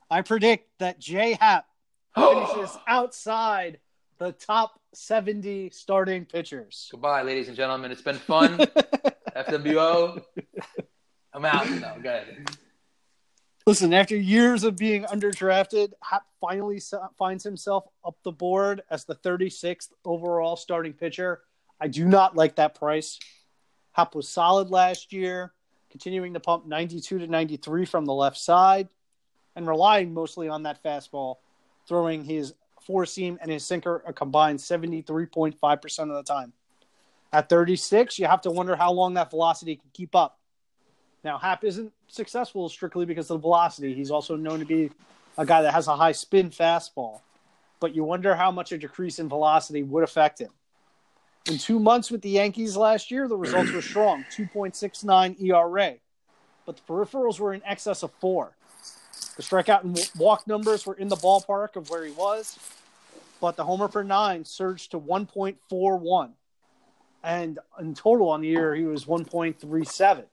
I 0.10 0.22
predict 0.22 0.70
that 0.80 1.00
J 1.00 1.38
Happ 1.40 1.68
finishes 2.16 2.78
outside 2.88 3.80
the 4.22 4.32
top 4.32 4.80
70 4.94 5.72
starting 5.72 6.26
pitchers. 6.26 6.90
Goodbye, 6.92 7.24
ladies 7.24 7.48
and 7.48 7.58
gentlemen. 7.58 7.92
It's 7.92 8.04
been 8.04 8.18
fun. 8.18 8.58
FWO. 9.36 10.24
I'm 11.34 11.44
out. 11.44 11.68
No, 11.68 11.96
go 12.04 12.10
ahead. 12.10 12.46
Listen, 13.66 13.96
after 13.96 14.16
years 14.16 14.64
of 14.64 14.78
being 14.78 15.06
underdrafted, 15.06 15.94
Happ 16.04 16.24
finally 16.40 16.80
finds 17.18 17.44
himself 17.44 17.86
up 18.06 18.16
the 18.24 18.32
board 18.32 18.84
as 18.92 19.06
the 19.06 19.16
36th 19.16 19.90
overall 20.06 20.56
starting 20.56 20.94
pitcher. 20.94 21.42
I 21.80 21.88
do 21.88 22.06
not 22.06 22.36
like 22.36 22.58
that 22.58 22.76
price. 22.76 23.18
Happ 23.94 24.14
was 24.14 24.30
solid 24.30 24.70
last 24.70 25.12
year. 25.12 25.52
continuing 25.90 26.36
to 26.36 26.40
pump 26.40 26.68
92 26.68 27.20
to 27.20 27.28
93 27.28 27.86
from 27.86 28.06
the 28.06 28.14
left 28.14 28.38
side 28.38 28.88
and 29.56 29.68
relying 29.68 30.14
mostly 30.14 30.48
on 30.48 30.64
that 30.64 30.84
fastball, 30.84 31.38
throwing 31.88 32.24
his 32.24 32.54
four 32.86 33.06
seam 33.06 33.38
and 33.42 33.52
his 33.52 33.66
sinker 33.66 34.04
a 34.06 34.14
combined 34.14 34.60
73.5% 34.60 36.00
of 36.00 36.08
the 36.08 36.24
time. 36.24 36.54
At 37.34 37.48
36, 37.50 38.20
you 38.20 38.28
have 38.28 38.42
to 38.42 38.52
wonder 38.52 38.76
how 38.76 38.92
long 38.92 39.14
that 39.14 39.30
velocity 39.30 39.78
can 39.78 39.90
keep 39.94 40.16
up. 40.16 40.38
Now, 41.24 41.38
Happ 41.38 41.64
isn't 41.64 41.94
successful 42.08 42.68
strictly 42.68 43.06
because 43.06 43.30
of 43.30 43.38
the 43.38 43.42
velocity. 43.42 43.94
He's 43.94 44.12
also 44.12 44.36
known 44.36 44.60
to 44.60 44.66
be 44.66 44.92
a 45.38 45.46
guy 45.46 45.62
that 45.62 45.74
has 45.74 45.88
a 45.88 45.96
high 45.96 46.12
spin 46.12 46.50
fastball. 46.50 47.22
But 47.80 47.96
you 47.96 48.04
wonder 48.04 48.36
how 48.36 48.52
much 48.52 48.72
a 48.72 48.78
decrease 48.78 49.20
in 49.20 49.30
velocity 49.30 49.84
would 49.84 50.04
affect 50.04 50.40
him. 50.40 50.52
In 51.50 51.58
two 51.58 51.80
months 51.80 52.12
with 52.12 52.22
the 52.22 52.30
Yankees 52.30 52.78
last 52.78 53.10
year, 53.10 53.28
the 53.28 53.38
results 53.38 53.72
were 53.72 53.82
strong 53.82 54.26
2.69 54.36 55.42
ERA. 55.42 55.96
But 56.66 56.76
the 56.78 56.82
peripherals 56.84 57.40
were 57.40 57.54
in 57.54 57.62
excess 57.66 58.04
of 58.04 58.12
four. 58.20 58.56
The 59.38 59.44
strikeout 59.44 59.84
and 59.84 59.98
walk 60.18 60.46
numbers 60.46 60.86
were 60.86 60.96
in 60.96 61.08
the 61.08 61.16
ballpark 61.16 61.76
of 61.76 61.90
where 61.90 62.04
he 62.04 62.12
was, 62.12 62.60
but 63.40 63.56
the 63.56 63.64
homer 63.64 63.88
per 63.88 64.04
nine 64.04 64.44
surged 64.44 64.92
to 64.92 65.00
1.41. 65.00 66.32
And 67.24 67.60
in 67.80 67.94
total 67.94 68.30
on 68.30 68.42
the 68.42 68.48
year, 68.48 68.76
he 68.76 68.84
was 68.84 69.06
1.37. 69.06 70.26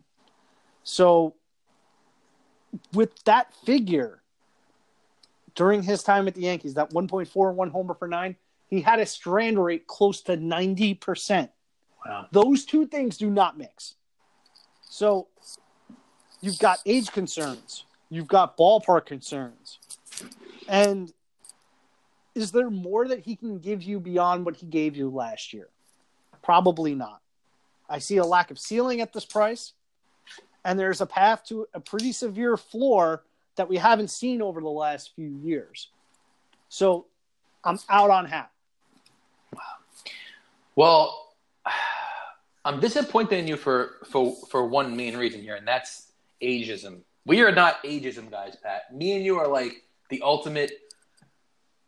So, 0.83 1.35
with 2.93 3.23
that 3.25 3.55
figure, 3.65 4.23
during 5.55 5.83
his 5.83 6.03
time 6.03 6.29
at 6.29 6.35
the 6.35 6.43
Yankees, 6.43 6.75
that 6.75 6.91
1.41 6.91 7.70
homer 7.70 7.95
per 7.95 8.07
nine, 8.07 8.37
he 8.69 8.81
had 8.81 9.01
a 9.01 9.07
strand 9.07 9.62
rate 9.62 9.87
close 9.87 10.23
to 10.23 10.37
90%. 10.37 11.51
Wow. 12.05 12.27
Those 12.33 12.65
two 12.65 12.87
things 12.87 13.16
do 13.16 13.31
not 13.31 13.57
mix. 13.59 13.95
So, 14.83 15.29
you've 16.41 16.59
got 16.59 16.81
age 16.85 17.12
concerns 17.12 17.85
You've 18.10 18.28
got 18.28 18.56
ballpark 18.56 19.06
concerns. 19.06 19.78
And 20.68 21.12
is 22.35 22.52
there 22.52 22.70
more 22.70 23.09
that 23.09 23.20
he 23.20 23.36
can 23.36 23.59
give 23.59 23.82
you 23.82 24.01
beyond 24.01 24.44
what 24.44 24.56
he 24.56 24.66
gave 24.66 24.97
you 24.97 25.10
last 25.10 25.52
year? 25.52 25.68
Probably 26.43 26.94
not. 26.94 27.20
I 27.89 27.98
see 27.98 28.18
a 28.18 28.24
lack 28.24 28.51
of 28.51 28.59
ceiling 28.59 29.01
at 29.01 29.12
this 29.12 29.24
price, 29.24 29.72
and 30.64 30.78
there's 30.78 31.01
a 31.01 31.06
path 31.06 31.44
to 31.47 31.66
a 31.74 31.80
pretty 31.80 32.12
severe 32.12 32.56
floor 32.56 33.24
that 33.56 33.68
we 33.68 33.76
haven't 33.76 34.09
seen 34.09 34.40
over 34.40 34.60
the 34.60 34.68
last 34.68 35.14
few 35.14 35.28
years. 35.43 35.89
So 36.68 37.06
I'm 37.64 37.78
out 37.89 38.10
on. 38.10 38.30
Wow. 38.30 38.47
Well, 40.76 41.35
I'm 42.64 42.80
disappointed 42.80 43.39
in 43.39 43.48
you 43.48 43.56
for, 43.56 43.97
for, 44.10 44.36
for 44.51 44.66
one 44.66 44.97
main 44.97 45.16
reason 45.16 45.40
here, 45.43 45.56
and 45.56 45.66
that's 45.66 46.12
ageism. 46.43 47.01
We 47.28 47.42
are 47.42 47.52
not 47.52 47.84
ageism 47.84 48.30
guys, 48.30 48.56
Pat. 48.56 48.92
Me 48.92 49.12
and 49.14 49.22
you 49.22 49.38
are 49.38 49.46
like 49.46 49.84
the 50.09 50.22
ultimate. 50.22 50.72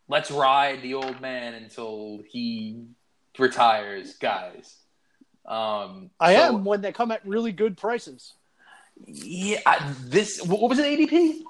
Let's 0.07 0.31
ride 0.31 0.83
the 0.83 0.95
old 0.95 1.23
man 1.23 1.55
until 1.55 2.21
he 2.29 2.85
retires, 3.39 4.17
guys. 4.17 4.77
Um, 5.47 6.11
I 6.21 6.35
so, 6.35 6.41
am 6.43 6.65
when 6.65 6.83
they 6.83 6.93
come 6.93 7.11
at 7.11 7.27
really 7.27 7.53
good 7.53 7.79
prices. 7.79 8.35
Yeah, 9.07 9.61
I, 9.65 9.95
this 10.05 10.43
what 10.43 10.69
was 10.69 10.79
it? 10.79 10.85
ADP? 10.85 11.41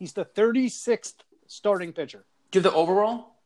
He's 0.00 0.12
the 0.12 0.24
36th 0.24 1.14
starting 1.46 1.92
pitcher. 1.92 2.24
Give 2.50 2.64
the 2.64 2.72
overall. 2.72 3.36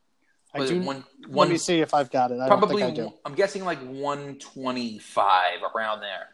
I 0.54 0.64
do. 0.64 0.80
One, 0.80 1.04
one, 1.26 1.48
let 1.48 1.50
me 1.50 1.58
see 1.58 1.80
if 1.80 1.92
I've 1.92 2.10
got 2.10 2.30
it. 2.30 2.40
I 2.40 2.46
probably. 2.46 2.82
I 2.82 3.12
am 3.26 3.34
guessing 3.34 3.66
like 3.66 3.80
125 3.82 5.60
around 5.74 6.00
there. 6.00 6.28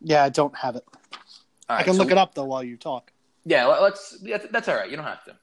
Yeah, 0.00 0.22
I 0.22 0.28
don't 0.28 0.56
have 0.56 0.76
it. 0.76 0.84
Right, 1.70 1.80
I 1.80 1.82
can 1.84 1.94
so 1.94 2.00
look 2.00 2.10
it 2.10 2.18
up 2.18 2.34
though 2.34 2.46
while 2.46 2.64
you 2.64 2.76
talk. 2.76 3.12
Yeah, 3.44 3.66
let's. 3.66 4.18
That's 4.50 4.68
all 4.68 4.74
right. 4.74 4.90
You 4.90 4.96
don't 4.96 5.06
have 5.06 5.24
to. 5.24 5.36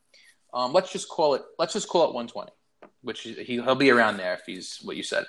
Um, 0.54 0.74
let's 0.74 0.92
just 0.92 1.08
call 1.08 1.36
it. 1.36 1.44
Let's 1.58 1.72
just 1.72 1.88
call 1.88 2.04
it 2.04 2.14
120, 2.14 2.52
which 3.02 3.22
he, 3.22 3.44
he'll 3.44 3.76
be 3.76 3.92
around 3.92 4.18
there 4.18 4.34
if 4.34 4.42
he's 4.46 4.80
what 4.84 4.98
you 4.98 5.04
said. 5.04 5.26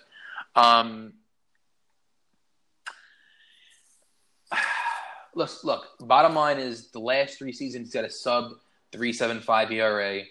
Um, 0.56 1.12
look, 5.36 5.50
look. 5.62 5.86
Bottom 6.00 6.34
line 6.34 6.58
is 6.58 6.88
the 6.88 6.98
last 6.98 7.38
three 7.38 7.52
seasons 7.52 7.88
he's 7.88 7.94
got 7.94 8.04
a 8.04 8.10
sub 8.10 8.54
3.75 8.92 9.70
ERA. 9.70 10.22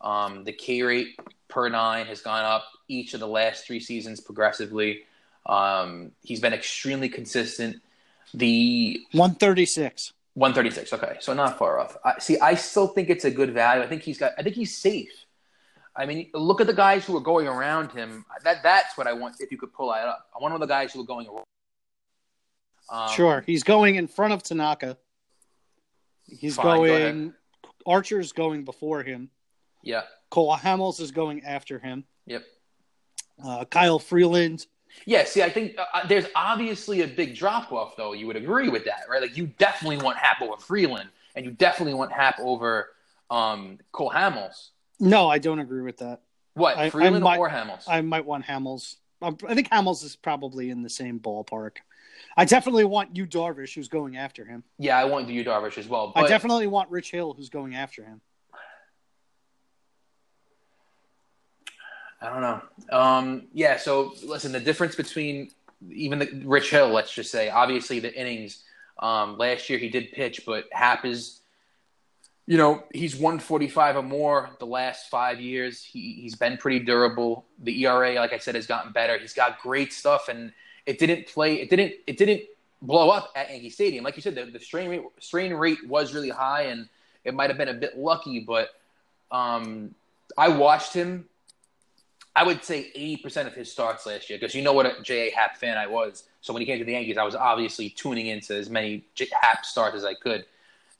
Um, 0.00 0.44
the 0.44 0.52
K 0.52 0.80
rate 0.82 1.18
per 1.48 1.68
nine 1.68 2.06
has 2.06 2.22
gone 2.22 2.44
up 2.44 2.64
each 2.88 3.12
of 3.12 3.20
the 3.20 3.28
last 3.28 3.66
three 3.66 3.80
seasons 3.80 4.20
progressively. 4.20 5.02
Um, 5.44 6.12
he's 6.22 6.40
been 6.40 6.54
extremely 6.54 7.10
consistent. 7.10 7.82
The 8.34 9.00
136. 9.12 10.12
136. 10.34 10.92
Okay, 10.92 11.16
so 11.20 11.32
not 11.32 11.58
far 11.58 11.78
off. 11.78 11.96
I, 12.04 12.18
see, 12.18 12.38
I 12.38 12.54
still 12.54 12.88
think 12.88 13.08
it's 13.08 13.24
a 13.24 13.30
good 13.30 13.52
value. 13.52 13.82
I 13.82 13.86
think 13.86 14.02
he's 14.02 14.18
got. 14.18 14.32
I 14.38 14.42
think 14.42 14.54
he's 14.54 14.76
safe. 14.76 15.26
I 15.94 16.04
mean, 16.04 16.28
look 16.34 16.60
at 16.60 16.66
the 16.66 16.74
guys 16.74 17.06
who 17.06 17.16
are 17.16 17.22
going 17.22 17.48
around 17.48 17.90
him. 17.92 18.26
That 18.44 18.62
that's 18.62 18.98
what 18.98 19.06
I 19.06 19.14
want. 19.14 19.36
If 19.40 19.50
you 19.50 19.56
could 19.56 19.72
pull 19.72 19.92
that 19.92 20.06
up, 20.06 20.26
I 20.34 20.42
want 20.42 20.52
one 20.52 20.62
of 20.62 20.68
the 20.68 20.72
guys 20.72 20.92
who 20.92 21.00
are 21.00 21.06
going 21.06 21.26
around. 21.26 21.44
Um, 22.90 23.08
sure, 23.14 23.42
he's 23.46 23.62
going 23.62 23.94
in 23.94 24.06
front 24.06 24.34
of 24.34 24.42
Tanaka. 24.42 24.98
He's 26.26 26.56
fine, 26.56 26.64
going. 26.64 27.28
Go 27.28 27.34
Archer's 27.86 28.32
going 28.32 28.64
before 28.64 29.02
him. 29.02 29.30
Yeah. 29.82 30.02
Cole 30.30 30.56
Hamels 30.56 31.00
is 31.00 31.12
going 31.12 31.44
after 31.44 31.78
him. 31.78 32.04
Yep. 32.26 32.44
Uh, 33.42 33.64
Kyle 33.64 33.98
Freeland 33.98 34.66
yeah, 35.04 35.24
see, 35.24 35.42
I 35.42 35.50
think 35.50 35.78
uh, 35.78 35.84
uh, 35.92 36.06
there's 36.06 36.26
obviously 36.34 37.02
a 37.02 37.06
big 37.06 37.34
drop 37.34 37.72
off, 37.72 37.96
though. 37.96 38.12
You 38.12 38.26
would 38.26 38.36
agree 38.36 38.68
with 38.68 38.84
that, 38.86 39.02
right? 39.08 39.20
Like, 39.20 39.36
you 39.36 39.46
definitely 39.58 39.98
want 39.98 40.16
Happ 40.18 40.40
over 40.40 40.56
Freeland, 40.56 41.10
and 41.34 41.44
you 41.44 41.50
definitely 41.50 41.94
want 41.94 42.12
Happ 42.12 42.38
over 42.40 42.90
um, 43.30 43.78
Cole 43.92 44.10
Hamels. 44.10 44.70
No, 44.98 45.28
I 45.28 45.38
don't 45.38 45.58
agree 45.58 45.82
with 45.82 45.98
that. 45.98 46.20
What, 46.54 46.78
I, 46.78 46.90
Freeland 46.90 47.16
I 47.16 47.18
might, 47.18 47.38
or 47.38 47.50
Hamels? 47.50 47.84
I 47.86 48.00
might 48.00 48.24
want 48.24 48.44
Hamels. 48.46 48.96
Um, 49.20 49.36
I 49.46 49.54
think 49.54 49.68
Hamels 49.70 50.04
is 50.04 50.16
probably 50.16 50.70
in 50.70 50.82
the 50.82 50.90
same 50.90 51.20
ballpark. 51.20 51.76
I 52.36 52.44
definitely 52.44 52.84
want 52.84 53.16
Yu 53.16 53.26
Darvish, 53.26 53.74
who's 53.74 53.88
going 53.88 54.16
after 54.16 54.44
him. 54.44 54.62
Yeah, 54.78 54.98
I 54.98 55.04
want 55.04 55.28
Yu 55.28 55.44
Darvish 55.44 55.78
as 55.78 55.88
well. 55.88 56.12
But... 56.14 56.24
I 56.24 56.28
definitely 56.28 56.66
want 56.66 56.90
Rich 56.90 57.10
Hill, 57.10 57.34
who's 57.34 57.48
going 57.48 57.74
after 57.74 58.04
him. 58.04 58.20
I 62.20 62.30
don't 62.30 62.40
know. 62.40 62.98
Um, 62.98 63.42
yeah, 63.52 63.76
so 63.76 64.14
listen, 64.24 64.52
the 64.52 64.60
difference 64.60 64.94
between 64.94 65.50
even 65.90 66.18
the 66.18 66.42
Rich 66.44 66.70
Hill, 66.70 66.88
let's 66.88 67.12
just 67.12 67.30
say, 67.30 67.50
obviously 67.50 68.00
the 68.00 68.14
innings. 68.14 68.62
Um, 68.98 69.36
last 69.36 69.68
year 69.68 69.78
he 69.78 69.88
did 69.88 70.12
pitch, 70.12 70.42
but 70.46 70.64
Happ 70.72 71.04
is, 71.04 71.40
you 72.46 72.56
know, 72.56 72.84
he's 72.94 73.14
145 73.14 73.96
or 73.96 74.02
more 74.02 74.50
the 74.58 74.66
last 74.66 75.10
five 75.10 75.40
years. 75.40 75.84
He, 75.84 76.14
he's 76.14 76.34
been 76.34 76.56
pretty 76.56 76.78
durable. 76.78 77.44
The 77.62 77.84
ERA, 77.84 78.14
like 78.14 78.32
I 78.32 78.38
said, 78.38 78.54
has 78.54 78.66
gotten 78.66 78.92
better. 78.92 79.18
He's 79.18 79.34
got 79.34 79.60
great 79.60 79.92
stuff, 79.92 80.28
and 80.28 80.52
it 80.86 80.98
didn't 80.98 81.26
play. 81.26 81.60
It 81.60 81.68
didn't. 81.68 81.92
It 82.06 82.16
didn't 82.16 82.44
blow 82.80 83.10
up 83.10 83.32
at 83.36 83.50
Yankee 83.50 83.70
Stadium. 83.70 84.04
Like 84.04 84.16
you 84.16 84.22
said, 84.22 84.34
the, 84.34 84.44
the 84.46 84.60
strand 84.60 84.88
rate 84.88 85.02
strand 85.18 85.58
rate 85.58 85.86
was 85.86 86.14
really 86.14 86.30
high, 86.30 86.62
and 86.62 86.88
it 87.24 87.34
might 87.34 87.50
have 87.50 87.58
been 87.58 87.68
a 87.68 87.74
bit 87.74 87.98
lucky, 87.98 88.40
but 88.40 88.70
um, 89.30 89.94
I 90.38 90.48
watched 90.48 90.94
him 90.94 91.26
I 92.36 92.42
would 92.42 92.62
say 92.62 92.92
80% 92.94 93.46
of 93.46 93.54
his 93.54 93.72
starts 93.72 94.04
last 94.04 94.28
year 94.28 94.38
because 94.38 94.54
you 94.54 94.60
know 94.60 94.74
what 94.74 94.84
a 94.84 95.02
J.A. 95.02 95.34
Happ 95.34 95.56
fan 95.56 95.78
I 95.78 95.86
was. 95.86 96.24
So 96.42 96.52
when 96.52 96.60
he 96.60 96.66
came 96.66 96.78
to 96.78 96.84
the 96.84 96.92
Yankees, 96.92 97.16
I 97.16 97.24
was 97.24 97.34
obviously 97.34 97.88
tuning 97.88 98.26
into 98.26 98.54
as 98.54 98.68
many 98.68 99.06
J- 99.14 99.30
Happ 99.40 99.64
starts 99.64 99.96
as 99.96 100.04
I 100.04 100.12
could. 100.12 100.44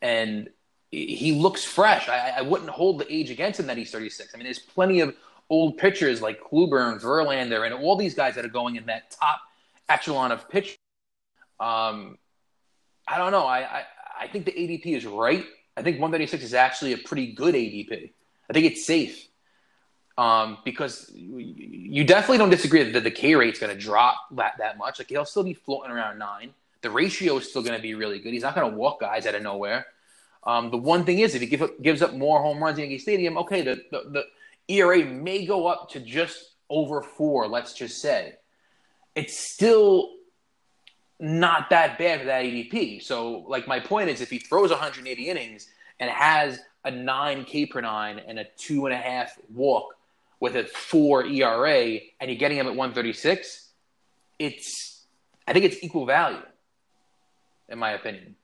And 0.01 0.49
he 0.91 1.33
looks 1.33 1.63
fresh. 1.63 2.09
I, 2.09 2.37
I, 2.39 2.41
wouldn't 2.41 2.71
hold 2.71 3.01
the 3.01 3.13
age 3.13 3.31
against 3.31 3.61
him 3.61 3.67
that 3.67 3.77
he's 3.77 3.91
36. 3.91 4.33
I 4.33 4.39
mean, 4.39 4.45
there's 4.45 4.59
plenty 4.59 5.01
of 5.01 5.15
old 5.51 5.77
pitchers 5.77 6.23
like 6.23 6.41
Kluber 6.43 6.91
and 6.91 6.99
Verlander 6.99 7.67
and 7.67 7.75
all 7.75 7.97
these 7.97 8.15
guys 8.15 8.35
that 8.37 8.45
are 8.47 8.49
going 8.49 8.77
in 8.77 8.87
that 8.87 9.11
top 9.11 9.41
echelon 9.91 10.33
of 10.33 10.49
pitch. 10.49 10.79
Um, 11.61 12.17
I 13.07 13.19
don't 13.19 13.33
know. 13.33 13.45
I, 13.45 13.59
I, 13.59 13.85
I 14.21 14.29
think 14.29 14.47
the 14.47 14.53
ADP 14.53 14.87
is 14.87 15.05
right. 15.05 15.45
I 15.77 15.83
think 15.83 15.97
136 15.97 16.43
is 16.43 16.55
actually 16.55 16.95
a 16.95 16.99
pretty 16.99 17.33
good 17.33 17.55
ADP. 17.55 18.11
I 18.49 18.53
think 18.55 18.65
it's 18.65 18.87
safe 18.87 19.29
um, 20.19 20.59
because 20.65 21.11
you 21.15 22.05
definitely 22.05 22.39
don't 22.39 22.51
disagree 22.51 22.91
that 22.91 23.05
the 23.05 23.11
K 23.11 23.35
rate's 23.35 23.59
going 23.59 23.75
to 23.75 23.81
drop 23.81 24.17
that, 24.33 24.55
that 24.59 24.79
much. 24.79 24.99
Like 24.99 25.09
he'll 25.09 25.25
still 25.25 25.45
be 25.45 25.55
floating 25.55 25.91
around 25.91 26.19
nine. 26.19 26.51
The 26.81 26.91
ratio 26.91 27.37
is 27.37 27.51
still 27.51 27.63
going 27.63 27.77
to 27.77 27.83
be 27.83 27.95
really 27.95 28.19
good. 28.19 28.33
He's 28.33 28.43
not 28.43 28.55
going 28.55 28.71
to 28.71 28.77
walk 28.77 29.01
guys 29.01 29.27
out 29.27 29.35
of 29.35 29.43
nowhere. 29.43 29.87
Um, 30.45 30.71
the 30.71 30.77
one 30.77 31.05
thing 31.05 31.19
is, 31.19 31.35
if 31.35 31.41
he 31.41 31.47
give 31.49 31.69
gives 31.83 32.03
up 32.03 32.15
more 32.15 32.41
home 32.41 32.63
runs 32.63 32.79
in 32.79 32.85
Yankee 32.85 32.99
Stadium, 32.99 33.37
okay, 33.39 33.63
the, 33.63 33.83
the, 33.91 34.25
the 34.69 34.75
ERA 34.75 35.05
may 35.05 35.45
go 35.45 35.67
up 35.67 35.91
to 35.91 36.01
just 36.01 36.53
over 36.71 37.03
four. 37.03 37.49
Let's 37.49 37.75
just 37.75 38.01
say 38.01 38.35
it's 39.15 39.37
still 39.37 40.13
not 41.19 41.71
that 41.71 41.99
bad 41.99 42.21
for 42.21 42.27
that 42.27 42.45
ADP. 42.45 43.03
So, 43.03 43.45
like 43.49 43.67
my 43.67 43.81
point 43.81 44.09
is, 44.09 44.21
if 44.21 44.31
he 44.31 44.39
throws 44.39 44.71
180 44.71 45.29
innings 45.29 45.69
and 45.99 46.11
has 46.11 46.61
a 46.85 46.91
nine 46.91 47.45
K 47.45 47.67
per 47.67 47.81
nine 47.81 48.21
and 48.21 48.39
a 48.39 48.45
two 48.57 48.87
and 48.87 48.95
a 48.95 48.99
half 48.99 49.37
walk 49.53 49.96
with 50.41 50.57
a 50.57 50.65
four 50.65 51.25
ERA 51.25 51.99
and 52.21 52.31
you're 52.31 52.39
getting 52.39 52.59
him 52.59 52.67
at 52.67 52.75
136, 52.75 53.71
it's 54.39 55.05
I 55.49 55.53
think 55.53 55.65
it's 55.65 55.83
equal 55.83 56.07
value. 56.07 56.43
in 57.69 57.79
my 57.79 57.93
opinion. 57.93 58.37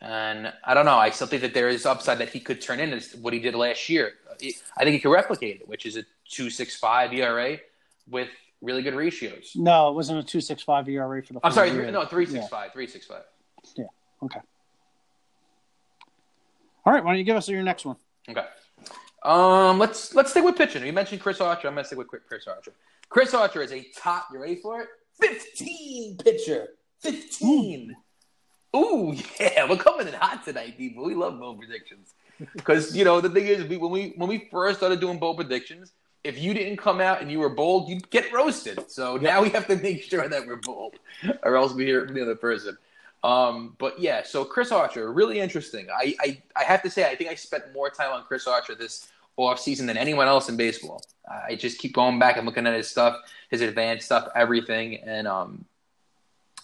And 0.00 0.52
I 0.62 0.74
don't 0.74 0.84
know. 0.84 0.96
I 0.96 1.10
still 1.10 1.26
think 1.26 1.42
that 1.42 1.54
there 1.54 1.68
is 1.68 1.86
upside 1.86 2.18
that 2.18 2.28
he 2.28 2.40
could 2.40 2.60
turn 2.60 2.78
in 2.78 2.92
as 2.92 3.14
what 3.14 3.32
he 3.32 3.40
did 3.40 3.54
last 3.54 3.88
year. 3.88 4.12
I 4.76 4.82
think 4.82 4.92
he 4.92 4.98
could 4.98 5.10
replicate 5.10 5.62
it, 5.62 5.68
which 5.68 5.86
is 5.86 5.96
a 5.96 6.04
two 6.28 6.50
six 6.50 6.76
five 6.76 7.12
ERA 7.12 7.58
with 8.10 8.28
really 8.60 8.82
good 8.82 8.94
ratios. 8.94 9.52
No, 9.54 9.88
it 9.88 9.94
wasn't 9.94 10.18
a 10.18 10.22
two 10.22 10.40
six 10.40 10.62
five 10.62 10.88
ERA 10.88 11.22
for 11.22 11.32
the. 11.32 11.40
I'm 11.42 11.52
sorry, 11.52 11.70
year. 11.70 11.90
no 11.90 12.04
three 12.04 12.26
six 12.26 12.48
five, 12.48 12.72
three 12.72 12.86
six 12.86 13.06
five. 13.06 13.22
Yeah. 13.76 13.84
Okay. 14.22 14.40
All 16.84 16.92
right. 16.92 17.02
Why 17.02 17.12
don't 17.12 17.18
you 17.18 17.24
give 17.24 17.36
us 17.36 17.48
your 17.48 17.62
next 17.62 17.86
one? 17.86 17.96
Okay. 18.28 18.44
Um, 19.24 19.78
let's 19.78 20.14
let's 20.14 20.30
stick 20.30 20.44
with 20.44 20.56
pitching. 20.56 20.84
You 20.84 20.92
mentioned 20.92 21.20
Chris 21.20 21.40
Archer. 21.40 21.68
I'm 21.68 21.74
gonna 21.74 21.86
stick 21.86 21.98
with 21.98 22.08
Chris 22.08 22.46
Archer. 22.46 22.72
Chris 23.08 23.32
Archer 23.32 23.62
is 23.62 23.72
a 23.72 23.86
top. 23.96 24.28
You 24.32 24.40
ready 24.40 24.56
for 24.56 24.82
it? 24.82 24.88
Fifteen 25.18 26.18
pitcher. 26.18 26.68
Fifteen. 27.00 27.96
Ooh, 28.76 28.78
Ooh 28.78 29.14
yeah, 29.40 29.68
we're 29.68 29.76
coming 29.76 30.08
in 30.08 30.14
hot 30.14 30.44
tonight, 30.44 30.76
people. 30.76 31.04
We 31.04 31.14
love 31.14 31.38
bold 31.38 31.58
predictions 31.58 32.14
because 32.54 32.94
you 32.94 33.04
know 33.04 33.20
the 33.20 33.30
thing 33.30 33.46
is, 33.46 33.64
we, 33.64 33.78
when 33.78 33.90
we 33.90 34.12
when 34.16 34.28
we 34.28 34.48
first 34.50 34.78
started 34.78 35.00
doing 35.00 35.18
bold 35.18 35.38
predictions, 35.38 35.92
if 36.22 36.38
you 36.38 36.52
didn't 36.52 36.76
come 36.76 37.00
out 37.00 37.22
and 37.22 37.30
you 37.30 37.38
were 37.38 37.48
bold, 37.48 37.88
you'd 37.88 38.10
get 38.10 38.30
roasted. 38.30 38.90
So 38.90 39.16
now 39.16 39.42
we 39.42 39.48
have 39.50 39.66
to 39.68 39.76
make 39.76 40.02
sure 40.02 40.28
that 40.28 40.46
we're 40.46 40.56
bold, 40.56 40.96
or 41.42 41.56
else 41.56 41.72
we 41.72 41.86
hear 41.86 42.04
from 42.04 42.14
the 42.14 42.22
other 42.22 42.36
person. 42.36 42.76
Um, 43.22 43.74
but 43.78 43.98
yeah, 43.98 44.22
so 44.22 44.44
Chris 44.44 44.70
Archer, 44.70 45.10
really 45.10 45.40
interesting. 45.40 45.86
I, 45.90 46.14
I, 46.20 46.42
I 46.56 46.64
have 46.64 46.82
to 46.82 46.90
say, 46.90 47.10
I 47.10 47.16
think 47.16 47.30
I 47.30 47.34
spent 47.34 47.64
more 47.72 47.88
time 47.88 48.12
on 48.12 48.22
Chris 48.24 48.46
Archer 48.46 48.74
this 48.74 49.08
off 49.36 49.58
season 49.58 49.86
than 49.86 49.96
anyone 49.96 50.26
else 50.26 50.48
in 50.48 50.56
baseball. 50.56 51.02
I 51.28 51.54
just 51.54 51.78
keep 51.78 51.94
going 51.94 52.18
back 52.18 52.36
and 52.36 52.46
looking 52.46 52.66
at 52.66 52.74
his 52.74 52.88
stuff, 52.88 53.16
his 53.50 53.60
advanced 53.60 54.06
stuff, 54.06 54.28
everything. 54.34 54.96
And 54.96 55.26
um, 55.26 55.64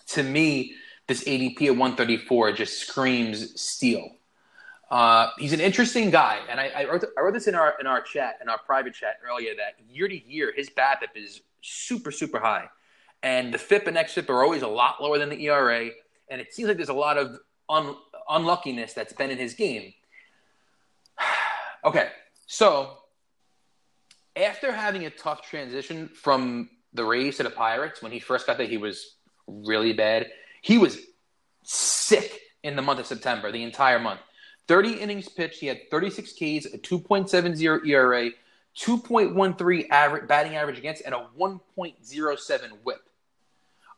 to 0.09 0.23
me, 0.23 0.75
this 1.07 1.25
ADP 1.25 1.63
at 1.63 1.71
134 1.71 2.53
just 2.53 2.79
screams 2.79 3.61
steal. 3.61 4.11
Uh, 4.91 5.31
he's 5.39 5.53
an 5.53 5.61
interesting 5.61 6.11
guy, 6.11 6.41
and 6.51 6.59
I, 6.59 6.69
I, 6.77 6.85
wrote, 6.85 7.05
I 7.17 7.21
wrote 7.21 7.33
this 7.33 7.47
in 7.47 7.55
our 7.55 7.77
in 7.79 7.87
our 7.87 8.01
chat 8.01 8.39
in 8.43 8.49
our 8.49 8.59
private 8.59 8.93
chat 8.93 9.19
earlier 9.25 9.55
that 9.57 9.75
year 9.89 10.09
to 10.09 10.29
year 10.29 10.53
his 10.55 10.69
BABIP 10.69 11.15
is 11.15 11.43
super 11.61 12.11
super 12.11 12.41
high, 12.41 12.69
and 13.23 13.55
the 13.55 13.59
FIP 13.59 13.87
and 13.87 13.97
xFIP 13.97 14.29
are 14.29 14.43
always 14.43 14.63
a 14.63 14.69
lot 14.69 15.01
lower 15.01 15.17
than 15.17 15.29
the 15.29 15.45
ERA, 15.45 15.91
and 16.29 16.41
it 16.41 16.53
seems 16.53 16.67
like 16.67 16.77
there's 16.77 16.89
a 16.89 16.93
lot 16.93 17.19
of 17.19 17.39
un, 17.69 17.95
unluckiness 18.29 18.93
that's 18.93 19.13
been 19.13 19.31
in 19.31 19.39
his 19.39 19.55
game. 19.55 19.95
okay, 21.85 22.09
so 22.51 22.99
after 24.35 24.73
having 24.73 25.07
a 25.07 25.11
tough 25.11 25.49
transition 25.49 26.09
from 26.09 26.69
the 26.93 27.05
Rays 27.05 27.37
to 27.37 27.45
the 27.45 27.51
Pirates, 27.51 28.03
when 28.03 28.11
he 28.11 28.19
first 28.19 28.49
got 28.49 28.59
there, 28.59 28.67
he 28.67 28.77
was 28.77 29.15
really 29.47 29.93
bad. 29.93 30.27
He 30.61 30.77
was 30.77 30.99
sick 31.63 32.41
in 32.65 32.75
the 32.75 32.83
month 32.83 32.99
of 32.99 33.07
September, 33.07 33.53
the 33.53 33.63
entire 33.63 34.01
month. 34.01 34.19
30 34.67 34.95
innings 34.95 35.29
pitched. 35.29 35.61
He 35.61 35.69
had 35.69 35.89
36 35.93 36.33
Ks, 36.33 36.41
a 36.67 36.79
2.70 36.79 37.87
ERA, 37.87 38.31
2.13 38.77 39.89
average 39.91 40.27
batting 40.27 40.57
average 40.57 40.79
against, 40.79 41.05
and 41.05 41.15
a 41.15 41.29
1.07 41.39 42.71
WHIP. 42.83 43.01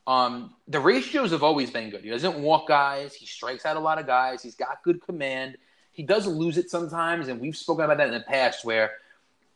Um, 0.06 0.54
the 0.68 0.78
ratios 0.78 1.30
have 1.30 1.42
always 1.42 1.70
been 1.70 1.88
good. 1.88 2.04
He 2.04 2.10
doesn't 2.10 2.38
walk 2.38 2.68
guys. 2.68 3.14
He 3.14 3.24
strikes 3.24 3.64
out 3.64 3.78
a 3.78 3.80
lot 3.80 3.98
of 3.98 4.06
guys. 4.06 4.42
He's 4.42 4.56
got 4.56 4.82
good 4.84 5.00
command. 5.00 5.56
He 5.92 6.02
does 6.02 6.26
lose 6.26 6.58
it 6.58 6.70
sometimes, 6.70 7.28
and 7.28 7.40
we've 7.40 7.56
spoken 7.56 7.84
about 7.84 7.98
that 7.98 8.08
in 8.08 8.14
the 8.14 8.20
past 8.20 8.64
where 8.64 8.92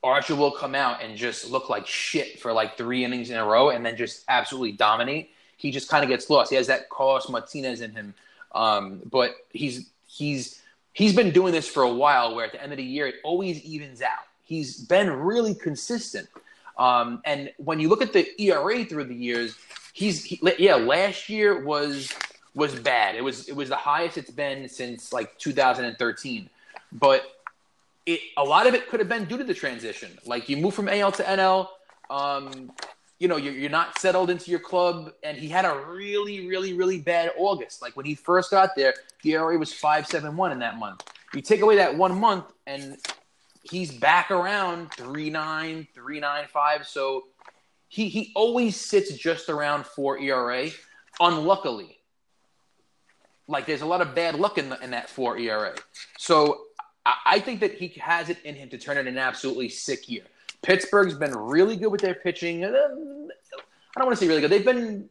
Archer 0.02 0.36
will 0.36 0.52
come 0.52 0.74
out 0.74 1.02
and 1.02 1.16
just 1.16 1.50
look 1.50 1.68
like 1.68 1.86
shit 1.86 2.38
for 2.38 2.52
like 2.52 2.76
three 2.76 3.04
innings 3.04 3.30
in 3.30 3.36
a 3.36 3.44
row 3.44 3.70
and 3.70 3.84
then 3.84 3.96
just 3.96 4.24
absolutely 4.28 4.72
dominate. 4.72 5.30
He 5.56 5.70
just 5.70 5.88
kind 5.88 6.04
of 6.04 6.08
gets 6.10 6.28
lost. 6.30 6.50
He 6.50 6.56
has 6.56 6.66
that 6.68 6.88
Carlos 6.90 7.28
Martinez 7.28 7.80
in 7.80 7.92
him, 7.92 8.14
um, 8.54 9.00
but 9.10 9.34
he's 9.50 9.88
he's 10.06 10.60
he's 10.92 11.16
been 11.16 11.30
doing 11.30 11.52
this 11.52 11.66
for 11.66 11.82
a 11.82 11.92
while. 11.92 12.34
Where 12.34 12.44
at 12.44 12.52
the 12.52 12.62
end 12.62 12.72
of 12.72 12.76
the 12.76 12.84
year, 12.84 13.06
it 13.06 13.16
always 13.24 13.62
evens 13.62 14.02
out. 14.02 14.24
He's 14.44 14.78
been 14.78 15.10
really 15.10 15.54
consistent, 15.54 16.28
um, 16.76 17.22
and 17.24 17.50
when 17.56 17.80
you 17.80 17.88
look 17.88 18.02
at 18.02 18.12
the 18.12 18.28
ERA 18.40 18.84
through 18.84 19.04
the 19.04 19.14
years, 19.14 19.56
he's 19.94 20.22
he, 20.22 20.38
yeah. 20.58 20.74
Last 20.74 21.30
year 21.30 21.64
was 21.64 22.12
was 22.56 22.74
bad. 22.74 23.14
It 23.14 23.22
was 23.22 23.48
it 23.48 23.54
was 23.54 23.68
the 23.68 23.76
highest 23.76 24.18
it's 24.18 24.30
been 24.30 24.68
since 24.68 25.12
like 25.12 25.38
2013. 25.38 26.50
But 26.90 27.30
it 28.06 28.18
a 28.36 28.42
lot 28.42 28.66
of 28.66 28.74
it 28.74 28.88
could 28.88 28.98
have 28.98 29.08
been 29.08 29.26
due 29.26 29.38
to 29.38 29.44
the 29.44 29.54
transition. 29.54 30.18
Like 30.24 30.48
you 30.48 30.56
move 30.56 30.74
from 30.74 30.88
AL 30.88 31.12
to 31.12 31.22
NL, 31.22 31.68
um, 32.10 32.72
you 33.18 33.28
know, 33.28 33.36
you're, 33.36 33.52
you're 33.52 33.70
not 33.70 33.98
settled 33.98 34.30
into 34.30 34.50
your 34.50 34.60
club, 34.60 35.12
and 35.22 35.36
he 35.36 35.48
had 35.48 35.64
a 35.64 35.84
really, 35.86 36.46
really, 36.46 36.72
really 36.72 36.98
bad 36.98 37.32
August. 37.36 37.82
Like 37.82 37.96
when 37.96 38.06
he 38.06 38.14
first 38.14 38.50
got 38.50 38.70
there, 38.74 38.94
the 39.22 39.34
ERA 39.34 39.58
was 39.58 39.72
five 39.72 40.06
seven 40.06 40.36
one 40.36 40.50
in 40.50 40.58
that 40.60 40.78
month. 40.78 41.04
You 41.34 41.42
take 41.42 41.60
away 41.60 41.76
that 41.76 41.96
one 41.96 42.18
month, 42.18 42.46
and 42.66 42.96
he's 43.62 43.92
back 43.92 44.30
around 44.30 44.92
three 44.92 45.28
nine, 45.28 45.86
three 45.94 46.20
nine 46.20 46.46
five. 46.48 46.86
So 46.86 47.24
he 47.88 48.08
he 48.08 48.32
always 48.34 48.76
sits 48.76 49.14
just 49.14 49.50
around 49.50 49.84
four 49.84 50.18
ERA. 50.18 50.70
Unluckily, 51.18 51.95
like 53.48 53.66
there's 53.66 53.82
a 53.82 53.86
lot 53.86 54.00
of 54.00 54.14
bad 54.14 54.34
luck 54.34 54.58
in, 54.58 54.68
the, 54.68 54.82
in 54.82 54.90
that 54.90 55.08
four 55.08 55.38
ERA. 55.38 55.74
So 56.18 56.62
I, 57.04 57.14
I 57.26 57.38
think 57.40 57.60
that 57.60 57.74
he 57.74 57.88
has 58.00 58.28
it 58.28 58.38
in 58.44 58.54
him 58.54 58.68
to 58.70 58.78
turn 58.78 58.98
it 58.98 59.06
an 59.06 59.18
absolutely 59.18 59.68
sick 59.68 60.08
year. 60.08 60.24
Pittsburgh's 60.62 61.14
been 61.14 61.34
really 61.34 61.76
good 61.76 61.88
with 61.88 62.00
their 62.00 62.14
pitching. 62.14 62.64
I 62.64 62.70
don't 62.70 63.30
want 63.96 64.10
to 64.10 64.16
say 64.16 64.26
really 64.26 64.40
good. 64.40 64.50
They've 64.50 64.64
been 64.64 65.08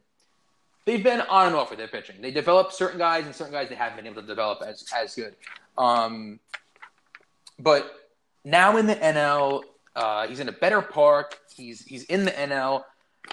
they've 0.84 1.02
been 1.02 1.20
on 1.22 1.48
and 1.48 1.56
off 1.56 1.70
with 1.70 1.78
their 1.78 1.88
pitching. 1.88 2.16
They 2.20 2.30
develop 2.30 2.72
certain 2.72 2.98
guys 2.98 3.24
and 3.24 3.34
certain 3.34 3.52
guys 3.52 3.68
they 3.68 3.74
haven't 3.74 3.96
been 3.96 4.06
able 4.06 4.22
to 4.22 4.28
develop 4.28 4.62
as 4.66 4.84
as 4.94 5.14
good. 5.14 5.34
Um, 5.78 6.40
but 7.58 7.90
now 8.44 8.76
in 8.76 8.86
the 8.86 8.96
NL, 8.96 9.62
uh, 9.94 10.26
he's 10.26 10.40
in 10.40 10.48
a 10.48 10.52
better 10.52 10.82
park. 10.82 11.38
He's 11.54 11.82
he's 11.84 12.04
in 12.04 12.24
the 12.24 12.32
NL. 12.32 12.84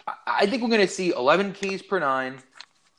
I, 0.08 0.14
I 0.26 0.46
think 0.46 0.64
we're 0.64 0.70
going 0.70 0.82
to 0.82 0.88
see 0.88 1.12
11 1.12 1.54
Ks 1.54 1.82
per 1.82 2.00
nine 2.00 2.40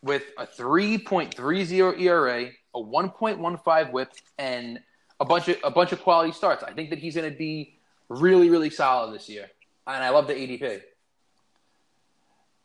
with 0.05 0.23
a 0.37 0.47
3.30 0.47 2.01
ERA, 2.01 2.51
a 2.75 2.79
1.15 2.79 3.91
WHIP, 3.91 4.13
and 4.39 4.79
a 5.19 5.25
bunch 5.25 5.49
of 5.49 5.57
a 5.65 5.71
bunch 5.71 5.93
of 5.93 6.03
quality 6.03 6.33
starts. 6.33 6.63
I 6.63 6.73
think 6.73 6.91
that 6.91 6.99
he's 6.99 7.15
going 7.17 7.31
to 7.31 7.37
be 7.37 7.79
really, 8.09 8.51
really 8.51 8.71
solid 8.71 9.15
this 9.15 9.29
year, 9.29 9.47
and 9.87 10.05
I 10.05 10.11
love 10.11 10.27
the 10.27 10.35
ADP. 10.35 10.83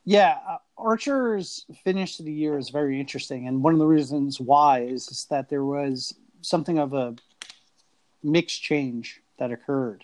Yeah, 0.03 0.38
uh, 0.48 0.57
Archer's 0.78 1.66
finish 1.84 2.18
to 2.18 2.24
the 2.24 2.34
year 2.34 2.57
is 2.57 2.70
very 2.70 2.99
interesting, 2.99 3.48
and 3.48 3.64
one 3.64 3.74
of 3.74 3.80
the 3.80 3.86
reasons 3.86 4.40
why 4.40 4.82
is, 4.82 5.28
that 5.30 5.49
there 5.49 5.64
was 5.64 6.16
something 6.41 6.78
of 6.78 6.94
a 6.94 7.16
mixed 8.22 8.61
change 8.61 9.22
that 9.38 9.52
occurred. 9.52 10.03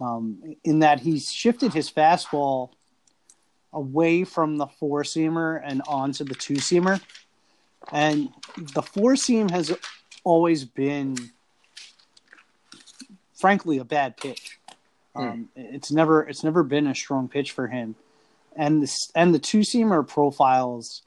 Um, 0.00 0.56
in 0.64 0.80
that 0.80 0.98
he's 1.00 1.32
shifted 1.32 1.72
his 1.72 1.88
fastball 1.88 2.70
away 3.72 4.24
from 4.24 4.58
the 4.58 4.66
four 4.66 5.02
seamer 5.02 5.60
and 5.64 5.82
onto 5.86 6.24
the 6.24 6.34
two 6.34 6.54
seamer. 6.54 7.00
And 7.90 8.28
the 8.74 8.82
four 8.82 9.16
seam 9.16 9.48
has 9.48 9.76
always 10.24 10.64
been, 10.64 11.16
frankly, 13.34 13.78
a 13.78 13.84
bad 13.84 14.16
pitch. 14.16 14.58
Mm. 15.16 15.30
Um, 15.32 15.48
it's 15.56 15.90
never 15.90 16.22
it's 16.22 16.44
never 16.44 16.62
been 16.62 16.86
a 16.86 16.94
strong 16.94 17.28
pitch 17.28 17.52
for 17.52 17.66
him, 17.66 17.96
and 18.56 18.82
this 18.82 19.10
and 19.14 19.34
the 19.34 19.38
two 19.38 19.60
seamer 19.60 20.06
profiles 20.06 21.02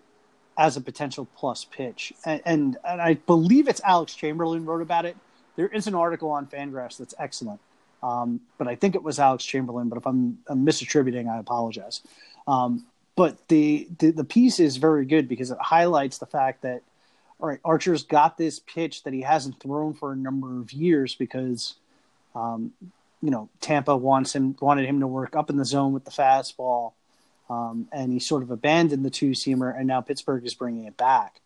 as 0.57 0.77
a 0.77 0.81
potential 0.81 1.27
plus 1.35 1.65
pitch. 1.65 2.13
And, 2.25 2.41
and, 2.45 2.77
and 2.83 3.01
I 3.01 3.15
believe 3.15 3.67
it's 3.67 3.81
Alex 3.83 4.15
Chamberlain 4.15 4.65
wrote 4.65 4.81
about 4.81 5.05
it. 5.05 5.17
There 5.55 5.67
is 5.67 5.87
an 5.87 5.95
article 5.95 6.29
on 6.31 6.47
Fangraphs 6.47 6.97
that's 6.97 7.13
excellent, 7.19 7.59
um, 8.03 8.41
but 8.57 8.67
I 8.67 8.75
think 8.75 8.95
it 8.95 9.03
was 9.03 9.19
Alex 9.19 9.43
Chamberlain. 9.43 9.89
But 9.89 9.97
if 9.97 10.07
I'm, 10.07 10.37
I'm 10.47 10.65
misattributing, 10.65 11.29
I 11.29 11.39
apologize. 11.39 12.01
Um, 12.47 12.85
but 13.15 13.47
the, 13.47 13.87
the, 13.97 14.11
the 14.11 14.23
piece 14.23 14.59
is 14.59 14.77
very 14.77 15.05
good 15.05 15.27
because 15.27 15.51
it 15.51 15.57
highlights 15.59 16.17
the 16.17 16.25
fact 16.25 16.61
that 16.63 16.81
all 17.39 17.49
right, 17.49 17.59
Archer's 17.65 18.03
got 18.03 18.37
this 18.37 18.59
pitch 18.59 19.03
that 19.03 19.13
he 19.13 19.21
hasn't 19.21 19.59
thrown 19.59 19.93
for 19.93 20.13
a 20.13 20.15
number 20.15 20.59
of 20.59 20.71
years 20.71 21.15
because, 21.15 21.75
um, 22.33 22.71
you 23.21 23.29
know, 23.29 23.49
Tampa 23.59 23.95
wants 23.95 24.33
him 24.33 24.55
wanted 24.61 24.85
him 24.85 25.01
to 25.01 25.07
work 25.07 25.35
up 25.35 25.49
in 25.49 25.57
the 25.57 25.65
zone 25.65 25.93
with 25.93 26.05
the 26.05 26.11
fastball, 26.11 26.93
um, 27.49 27.87
and 27.91 28.13
he 28.13 28.19
sort 28.19 28.43
of 28.43 28.51
abandoned 28.51 29.03
the 29.03 29.09
two 29.09 29.31
seamer, 29.31 29.77
and 29.77 29.87
now 29.87 30.01
Pittsburgh 30.01 30.45
is 30.45 30.53
bringing 30.53 30.85
it 30.85 30.95
back, 30.95 31.41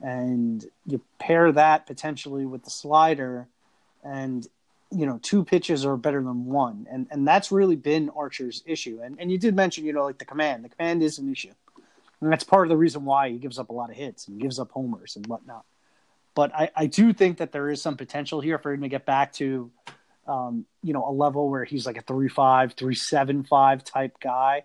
and 0.00 0.64
you 0.86 1.00
pair 1.18 1.50
that 1.52 1.86
potentially 1.86 2.44
with 2.44 2.64
the 2.64 2.70
slider, 2.70 3.46
and 4.04 4.46
you 4.90 5.06
know 5.06 5.18
two 5.22 5.44
pitches 5.44 5.84
are 5.84 5.96
better 5.96 6.22
than 6.22 6.46
one. 6.46 6.86
And 6.90 7.06
and 7.10 7.26
that's 7.26 7.52
really 7.52 7.76
been 7.76 8.10
archer's 8.10 8.62
issue. 8.66 9.00
And 9.02 9.16
and 9.20 9.30
you 9.30 9.38
did 9.38 9.54
mention 9.54 9.84
you 9.84 9.92
know 9.92 10.04
like 10.04 10.18
the 10.18 10.24
command. 10.24 10.64
The 10.64 10.68
command 10.70 11.02
is 11.02 11.18
an 11.18 11.30
issue. 11.30 11.52
And 12.20 12.30
that's 12.30 12.44
part 12.44 12.66
of 12.66 12.68
the 12.68 12.76
reason 12.76 13.04
why 13.04 13.30
he 13.30 13.38
gives 13.38 13.58
up 13.58 13.70
a 13.70 13.72
lot 13.72 13.90
of 13.90 13.96
hits 13.96 14.28
and 14.28 14.40
gives 14.40 14.58
up 14.58 14.70
homers 14.70 15.16
and 15.16 15.26
whatnot. 15.26 15.64
But 16.34 16.54
i 16.54 16.70
i 16.76 16.86
do 16.86 17.12
think 17.12 17.38
that 17.38 17.52
there 17.52 17.70
is 17.70 17.80
some 17.80 17.96
potential 17.96 18.40
here 18.40 18.58
for 18.58 18.72
him 18.72 18.82
to 18.82 18.88
get 18.88 19.06
back 19.06 19.32
to 19.34 19.70
um 20.26 20.66
you 20.82 20.92
know 20.92 21.08
a 21.08 21.12
level 21.12 21.48
where 21.48 21.64
he's 21.64 21.86
like 21.86 21.96
a 21.96 22.02
three 22.02 22.28
five 22.28 22.74
three 22.74 22.94
seven 22.94 23.44
five 23.44 23.84
type 23.84 24.18
guy 24.20 24.64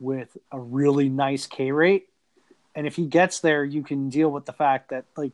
with 0.00 0.36
a 0.52 0.60
really 0.60 1.08
nice 1.08 1.46
k 1.46 1.72
rate. 1.72 2.08
And 2.76 2.86
if 2.86 2.96
he 2.96 3.06
gets 3.06 3.40
there, 3.40 3.64
you 3.64 3.84
can 3.84 4.08
deal 4.08 4.28
with 4.28 4.46
the 4.46 4.52
fact 4.52 4.90
that 4.90 5.04
like 5.16 5.32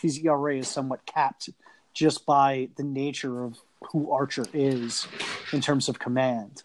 his 0.00 0.18
ERA 0.18 0.58
is 0.58 0.68
somewhat 0.68 1.04
capped 1.06 1.48
just 1.92 2.26
by 2.26 2.68
the 2.76 2.82
nature 2.82 3.44
of 3.44 3.58
who 3.90 4.12
Archer 4.12 4.44
is 4.52 5.06
in 5.52 5.60
terms 5.60 5.88
of 5.88 5.98
command. 5.98 6.62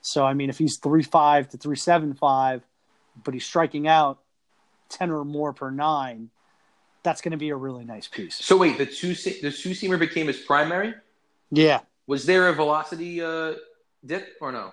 So 0.00 0.24
I 0.24 0.34
mean, 0.34 0.50
if 0.50 0.58
he's 0.58 0.76
three 0.76 1.02
five 1.02 1.48
to 1.50 1.56
three 1.56 1.76
seven 1.76 2.14
five, 2.14 2.62
but 3.24 3.34
he's 3.34 3.44
striking 3.44 3.88
out 3.88 4.18
ten 4.88 5.10
or 5.10 5.24
more 5.24 5.52
per 5.52 5.70
nine, 5.70 6.30
that's 7.02 7.20
going 7.20 7.32
to 7.32 7.38
be 7.38 7.50
a 7.50 7.56
really 7.56 7.84
nice 7.84 8.06
piece. 8.06 8.36
So 8.36 8.56
wait, 8.56 8.78
the 8.78 8.86
two 8.86 9.14
the 9.14 9.50
two 9.50 9.70
seamer 9.70 9.98
became 9.98 10.26
his 10.26 10.38
primary. 10.38 10.94
Yeah. 11.50 11.80
Was 12.06 12.26
there 12.26 12.48
a 12.48 12.52
velocity 12.52 13.20
uh, 13.22 13.54
dip 14.04 14.36
or 14.40 14.52
no? 14.52 14.72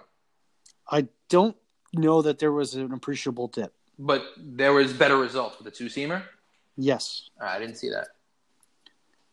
I 0.89 1.07
don't 1.29 1.55
know 1.93 2.21
that 2.21 2.39
there 2.39 2.51
was 2.51 2.75
an 2.75 2.91
appreciable 2.91 3.47
dip. 3.47 3.73
But 3.97 4.23
there 4.37 4.73
was 4.73 4.93
better 4.93 5.17
results 5.17 5.57
with 5.57 5.65
the 5.65 5.71
two 5.71 5.85
seamer. 5.85 6.23
Yes. 6.77 7.29
I 7.39 7.59
didn't 7.59 7.75
see 7.75 7.89
that. 7.89 8.07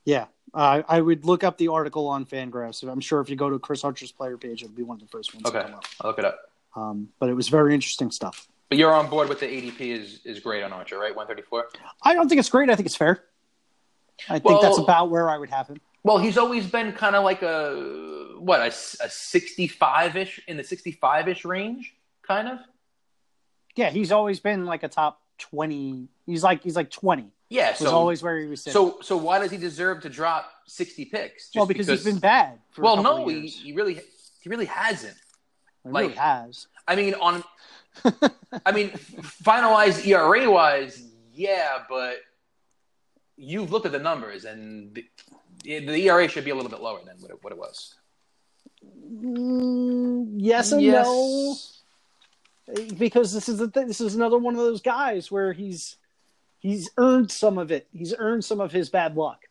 Yeah, 0.05 0.27
uh, 0.55 0.83
I 0.89 1.01
would 1.01 1.25
look 1.25 1.45
up 1.45 1.59
the 1.59 1.69
article 1.69 2.09
on 2.09 2.25
Fangraphs. 2.25 2.87
I'm 2.89 3.01
sure 3.01 3.21
if 3.21 3.31
you 3.31 3.37
go 3.37 3.51
to 3.51 3.59
Chris 3.59 3.85
Archer's 3.85 4.13
player 4.13 4.37
page, 4.37 4.63
it'll 4.63 4.75
be 4.75 4.83
one 4.83 4.97
of 4.97 5.03
the 5.03 5.09
first 5.09 5.35
ones. 5.35 5.47
Okay, 5.47 5.61
I'll 6.01 6.11
look 6.11 6.19
it 6.19 6.25
up. 6.25 6.39
Um, 6.77 7.09
but 7.19 7.29
it 7.29 7.35
was 7.35 7.49
very 7.49 7.75
interesting 7.75 8.11
stuff. 8.11 8.49
But 8.69 8.79
you're 8.79 8.93
on 8.93 9.11
board 9.11 9.29
with 9.29 9.41
the 9.41 9.47
ADP 9.47 9.81
is 9.81 10.21
is 10.25 10.41
great 10.41 10.63
on 10.63 10.73
Archer, 10.73 10.99
right? 10.99 11.15
134. 11.15 11.69
I 12.03 12.15
don't 12.15 12.29
think 12.29 12.39
it's 12.39 12.49
great. 12.49 12.71
I 12.71 12.77
think 12.77 12.87
it's 12.87 12.97
fair. 12.97 13.25
I 14.29 14.39
think 14.39 14.61
that's 14.61 14.79
about 14.79 15.11
where 15.11 15.29
I 15.29 15.39
would 15.39 15.51
have 15.51 15.69
him. 15.69 15.81
Well, 16.03 16.19
he's 16.19 16.39
always 16.39 16.67
been 16.67 16.93
kind 16.93 17.17
of 17.17 17.25
like 17.25 17.43
a 17.43 18.37
what 18.39 18.61
a, 18.61 18.67
a 18.67 19.11
65 19.11 20.17
ish 20.17 20.41
in 20.47 20.57
the 20.57 20.65
65 20.65 21.29
ish 21.29 21.45
range, 21.45 21.95
kind 22.23 22.49
of. 22.49 22.59
Yeah, 23.77 23.91
he's 23.91 24.13
always 24.13 24.41
been 24.41 24.67
like 24.67 24.83
a 24.83 24.89
top 24.89 25.21
twenty. 25.39 26.09
He's 26.27 26.43
like 26.43 26.63
he's 26.63 26.77
like 26.77 26.91
twenty. 26.91 27.33
Yeah. 27.51 27.71
Was 27.71 27.79
So 27.79 27.91
always 27.91 28.23
where 28.23 28.39
he 28.39 28.47
was 28.47 28.63
sitting. 28.63 28.73
so 28.73 28.99
so 29.03 29.17
why 29.17 29.39
does 29.41 29.51
he 29.51 29.59
deserve 29.59 30.01
to 30.03 30.09
drop 30.09 30.51
60 30.67 31.05
picks? 31.07 31.51
Well, 31.55 31.67
because, 31.67 31.89
he's 31.89 32.05
been 32.05 32.19
bad. 32.19 32.59
For 32.71 32.83
well, 32.83 32.99
a 32.99 33.03
no, 33.03 33.29
he, 33.29 33.49
he 33.49 33.73
really 33.73 34.01
he 34.41 34.49
really 34.49 34.65
hasn't. 34.67 35.17
he 35.85 35.91
really 35.91 36.15
has. 36.15 36.67
I 36.89 36.97
mean, 36.97 37.15
on 37.15 37.45
I 38.65 38.73
mean, 38.73 38.91
finalized 39.43 40.07
ERA 40.07 40.51
wise, 40.51 41.03
yeah, 41.35 41.79
but 41.89 42.19
you've 43.37 43.73
looked 43.73 43.87
at 43.87 43.93
the 43.93 43.99
numbers, 43.99 44.45
and 44.45 44.95
the, 44.95 45.05
the 45.65 46.07
ERA 46.09 46.29
should 46.29 46.45
be 46.45 46.51
a 46.51 46.55
little 46.55 46.71
bit 46.71 46.81
lower 46.81 47.01
than 47.05 47.17
what 47.19 47.31
it, 47.31 47.39
what 47.43 47.53
it 47.53 47.59
was. 47.59 47.95
Mm, 49.13 50.35
yes 50.37 50.73
and 50.73 50.83
no. 50.87 51.55
because 52.97 53.35
this 53.35 53.49
is 53.49 53.59
the 53.59 53.69
th- 53.69 53.89
this 53.89 54.01
is 54.01 54.15
another 54.15 54.39
one 54.39 54.55
of 54.55 54.61
those 54.61 54.81
guys 54.81 55.31
where 55.31 55.53
he's 55.53 55.97
he's 56.61 56.91
earned 56.97 57.31
some 57.31 57.59
of 57.59 57.73
it. 57.73 57.89
He's 57.93 58.15
earned 58.17 58.45
some 58.45 58.61
of 58.61 58.71
his 58.71 58.89
bad 58.89 59.17
luck. 59.17 59.47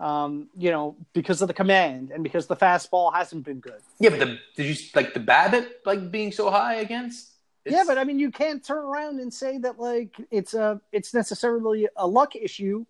Um, 0.00 0.48
you 0.56 0.70
know, 0.70 0.96
because 1.12 1.40
of 1.40 1.48
the 1.48 1.54
command 1.54 2.10
and 2.10 2.22
because 2.22 2.46
the 2.46 2.56
fastball 2.56 3.14
hasn't 3.14 3.44
been 3.44 3.60
good. 3.60 3.80
Yeah, 4.00 4.10
but 4.10 4.18
the 4.20 4.38
did 4.56 4.66
you 4.66 4.76
like 4.94 5.14
the 5.14 5.20
BABIP 5.20 5.66
like 5.84 6.10
being 6.10 6.32
so 6.32 6.50
high 6.50 6.76
against? 6.76 7.30
yeah, 7.64 7.84
but 7.86 7.96
I 7.96 8.04
mean, 8.04 8.18
you 8.18 8.30
can't 8.30 8.62
turn 8.62 8.84
around 8.84 9.20
and 9.20 9.32
say 9.32 9.58
that 9.58 9.78
like 9.78 10.16
it's 10.30 10.54
a 10.54 10.80
it's 10.92 11.14
necessarily 11.14 11.88
a 11.96 12.06
luck 12.06 12.34
issue 12.34 12.84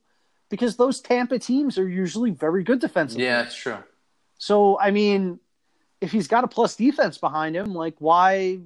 because 0.48 0.76
those 0.76 1.00
Tampa 1.00 1.38
teams 1.38 1.78
are 1.78 1.88
usually 1.88 2.30
very 2.30 2.64
good 2.64 2.80
defensively. 2.80 3.24
yeah, 3.24 3.42
it's 3.42 3.54
true. 3.54 3.78
So 4.38 4.78
I 4.80 4.90
mean, 4.90 5.38
if 6.00 6.10
he's 6.10 6.26
got 6.26 6.42
a 6.42 6.48
plus 6.48 6.74
defense 6.74 7.18
behind 7.18 7.54
him, 7.54 7.74
like 7.74 7.94
why 7.98 8.60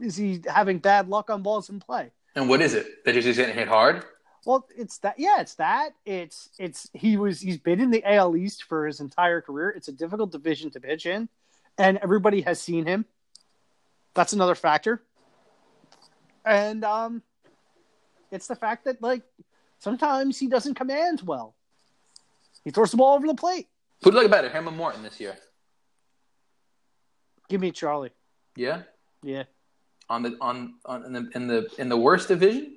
is 0.00 0.16
he 0.16 0.40
having 0.46 0.78
bad 0.78 1.08
luck 1.08 1.30
on 1.30 1.42
balls 1.42 1.68
in 1.68 1.80
play? 1.80 2.10
And 2.36 2.50
what 2.50 2.60
is 2.60 2.74
it 2.74 3.04
that 3.04 3.14
he's 3.14 3.24
just 3.24 3.38
getting 3.38 3.54
hit 3.54 3.66
hard? 3.66 4.04
Well, 4.44 4.68
it's 4.76 4.98
that. 4.98 5.18
Yeah, 5.18 5.40
it's 5.40 5.54
that. 5.54 5.94
It's 6.04 6.50
it's 6.58 6.88
he 6.92 7.16
was 7.16 7.40
he's 7.40 7.58
been 7.58 7.80
in 7.80 7.90
the 7.90 8.04
AL 8.04 8.36
East 8.36 8.62
for 8.64 8.86
his 8.86 9.00
entire 9.00 9.40
career. 9.40 9.70
It's 9.70 9.88
a 9.88 9.92
difficult 9.92 10.30
division 10.30 10.70
to 10.72 10.80
pitch 10.80 11.06
in, 11.06 11.28
and 11.78 11.98
everybody 12.02 12.42
has 12.42 12.60
seen 12.60 12.86
him. 12.86 13.06
That's 14.14 14.34
another 14.34 14.54
factor. 14.54 15.02
And 16.44 16.84
um, 16.84 17.22
it's 18.30 18.46
the 18.46 18.54
fact 18.54 18.84
that 18.84 19.02
like 19.02 19.22
sometimes 19.78 20.38
he 20.38 20.46
doesn't 20.46 20.74
command 20.74 21.22
well. 21.24 21.56
He 22.64 22.70
throws 22.70 22.90
the 22.90 22.98
ball 22.98 23.16
over 23.16 23.26
the 23.26 23.34
plate. 23.34 23.66
Who'd 24.02 24.14
like 24.14 24.30
better, 24.30 24.50
him 24.50 24.68
or 24.68 24.72
Morton 24.72 25.02
this 25.02 25.18
year? 25.18 25.36
Give 27.48 27.60
me 27.60 27.70
Charlie. 27.70 28.10
Yeah, 28.56 28.82
Yeah, 29.22 29.44
on 30.08 30.22
the 30.22 30.36
on, 30.40 30.74
on 30.84 31.04
in 31.04 31.12
the 31.12 31.30
in 31.34 31.46
the 31.46 31.68
in 31.78 31.88
the 31.88 31.96
worst 31.96 32.28
division 32.28 32.76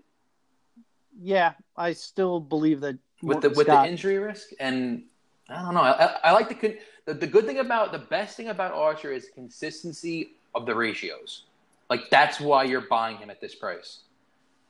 yeah. 1.22 1.54
I 1.76 1.94
still 1.94 2.40
believe 2.40 2.82
that 2.82 2.98
with 3.22 3.42
the 3.42 3.50
Morton 3.50 3.58
with 3.58 3.68
Scott- 3.68 3.86
the 3.86 3.92
injury 3.92 4.18
risk 4.18 4.50
and 4.60 5.04
I 5.50 5.62
don't 5.62 5.74
know. 5.74 5.82
I, 5.82 6.06
I, 6.06 6.16
I 6.26 6.32
like 6.32 6.50
the, 6.50 6.78
the 7.06 7.14
the 7.14 7.28
good 7.28 7.46
thing 7.46 7.60
about 7.60 7.92
the 7.92 8.00
best 8.00 8.38
thing 8.38 8.50
about 8.50 8.72
Archer 8.74 9.12
is 9.12 9.30
consistency 9.34 10.32
of 10.56 10.66
the 10.66 10.76
ratios. 10.76 11.44
Like 11.90 12.10
that's 12.10 12.40
why 12.40 12.64
you're 12.64 12.82
buying 12.82 13.18
him 13.18 13.30
at 13.30 13.42
this 13.42 13.56
price, 13.56 14.02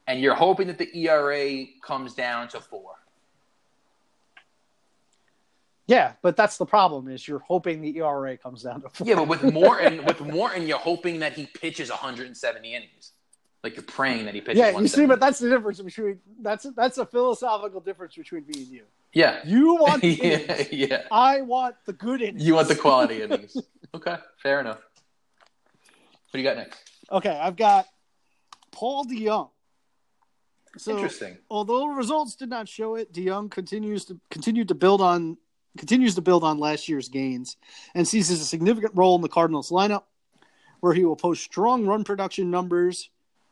and 0.08 0.22
you're 0.22 0.36
hoping 0.36 0.68
that 0.68 0.78
the 0.78 0.90
ERA 0.98 1.66
comes 1.84 2.14
down 2.14 2.48
to 2.50 2.62
four. 2.62 2.94
Yeah, 5.90 6.14
but 6.22 6.38
that's 6.38 6.58
the 6.58 6.68
problem 6.68 7.08
is 7.08 7.28
you're 7.28 7.40
hoping 7.40 7.82
the 7.82 7.98
ERA 7.98 8.38
comes 8.38 8.62
down 8.64 8.82
to 8.84 8.90
four. 8.90 9.08
Yeah, 9.08 9.16
but 9.16 9.28
with 9.28 9.44
Morton, 9.44 10.06
with 10.10 10.22
Morton, 10.22 10.68
you're 10.68 10.78
hoping 10.78 11.20
that 11.22 11.34
he 11.34 11.48
pitches 11.48 11.90
170 11.90 12.76
innings. 12.76 13.14
Like 13.64 13.76
you're 13.76 13.84
praying 13.84 14.26
that 14.26 14.36
he 14.36 14.42
pitches. 14.42 14.60
Yeah, 14.60 14.78
you 14.80 14.88
see, 14.88 15.06
but 15.08 15.20
that's 15.20 15.40
the 15.40 15.50
difference 15.50 15.82
between 15.82 16.20
that's 16.42 16.66
that's 16.76 16.98
a 17.00 17.06
philosophical 17.06 17.82
difference 17.82 18.16
between 18.16 18.46
me 18.46 18.54
and 18.60 18.68
you. 18.68 18.84
yeah, 19.14 19.40
You 19.44 19.76
want 19.76 20.02
the 20.04 20.10
yeah, 20.10 20.26
innings. 20.38 20.72
yeah. 20.72 21.02
I 21.12 21.42
want 21.42 21.76
the 21.86 21.94
good 21.94 22.22
innings. 22.22 22.46
You 22.46 22.54
want 22.54 22.68
the 22.68 22.76
quality 22.76 23.22
innings. 23.24 23.58
Okay, 23.96 24.18
fair 24.44 24.60
enough. 24.60 24.78
What 24.78 26.34
do 26.34 26.38
you 26.38 26.44
got 26.44 26.58
next? 26.58 26.80
Okay, 27.12 27.32
I've 27.32 27.56
got 27.56 27.88
Paul 28.72 29.04
DeJong. 29.06 29.50
So, 30.78 30.92
Interesting. 30.92 31.40
although 31.50 31.88
results 31.88 32.36
did 32.36 32.50
not 32.50 32.70
show 32.70 32.94
it, 32.94 33.12
DeJong 33.12 33.50
continues 33.50 34.06
to 34.06 34.20
continued 34.30 34.68
to 34.68 34.76
build 34.76 35.02
on 35.02 35.38
continues 35.78 36.16
to 36.16 36.22
build 36.22 36.44
on 36.44 36.58
last 36.58 36.90
year's 36.90 37.10
gains 37.10 37.58
and 37.94 38.08
seizes 38.08 38.42
a 38.42 38.46
significant 38.46 38.94
role 38.96 39.16
in 39.16 39.22
the 39.22 39.30
Cardinals 39.30 39.70
lineup, 39.70 40.04
where 40.80 40.94
he 40.94 41.06
will 41.06 41.16
post 41.16 41.44
strong 41.44 41.86
run 41.86 42.04
production 42.04 42.50
numbers, 42.52 43.10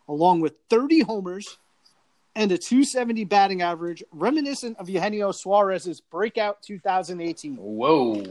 along 0.08 0.42
with 0.42 0.54
30 0.70 1.02
homers 1.02 1.58
and 2.38 2.52
a 2.52 2.58
270 2.58 3.24
batting 3.24 3.64
average, 3.64 4.04
reminiscent 4.12 4.78
of 4.78 4.88
Eugenio 4.88 5.32
Suarez's 5.32 6.00
breakout 6.00 6.62
2018. 6.62 7.56
Whoa. 7.56 8.24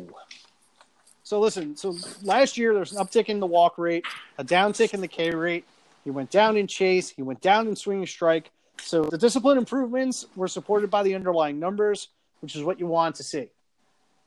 So 1.24 1.40
listen, 1.40 1.76
so 1.76 1.96
last 2.22 2.56
year 2.56 2.72
there's 2.72 2.92
an 2.92 3.04
uptick 3.04 3.24
in 3.26 3.40
the 3.40 3.48
walk 3.48 3.78
rate, 3.78 4.04
a 4.38 4.44
downtick 4.44 4.94
in 4.94 5.00
the 5.00 5.08
K 5.08 5.30
rate. 5.30 5.64
He 6.04 6.10
went 6.10 6.30
down 6.30 6.56
in 6.56 6.68
chase, 6.68 7.10
he 7.10 7.22
went 7.22 7.40
down 7.40 7.66
in 7.66 7.74
swinging 7.74 8.06
strike. 8.06 8.52
So 8.80 9.06
the 9.06 9.18
discipline 9.18 9.58
improvements 9.58 10.26
were 10.36 10.46
supported 10.46 10.88
by 10.88 11.02
the 11.02 11.16
underlying 11.16 11.58
numbers, 11.58 12.08
which 12.42 12.54
is 12.54 12.62
what 12.62 12.78
you 12.78 12.86
want 12.86 13.16
to 13.16 13.24
see. 13.24 13.48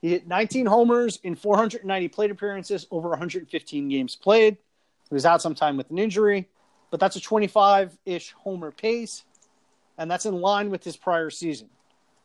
He 0.02 0.10
hit 0.10 0.28
19 0.28 0.66
homers 0.66 1.20
in 1.24 1.36
490 1.36 2.08
plate 2.10 2.32
appearances 2.32 2.88
over 2.90 3.10
115 3.10 3.90
games 3.90 4.16
played. 4.16 4.58
He 5.10 5.14
was 5.14 5.26
out 5.26 5.42
sometime 5.42 5.76
with 5.76 5.90
an 5.92 5.98
injury, 5.98 6.48
but 6.92 7.00
that's 7.00 7.16
a 7.16 7.20
25-ish 7.20 8.32
homer 8.32 8.72
pace, 8.72 9.24
and 9.98 10.10
that's 10.10 10.26
in 10.26 10.40
line 10.40 10.70
with 10.70 10.84
his 10.84 10.96
prior 10.96 11.30
season. 11.30 11.70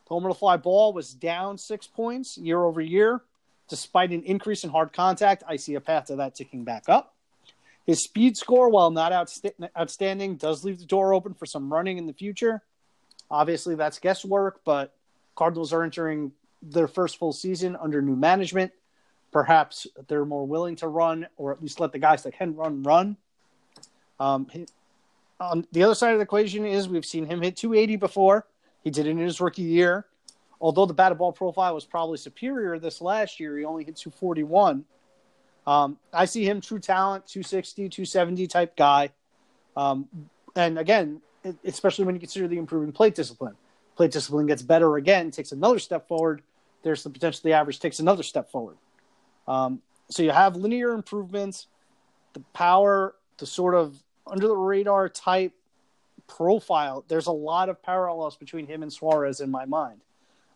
The 0.07 0.15
homer 0.15 0.29
to 0.29 0.35
fly 0.35 0.57
ball 0.57 0.93
was 0.93 1.15
down 1.15 1.59
six 1.59 1.87
points 1.87 2.37
year 2.37 2.63
over 2.63 2.81
year. 2.81 3.23
Despite 3.69 4.11
an 4.11 4.23
increase 4.25 4.63
in 4.63 4.71
hard 4.71 4.93
contact, 4.93 5.43
I 5.49 5.57
see 5.57 5.75
a 5.75 5.81
path 5.81 6.07
to 6.07 6.17
that 6.17 6.35
ticking 6.35 6.65
back 6.65 6.89
up. 6.89 7.15
His 7.87 8.05
speed 8.05 8.37
score, 8.37 8.69
while 8.69 8.91
not 8.91 9.13
outst- 9.13 9.47
outstanding, 9.77 10.37
does 10.37 10.65
leave 10.65 10.79
the 10.79 10.85
door 10.85 11.15
open 11.15 11.35
for 11.35 11.47
some 11.47 11.73
running 11.73 11.99
in 11.99 12.07
the 12.07 12.13
future. 12.13 12.63
Obviously, 13.31 13.75
that's 13.75 13.99
guesswork, 13.99 14.61
but 14.65 14.95
Cardinals 15.35 15.73
are 15.73 15.83
entering 15.83 16.33
their 16.71 16.89
first 16.89 17.19
full 17.19 17.33
season 17.33 17.77
under 17.77 18.01
new 18.03 18.17
management. 18.17 18.73
Perhaps 19.33 19.87
they're 20.09 20.25
more 20.25 20.47
willing 20.47 20.77
to 20.77 20.89
run, 20.89 21.27
or 21.37 21.53
at 21.53 21.61
least 21.61 21.81
let 21.81 21.93
the 21.93 21.99
guys 21.99 22.23
that 22.23 22.37
can 22.37 22.55
run 22.55 22.83
run. 22.83 23.17
Um, 24.21 24.49
on 25.41 25.67
the 25.73 25.83
other 25.83 25.95
side 25.95 26.13
of 26.13 26.19
the 26.19 26.23
equation 26.23 26.65
is 26.65 26.89
we've 26.89 27.05
seen 27.05 27.27
him 27.27 27.43
hit 27.43 27.57
280 27.57 27.97
before. 27.97 28.47
He 28.85 28.91
did 28.91 29.07
it 29.07 29.11
in 29.11 29.19
his 29.19 29.41
rookie 29.41 29.63
year 29.63 30.07
although 30.65 30.87
the 30.87 30.95
batted 30.95 31.19
ball 31.19 31.31
profile 31.31 31.75
was 31.75 31.85
probably 31.85 32.17
superior 32.17 32.79
this 32.79 33.03
last 33.03 33.39
year, 33.39 33.59
he 33.59 33.67
only 33.67 33.85
hit 33.85 33.97
241. 33.97 34.85
Um, 35.67 35.99
I 36.11 36.25
see 36.25 36.45
him 36.49 36.63
true 36.63 36.79
talent, 36.79 37.27
260, 37.27 37.91
270 37.91 38.47
type 38.47 38.75
guy. 38.75 39.11
Um, 39.77 40.09
and 40.57 40.79
again, 40.79 41.21
especially 41.65 42.07
when 42.07 42.15
you 42.15 42.19
consider 42.19 42.49
the 42.49 42.57
improving 42.57 42.93
plate 42.93 43.15
discipline. 43.15 43.57
Plate 43.97 44.11
discipline 44.11 44.47
gets 44.47 44.63
better 44.63 44.97
again, 44.97 45.31
takes 45.31 45.53
another 45.53 45.79
step 45.79 46.09
forward. 46.09 46.43
There's 46.85 47.03
the 47.03 47.11
potential 47.11 47.41
the 47.43 47.55
average 47.55 47.81
takes 47.81 47.99
another 47.99 48.23
step 48.23 48.51
forward. 48.51 48.77
Um, 49.49 49.83
so 50.11 50.23
you 50.23 50.31
have 50.31 50.55
linear 50.55 50.93
improvements, 50.93 51.67
the 52.35 52.41
power, 52.53 53.17
the 53.39 53.47
sort 53.47 53.75
of 53.75 54.01
under 54.27 54.47
the 54.47 54.57
radar 54.57 55.09
type 55.09 55.53
profile, 56.27 57.05
there's 57.09 57.27
a 57.27 57.33
lot 57.33 57.69
of 57.69 57.83
parallels 57.83 58.37
between 58.37 58.67
him 58.67 58.83
and 58.83 58.93
Suarez 58.93 59.41
in 59.41 59.51
my 59.51 59.65
mind. 59.65 60.01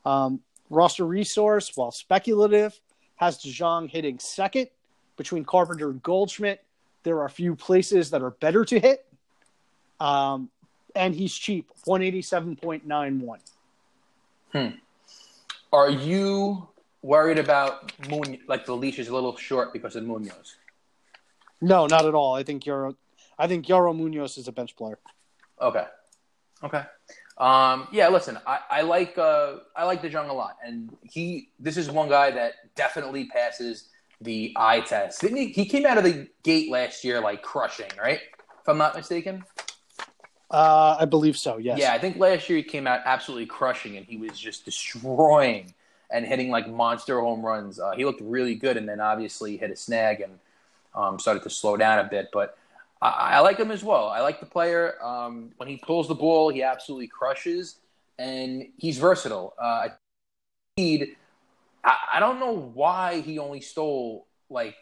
Um, 0.05 0.41
roster 0.71 1.05
resource, 1.05 1.73
while 1.75 1.91
speculative, 1.91 2.79
has 3.17 3.39
DeJong 3.39 3.91
hitting 3.91 4.19
second 4.19 4.69
between 5.17 5.45
Carpenter 5.45 5.91
and 5.91 6.03
Goldschmidt. 6.03 6.65
There 7.03 7.17
are 7.19 7.27
a 7.27 7.31
few 7.31 7.57
places 7.57 8.11
that 8.11 8.23
are 8.23 8.31
better 8.31 8.65
to 8.65 8.79
hit. 8.79 9.05
Um, 10.01 10.51
and 10.95 11.15
he's 11.15 11.35
cheap, 11.35 11.71
187.91. 11.87 13.39
Hmm. 14.53 14.69
Are 15.73 15.91
you 15.91 16.69
worried 17.03 17.39
about 17.39 17.93
Moon? 18.09 18.39
Like 18.47 18.67
the 18.67 18.75
leash 18.77 18.99
is 18.99 19.09
a 19.09 19.15
little 19.15 19.37
short 19.37 19.73
because 19.73 19.97
of 19.97 20.05
Munoz. 20.05 20.57
No, 21.61 21.87
not 21.87 22.07
at 22.07 22.15
all. 22.15 22.35
I 22.35 22.43
think 22.43 22.65
Yairo, 22.65 22.95
I 23.39 23.47
think 23.47 23.67
Yairo 23.67 23.97
Munoz 23.97 24.39
is 24.39 24.49
a 24.49 24.53
bench 24.53 24.77
player. 24.77 24.99
Okay. 25.61 25.85
Okay. 26.63 26.83
Um, 27.37 27.87
yeah, 27.93 28.09
listen, 28.09 28.39
I, 28.47 28.59
I 28.69 28.83
like 28.83 29.17
uh, 29.17 29.59
I 29.77 29.85
like 29.85 30.03
DeJong 30.03 30.29
a 30.29 30.33
lot, 30.33 30.57
and 30.65 30.97
he 31.03 31.51
this 31.61 31.77
is 31.77 31.89
one 31.89 32.09
guy 32.09 32.33
that 32.33 32.55
definitely 32.75 33.27
passes 33.27 33.91
the 34.21 34.53
eye 34.57 34.81
test. 34.81 35.21
Didn't 35.21 35.37
he? 35.37 35.47
He 35.49 35.65
came 35.65 35.87
out 35.87 35.99
of 35.99 36.05
the 36.05 36.29
gate 36.43 36.71
last 36.71 37.05
year 37.05 37.21
like 37.21 37.43
crushing, 37.43 37.91
right? 38.01 38.21
If 38.61 38.69
I'm 38.69 38.79
not 38.79 38.97
mistaken. 38.97 39.45
Uh, 40.51 40.97
I 40.99 41.05
believe 41.05 41.37
so. 41.37 41.59
Yes. 41.59 41.79
Yeah, 41.79 41.93
I 41.93 41.99
think 41.99 42.17
last 42.17 42.49
year 42.49 42.57
he 42.57 42.63
came 42.63 42.87
out 42.87 43.01
absolutely 43.05 43.47
crushing, 43.47 43.97
and 43.97 44.07
he 44.07 44.17
was 44.17 44.39
just 44.39 44.65
destroying 44.65 45.75
and 46.11 46.25
hitting 46.25 46.51
like 46.51 46.69
monster 46.69 47.21
home 47.21 47.45
runs. 47.45 47.79
Uh, 47.79 47.93
he 47.93 48.05
looked 48.05 48.21
really 48.23 48.55
good, 48.55 48.77
and 48.77 48.89
then 48.89 49.01
obviously 49.01 49.57
hit 49.57 49.71
a 49.71 49.77
snag 49.77 50.21
and 50.21 50.39
um, 50.95 51.19
started 51.19 51.43
to 51.43 51.51
slow 51.51 51.77
down 51.77 51.99
a 51.99 52.09
bit. 52.09 52.31
But 52.33 52.57
I, 53.03 53.09
I 53.09 53.41
like 53.41 53.59
him 53.59 53.71
as 53.71 53.85
well. 53.85 54.09
I 54.09 54.21
like 54.21 54.41
the 54.41 54.47
player. 54.47 54.95
Um, 55.05 55.51
when 55.59 55.69
he 55.69 55.77
pulls 55.77 56.09
the 56.09 56.15
ball, 56.15 56.49
he 56.49 56.63
absolutely 56.63 57.09
crushes, 57.09 57.77
and 58.19 58.67
he's 58.79 58.99
versatile. 58.99 59.55
Uh, 59.61 59.89
I, 60.79 61.97
I 62.15 62.21
don't 62.21 62.41
know 62.41 62.71
why 62.75 63.21
he 63.21 63.39
only 63.39 63.61
stole 63.61 64.27
like 64.49 64.77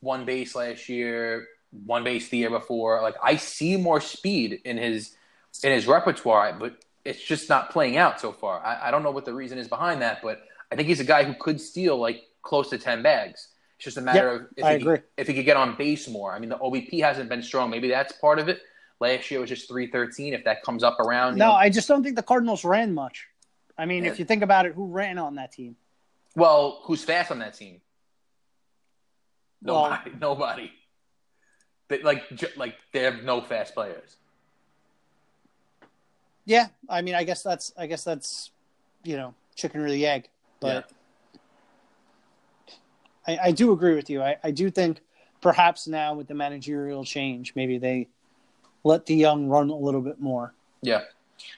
one 0.00 0.24
base 0.24 0.54
last 0.54 0.88
year, 0.88 1.46
one 1.72 2.04
base 2.04 2.28
the 2.28 2.36
year 2.38 2.50
before. 2.50 3.00
Like 3.02 3.16
I 3.22 3.36
see 3.36 3.76
more 3.76 4.00
speed 4.00 4.60
in 4.64 4.76
his 4.76 5.16
in 5.64 5.72
his 5.72 5.86
repertoire, 5.86 6.54
but 6.58 6.76
it's 7.04 7.22
just 7.22 7.48
not 7.48 7.70
playing 7.70 7.96
out 7.96 8.20
so 8.20 8.32
far. 8.32 8.60
I, 8.64 8.88
I 8.88 8.90
don't 8.90 9.02
know 9.02 9.10
what 9.10 9.24
the 9.24 9.34
reason 9.34 9.58
is 9.58 9.68
behind 9.68 10.02
that, 10.02 10.20
but 10.22 10.42
I 10.70 10.76
think 10.76 10.88
he's 10.88 11.00
a 11.00 11.04
guy 11.04 11.24
who 11.24 11.34
could 11.34 11.60
steal 11.60 11.96
like 11.98 12.22
close 12.42 12.70
to 12.70 12.78
ten 12.78 13.02
bags. 13.02 13.48
It's 13.76 13.84
just 13.84 13.96
a 13.96 14.00
matter 14.00 14.32
Yep, 14.32 14.40
of 14.40 14.46
if 14.58 14.64
I 14.64 14.70
he, 14.70 14.76
agree. 14.76 14.98
if 15.16 15.26
he 15.26 15.34
could 15.34 15.44
get 15.44 15.56
on 15.56 15.76
base 15.76 16.06
more. 16.08 16.32
I 16.32 16.38
mean, 16.38 16.50
the 16.50 16.58
OBP 16.58 17.00
hasn't 17.02 17.28
been 17.28 17.42
strong. 17.42 17.70
Maybe 17.70 17.88
that's 17.88 18.12
part 18.12 18.38
of 18.38 18.48
it. 18.48 18.60
Last 19.00 19.30
year 19.30 19.40
was 19.40 19.48
just 19.48 19.66
three 19.68 19.88
thirteen. 19.90 20.34
If 20.34 20.44
that 20.44 20.62
comes 20.62 20.84
up 20.84 21.00
around, 21.00 21.36
No, 21.36 21.48
know- 21.48 21.52
I 21.54 21.68
just 21.70 21.88
don't 21.88 22.02
think 22.04 22.14
the 22.16 22.22
Cardinals 22.22 22.64
ran 22.64 22.94
much. 22.94 23.26
I 23.76 23.86
mean, 23.86 24.04
Yeah. 24.04 24.12
if 24.12 24.18
you 24.20 24.24
think 24.24 24.42
about 24.42 24.66
it, 24.66 24.74
who 24.74 24.86
ran 24.86 25.18
on 25.18 25.34
that 25.36 25.52
team? 25.52 25.76
well, 26.36 26.80
who's 26.84 27.02
fast 27.04 27.30
on 27.30 27.40
that 27.40 27.54
team? 27.54 27.80
Well- 29.62 29.98
Nobody. 30.20 30.70
They, 31.92 32.02
like, 32.02 32.34
j- 32.34 32.48
like 32.56 32.76
they 32.92 33.00
have 33.02 33.22
no 33.22 33.42
fast 33.42 33.74
players. 33.74 34.16
Yeah, 36.46 36.68
I 36.88 37.02
mean, 37.02 37.14
I 37.14 37.22
guess 37.24 37.42
that's, 37.42 37.70
I 37.76 37.86
guess 37.86 38.02
that's, 38.02 38.50
you 39.04 39.16
know, 39.18 39.34
chicken 39.56 39.82
or 39.82 39.90
the 39.90 40.06
egg. 40.06 40.28
But 40.58 40.90
I, 43.28 43.38
I 43.44 43.50
do 43.52 43.72
agree 43.72 43.94
with 43.94 44.08
you. 44.08 44.22
I, 44.22 44.36
I 44.42 44.50
do 44.52 44.70
think 44.70 45.00
perhaps 45.42 45.86
now 45.86 46.14
with 46.14 46.28
the 46.28 46.34
managerial 46.34 47.04
change, 47.04 47.52
maybe 47.54 47.76
they 47.76 48.08
let 48.84 49.04
the 49.04 49.14
young 49.14 49.48
run 49.48 49.68
a 49.68 49.76
little 49.76 50.00
bit 50.00 50.18
more. 50.18 50.54
Yeah, 50.80 51.02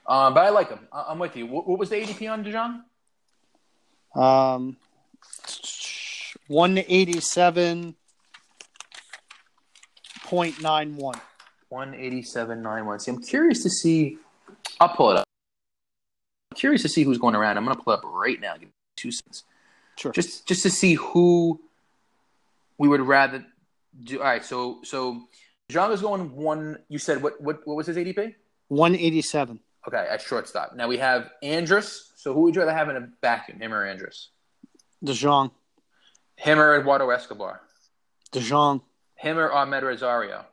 um, 0.08 0.34
but 0.34 0.44
I 0.44 0.48
like 0.50 0.68
them. 0.68 0.88
I- 0.92 1.04
I'm 1.10 1.20
with 1.20 1.36
you. 1.36 1.46
What, 1.46 1.68
what 1.68 1.78
was 1.78 1.90
the 1.90 1.96
ADP 1.96 2.28
on 2.30 2.44
DeJong? 2.44 2.82
Um, 4.20 4.76
one 6.48 6.78
eighty 6.88 7.20
seven 7.20 7.94
point 10.34 10.60
nine 10.60 10.96
one. 10.96 11.20
One 11.68 11.94
eighty 11.94 12.22
seven 12.22 12.60
nine 12.60 12.86
one. 12.86 12.98
See, 12.98 13.10
I'm 13.12 13.22
curious 13.22 13.62
to 13.62 13.70
see. 13.70 14.18
I'll 14.80 14.88
pull 14.88 15.12
it 15.12 15.16
up. 15.16 15.24
I'm 16.50 16.56
curious 16.56 16.82
to 16.82 16.88
see 16.88 17.04
who's 17.04 17.18
going 17.18 17.36
around. 17.36 17.56
I'm 17.56 17.64
going 17.64 17.76
to 17.76 17.82
pull 17.82 17.92
it 17.92 17.98
up 17.98 18.04
right 18.04 18.40
now. 18.40 18.54
Give 18.54 18.68
me 18.68 18.74
two 18.96 19.12
seconds. 19.12 19.44
Sure. 19.96 20.12
Just 20.12 20.46
just 20.46 20.62
to 20.64 20.70
see 20.70 20.94
who 20.94 21.60
we 22.78 22.88
would 22.88 23.00
rather 23.00 23.46
do. 24.02 24.18
All 24.18 24.24
right, 24.24 24.44
so 24.44 24.80
so 24.82 25.22
is 25.70 26.00
going 26.02 26.34
one. 26.34 26.78
You 26.88 26.98
said 26.98 27.22
what 27.22 27.40
what 27.40 27.64
what 27.64 27.76
was 27.76 27.86
his 27.86 27.96
ADP? 27.96 28.34
One 28.68 28.96
eighty 28.96 29.22
seven. 29.22 29.60
Okay, 29.86 30.04
at 30.10 30.20
shortstop. 30.20 30.74
Now 30.74 30.88
we 30.88 30.98
have 30.98 31.30
Andrus. 31.42 32.12
So 32.16 32.34
who 32.34 32.40
would 32.40 32.56
you 32.56 32.62
rather 32.62 32.74
have 32.74 32.88
in 32.88 32.96
a 32.96 33.08
vacuum, 33.20 33.60
him 33.60 33.72
or 33.72 33.84
Andrus? 33.84 34.30
DeJong. 35.04 35.52
Him 36.36 36.58
or 36.58 36.80
Eduardo 36.80 37.10
Escobar? 37.10 37.60
DeJong. 38.32 38.80
Him 39.16 39.38
or 39.38 39.50
Amed 39.50 39.82
Rosario? 39.82 40.44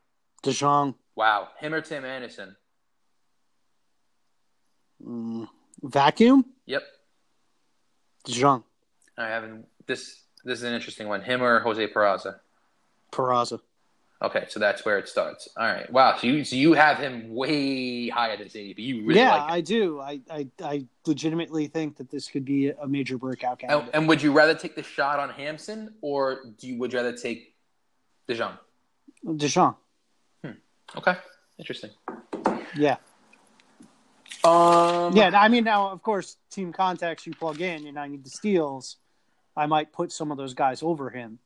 DeJong. 0.44 0.96
Wow. 1.16 1.50
Him 1.60 1.74
or 1.74 1.82
Tim 1.82 2.06
Anderson? 2.06 2.56
Mm, 5.06 5.48
vacuum. 5.82 6.46
Yep. 6.66 6.84
DeJong. 8.28 8.64
I 9.18 9.28
haven't. 9.28 9.66
This 9.88 10.22
this 10.44 10.60
is 10.60 10.64
an 10.64 10.74
interesting 10.74 11.08
one. 11.08 11.22
Him 11.22 11.42
or 11.42 11.60
Jose 11.60 11.88
Peraza? 11.88 12.40
Peraza. 13.12 13.60
Okay, 14.24 14.46
so 14.50 14.60
that's 14.60 14.86
where 14.86 15.00
it 15.00 15.10
starts. 15.10 15.50
All 15.58 15.66
right. 15.66 15.92
Wow. 15.92 16.16
So 16.18 16.28
you 16.28 16.44
so 16.44 16.56
you 16.56 16.74
have 16.74 16.98
him 16.98 17.34
way 17.34 18.08
higher 18.10 18.38
than 18.38 18.48
ADP. 18.48 18.78
You 18.78 19.04
really 19.04 19.20
yeah, 19.20 19.32
like. 19.32 19.52
I 19.52 19.62
do. 19.62 20.00
I, 20.00 20.20
I 20.30 20.48
I 20.64 20.86
legitimately 21.08 21.68
think 21.68 21.98
that 21.98 22.12
this 22.12 22.28
could 22.28 22.46
be 22.46 22.70
a 22.70 22.88
major 22.88 23.18
breakout 23.18 23.62
And, 23.68 23.90
and 23.94 24.08
would 24.08 24.22
you 24.22 24.32
rather 24.32 24.54
take 24.54 24.76
the 24.76 24.84
shot 24.84 25.20
on 25.20 25.32
Hampson 25.32 25.96
or 26.02 26.42
do 26.60 26.68
you 26.68 26.78
would 26.78 26.94
you 26.94 27.00
rather 27.00 27.18
take 27.18 27.51
Dijon? 28.28 28.58
DeJong. 29.26 29.76
Okay. 30.98 31.16
Interesting. 31.58 31.92
Yeah. 32.76 32.98
Um. 34.44 35.16
Yeah. 35.16 35.32
I 35.34 35.48
mean, 35.48 35.64
now 35.64 35.90
of 35.90 36.02
course, 36.02 36.38
team 36.50 36.74
contacts 36.74 37.26
you 37.26 37.34
plug 37.34 37.62
in, 37.62 37.88
and 37.88 38.00
I 38.00 38.08
need 38.08 38.24
the 38.24 38.30
steals. 38.30 38.98
I 39.56 39.66
might 39.66 39.92
put 39.92 40.12
some 40.12 40.32
of 40.32 40.38
those 40.38 40.54
guys 40.54 40.82
over 40.82 41.10
him. 41.10 41.40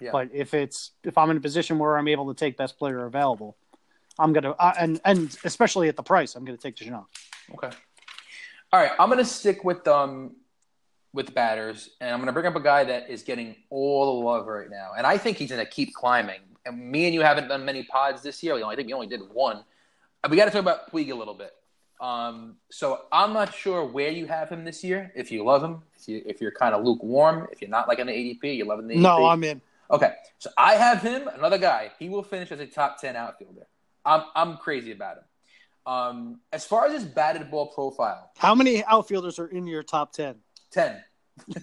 Yeah. 0.00 0.10
But 0.12 0.30
if 0.32 0.52
it's 0.52 0.92
if 1.04 1.16
I'm 1.16 1.30
in 1.30 1.36
a 1.36 1.40
position 1.40 1.78
where 1.78 1.96
I'm 1.96 2.08
able 2.08 2.32
to 2.32 2.38
take 2.38 2.56
best 2.56 2.78
player 2.78 3.06
available, 3.06 3.56
I'm 4.18 4.32
gonna 4.32 4.50
uh, 4.52 4.74
and 4.78 5.00
and 5.04 5.36
especially 5.44 5.88
at 5.88 5.96
the 5.96 6.02
price, 6.02 6.34
I'm 6.34 6.44
gonna 6.44 6.58
take 6.58 6.76
DeJong. 6.76 7.06
Okay. 7.54 7.70
All 8.72 8.80
right, 8.80 8.92
I'm 8.98 9.08
gonna 9.08 9.24
stick 9.24 9.64
with 9.64 9.86
um 9.88 10.36
with 11.12 11.34
batters, 11.34 11.90
and 12.00 12.10
I'm 12.10 12.20
gonna 12.20 12.32
bring 12.32 12.46
up 12.46 12.56
a 12.56 12.60
guy 12.60 12.84
that 12.84 13.10
is 13.10 13.22
getting 13.22 13.56
all 13.70 14.06
the 14.06 14.26
love 14.26 14.46
right 14.46 14.70
now, 14.70 14.92
and 14.96 15.06
I 15.06 15.18
think 15.18 15.36
he's 15.36 15.50
gonna 15.50 15.66
keep 15.66 15.94
climbing. 15.94 16.40
And 16.64 16.90
me 16.90 17.06
and 17.06 17.14
you 17.14 17.22
haven't 17.22 17.48
done 17.48 17.64
many 17.64 17.82
pods 17.82 18.22
this 18.22 18.42
year. 18.42 18.54
We 18.54 18.62
only, 18.62 18.74
I 18.74 18.76
think 18.76 18.86
we 18.86 18.94
only 18.94 19.08
did 19.08 19.20
one. 19.32 19.64
We 20.30 20.36
got 20.36 20.44
to 20.44 20.52
talk 20.52 20.60
about 20.60 20.92
Puig 20.92 21.10
a 21.10 21.14
little 21.14 21.34
bit. 21.34 21.52
Um, 22.00 22.56
so 22.70 23.02
I'm 23.10 23.32
not 23.32 23.54
sure 23.54 23.84
where 23.84 24.10
you 24.10 24.26
have 24.26 24.48
him 24.48 24.64
this 24.64 24.82
year. 24.84 25.12
If 25.14 25.32
you 25.32 25.44
love 25.44 25.62
him, 25.62 25.82
if 25.98 26.08
you 26.08 26.22
if 26.26 26.40
you're 26.40 26.52
kind 26.52 26.74
of 26.74 26.84
lukewarm, 26.84 27.48
if 27.52 27.60
you're 27.60 27.70
not 27.70 27.88
like 27.88 27.98
an 28.00 28.08
ADP, 28.08 28.56
you're 28.56 28.66
loving 28.66 28.88
the 28.88 28.94
ADP. 28.94 29.00
No, 29.00 29.26
I'm 29.26 29.42
in. 29.44 29.60
Okay, 29.90 30.12
so 30.38 30.50
I 30.56 30.74
have 30.74 31.02
him, 31.02 31.28
another 31.28 31.58
guy. 31.58 31.92
He 31.98 32.08
will 32.08 32.22
finish 32.22 32.50
as 32.50 32.60
a 32.60 32.66
top 32.66 33.00
ten 33.00 33.14
outfielder. 33.14 33.66
I'm 34.04 34.22
I'm 34.34 34.56
crazy 34.56 34.92
about 34.92 35.18
him. 35.18 35.24
Um, 35.84 36.40
as 36.52 36.64
far 36.64 36.86
as 36.86 36.92
his 36.92 37.04
batted 37.04 37.50
ball 37.50 37.66
profile, 37.66 38.30
How 38.36 38.54
many 38.54 38.84
outfielders 38.84 39.38
are 39.38 39.48
in 39.48 39.66
your 39.66 39.82
top 39.82 40.12
ten? 40.12 40.36
Ten, 40.72 41.02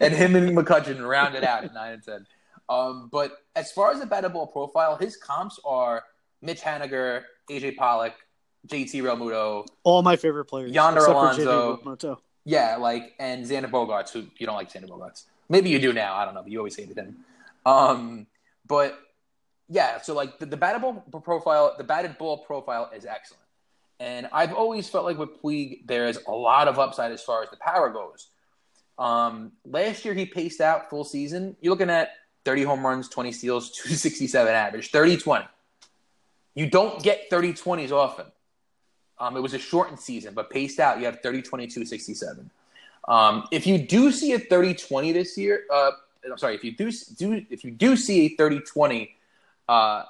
and 0.00 0.14
him 0.14 0.36
and 0.36 0.56
McCutchen 0.56 1.06
rounded 1.06 1.44
out 1.44 1.64
at 1.64 1.72
nine 1.74 1.94
and 1.94 2.02
ten. 2.02 2.26
Um, 2.68 3.08
but 3.12 3.38
as 3.56 3.72
far 3.72 3.92
as 3.92 4.00
the 4.00 4.06
batted 4.06 4.32
ball 4.32 4.46
profile, 4.46 4.96
his 4.96 5.16
comps 5.16 5.58
are 5.64 6.04
Mitch 6.40 6.60
Haniger, 6.60 7.22
AJ 7.50 7.76
Pollock, 7.76 8.14
JT 8.68 9.02
Realmuto, 9.02 9.66
All 9.84 10.02
my 10.02 10.16
favorite 10.16 10.46
players. 10.46 10.72
Yonder 10.72 11.04
Alonso. 11.04 12.08
Yeah, 12.44 12.76
like 12.76 13.14
and 13.18 13.44
Xander 13.44 13.70
Bogaerts, 13.70 14.10
who 14.10 14.24
you 14.38 14.46
don't 14.46 14.56
like 14.56 14.72
Xander 14.72 14.88
Bogaerts. 14.88 15.24
Maybe 15.48 15.70
you 15.70 15.78
do 15.78 15.92
now. 15.92 16.14
I 16.14 16.24
don't 16.24 16.34
know, 16.34 16.42
but 16.42 16.50
you 16.50 16.58
always 16.58 16.76
hated 16.76 16.96
him. 16.96 17.16
Um, 17.66 18.26
but 18.66 18.98
yeah, 19.68 20.00
so 20.00 20.14
like 20.14 20.38
the, 20.38 20.46
the 20.46 20.56
batted 20.56 20.82
ball 20.82 20.94
profile, 21.22 21.74
the 21.78 21.84
batted 21.84 22.18
ball 22.18 22.38
profile 22.38 22.90
is 22.94 23.04
excellent. 23.04 23.41
And 24.02 24.28
I've 24.32 24.52
always 24.52 24.88
felt 24.88 25.04
like 25.04 25.16
with 25.16 25.40
Puig, 25.40 25.86
there's 25.86 26.18
a 26.26 26.32
lot 26.32 26.66
of 26.66 26.80
upside 26.80 27.12
as 27.12 27.22
far 27.22 27.44
as 27.44 27.50
the 27.50 27.56
power 27.58 27.88
goes. 27.88 28.30
Um, 28.98 29.52
last 29.64 30.04
year 30.04 30.12
he 30.12 30.26
paced 30.26 30.60
out 30.60 30.90
full 30.90 31.04
season. 31.04 31.56
You're 31.60 31.70
looking 31.70 31.88
at 31.88 32.10
30 32.44 32.64
home 32.64 32.84
runs, 32.84 33.08
20 33.08 33.30
steals, 33.30 33.70
267 33.76 34.52
average, 34.52 34.90
30 34.90 35.18
20. 35.18 35.44
You 36.56 36.68
don't 36.68 37.00
get 37.00 37.30
30 37.30 37.52
20s 37.52 37.92
often. 37.92 38.26
Um, 39.20 39.36
it 39.36 39.40
was 39.40 39.54
a 39.54 39.58
shortened 39.58 40.00
season, 40.00 40.34
but 40.34 40.50
paced 40.50 40.80
out, 40.80 40.98
you 40.98 41.04
have 41.04 41.20
30 41.22 41.42
22 41.42 41.86
67. 41.86 42.50
Um, 43.06 43.46
if 43.52 43.68
you 43.68 43.78
do 43.78 44.10
see 44.10 44.32
a 44.32 44.38
30 44.40 44.74
20 44.74 45.12
this 45.12 45.38
year, 45.38 45.62
uh, 45.72 45.92
I'm 46.28 46.38
sorry, 46.38 46.56
if 46.56 46.64
you 46.64 46.72
do, 46.72 46.90
do 47.16 47.46
if 47.50 47.62
you 47.62 47.70
do 47.70 47.96
see 47.96 48.26
a 48.26 48.36
30 48.36 48.62
20 48.62 49.14
uh, 49.68 50.02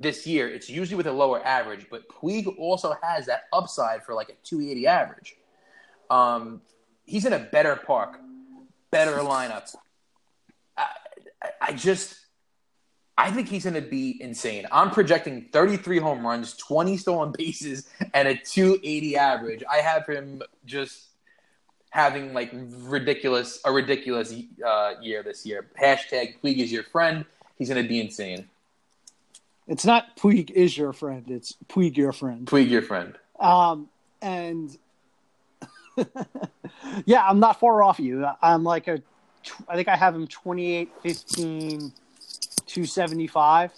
this 0.00 0.26
year, 0.26 0.48
it's 0.48 0.68
usually 0.68 0.96
with 0.96 1.06
a 1.06 1.12
lower 1.12 1.44
average, 1.44 1.86
but 1.90 2.08
Puig 2.08 2.46
also 2.58 2.96
has 3.02 3.26
that 3.26 3.44
upside 3.52 4.02
for 4.04 4.14
like 4.14 4.28
a 4.28 4.34
280 4.44 4.86
average. 4.86 5.36
Um, 6.10 6.60
he's 7.04 7.24
in 7.24 7.32
a 7.32 7.38
better 7.38 7.76
park, 7.76 8.20
better 8.90 9.18
lineup. 9.18 9.74
I, 10.76 10.86
I 11.60 11.72
just, 11.72 12.16
I 13.16 13.30
think 13.30 13.48
he's 13.48 13.64
going 13.64 13.74
to 13.74 13.88
be 13.88 14.20
insane. 14.20 14.66
I'm 14.70 14.90
projecting 14.90 15.48
33 15.52 15.98
home 15.98 16.26
runs, 16.26 16.54
20 16.56 16.96
stolen 16.96 17.32
bases, 17.36 17.88
and 18.12 18.28
a 18.28 18.36
280 18.36 19.16
average. 19.16 19.64
I 19.70 19.78
have 19.78 20.06
him 20.06 20.42
just 20.64 21.08
having 21.90 22.34
like 22.34 22.50
ridiculous, 22.52 23.60
a 23.64 23.72
ridiculous 23.72 24.34
uh, 24.64 24.94
year 25.00 25.22
this 25.22 25.46
year. 25.46 25.66
Hashtag 25.80 26.34
Puig 26.42 26.58
is 26.58 26.70
your 26.70 26.84
friend. 26.84 27.24
He's 27.56 27.70
going 27.70 27.82
to 27.82 27.88
be 27.88 28.00
insane. 28.00 28.48
It's 29.68 29.84
not 29.84 30.16
Puig 30.16 30.50
is 30.50 30.76
your 30.76 30.92
friend. 30.92 31.24
It's 31.28 31.56
Puig 31.68 31.96
your 31.96 32.12
friend. 32.12 32.46
Puig 32.46 32.68
your 32.68 32.82
friend. 32.82 33.16
Um, 33.40 33.88
and 34.22 34.76
yeah, 37.04 37.26
I'm 37.26 37.40
not 37.40 37.58
far 37.58 37.82
off 37.82 37.98
you. 37.98 38.26
I'm 38.40 38.64
like 38.64 38.88
a, 38.88 39.02
I 39.68 39.76
think 39.76 39.88
I 39.88 39.96
have 39.96 40.14
him 40.14 40.26
28, 40.26 40.90
15, 41.02 41.92
275. 42.66 43.72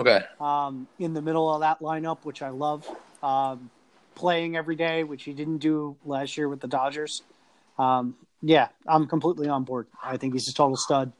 Okay. 0.00 0.20
Um, 0.40 0.86
in 0.98 1.14
the 1.14 1.22
middle 1.22 1.52
of 1.52 1.60
that 1.60 1.80
lineup, 1.80 2.18
which 2.24 2.42
I 2.42 2.50
love. 2.50 2.88
Um, 3.22 3.70
playing 4.14 4.56
every 4.56 4.76
day, 4.76 5.04
which 5.04 5.24
he 5.24 5.32
didn't 5.32 5.58
do 5.58 5.96
last 6.04 6.36
year 6.36 6.48
with 6.48 6.60
the 6.60 6.68
Dodgers. 6.68 7.22
Um, 7.78 8.16
yeah, 8.42 8.68
I'm 8.86 9.06
completely 9.06 9.48
on 9.48 9.64
board. 9.64 9.86
I 10.02 10.16
think 10.16 10.34
he's 10.34 10.48
a 10.48 10.54
total 10.54 10.76
stud. 10.76 11.12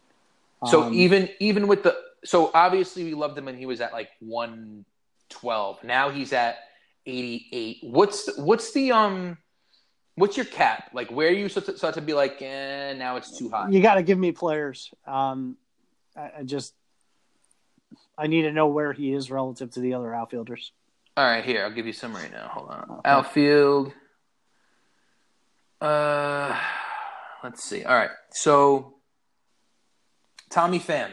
So 0.67 0.85
Um, 0.85 0.95
even 0.95 1.29
even 1.39 1.69
with 1.69 1.85
the 1.85 1.97
so 2.25 2.51
obviously 2.55 3.05
we 3.05 3.15
loved 3.15 3.37
him 3.39 3.47
when 3.47 3.57
he 3.57 3.67
was 3.67 3.81
at 3.81 3.93
like 3.93 4.11
112. 4.21 5.85
Now 5.85 6.11
he's 6.11 6.33
at 6.33 6.59
88. 7.07 7.79
What's 7.83 8.37
what's 8.39 8.73
the 8.73 8.93
um 8.93 9.39
what's 10.17 10.37
your 10.37 10.47
cap? 10.47 10.91
Like 10.93 11.11
where 11.11 11.29
are 11.29 11.33
you 11.33 11.49
start 11.49 11.67
to, 11.67 11.93
to 11.93 12.01
be 12.01 12.13
like 12.13 12.43
eh, 12.43 12.93
now 12.95 13.17
it's 13.17 13.39
too 13.39 13.49
high? 13.49 13.69
you 13.71 13.81
got 13.81 13.95
to 13.95 14.03
give 14.03 14.19
me 14.19 14.33
players. 14.33 14.91
Um, 15.07 15.57
I, 16.17 16.31
I 16.39 16.43
just 16.45 16.75
I 18.17 18.27
need 18.27 18.43
to 18.43 18.53
know 18.53 18.67
where 18.67 18.93
he 18.93 19.13
is 19.13 19.31
relative 19.31 19.71
to 19.73 19.81
the 19.81 19.95
other 19.95 20.15
outfielders. 20.15 20.73
All 21.17 21.25
right, 21.25 21.45
here 21.45 21.65
I'll 21.65 21.71
give 21.71 21.87
you 21.87 21.93
some 21.93 22.15
right 22.15 22.31
now. 22.31 22.49
Hold 22.49 22.71
on. 22.71 22.91
Okay. 22.91 23.01
Outfield. 23.05 23.93
Uh, 25.81 26.59
let's 27.43 27.63
see. 27.65 27.85
All 27.85 27.95
right, 27.95 28.11
so 28.31 28.95
Tommy 30.51 30.81
Pham. 30.81 31.11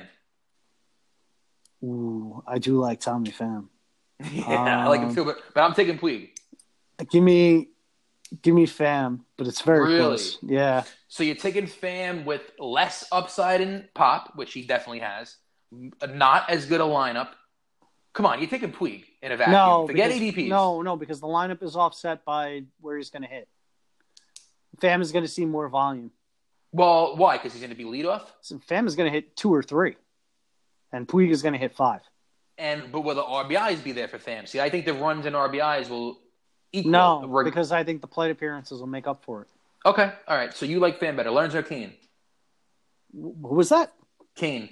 Ooh, 1.86 2.44
I 2.48 2.57
do 2.57 2.80
like 2.80 2.99
Tommy 2.99 3.32
Pham. 3.32 3.68
yeah, 4.32 4.84
I 4.84 4.88
like 4.88 5.02
him 5.02 5.10
Um, 5.10 5.16
too, 5.16 5.26
but 5.26 5.38
but 5.53 5.62
I'm 5.62 5.74
taking 5.74 5.98
Puig. 5.99 6.30
Give 7.12 7.22
me, 7.24 7.70
give 8.41 8.56
me 8.56 8.66
Pham, 8.66 9.20
but 9.38 9.48
it's 9.48 9.62
very 9.62 9.86
Really? 9.86 9.98
close. 9.99 10.38
Yeah, 10.41 10.84
So 11.10 11.24
you're 11.24 11.36
taking 11.36 11.66
Pham 11.68 12.24
with 12.26 12.41
less 12.57 13.06
upside 13.12 13.62
in 13.62 13.88
pop, 13.94 14.32
which 14.36 14.53
he 14.53 14.64
definitely 14.64 14.99
has. 14.99 15.36
Not 15.72 16.49
as 16.49 16.66
good 16.66 16.80
a 16.82 16.86
lineup. 16.86 17.30
Come 18.14 18.26
on, 18.26 18.40
you're 18.40 18.49
taking 18.49 18.72
Puig 18.72 19.03
in 19.22 19.34
a 19.34 19.38
vacuum. 19.38 19.52
no, 19.53 19.88
Forget 19.88 20.10
because, 20.14 20.36
ADPs. 20.36 20.48
No, 20.48 20.82
no, 20.82 20.95
because 20.95 21.20
the 21.20 21.28
lineup 21.28 21.62
is 21.62 21.76
offset 21.76 22.24
by 22.24 22.64
where 22.80 22.95
he's 22.98 23.10
going 23.10 23.24
to 23.24 23.28
hit. 23.30 23.49
Pham 24.82 25.02
is 25.02 25.12
going 25.12 25.26
to 25.26 25.30
see 25.32 25.45
more 25.45 25.68
volume. 25.68 26.12
Well, 26.72 27.18
why? 27.18 27.38
Because 27.38 27.52
he's 27.53 27.62
going 27.62 27.72
to 27.72 27.78
be 27.78 27.84
leadoff. 27.84 28.24
So 28.41 28.56
Pham 28.70 28.88
is 28.88 28.95
going 28.95 29.10
to 29.10 29.14
hit 29.14 29.36
two 29.36 29.53
or 29.53 29.62
three, 29.64 29.95
and 30.96 31.08
Puig 31.08 31.30
is 31.30 31.42
going 31.42 31.54
to 31.54 31.60
hit 31.60 31.76
five. 31.76 32.02
And 32.58 32.92
but 32.92 33.02
will 33.02 33.16
the 33.16 33.24
RBIs 33.24 33.84
be 33.84 33.92
there 33.92 34.08
for? 34.08 34.20
See, 34.46 34.60
I 34.62 34.70
think 34.70 34.86
the 34.86 34.94
runs 34.94 35.26
and 35.26 35.36
RBIs 35.36 35.90
will 35.90 36.20
equal. 36.72 36.92
No, 36.92 37.26
Reg- 37.28 37.46
because 37.46 37.72
I 37.72 37.84
think 37.84 38.02
the 38.02 38.08
plate 38.08 38.32
appearances 38.32 38.80
will 38.80 38.88
make 38.88 39.08
up 39.08 39.24
for 39.26 39.42
it. 39.42 39.48
okay, 39.86 40.14
all 40.28 40.38
right. 40.38 40.54
So 40.54 40.66
you 40.66 40.80
like 40.80 41.00
Pham 41.00 41.18
better? 41.18 41.32
Lorenzo 41.32 41.62
Cain. 41.62 41.94
Wh- 43.12 43.36
Who 43.50 43.56
was 43.56 43.70
that? 43.70 43.94
Cain. 44.36 44.70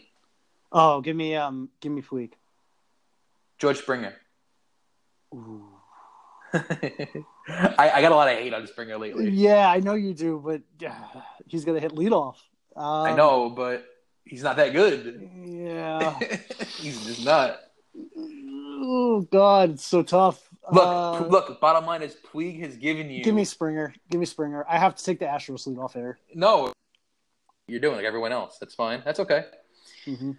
Oh, 0.72 1.02
give 1.02 1.16
me 1.16 1.36
um, 1.36 1.70
give 1.82 1.92
me 1.92 2.02
Puig. 2.02 2.32
George 3.60 3.78
Springer. 3.80 4.14
Ooh. 5.34 5.66
I, 6.54 7.92
I 7.96 8.02
got 8.02 8.12
a 8.12 8.16
lot 8.16 8.28
of 8.32 8.38
hate 8.38 8.54
on 8.54 8.66
Springer 8.68 8.98
lately. 8.98 9.30
Yeah, 9.30 9.70
I 9.70 9.80
know 9.80 9.96
you 9.96 10.14
do, 10.14 10.42
but 10.44 10.62
uh, 10.88 11.22
he's 11.48 11.66
going 11.66 11.76
to 11.76 11.82
hit 11.82 11.92
leadoff. 11.96 12.36
Um, 12.76 12.84
I 13.08 13.16
know, 13.16 13.50
but 13.50 13.86
he's 14.26 14.44
not 14.44 14.56
that 14.58 14.74
good. 14.74 15.30
Yeah. 15.46 16.18
he's 16.78 17.06
just 17.06 17.26
not. 17.26 17.60
oh 17.96 19.28
God, 19.32 19.72
it's 19.72 19.86
so 19.86 20.04
tough. 20.04 20.50
Look, 20.72 20.84
Uh, 20.88 21.26
look. 21.28 21.60
Bottom 21.60 21.86
line 21.86 22.02
is 22.02 22.16
Puig 22.32 22.60
has 22.62 22.78
given 22.78 23.10
you. 23.10 23.24
give 23.24 23.36
me 23.36 23.44
Springer. 23.46 23.94
Give 24.10 24.20
me 24.20 24.26
Springer. 24.26 24.66
I 24.68 24.78
have 24.78 24.96
to 24.96 25.04
take 25.04 25.20
the 25.20 25.26
Astros 25.26 25.68
lead 25.68 25.78
off 25.78 25.94
here. 25.94 26.18
no. 26.34 26.72
You're 27.66 27.80
doing 27.80 27.96
like 27.96 28.04
everyone 28.06 28.34
else. 28.34 28.58
That's 28.60 28.76
fine. 28.76 29.02
That's 29.06 29.22
okay. 29.22 29.46
hmm 30.04 30.32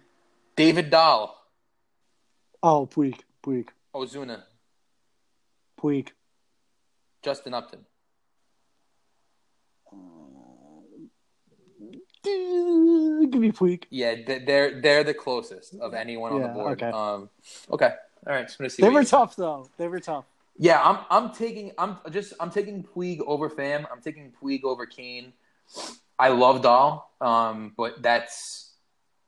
David 0.55 0.89
Dahl, 0.91 1.35
Oh, 2.63 2.85
Puig, 2.87 3.19
Puig, 3.43 3.67
Ozuna, 3.93 4.43
Puig. 5.79 6.09
Justin 7.23 7.53
Upton. 7.55 7.79
Give 12.25 13.41
me 13.41 13.51
Puig. 13.51 13.83
Yeah, 13.89 14.15
they're 14.25 14.81
they're 14.81 15.03
the 15.03 15.13
closest 15.13 15.75
of 15.75 15.93
anyone 15.93 16.33
on 16.33 16.41
the 16.41 16.47
board. 16.49 16.81
okay. 16.81 16.91
Um, 16.91 17.29
okay. 17.71 17.93
All 18.27 18.33
right. 18.33 18.45
Just 18.45 18.57
gonna 18.57 18.69
see. 18.69 18.81
They 18.81 18.89
were 18.89 19.03
tough 19.03 19.35
though. 19.35 19.69
They 19.77 19.87
were 19.87 19.99
tough. 19.99 20.25
Yeah, 20.57 20.81
I'm 20.81 21.05
I'm 21.09 21.33
taking 21.33 21.71
I'm 21.77 21.97
just 22.11 22.33
I'm 22.39 22.49
taking 22.49 22.83
Puig 22.83 23.19
over 23.25 23.49
Pham. 23.49 23.85
I'm 23.91 24.01
taking 24.01 24.31
Puig 24.41 24.63
over 24.63 24.85
Cain. 24.85 25.33
I 26.17 26.29
love 26.29 26.61
Dahl, 26.61 27.13
um, 27.19 27.73
but 27.75 28.01
that's 28.01 28.73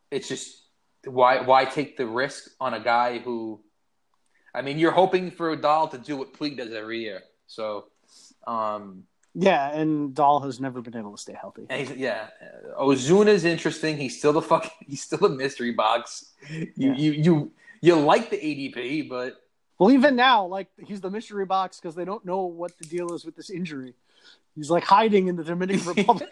it's 0.10 0.28
just 0.28 0.64
why 1.06 1.42
why 1.42 1.66
take 1.66 1.98
the 1.98 2.06
risk 2.06 2.52
on 2.60 2.74
a 2.74 2.80
guy 2.80 3.20
who 3.20 3.60
I 4.54 4.62
mean 4.62 4.80
you're 4.80 4.92
hoping 4.92 5.32
for 5.32 5.56
Dahl 5.56 5.88
to 5.90 5.98
do 5.98 6.18
what 6.18 6.34
Puig 6.34 6.58
does 6.58 6.74
every 6.74 7.02
year. 7.02 7.24
So 7.48 7.88
um 8.46 9.04
Yeah, 9.40 9.70
and 9.72 10.16
Dahl 10.16 10.40
has 10.42 10.60
never 10.60 10.82
been 10.82 10.98
able 10.98 11.12
to 11.12 11.18
stay 11.22 11.34
healthy. 11.40 11.68
yeah, 11.96 12.30
uh, 12.76 12.82
Ozuna's 12.84 13.46
interesting. 13.46 13.96
He's 13.96 14.18
still 14.18 14.34
the 14.34 14.42
fucking 14.42 14.72
he's 14.88 15.04
still 15.04 15.24
a 15.26 15.30
mystery 15.30 15.72
box. 15.74 16.34
You 16.50 16.72
Yeah. 16.76 16.94
you 16.96 17.12
you 17.12 17.52
you 17.82 17.96
like 17.96 18.32
the 18.32 18.38
ADP, 18.38 19.08
but 19.08 19.36
Well, 19.78 19.92
even 19.92 20.16
now, 20.16 20.48
like 20.48 20.70
he's 20.84 21.02
the 21.02 21.12
mystery 21.12 21.46
box 21.46 21.80
because 21.80 21.94
they 21.94 22.04
don't 22.06 22.26
know 22.26 22.46
what 22.46 22.76
the 22.80 22.86
deal 22.86 23.14
is 23.14 23.26
with 23.26 23.36
this 23.36 23.52
injury. 23.52 23.94
He's 24.56 24.72
like 24.72 24.84
hiding 24.84 25.28
in 25.28 25.36
the 25.36 25.44
Dominican 25.44 25.86
Republic, 25.96 26.30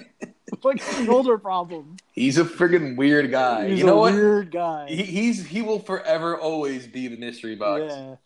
like 0.64 0.80
shoulder 0.80 1.38
problem. 1.38 1.96
he's 2.12 2.38
a 2.38 2.44
friggin' 2.44 2.96
weird 2.96 3.30
guy. 3.30 3.68
He's 3.68 3.78
you 3.78 3.86
know 3.86 3.98
a 3.98 4.00
what? 4.00 4.14
weird 4.14 4.50
guy. 4.50 4.88
He, 4.88 5.04
he's 5.04 5.46
he 5.46 5.62
will 5.62 5.78
forever 5.78 6.36
always 6.36 6.88
be 6.88 7.06
the 7.06 7.18
mystery 7.18 7.54
box. 7.54 7.84
yeah, 7.94 8.16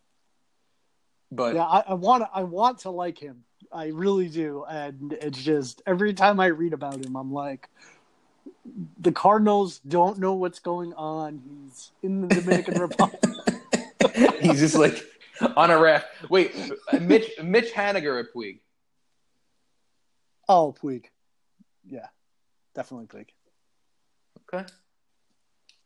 But 1.31 1.55
yeah. 1.57 1.65
I, 1.65 1.81
I 1.89 1.95
want 1.95 2.25
I 2.33 2.45
want 2.45 2.79
to 2.81 2.91
like 2.91 3.19
him. 3.19 3.43
I 3.73 3.87
really 3.87 4.29
do, 4.29 4.65
and 4.69 5.13
it's 5.15 5.43
just 5.43 5.83
every 5.87 6.15
time 6.15 6.41
I 6.41 6.47
read 6.47 6.73
about 6.73 7.05
him, 7.05 7.17
I'm 7.17 7.33
like, 7.33 7.69
the 9.01 9.13
Cardinals 9.13 9.81
don't 9.87 10.19
know 10.19 10.35
what's 10.35 10.59
going 10.59 10.93
on. 10.95 11.43
He's 11.47 11.93
in 12.03 12.27
the 12.27 12.29
Dominican 12.29 12.81
Republic. 12.81 13.23
he's 14.41 14.61
just 14.61 14.75
like 14.75 15.05
on 15.57 15.71
a 15.71 15.79
raft. 15.79 16.07
Wait, 16.31 16.55
Mitch 17.01 17.31
Mitch 17.43 17.73
Haniger 17.73 18.21
at 18.21 18.27
Puig. 18.35 18.61
Oh, 20.49 20.75
Puig. 20.81 21.07
Yeah, 21.89 22.07
definitely 22.75 23.07
Puig. 23.07 23.29
Okay. 24.53 24.67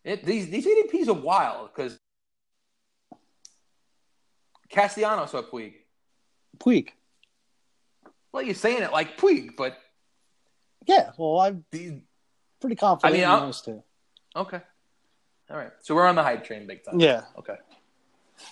It, 0.05 0.25
these 0.25 0.49
these 0.49 0.67
ADPs 0.67 1.09
are 1.09 1.15
wild 1.15 1.71
because 1.75 1.99
Castellanos 4.69 5.35
at 5.35 5.51
Puig. 5.51 5.75
Puig. 6.59 6.91
Well, 8.33 8.43
you're 8.43 8.55
saying 8.55 8.83
it 8.83 8.93
like 8.93 9.17
Puig, 9.19 9.57
but 9.57 9.77
Yeah, 10.87 11.11
well, 11.17 11.41
I'm 11.41 11.65
pretty 12.61 12.77
confident 12.77 13.15
I 13.15 13.27
mean, 13.27 13.29
in 13.29 13.47
those 13.47 13.61
two. 13.61 13.83
okay. 14.37 14.61
All 15.51 15.57
right, 15.57 15.73
so 15.81 15.97
we're 15.97 16.07
on 16.07 16.15
the 16.15 16.23
hype 16.23 16.45
train 16.45 16.67
big 16.67 16.85
time. 16.85 17.01
Yeah. 17.01 17.23
Okay. 17.37 17.57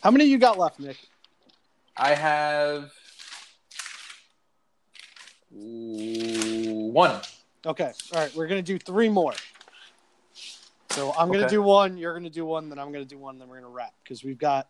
How 0.03 0.11
many 0.11 0.25
you 0.25 0.39
got 0.39 0.59
left, 0.59 0.81
Nick? 0.81 0.97
I 1.97 2.15
have 2.15 2.93
Ooh, 5.57 6.91
one. 6.93 7.21
Okay. 7.67 7.93
All 8.13 8.21
right. 8.21 8.35
We're 8.35 8.47
gonna 8.47 8.63
do 8.63 8.79
three 8.79 9.09
more. 9.09 9.35
So 10.91 11.13
I'm 11.19 11.31
gonna 11.31 11.49
do 11.49 11.63
one. 11.63 11.97
You're 11.97 12.15
gonna 12.15 12.31
do 12.31 12.45
one. 12.45 12.69
Then 12.69 12.79
I'm 12.79 12.93
gonna 12.93 13.05
do 13.05 13.19
one. 13.19 13.39
Then 13.39 13.49
we're 13.49 13.61
gonna 13.61 13.69
wrap 13.69 13.95
because 14.03 14.23
we've 14.23 14.39
got 14.39 14.69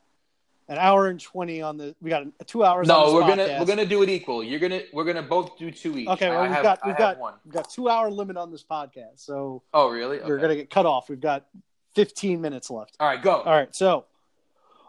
an 0.69 0.78
hour 0.78 1.09
and 1.09 1.19
twenty 1.20 1.62
on 1.62 1.77
the. 1.78 1.95
We 2.01 2.11
got 2.11 2.24
a, 2.40 2.45
two 2.45 2.65
hours. 2.65 2.89
on 2.90 2.97
No, 3.01 3.07
this 3.07 3.15
we're 3.15 3.28
gonna 3.36 3.57
we're 3.61 3.66
gonna 3.66 3.86
do 3.86 4.03
it 4.03 4.09
equal. 4.09 4.45
You're 4.45 4.61
gonna 4.61 4.82
we're 4.93 5.05
gonna 5.05 5.23
both 5.23 5.57
do 5.59 5.70
two 5.70 5.97
each. 5.99 6.09
Okay. 6.09 6.28
Well, 6.28 6.40
I 6.40 6.43
we've 6.43 6.51
have- 6.53 6.62
got 6.62 6.86
we've 6.86 6.97
got 6.97 7.19
one. 7.19 7.35
we've 7.45 7.55
got 7.55 7.70
two 7.70 7.89
hour 7.89 8.11
limit 8.11 8.36
on 8.36 8.51
this 8.51 8.62
podcast. 8.65 9.16
So 9.20 9.62
Oh, 9.73 9.89
really? 9.90 10.19
we're 10.20 10.39
gonna 10.39 10.57
get 10.57 10.70
cut 10.70 10.86
off. 10.86 11.09
We've 11.09 11.20
got 11.20 11.47
15 11.95 12.40
minutes 12.40 12.70
left. 12.70 12.97
All 13.01 13.09
right, 13.09 13.20
go. 13.23 13.40
All 13.43 13.53
right. 13.55 13.74
So 13.74 14.05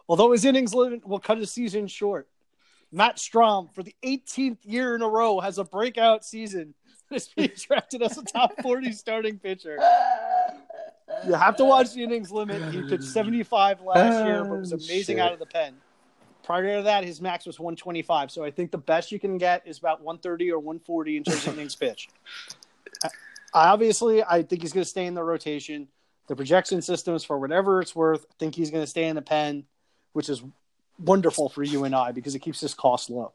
Although 0.08 0.32
his 0.32 0.44
innings 0.44 0.74
limit 0.74 1.08
will 1.08 1.20
cut 1.20 1.38
his 1.38 1.52
season 1.52 1.86
short, 1.86 2.28
Matt 2.92 3.18
Strahm 3.18 3.72
for 3.76 3.84
the 3.84 3.94
18th 4.04 4.58
year 4.64 4.96
in 4.96 5.04
a 5.04 5.08
row, 5.08 5.40
has 5.40 5.60
a 5.60 5.64
breakout 5.64 6.26
season. 6.26 6.74
Is 7.12 7.28
being 7.36 7.50
drafted 7.56 8.02
as 8.04 8.18
a 8.20 8.24
top 8.24 8.54
40 8.62 8.92
starting 8.92 9.40
pitcher. 9.40 9.78
You 11.26 11.34
have 11.34 11.56
to 11.58 11.66
watch 11.66 11.94
the 11.94 12.04
innings 12.04 12.32
limit. 12.32 12.74
He 12.74 12.82
pitched 12.84 13.04
75 13.14 13.82
last 13.82 14.26
year, 14.26 14.44
but 14.44 14.60
was 14.60 14.72
amazing 14.72 15.18
shit. 15.18 15.20
out 15.20 15.34
of 15.34 15.40
the 15.40 15.46
pen. 15.46 15.76
Prior 16.44 16.78
to 16.78 16.84
that, 16.84 17.04
his 17.04 17.22
max 17.22 17.46
was 17.46 17.60
125. 17.60 18.32
So 18.32 18.44
I 18.44 18.52
think 18.52 18.72
the 18.72 18.78
best 18.78 19.12
you 19.12 19.20
can 19.20 19.38
get 19.38 19.62
is 19.68 19.78
about 19.78 20.02
130 20.02 20.52
or 20.52 20.60
140 20.60 21.18
in 21.18 21.24
terms 21.24 21.46
of 21.48 21.54
innings 21.54 21.76
pitched. 21.76 22.12
I- 23.04 23.10
Obviously, 23.54 24.24
I 24.24 24.44
think 24.44 24.62
he's 24.62 24.74
going 24.74 24.84
to 24.84 24.90
stay 24.90 25.06
in 25.08 25.14
the 25.16 25.24
rotation. 25.24 25.88
The 26.28 26.36
projection 26.36 26.82
systems, 26.84 27.24
for 27.24 27.40
whatever 27.40 27.82
it's 27.82 27.96
worth, 27.96 28.26
I 28.30 28.34
think 28.38 28.54
he's 28.54 28.70
going 28.70 28.84
to 28.84 28.88
stay 28.88 29.06
in 29.06 29.16
the 29.16 29.24
pen, 29.24 29.64
which 30.14 30.30
is 30.30 30.44
wonderful 31.00 31.50
for 31.50 31.64
you 31.64 31.84
and 31.84 31.96
I 31.96 32.12
because 32.12 32.36
it 32.36 32.40
keeps 32.40 32.62
his 32.62 32.76
cost 32.76 33.10
low. 33.10 33.32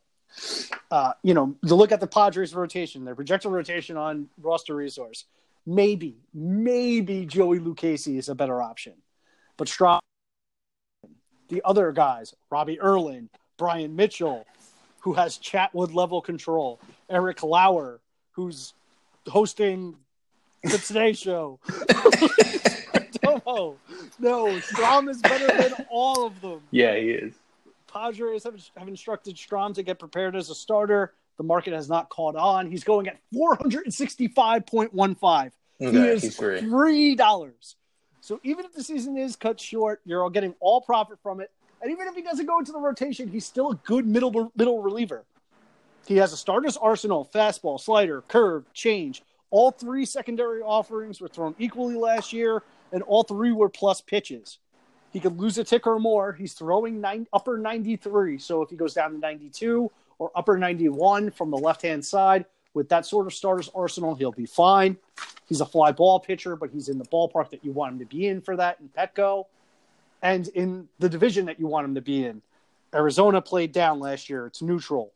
Uh, 0.91 1.13
you 1.23 1.35
know, 1.35 1.57
to 1.67 1.75
look 1.75 1.91
at 1.91 1.99
the 2.01 2.07
Padres 2.07 2.55
rotation, 2.55 3.05
their 3.05 3.15
projected 3.17 3.51
rotation 3.51 3.97
on 3.97 4.29
roster 4.41 4.75
resource, 4.77 5.25
maybe, 5.67 6.19
maybe 6.33 7.27
Joey 7.27 7.59
Lucchesi 7.59 8.19
is 8.19 8.29
a 8.29 8.35
better 8.35 8.63
option. 8.63 8.95
But 9.57 9.69
Straw, 9.69 10.01
the 11.49 11.63
other 11.65 11.93
guys, 11.93 12.35
Robbie 12.51 12.81
Erlin, 12.81 13.29
Bryan 13.57 13.95
Mitchell, 13.95 14.47
who 15.01 15.13
has 15.13 15.39
Chatwood 15.39 15.95
level 15.95 16.21
control, 16.21 16.81
Eric 17.09 17.43
Lauer, 17.43 18.01
who's 18.33 18.75
hosting 19.27 19.97
the 20.63 20.79
Today 20.79 21.13
Show. 21.13 21.61
Domo. 23.23 23.77
No, 24.19 24.47
Strahm 24.61 25.09
is 25.09 25.21
better 25.21 25.47
than 25.47 25.87
all 25.91 26.27
of 26.27 26.41
them. 26.41 26.61
Yeah, 26.71 26.97
he 26.97 27.11
is. 27.11 27.35
Padres 27.93 28.45
have, 28.45 28.61
have 28.77 28.89
instructed 28.89 29.37
Strahm 29.37 29.75
to 29.75 29.83
get 29.83 29.99
prepared 29.99 30.35
as 30.35 30.51
a 30.51 30.55
starter. 30.55 31.13
The 31.37 31.45
market 31.45 31.73
has 31.73 31.89
not 31.89 32.09
caught 32.11 32.37
on. 32.37 32.71
He's 32.71 32.85
going 32.85 33.09
at 33.09 33.19
465.15. 33.35 35.51
he 35.79 35.87
is 36.27 36.37
three 36.61 37.15
dollars. 37.15 37.77
So 38.21 38.41
even 38.43 38.65
if 38.65 38.73
the 38.73 38.83
season 38.83 39.17
is 39.19 39.37
cut 39.37 39.61
short, 39.61 40.01
you're 40.05 40.23
all 40.23 40.31
getting 40.31 40.55
all 40.61 40.81
profit 40.81 41.19
from 41.23 41.41
it. 41.41 41.51
And 41.83 41.91
even 41.91 42.07
if 42.09 42.15
he 42.15 42.23
doesn't 42.23 42.47
go 42.47 42.59
into 42.59 42.73
the 42.73 42.79
rotation, 42.79 43.29
he's 43.29 43.45
still 43.45 43.73
a 43.73 43.75
good 43.85 44.07
middle 44.07 44.51
middle 44.57 44.81
reliever. 44.81 45.25
He 46.07 46.17
has 46.19 46.33
a 46.33 46.37
starter's 46.37 46.77
arsenal: 46.77 47.29
fastball, 47.35 47.81
slider, 47.81 48.23
curve, 48.29 48.65
change. 48.73 49.23
All 49.51 49.71
three 49.71 50.05
secondary 50.05 50.63
offerings 50.63 51.21
were 51.21 51.29
thrown 51.29 51.55
equally 51.59 51.97
last 51.97 52.33
year, 52.33 52.63
and 52.93 53.03
all 53.03 53.25
three 53.25 53.53
were 53.53 53.69
plus 53.69 54.01
pitches. 54.01 54.59
He 55.13 55.21
could 55.21 55.39
lose 55.39 55.59
a 55.59 55.65
tick 55.65 55.87
or 55.87 56.01
more. 56.01 56.33
He's 56.33 56.55
throwing 56.55 57.01
nine, 57.01 57.29
upper 57.33 57.57
93. 57.57 58.39
So 58.39 58.63
if 58.63 58.71
he 58.71 58.77
goes 58.77 58.95
down 58.95 59.13
to 59.13 59.19
92 59.19 59.91
or 60.19 60.31
upper 60.35 60.57
91 60.57 61.31
from 61.31 61.51
the 61.51 61.59
left 61.59 61.83
hand 61.83 62.05
side, 62.05 62.45
with 62.75 62.89
that 62.89 63.07
sort 63.07 63.27
of 63.27 63.33
starter's 63.33 63.71
arsenal, 63.75 64.15
he'll 64.15 64.33
be 64.33 64.47
fine. 64.47 64.97
He's 65.47 65.61
a 65.61 65.67
fly 65.67 65.93
ball 65.93 66.19
pitcher, 66.21 66.57
but 66.57 66.71
he's 66.71 66.89
in 66.89 66.99
the 66.99 67.05
ballpark 67.05 67.51
that 67.51 67.65
you 67.65 67.73
want 67.73 67.93
him 67.93 67.99
to 68.01 68.07
be 68.07 68.27
in 68.27 68.41
for 68.41 68.57
that 68.57 68.81
in 68.81 68.89
Petco 68.89 69.47
and 70.23 70.49
in 70.49 70.89
the 70.99 71.09
division 71.09 71.47
that 71.47 71.61
you 71.61 71.67
want 71.67 71.85
him 71.85 71.95
to 71.95 72.01
be 72.01 72.25
in. 72.25 72.43
Arizona 72.95 73.41
played 73.41 73.73
down 73.73 74.01
last 74.01 74.29
year. 74.31 74.47
It's 74.47 74.63
neutral. 74.63 75.13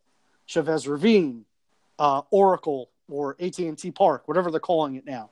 Chavez 0.46 0.86
Ravine, 0.86 1.44
uh, 1.98 2.22
Oracle, 2.30 2.90
or 3.08 3.36
AT&T 3.40 3.90
Park, 3.92 4.28
whatever 4.28 4.50
they're 4.50 4.60
calling 4.60 4.96
it 4.96 5.06
now. 5.06 5.30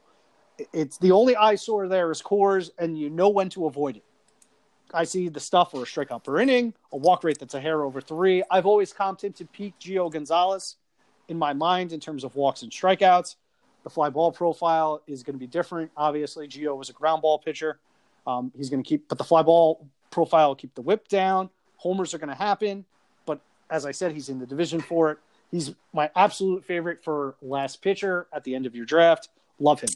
It's 0.72 0.96
the 0.98 1.12
only 1.12 1.36
eyesore 1.36 1.88
there 1.88 2.10
is 2.10 2.22
Coors, 2.22 2.70
and 2.78 2.98
you 2.98 3.10
know 3.10 3.28
when 3.28 3.50
to 3.50 3.66
avoid 3.66 3.96
it. 3.96 4.04
I 4.94 5.04
see 5.04 5.28
the 5.28 5.40
stuff 5.40 5.72
for 5.72 5.82
a 5.82 5.86
strikeout 5.86 6.24
per 6.24 6.38
inning, 6.40 6.74
a 6.92 6.96
walk 6.96 7.24
rate 7.24 7.38
that's 7.38 7.54
a 7.54 7.60
hair 7.60 7.82
over 7.82 8.00
three. 8.00 8.42
I've 8.50 8.66
always 8.66 8.92
comped 8.92 9.24
him 9.24 9.32
to 9.34 9.44
peak 9.44 9.74
Gio 9.80 10.10
Gonzalez 10.10 10.76
in 11.28 11.38
my 11.38 11.52
mind 11.52 11.92
in 11.92 12.00
terms 12.00 12.24
of 12.24 12.36
walks 12.36 12.62
and 12.62 12.70
strikeouts. 12.70 13.36
The 13.82 13.90
fly 13.90 14.10
ball 14.10 14.32
profile 14.32 15.02
is 15.06 15.22
going 15.22 15.34
to 15.34 15.40
be 15.40 15.46
different. 15.46 15.90
Obviously, 15.96 16.48
Gio 16.48 16.76
was 16.76 16.88
a 16.88 16.92
ground 16.92 17.22
ball 17.22 17.38
pitcher. 17.38 17.78
Um, 18.26 18.52
he's 18.56 18.70
going 18.70 18.82
to 18.82 18.88
keep, 18.88 19.08
but 19.08 19.18
the 19.18 19.24
fly 19.24 19.42
ball 19.42 19.86
profile 20.10 20.48
will 20.48 20.56
keep 20.56 20.74
the 20.74 20.82
whip 20.82 21.08
down. 21.08 21.50
Homers 21.76 22.14
are 22.14 22.18
going 22.18 22.30
to 22.30 22.34
happen, 22.34 22.84
but 23.26 23.40
as 23.70 23.86
I 23.86 23.92
said, 23.92 24.12
he's 24.12 24.28
in 24.28 24.38
the 24.38 24.46
division 24.46 24.80
for 24.80 25.12
it. 25.12 25.18
He's 25.50 25.74
my 25.92 26.10
absolute 26.16 26.64
favorite 26.64 27.04
for 27.04 27.36
last 27.40 27.82
pitcher 27.82 28.26
at 28.32 28.42
the 28.42 28.54
end 28.54 28.66
of 28.66 28.74
your 28.74 28.86
draft. 28.86 29.28
Love 29.60 29.80
him. 29.80 29.90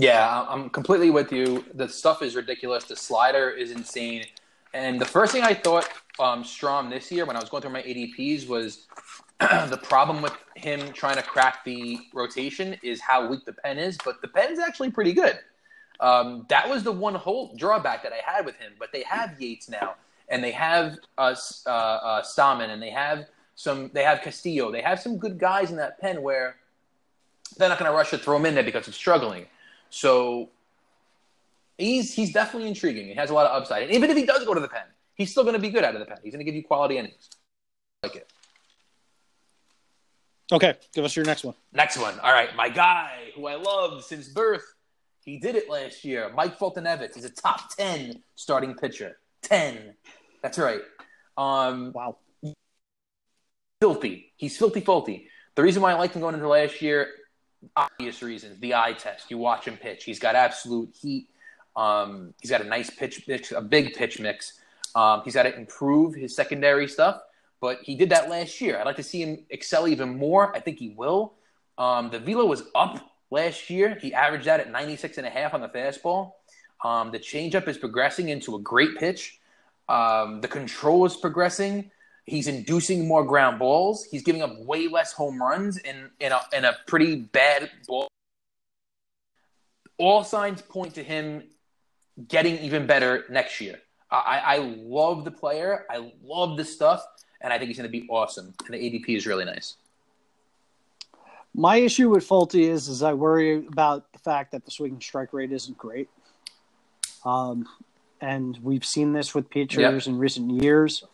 Yeah, 0.00 0.46
I'm 0.48 0.70
completely 0.70 1.10
with 1.10 1.32
you. 1.32 1.64
The 1.74 1.88
stuff 1.88 2.22
is 2.22 2.36
ridiculous. 2.36 2.84
The 2.84 2.94
slider 2.94 3.50
is 3.50 3.72
insane. 3.72 4.26
And 4.72 5.00
the 5.00 5.04
first 5.04 5.32
thing 5.32 5.42
I 5.42 5.54
thought 5.54 5.88
um, 6.20 6.44
Strahm 6.44 6.88
this 6.88 7.10
year 7.10 7.26
when 7.26 7.34
I 7.34 7.40
was 7.40 7.48
going 7.48 7.62
through 7.62 7.72
my 7.72 7.82
ADPs 7.82 8.46
was 8.46 8.86
the 9.40 9.80
problem 9.82 10.22
with 10.22 10.34
him 10.54 10.92
trying 10.92 11.16
to 11.16 11.22
crack 11.22 11.64
the 11.64 11.98
rotation 12.14 12.76
is 12.84 13.00
how 13.00 13.26
weak 13.26 13.44
the 13.44 13.54
pen 13.54 13.76
is. 13.76 13.98
But 14.04 14.22
the 14.22 14.28
pen's 14.28 14.60
actually 14.60 14.92
pretty 14.92 15.12
good. 15.12 15.36
Um, 15.98 16.46
that 16.48 16.68
was 16.68 16.84
the 16.84 16.92
one 16.92 17.16
whole 17.16 17.56
drawback 17.56 18.04
that 18.04 18.12
I 18.12 18.20
had 18.24 18.46
with 18.46 18.54
him. 18.54 18.74
But 18.78 18.92
they 18.92 19.02
have 19.02 19.40
Yates 19.40 19.68
now, 19.68 19.96
and 20.28 20.44
they 20.44 20.52
have 20.52 20.96
uh, 21.18 21.30
S- 21.32 21.64
uh, 21.66 21.70
uh, 21.70 22.22
Stammen, 22.22 22.70
and 22.70 22.80
they 22.80 22.90
have 22.90 23.26
some. 23.56 23.90
They 23.92 24.04
have 24.04 24.20
Castillo. 24.20 24.70
They 24.70 24.82
have 24.82 25.00
some 25.00 25.18
good 25.18 25.40
guys 25.40 25.72
in 25.72 25.76
that 25.78 26.00
pen 26.00 26.22
where 26.22 26.54
they're 27.56 27.68
not 27.68 27.80
going 27.80 27.90
to 27.90 27.96
rush 27.96 28.10
to 28.10 28.18
throw 28.18 28.36
him 28.36 28.46
in 28.46 28.54
there 28.54 28.62
because 28.62 28.86
it's 28.86 28.96
struggling. 28.96 29.46
So 29.90 30.50
he's 31.78 32.12
he's 32.14 32.32
definitely 32.32 32.68
intriguing. 32.68 33.06
He 33.06 33.14
has 33.14 33.30
a 33.30 33.34
lot 33.34 33.46
of 33.46 33.60
upside. 33.60 33.84
And 33.84 33.92
even 33.92 34.10
if 34.10 34.16
he 34.16 34.24
does 34.26 34.44
go 34.44 34.54
to 34.54 34.60
the 34.60 34.68
pen, 34.68 34.82
he's 35.14 35.30
still 35.30 35.42
going 35.44 35.54
to 35.54 35.60
be 35.60 35.70
good 35.70 35.84
out 35.84 35.94
of 35.94 36.00
the 36.00 36.06
pen. 36.06 36.18
He's 36.22 36.32
going 36.32 36.40
to 36.40 36.44
give 36.44 36.54
you 36.54 36.62
quality 36.64 36.98
innings. 36.98 37.30
like 38.02 38.16
it. 38.16 38.30
Okay, 40.50 40.74
give 40.94 41.04
us 41.04 41.14
your 41.14 41.26
next 41.26 41.44
one. 41.44 41.54
Next 41.72 41.98
one. 41.98 42.18
All 42.20 42.32
right, 42.32 42.54
my 42.56 42.70
guy 42.70 43.10
who 43.34 43.46
I 43.46 43.56
loved 43.56 44.04
since 44.04 44.28
birth. 44.28 44.64
He 45.24 45.38
did 45.38 45.56
it 45.56 45.68
last 45.68 46.04
year. 46.06 46.30
Mike 46.34 46.58
Foltynewicz. 46.58 47.14
He's 47.14 47.26
a 47.26 47.30
top 47.30 47.74
ten 47.76 48.22
starting 48.34 48.74
pitcher. 48.74 49.18
Ten. 49.42 49.94
That's 50.42 50.56
right. 50.58 50.80
Um, 51.36 51.92
Wow. 51.94 52.16
filthy. 53.80 54.32
He's 54.36 54.56
filthy, 54.56 54.80
Folty. 54.80 55.26
The 55.54 55.62
reason 55.62 55.82
why 55.82 55.92
I 55.92 55.94
liked 55.96 56.14
him 56.14 56.22
going 56.22 56.34
into 56.34 56.48
last 56.48 56.80
year, 56.80 57.08
obvious 57.76 58.22
reasons. 58.22 58.60
The 58.60 58.74
eye 58.74 58.92
test. 58.92 59.30
You 59.30 59.38
watch 59.38 59.66
him 59.66 59.76
pitch. 59.76 60.04
He's 60.04 60.18
got 60.18 60.34
absolute 60.34 60.94
heat. 61.00 61.28
Um, 61.76 62.34
he's 62.40 62.50
got 62.50 62.60
a 62.60 62.64
nice 62.64 62.90
pitch 62.90 63.24
mix, 63.28 63.52
a 63.52 63.60
big 63.60 63.94
pitch 63.94 64.18
mix. 64.18 64.54
Um, 64.94 65.22
he's 65.24 65.34
got 65.34 65.44
to 65.44 65.56
improve 65.56 66.14
his 66.14 66.34
secondary 66.34 66.88
stuff, 66.88 67.20
but 67.60 67.78
he 67.82 67.94
did 67.94 68.10
that 68.10 68.28
last 68.28 68.60
year. 68.60 68.78
I'd 68.78 68.86
like 68.86 68.96
to 68.96 69.02
see 69.02 69.22
him 69.22 69.44
excel 69.50 69.86
even 69.86 70.18
more. 70.18 70.54
I 70.56 70.60
think 70.60 70.78
he 70.78 70.90
will. 70.90 71.34
Um, 71.76 72.10
the 72.10 72.18
velo 72.18 72.46
was 72.46 72.64
up 72.74 73.12
last 73.30 73.70
year. 73.70 73.96
He 74.00 74.12
averaged 74.12 74.48
out 74.48 74.60
at 74.60 74.70
96 74.70 75.18
and 75.18 75.26
a 75.26 75.30
half 75.30 75.54
on 75.54 75.60
the 75.60 75.68
fastball. 75.68 76.32
Um, 76.84 77.10
the 77.10 77.18
changeup 77.18 77.68
is 77.68 77.78
progressing 77.78 78.28
into 78.28 78.56
a 78.56 78.60
great 78.60 78.96
pitch. 78.96 79.38
Um, 79.88 80.40
the 80.40 80.48
control 80.48 81.04
is 81.06 81.16
progressing. 81.16 81.90
He's 82.28 82.46
inducing 82.46 83.08
more 83.08 83.24
ground 83.24 83.58
balls. 83.58 84.04
He's 84.04 84.22
giving 84.22 84.42
up 84.42 84.58
way 84.58 84.88
less 84.88 85.12
home 85.12 85.40
runs 85.40 85.78
in, 85.78 86.10
in, 86.20 86.32
a, 86.32 86.40
in 86.52 86.64
a 86.64 86.76
pretty 86.86 87.16
bad 87.16 87.70
ball. 87.86 88.08
All 89.96 90.22
signs 90.22 90.62
point 90.62 90.94
to 90.94 91.02
him 91.02 91.42
getting 92.28 92.58
even 92.58 92.86
better 92.86 93.24
next 93.30 93.60
year. 93.60 93.80
I, 94.10 94.42
I 94.44 94.58
love 94.58 95.24
the 95.24 95.30
player. 95.30 95.86
I 95.90 96.12
love 96.22 96.56
the 96.56 96.64
stuff, 96.64 97.04
and 97.40 97.52
I 97.52 97.58
think 97.58 97.68
he's 97.68 97.76
going 97.76 97.90
to 97.90 98.00
be 98.00 98.06
awesome. 98.08 98.54
And 98.66 98.74
the 98.74 98.78
ADP 98.78 99.16
is 99.16 99.26
really 99.26 99.44
nice. 99.44 99.76
My 101.54 101.76
issue 101.76 102.10
with 102.10 102.26
Folty 102.26 102.68
is, 102.68 102.88
is 102.88 103.02
I 103.02 103.14
worry 103.14 103.66
about 103.66 104.12
the 104.12 104.18
fact 104.18 104.52
that 104.52 104.64
the 104.64 104.70
swinging 104.70 105.00
strike 105.00 105.32
rate 105.32 105.52
isn't 105.52 105.76
great. 105.76 106.08
Um, 107.24 107.66
and 108.20 108.58
we've 108.62 108.84
seen 108.84 109.12
this 109.12 109.34
with 109.34 109.50
pitchers 109.50 110.06
in 110.06 110.18
recent 110.18 110.62
years. 110.62 111.04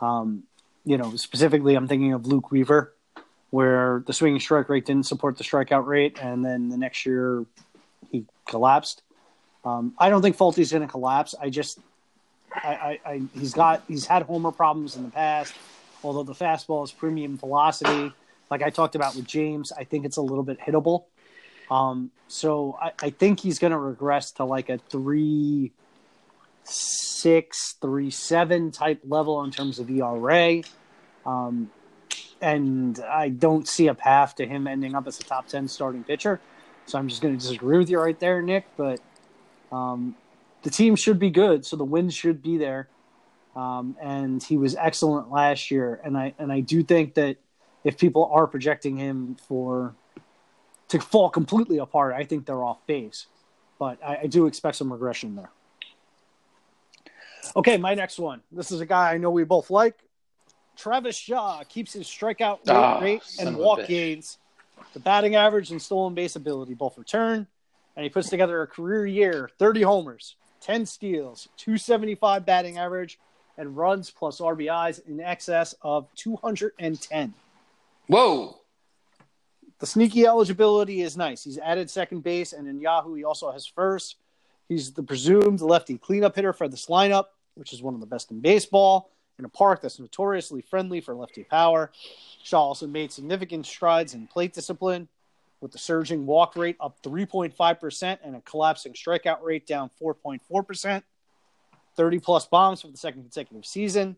Um, 0.00 0.44
you 0.84 0.96
know, 0.96 1.16
specifically, 1.16 1.74
I'm 1.74 1.88
thinking 1.88 2.12
of 2.12 2.26
Luke 2.26 2.50
Weaver, 2.50 2.94
where 3.50 4.02
the 4.06 4.12
swinging 4.12 4.40
strike 4.40 4.68
rate 4.68 4.86
didn't 4.86 5.06
support 5.06 5.38
the 5.38 5.44
strikeout 5.44 5.86
rate, 5.86 6.18
and 6.20 6.44
then 6.44 6.68
the 6.68 6.76
next 6.76 7.06
year 7.06 7.44
he 8.10 8.24
collapsed. 8.46 9.02
Um, 9.64 9.94
I 9.98 10.08
don't 10.08 10.22
think 10.22 10.36
Folty's 10.36 10.70
going 10.70 10.82
to 10.82 10.88
collapse. 10.88 11.34
I 11.40 11.50
just, 11.50 11.78
I, 12.54 12.98
I, 13.04 13.10
I, 13.10 13.22
he's 13.34 13.52
got, 13.52 13.82
he's 13.88 14.06
had 14.06 14.22
homer 14.22 14.52
problems 14.52 14.96
in 14.96 15.02
the 15.02 15.10
past. 15.10 15.54
Although 16.02 16.22
the 16.22 16.32
fastball 16.32 16.84
is 16.84 16.92
premium 16.92 17.36
velocity, 17.36 18.12
like 18.50 18.62
I 18.62 18.70
talked 18.70 18.94
about 18.94 19.16
with 19.16 19.26
James, 19.26 19.72
I 19.72 19.84
think 19.84 20.04
it's 20.04 20.16
a 20.16 20.22
little 20.22 20.44
bit 20.44 20.58
hittable. 20.60 21.04
Um, 21.70 22.10
so 22.28 22.78
I, 22.80 22.92
I 23.02 23.10
think 23.10 23.40
he's 23.40 23.58
going 23.58 23.72
to 23.72 23.78
regress 23.78 24.30
to 24.32 24.44
like 24.44 24.68
a 24.68 24.78
three 24.78 25.72
six, 26.68 27.74
three 27.82 28.10
seven 28.10 28.70
type 28.72 29.00
level 29.04 29.42
in 29.44 29.50
terms 29.52 29.78
of 29.80 29.90
ERA. 29.90 30.64
Um, 31.26 31.72
and 32.40 32.98
I 33.00 33.30
don't 33.30 33.68
see 33.68 33.88
a 33.88 33.94
path 33.94 34.36
to 34.36 34.46
him 34.46 34.66
ending 34.68 34.94
up 34.94 35.06
as 35.08 35.20
a 35.20 35.24
top 35.24 35.48
ten 35.48 35.68
starting 35.68 36.04
pitcher. 36.04 36.42
So 36.86 36.98
I'm 36.98 37.08
just 37.08 37.22
going 37.22 37.34
to 37.36 37.40
disagree 37.40 37.78
with 37.78 37.90
you 37.90 37.98
right 38.00 38.18
there, 38.20 38.42
Nick. 38.42 38.66
But 38.76 39.02
um, 39.72 40.16
the 40.62 40.70
team 40.70 40.96
should 40.96 41.18
be 41.18 41.30
good, 41.30 41.66
so 41.66 41.76
the 41.76 41.84
wins 41.84 42.14
should 42.14 42.42
be 42.42 42.58
there. 42.58 42.90
um, 43.56 43.96
and 44.00 44.42
he 44.42 44.56
was 44.56 44.76
excellent 44.76 45.30
last 45.30 45.70
year. 45.70 46.00
And 46.04 46.16
I 46.16 46.34
and 46.38 46.52
I 46.52 46.60
do 46.60 46.82
think 46.84 47.14
that 47.14 47.38
if 47.84 47.98
people 47.98 48.30
are 48.32 48.46
projecting 48.46 48.96
him 48.96 49.36
for 49.48 49.96
to 50.88 51.00
fall 51.00 51.30
completely 51.30 51.78
apart, 51.78 52.14
I 52.14 52.24
think 52.24 52.46
they're 52.46 52.64
off 52.64 52.86
base. 52.86 53.26
But 53.78 54.02
I, 54.04 54.18
I 54.24 54.26
do 54.28 54.46
expect 54.46 54.76
some 54.76 54.92
regression 54.92 55.36
there. 55.36 55.50
Okay, 57.56 57.76
my 57.76 57.94
next 57.94 58.18
one. 58.18 58.42
This 58.52 58.70
is 58.70 58.80
a 58.80 58.86
guy 58.86 59.12
I 59.12 59.18
know 59.18 59.30
we 59.30 59.44
both 59.44 59.70
like. 59.70 59.96
Travis 60.76 61.16
Shaw 61.16 61.62
keeps 61.68 61.92
his 61.92 62.06
strikeout 62.06 62.58
rate, 62.66 62.68
Oh, 62.68 63.00
rate 63.00 63.22
and 63.40 63.56
walk 63.56 63.86
gains, 63.86 64.38
the 64.92 65.00
batting 65.00 65.34
average 65.34 65.70
and 65.72 65.82
stolen 65.82 66.14
base 66.14 66.36
ability 66.36 66.74
both 66.74 66.96
return, 66.96 67.46
and 67.96 68.04
he 68.04 68.08
puts 68.08 68.30
together 68.30 68.62
a 68.62 68.66
career 68.66 69.04
year: 69.04 69.50
30 69.58 69.82
homers, 69.82 70.36
10 70.60 70.86
steals, 70.86 71.48
275 71.56 72.46
batting 72.46 72.78
average, 72.78 73.18
and 73.56 73.76
runs 73.76 74.10
plus 74.10 74.40
RBIs 74.40 75.04
in 75.08 75.20
excess 75.20 75.74
of 75.82 76.06
210. 76.14 77.34
Whoa. 78.06 78.60
The 79.80 79.86
sneaky 79.86 80.26
eligibility 80.26 81.02
is 81.02 81.16
nice. 81.16 81.44
He's 81.44 81.58
added 81.58 81.90
second 81.90 82.22
base, 82.22 82.52
and 82.52 82.68
in 82.68 82.80
Yahoo, 82.80 83.14
he 83.14 83.24
also 83.24 83.50
has 83.50 83.66
first. 83.66 84.16
He's 84.68 84.92
the 84.92 85.02
presumed 85.02 85.60
lefty 85.60 85.98
cleanup 85.98 86.36
hitter 86.36 86.52
for 86.52 86.68
this 86.68 86.86
lineup, 86.86 87.26
which 87.58 87.72
is 87.72 87.82
one 87.82 87.94
of 87.94 88.00
the 88.00 88.06
best 88.06 88.30
in 88.30 88.40
baseball, 88.40 89.10
in 89.38 89.44
a 89.44 89.48
park 89.48 89.82
that's 89.82 89.98
notoriously 89.98 90.62
friendly 90.62 91.00
for 91.00 91.14
lefty 91.14 91.44
power. 91.44 91.90
Shaw 92.42 92.62
also 92.62 92.86
made 92.86 93.12
significant 93.12 93.66
strides 93.66 94.14
in 94.14 94.26
plate 94.26 94.52
discipline, 94.52 95.08
with 95.60 95.72
the 95.72 95.78
surging 95.78 96.24
walk 96.24 96.56
rate 96.56 96.76
up 96.80 97.02
3.5% 97.02 98.18
and 98.22 98.36
a 98.36 98.40
collapsing 98.42 98.92
strikeout 98.92 99.42
rate 99.42 99.66
down 99.66 99.90
4.4%. 100.00 101.02
30 101.96 102.18
plus 102.20 102.46
bombs 102.46 102.82
for 102.82 102.88
the 102.88 102.96
second 102.96 103.22
consecutive 103.22 103.66
season. 103.66 104.16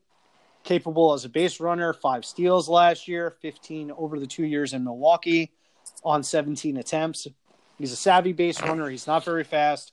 Capable 0.65 1.15
as 1.15 1.25
a 1.25 1.31
base 1.31 1.59
runner, 1.61 1.95
five 1.95 2.27
steals 2.27 2.69
last 2.69 3.09
year, 3.09 3.35
15 3.41 3.91
over 3.93 4.21
the 4.21 4.27
two 4.27 4.45
years 4.45 4.75
in 4.75 4.85
Milwaukee 4.85 5.51
on 6.05 6.23
17 6.23 6.77
attempts. 6.77 7.27
He's 7.79 7.93
a 7.93 7.97
savvy 7.97 8.35
base 8.35 8.61
runner. 8.61 8.91
He's 8.91 9.07
not 9.07 9.25
very 9.25 9.45
fast. 9.45 9.93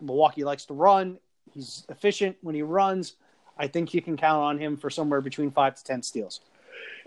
Milwaukee 0.00 0.44
likes 0.44 0.66
to 0.66 0.74
run. 0.74 1.18
He's 1.54 1.84
efficient 1.88 2.36
when 2.42 2.54
he 2.54 2.62
runs. 2.62 3.14
I 3.58 3.66
think 3.68 3.94
you 3.94 4.02
can 4.02 4.16
count 4.16 4.42
on 4.42 4.58
him 4.58 4.76
for 4.76 4.90
somewhere 4.90 5.20
between 5.20 5.50
five 5.50 5.74
to 5.76 5.84
10 5.84 6.02
steals. 6.02 6.40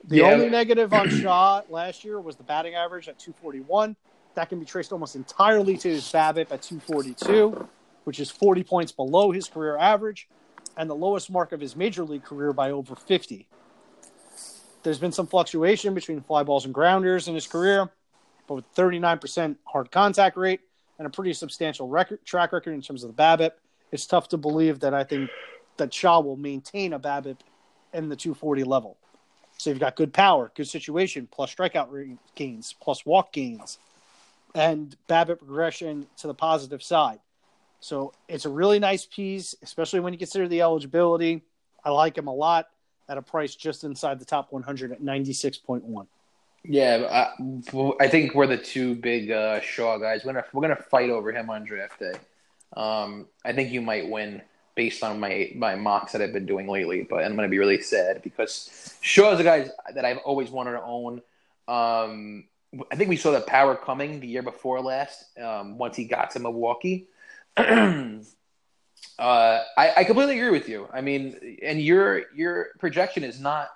The 0.05 0.17
Yeah. 0.19 0.25
only 0.27 0.49
negative 0.49 0.93
on 0.93 1.09
Shaw 1.21 1.61
last 1.69 2.03
year 2.03 2.19
was 2.19 2.35
the 2.35 2.43
batting 2.43 2.75
average 2.75 3.07
at 3.07 3.19
241. 3.19 3.95
That 4.35 4.49
can 4.49 4.59
be 4.59 4.65
traced 4.65 4.91
almost 4.91 5.15
entirely 5.15 5.77
to 5.77 5.89
his 5.89 6.09
BABIP 6.11 6.51
at 6.51 6.61
242, 6.61 7.67
which 8.05 8.19
is 8.19 8.31
40 8.31 8.63
points 8.63 8.91
below 8.91 9.31
his 9.31 9.47
career 9.47 9.77
average 9.77 10.27
and 10.77 10.89
the 10.89 10.95
lowest 10.95 11.29
mark 11.29 11.51
of 11.51 11.59
his 11.59 11.75
major 11.75 12.03
league 12.03 12.23
career 12.23 12.53
by 12.53 12.71
over 12.71 12.95
50. 12.95 13.47
There's 14.81 14.99
been 14.99 15.11
some 15.11 15.27
fluctuation 15.27 15.93
between 15.93 16.21
fly 16.21 16.43
balls 16.43 16.63
and 16.63 16.73
grounders 16.73 17.27
in 17.27 17.35
his 17.35 17.45
career, 17.45 17.89
but 18.47 18.55
with 18.55 18.75
39% 18.75 19.57
hard 19.65 19.91
contact 19.91 20.37
rate 20.37 20.61
and 20.97 21.05
a 21.05 21.09
pretty 21.09 21.33
substantial 21.33 21.87
record, 21.89 22.23
track 22.23 22.53
record 22.53 22.73
in 22.73 22.81
terms 22.81 23.03
of 23.03 23.13
the 23.13 23.21
BABIP, 23.21 23.51
it's 23.91 24.05
tough 24.05 24.29
to 24.29 24.37
believe 24.37 24.79
that 24.81 24.93
I 24.93 25.03
think 25.03 25.29
that 25.77 25.93
Shaw 25.93 26.19
will 26.19 26.37
maintain 26.37 26.93
a 26.93 26.99
BABIP 26.99 27.37
in 27.93 28.09
the 28.09 28.15
240 28.15 28.63
level. 28.63 28.97
So 29.57 29.69
you've 29.69 29.79
got 29.79 29.95
good 29.95 30.13
power, 30.13 30.51
good 30.55 30.67
situation, 30.67 31.27
plus 31.29 31.53
strikeout 31.53 32.17
gains, 32.35 32.75
plus 32.79 33.05
walk 33.05 33.33
gains, 33.33 33.77
and 34.55 34.95
BABIP 35.09 35.39
progression 35.39 36.07
to 36.17 36.27
the 36.27 36.33
positive 36.33 36.81
side. 36.81 37.19
So 37.81 38.13
it's 38.27 38.45
a 38.45 38.49
really 38.49 38.79
nice 38.79 39.05
piece, 39.05 39.55
especially 39.61 39.99
when 40.01 40.13
you 40.13 40.19
consider 40.19 40.47
the 40.47 40.61
eligibility. 40.61 41.41
I 41.83 41.91
like 41.91 42.17
him 42.17 42.27
a 42.27 42.33
lot 42.33 42.67
at 43.07 43.17
a 43.17 43.21
price 43.21 43.55
just 43.55 43.83
inside 43.83 44.19
the 44.19 44.25
top 44.25 44.51
100 44.51 44.91
at 44.91 45.01
96.1. 45.01 46.07
Yeah, 46.63 47.31
I, 47.39 48.03
I 48.03 48.07
think 48.09 48.35
we're 48.35 48.47
the 48.47 48.57
two 48.57 48.95
big 48.95 49.31
uh, 49.31 49.61
Shaw 49.61 49.97
guys. 49.97 50.25
We're 50.25 50.33
gonna 50.33 50.45
we're 50.51 50.61
gonna 50.61 50.75
fight 50.75 51.09
over 51.09 51.31
him 51.31 51.49
on 51.49 51.63
draft 51.63 51.99
day. 51.99 52.13
Um, 52.75 53.27
I 53.43 53.53
think 53.53 53.71
you 53.71 53.81
might 53.81 54.09
win 54.09 54.41
based 54.75 55.03
on 55.03 55.19
my 55.19 55.51
my 55.55 55.75
mocks 55.75 56.13
that 56.13 56.21
I've 56.21 56.33
been 56.33 56.45
doing 56.45 56.67
lately, 56.67 57.05
but 57.09 57.23
I'm 57.23 57.35
gonna 57.35 57.49
be 57.49 57.59
really 57.59 57.81
sad 57.81 58.21
because 58.21 58.97
Shaw 59.01 59.33
is 59.33 59.39
a 59.39 59.43
guy 59.43 59.69
that 59.93 60.05
I've 60.05 60.19
always 60.19 60.49
wanted 60.49 60.71
to 60.71 60.83
own. 60.83 61.21
Um, 61.67 62.45
I 62.91 62.95
think 62.95 63.09
we 63.09 63.17
saw 63.17 63.31
the 63.31 63.41
power 63.41 63.75
coming 63.75 64.19
the 64.19 64.27
year 64.27 64.43
before 64.43 64.79
last. 64.81 65.37
Um, 65.37 65.77
once 65.77 65.95
he 65.95 66.05
got 66.05 66.31
to 66.31 66.39
Milwaukee. 66.39 67.07
Uh, 69.17 69.63
I, 69.77 69.93
I 69.97 70.03
completely 70.05 70.39
agree 70.39 70.49
with 70.49 70.69
you. 70.69 70.87
I 70.93 71.01
mean, 71.01 71.57
and 71.61 71.81
your 71.81 72.23
your 72.33 72.69
projection 72.79 73.25
is 73.25 73.39
not 73.39 73.69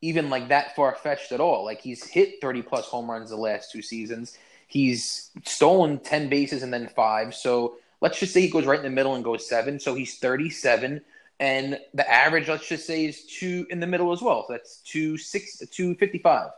even 0.00 0.30
like 0.30 0.48
that 0.48 0.74
far 0.74 0.94
fetched 0.94 1.32
at 1.32 1.40
all. 1.40 1.64
Like 1.64 1.82
he's 1.82 2.04
hit 2.04 2.40
thirty 2.40 2.62
plus 2.62 2.86
home 2.86 3.10
runs 3.10 3.28
the 3.28 3.36
last 3.36 3.70
two 3.70 3.82
seasons. 3.82 4.38
He's 4.66 5.30
stolen 5.44 5.98
ten 5.98 6.30
bases 6.30 6.62
and 6.62 6.72
then 6.72 6.88
five. 6.88 7.34
So 7.34 7.76
let's 8.00 8.18
just 8.18 8.32
say 8.32 8.40
he 8.40 8.48
goes 8.48 8.66
right 8.66 8.78
in 8.78 8.84
the 8.84 8.90
middle 8.90 9.14
and 9.14 9.24
goes 9.24 9.48
seven. 9.48 9.80
So 9.80 9.94
he's 9.94 10.18
thirty 10.18 10.50
seven, 10.50 11.02
and 11.40 11.78
the 11.94 12.10
average 12.10 12.48
let's 12.48 12.68
just 12.68 12.86
say 12.86 13.06
is 13.06 13.24
two 13.26 13.66
in 13.70 13.80
the 13.80 13.86
middle 13.86 14.12
as 14.12 14.22
well. 14.22 14.44
So 14.46 14.54
that's 14.54 14.78
two 14.78 15.16
six 15.16 15.62
two 15.70 15.94
fifty 15.94 16.18
five. 16.18 16.50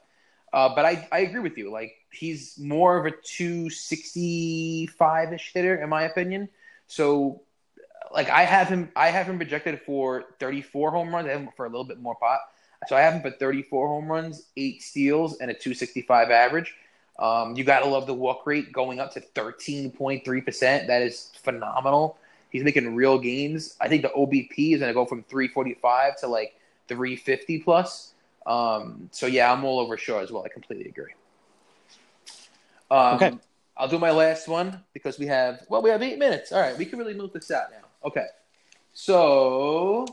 Uh, 0.52 0.74
but 0.74 0.84
I, 0.86 1.06
I 1.12 1.20
agree 1.20 1.40
with 1.40 1.58
you. 1.58 1.70
Like 1.70 1.92
he's 2.10 2.58
more 2.58 2.98
of 2.98 3.06
a 3.06 3.14
two 3.22 3.70
sixty 3.70 4.86
five 4.86 5.32
ish 5.32 5.52
hitter 5.52 5.76
in 5.76 5.88
my 5.88 6.02
opinion. 6.02 6.48
So 6.86 7.42
like 8.12 8.30
I 8.30 8.44
have 8.44 8.68
him 8.68 8.90
I 8.96 9.08
have 9.08 9.26
him 9.26 9.36
projected 9.36 9.80
for 9.82 10.24
34 10.40 10.90
home 10.90 11.14
runs. 11.14 11.26
I 11.28 11.32
have 11.32 11.40
him 11.40 11.50
for 11.56 11.66
a 11.66 11.68
little 11.68 11.84
bit 11.84 12.00
more 12.00 12.14
pot. 12.14 12.40
So 12.86 12.96
I 12.96 13.00
have 13.00 13.14
him 13.14 13.22
for 13.22 13.30
34 13.30 13.88
home 13.88 14.06
runs, 14.06 14.46
eight 14.56 14.82
steals, 14.82 15.38
and 15.38 15.50
a 15.50 15.54
265 15.54 16.30
average. 16.30 16.74
Um, 17.18 17.56
you 17.56 17.64
got 17.64 17.80
to 17.80 17.86
love 17.88 18.06
the 18.06 18.14
walk 18.14 18.46
rate 18.46 18.72
going 18.72 19.00
up 19.00 19.12
to 19.14 19.20
13.3%. 19.20 20.86
That 20.86 21.02
is 21.02 21.30
phenomenal. 21.42 22.16
He's 22.50 22.62
making 22.62 22.94
real 22.94 23.18
gains. 23.18 23.76
I 23.80 23.88
think 23.88 24.02
the 24.02 24.08
OBP 24.10 24.74
is 24.74 24.80
going 24.80 24.90
to 24.90 24.94
go 24.94 25.04
from 25.04 25.22
345 25.24 26.20
to 26.20 26.28
like 26.28 26.58
350 26.86 27.58
plus. 27.60 28.14
Um, 28.46 29.08
so 29.12 29.26
yeah, 29.26 29.52
I'm 29.52 29.64
all 29.64 29.78
over 29.80 29.96
Shaw 29.96 30.20
as 30.20 30.30
well. 30.30 30.44
I 30.44 30.48
completely 30.48 30.88
agree. 30.88 31.12
Um, 32.90 33.16
Okay. 33.16 33.38
I'll 33.78 33.88
do 33.88 33.98
my 33.98 34.10
last 34.10 34.48
one 34.48 34.82
because 34.92 35.20
we 35.20 35.26
have 35.26 35.64
well, 35.68 35.80
we 35.82 35.90
have 35.90 36.02
eight 36.02 36.18
minutes. 36.18 36.50
All 36.50 36.60
right, 36.60 36.76
we 36.76 36.84
can 36.84 36.98
really 36.98 37.14
move 37.14 37.32
this 37.32 37.48
out 37.52 37.70
now. 37.70 37.86
Okay, 38.04 38.26
so 38.92 40.04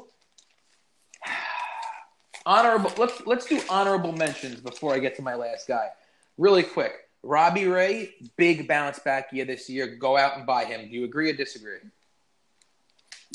honorable. 2.45 2.91
Let's 2.95 3.26
let's 3.26 3.48
do 3.48 3.60
honorable 3.68 4.11
mentions 4.11 4.60
before 4.61 4.94
I 4.94 4.99
get 4.99 5.15
to 5.15 5.23
my 5.23 5.34
last 5.34 5.68
guy. 5.68 5.88
Really 6.38 6.64
quick, 6.64 6.94
Robbie 7.24 7.66
Ray, 7.66 8.14
big 8.38 8.68
bounce 8.68 8.99
back 8.99 9.32
year 9.32 9.45
this 9.45 9.70
year. 9.70 9.95
Go 9.95 10.18
out 10.18 10.38
and 10.38 10.45
buy 10.45 10.66
him. 10.66 10.90
Do 10.90 10.94
you 10.95 11.06
agree 11.06 11.30
or 11.30 11.34
disagree? 11.34 11.80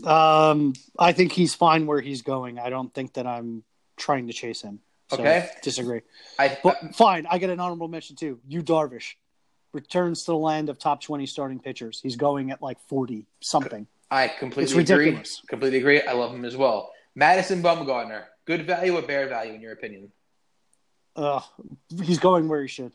Um, 0.05 0.75
I 0.99 1.13
think 1.13 1.33
he's 1.33 1.55
fine 1.55 1.87
where 1.87 2.01
he's 2.01 2.23
going. 2.23 2.59
I 2.59 2.71
don't 2.71 2.93
think 2.93 3.15
that 3.15 3.27
I'm 3.27 3.65
trying 3.97 4.27
to 4.29 4.33
chase 4.33 4.63
him. 4.63 4.81
So 5.11 5.19
Okay. 5.19 5.51
Disagree. 5.63 6.03
I 6.39 6.57
But 6.63 6.95
fine, 6.95 7.27
I 7.29 7.39
get 7.39 7.51
an 7.51 7.59
honorable 7.59 7.89
mention 7.89 8.17
too. 8.17 8.39
You 8.47 8.63
Darvish 8.63 9.15
returns 9.73 10.25
to 10.25 10.33
the 10.33 10.37
land 10.37 10.69
of 10.69 10.79
top 10.79 11.01
20 11.01 11.27
starting 11.27 11.59
pitchers. 11.59 12.01
He's 12.03 12.17
going 12.17 12.51
at 12.51 12.63
like 12.63 12.79
40 12.89 13.27
something. 13.41 13.87
I 14.11 14.29
completely 14.29 14.83
agree. 14.83 15.23
Completely 15.49 15.79
agree. 15.79 16.03
I 16.03 16.13
love 16.13 16.35
him 16.35 16.45
as 16.45 16.57
well. 16.57 16.93
Madison 17.15 17.63
Bumgarner, 17.63 18.25
good 18.45 18.67
value 18.67 18.97
or 18.97 19.03
bad 19.03 19.29
value 19.29 19.53
in 19.55 19.61
your 19.61 19.73
opinion? 19.73 20.11
Uh, 21.17 21.41
he's 22.03 22.19
going 22.19 22.49
where 22.49 22.63
he 22.63 22.69
should. 22.69 22.93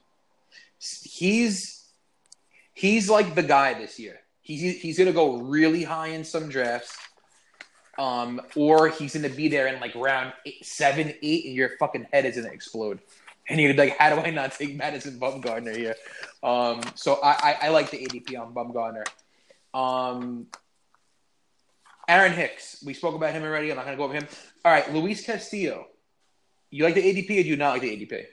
he's 0.80 1.86
he's 2.74 3.10
like 3.10 3.36
the 3.36 3.44
guy 3.44 3.74
this 3.74 4.00
year. 4.00 4.20
He's 4.42 4.80
he's 4.80 4.98
gonna 4.98 5.12
go 5.12 5.38
really 5.38 5.84
high 5.84 6.10
in 6.10 6.24
some 6.24 6.50
drafts, 6.50 6.96
um, 7.98 8.42
or 8.56 8.90
he's 8.90 9.16
gonna 9.16 9.30
be 9.30 9.48
there 9.48 9.68
in 9.68 9.80
like 9.82 9.96
round 9.96 10.34
eight, 10.46 10.64
seven, 10.66 11.14
eight, 11.22 11.46
and 11.46 11.56
your 11.56 11.70
fucking 11.80 12.08
head 12.12 12.26
is 12.26 12.36
gonna 12.36 12.50
explode. 12.50 13.00
And 13.48 13.60
you're 13.60 13.76
like, 13.76 13.98
how 13.98 14.10
do 14.10 14.22
I 14.22 14.32
not 14.32 14.54
take 14.54 14.76
Madison 14.76 15.20
Bumgarner 15.20 15.76
here? 15.76 15.96
Um, 16.42 16.82
so 16.96 17.20
I, 17.22 17.32
I, 17.32 17.58
I 17.64 17.70
like 17.70 17.92
the 17.92 17.98
ADP 17.98 18.40
on 18.40 18.56
Bumgarner. 18.56 19.06
Um, 19.72 20.48
Aaron 22.08 22.34
Hicks, 22.34 22.84
we 22.84 22.94
spoke 22.94 23.16
about 23.16 23.34
him 23.34 23.44
already. 23.44 23.70
I'm 23.70 23.78
not 23.78 23.86
gonna 23.86 23.98
go 23.98 24.04
over 24.04 24.14
him. 24.14 24.28
All 24.64 24.72
right, 24.72 24.92
Luis 24.94 25.26
Castillo. 25.26 25.88
You 26.70 26.84
like 26.84 26.96
the 26.96 27.02
ADP 27.02 27.40
or 27.40 27.44
do 27.44 27.50
you 27.50 27.58
not 27.58 27.74
like 27.74 27.82
the 27.82 28.06
ADP? 28.06 28.26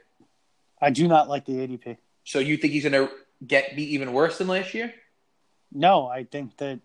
I 0.80 0.90
do 0.90 1.06
not 1.06 1.28
like 1.28 1.44
the 1.44 1.52
ADP. 1.52 1.96
So 2.24 2.38
you 2.38 2.56
think 2.56 2.72
he's 2.72 2.84
gonna 2.84 3.08
get 3.46 3.76
be 3.76 3.94
even 3.94 4.12
worse 4.12 4.38
than 4.38 4.48
last 4.48 4.74
year? 4.74 4.92
No, 5.72 6.06
I 6.06 6.24
think 6.24 6.56
that 6.58 6.80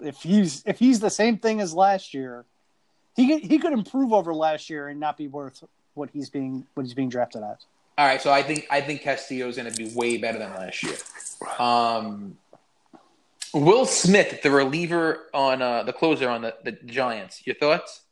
if 0.00 0.16
he's 0.22 0.62
if 0.66 0.78
he's 0.78 1.00
the 1.00 1.10
same 1.10 1.38
thing 1.38 1.60
as 1.60 1.74
last 1.74 2.14
year, 2.14 2.44
he 3.16 3.28
could, 3.28 3.50
he 3.50 3.58
could 3.58 3.72
improve 3.72 4.12
over 4.12 4.34
last 4.34 4.70
year 4.70 4.88
and 4.88 5.00
not 5.00 5.16
be 5.16 5.28
worth 5.28 5.64
what 5.94 6.10
he's 6.10 6.30
being 6.30 6.66
what 6.74 6.84
he's 6.84 6.94
being 6.94 7.08
drafted 7.08 7.42
as. 7.42 7.58
All 7.98 8.06
right, 8.06 8.20
so 8.20 8.32
I 8.32 8.42
think 8.42 8.66
I 8.70 8.80
think 8.80 9.02
Castillo's 9.02 9.56
going 9.56 9.70
to 9.70 9.76
be 9.76 9.92
way 9.94 10.16
better 10.16 10.38
than 10.38 10.50
last 10.54 10.82
year. 10.82 10.96
Um, 11.58 12.38
Will 13.52 13.84
Smith, 13.84 14.42
the 14.42 14.50
reliever 14.50 15.26
on 15.34 15.60
uh, 15.60 15.82
the 15.82 15.92
closer 15.92 16.28
on 16.30 16.42
the, 16.42 16.54
the 16.64 16.72
Giants. 16.72 17.46
Your 17.46 17.56
thoughts? 17.56 18.02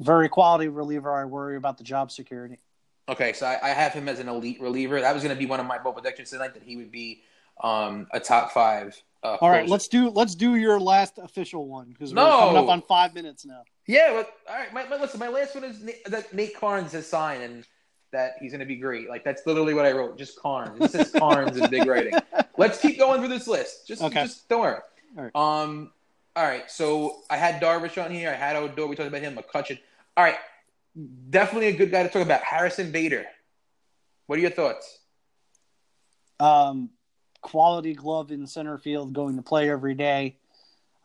Very 0.00 0.28
quality 0.28 0.68
reliever. 0.68 1.12
I 1.12 1.24
worry 1.24 1.56
about 1.56 1.78
the 1.78 1.84
job 1.84 2.10
security. 2.10 2.58
Okay, 3.08 3.32
so 3.32 3.46
I, 3.46 3.58
I 3.62 3.68
have 3.70 3.92
him 3.92 4.08
as 4.08 4.18
an 4.18 4.28
elite 4.28 4.60
reliever. 4.60 5.00
That 5.00 5.14
was 5.14 5.22
going 5.22 5.34
to 5.34 5.38
be 5.38 5.46
one 5.46 5.60
of 5.60 5.66
my 5.66 5.78
bold 5.78 5.96
predictions 5.96 6.30
tonight 6.30 6.54
that 6.54 6.62
he 6.62 6.76
would 6.76 6.90
be 6.90 7.22
um, 7.62 8.06
a 8.12 8.18
top 8.20 8.52
five. 8.52 9.00
Uh, 9.22 9.36
All 9.40 9.50
right, 9.50 9.66
let's 9.68 9.88
do 9.88 10.10
let's 10.10 10.34
do 10.34 10.56
your 10.56 10.78
last 10.78 11.18
official 11.18 11.66
one 11.66 11.88
because 11.90 12.12
we're 12.12 12.20
coming 12.22 12.56
up 12.58 12.68
on 12.68 12.82
five 12.82 13.14
minutes 13.14 13.46
now. 13.46 13.62
Yeah, 13.86 14.12
but 14.12 14.34
all 14.50 14.56
right. 14.58 14.72
My, 14.72 14.86
my, 14.86 15.00
listen, 15.00 15.18
my 15.20 15.28
last 15.28 15.54
one 15.54 15.64
is 15.64 15.82
Na- 15.82 15.92
that 16.06 16.32
Nate 16.34 16.54
Karns 16.58 16.92
has 16.92 17.06
signed 17.06 17.42
and 17.42 17.66
that 18.12 18.34
he's 18.40 18.52
going 18.52 18.60
to 18.60 18.66
be 18.66 18.76
great. 18.76 19.08
Like 19.08 19.24
that's 19.24 19.46
literally 19.46 19.72
what 19.74 19.86
I 19.86 19.92
wrote. 19.92 20.18
Just 20.18 20.38
Karns. 20.38 20.78
It 20.80 20.90
says 20.90 21.10
Karns 21.10 21.56
in 21.56 21.70
big 21.70 21.86
writing. 21.86 22.14
Let's 22.58 22.80
keep 22.80 22.98
going 22.98 23.20
through 23.20 23.28
this 23.30 23.46
list. 23.48 23.86
Just, 23.86 24.02
Okay. 24.02 24.22
just 24.24 24.48
don't 24.48 24.60
worry. 24.60 24.80
All 25.16 25.24
right. 25.24 25.34
Um. 25.34 25.90
All 26.36 26.44
right. 26.44 26.68
So 26.70 27.22
I 27.30 27.36
had 27.36 27.60
Darvish 27.60 28.02
on 28.02 28.10
here. 28.10 28.30
I 28.30 28.34
had 28.34 28.56
Odor. 28.56 28.86
We 28.86 28.96
talked 28.96 29.08
about 29.08 29.22
him. 29.22 29.36
McCutchen. 29.36 29.78
All 30.16 30.24
right. 30.24 30.36
Definitely 31.30 31.68
a 31.68 31.76
good 31.76 31.90
guy 31.90 32.02
to 32.02 32.08
talk 32.08 32.22
about. 32.22 32.42
Harrison 32.42 32.90
Bader. 32.90 33.26
What 34.26 34.38
are 34.38 34.42
your 34.42 34.50
thoughts? 34.50 34.98
Um, 36.40 36.90
quality 37.40 37.94
glove 37.94 38.32
in 38.32 38.46
center 38.46 38.78
field, 38.78 39.12
going 39.12 39.36
to 39.36 39.42
play 39.42 39.70
every 39.70 39.94
day. 39.94 40.36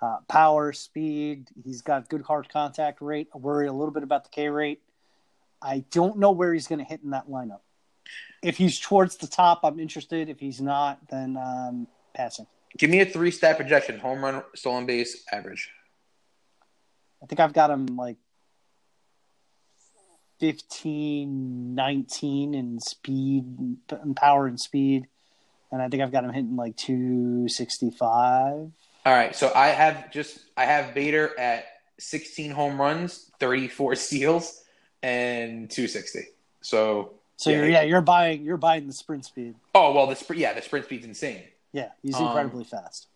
Uh, 0.02 0.18
power, 0.28 0.72
speed. 0.72 1.50
He's 1.64 1.82
got 1.82 2.10
good 2.10 2.22
hard 2.22 2.50
contact 2.50 3.02
rate. 3.02 3.28
I 3.36 3.38
worry 3.38 3.68
a 3.68 3.74
little 3.74 3.94
bit 3.94 4.04
about 4.04 4.24
the 4.24 4.30
K 4.30 4.50
rate. 4.50 4.82
I 5.62 5.84
don't 5.92 6.18
know 6.18 6.32
where 6.32 6.54
he's 6.54 6.68
going 6.68 6.80
to 6.80 6.86
hit 6.86 7.02
in 7.04 7.10
that 7.10 7.28
lineup. 7.28 7.60
If 8.42 8.58
he's 8.58 8.80
towards 8.80 9.18
the 9.18 9.28
top, 9.28 9.60
I'm 9.64 9.80
interested. 9.80 10.30
If 10.30 10.40
he's 10.40 10.62
not, 10.62 11.00
then 11.10 11.36
um, 11.38 11.88
passing. 12.16 12.48
Give 12.78 12.90
me 12.90 13.02
a 13.02 13.06
three 13.06 13.32
stat 13.32 13.58
projection: 13.58 14.00
home 14.00 14.24
run, 14.24 14.44
stolen 14.56 14.86
base, 14.86 15.24
average. 15.32 15.70
I 17.22 17.26
think 17.26 17.40
I've 17.40 17.54
got 17.54 17.70
him 17.70 17.86
like 17.98 18.18
15, 20.40 21.76
19 21.76 22.54
in 22.54 22.80
speed 22.80 23.46
and 23.92 24.16
power 24.16 24.48
and 24.48 24.60
speed. 24.60 25.08
And 25.72 25.82
I 25.82 25.90
think 25.90 26.02
I've 26.02 26.12
got 26.12 26.24
him 26.24 26.32
hitting 26.32 26.56
like 26.56 26.76
265. 26.78 28.72
All 29.06 29.14
right, 29.14 29.36
so 29.36 29.52
I 29.54 29.68
have 29.68 30.12
just 30.12 30.40
I 30.58 30.66
have 30.66 30.94
Bader 30.94 31.38
at 31.40 31.66
16 32.00 32.52
home 32.52 32.80
runs, 32.80 33.32
34 33.40 33.96
steals, 33.98 34.64
and 35.04 35.70
260. 35.70 36.22
So 36.62 37.14
So 37.38 37.50
Yeah, 37.50 37.58
you're, 37.58 37.70
yeah, 37.70 37.82
you're 37.84 38.02
buying 38.02 38.44
you're 38.44 38.58
buying 38.58 38.88
the 38.88 38.94
sprint 38.94 39.26
speed. 39.26 39.56
oh 39.76 39.94
well, 39.94 40.08
the 40.08 40.16
sprint 40.16 40.40
yeah 40.42 40.54
the 40.54 40.62
sprint 40.62 40.86
speed's 40.86 41.06
insane. 41.06 41.44
Yeah, 41.72 41.90
he's 42.02 42.16
Um, 42.16 42.28
incredibly 42.28 42.64
fast. 42.64 43.08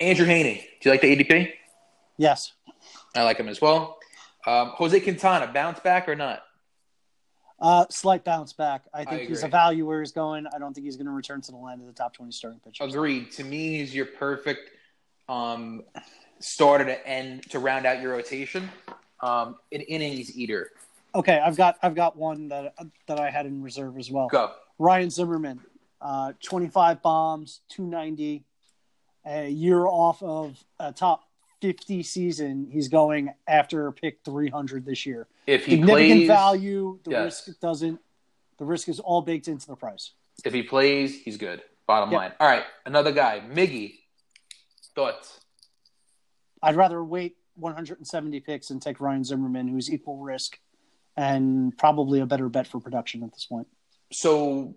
Andrew 0.00 0.26
Heaney, 0.26 0.62
do 0.80 0.88
you 0.88 0.90
like 0.90 1.00
the 1.00 1.08
ADP? 1.16 1.52
Yes. 2.16 2.52
I 3.14 3.22
like 3.22 3.38
him 3.38 3.48
as 3.48 3.60
well. 3.60 3.98
Um, 4.46 4.68
Jose 4.70 4.98
Quintana, 5.00 5.46
bounce 5.52 5.80
back 5.80 6.08
or 6.08 6.14
not? 6.14 6.42
Uh, 7.58 7.84
slight 7.90 8.24
bounce 8.24 8.54
back. 8.54 8.84
I 8.94 9.04
think 9.04 9.28
he's 9.28 9.42
a 9.42 9.48
value 9.48 9.86
where 9.86 10.00
he's 10.00 10.12
going. 10.12 10.46
I 10.46 10.58
don't 10.58 10.72
think 10.72 10.86
he's 10.86 10.96
going 10.96 11.06
to 11.06 11.12
return 11.12 11.42
to 11.42 11.50
the 11.50 11.58
line 11.58 11.80
of 11.80 11.86
the 11.86 11.92
top 11.92 12.14
20 12.14 12.32
starting 12.32 12.58
pitchers. 12.60 12.94
Agreed. 12.94 13.30
To 13.32 13.44
me, 13.44 13.78
he's 13.78 13.94
your 13.94 14.06
perfect 14.06 14.70
um, 15.28 15.82
starter 16.38 16.86
to 16.86 17.06
end 17.06 17.42
to 17.50 17.58
round 17.58 17.84
out 17.84 18.00
your 18.00 18.12
rotation. 18.12 18.70
Um, 19.22 19.56
an 19.72 19.82
innings 19.82 20.34
eater. 20.34 20.70
Okay, 21.14 21.38
I've 21.38 21.56
got 21.56 21.76
I've 21.82 21.94
got 21.94 22.16
one 22.16 22.48
that 22.48 22.72
that 23.06 23.20
I 23.20 23.28
had 23.28 23.44
in 23.44 23.62
reserve 23.62 23.98
as 23.98 24.10
well. 24.10 24.28
Go. 24.28 24.52
Ryan 24.78 25.10
Zimmerman, 25.10 25.60
uh, 26.00 26.32
25 26.42 27.02
bombs, 27.02 27.60
290, 27.70 28.44
a 29.26 29.48
year 29.48 29.86
off 29.86 30.22
of 30.22 30.62
a 30.78 30.92
top 30.92 31.24
50 31.60 32.02
season. 32.02 32.68
He's 32.70 32.88
going 32.88 33.32
after 33.46 33.90
pick 33.92 34.20
300 34.24 34.84
this 34.86 35.04
year. 35.04 35.26
If 35.46 35.66
he 35.66 35.72
Significant 35.72 36.20
plays, 36.20 36.26
value. 36.26 36.98
The 37.04 37.10
Yes. 37.10 37.46
risk 37.46 37.60
doesn't. 37.60 38.00
The 38.58 38.64
risk 38.64 38.88
is 38.88 39.00
all 39.00 39.22
baked 39.22 39.48
into 39.48 39.66
the 39.66 39.76
price. 39.76 40.12
if 40.44 40.54
he 40.54 40.62
plays, 40.62 41.20
he's 41.20 41.36
good. 41.36 41.62
Bottom 41.86 42.10
Yep. 42.12 42.18
line. 42.18 42.32
All 42.40 42.48
right, 42.48 42.64
another 42.86 43.12
guy, 43.12 43.40
Miggy. 43.40 43.98
Thoughts? 44.94 45.38
I'd 46.62 46.76
rather 46.76 47.04
wait 47.04 47.36
170 47.56 48.40
picks 48.40 48.70
and 48.70 48.80
take 48.80 49.00
Ryan 49.00 49.22
Zimmerman, 49.24 49.68
who's 49.68 49.92
equal 49.92 50.16
risk 50.18 50.58
and 51.16 51.76
probably 51.76 52.20
a 52.20 52.26
better 52.26 52.48
bet 52.48 52.66
for 52.66 52.80
production 52.80 53.22
at 53.22 53.32
this 53.34 53.44
point. 53.44 53.66
So, 54.12 54.76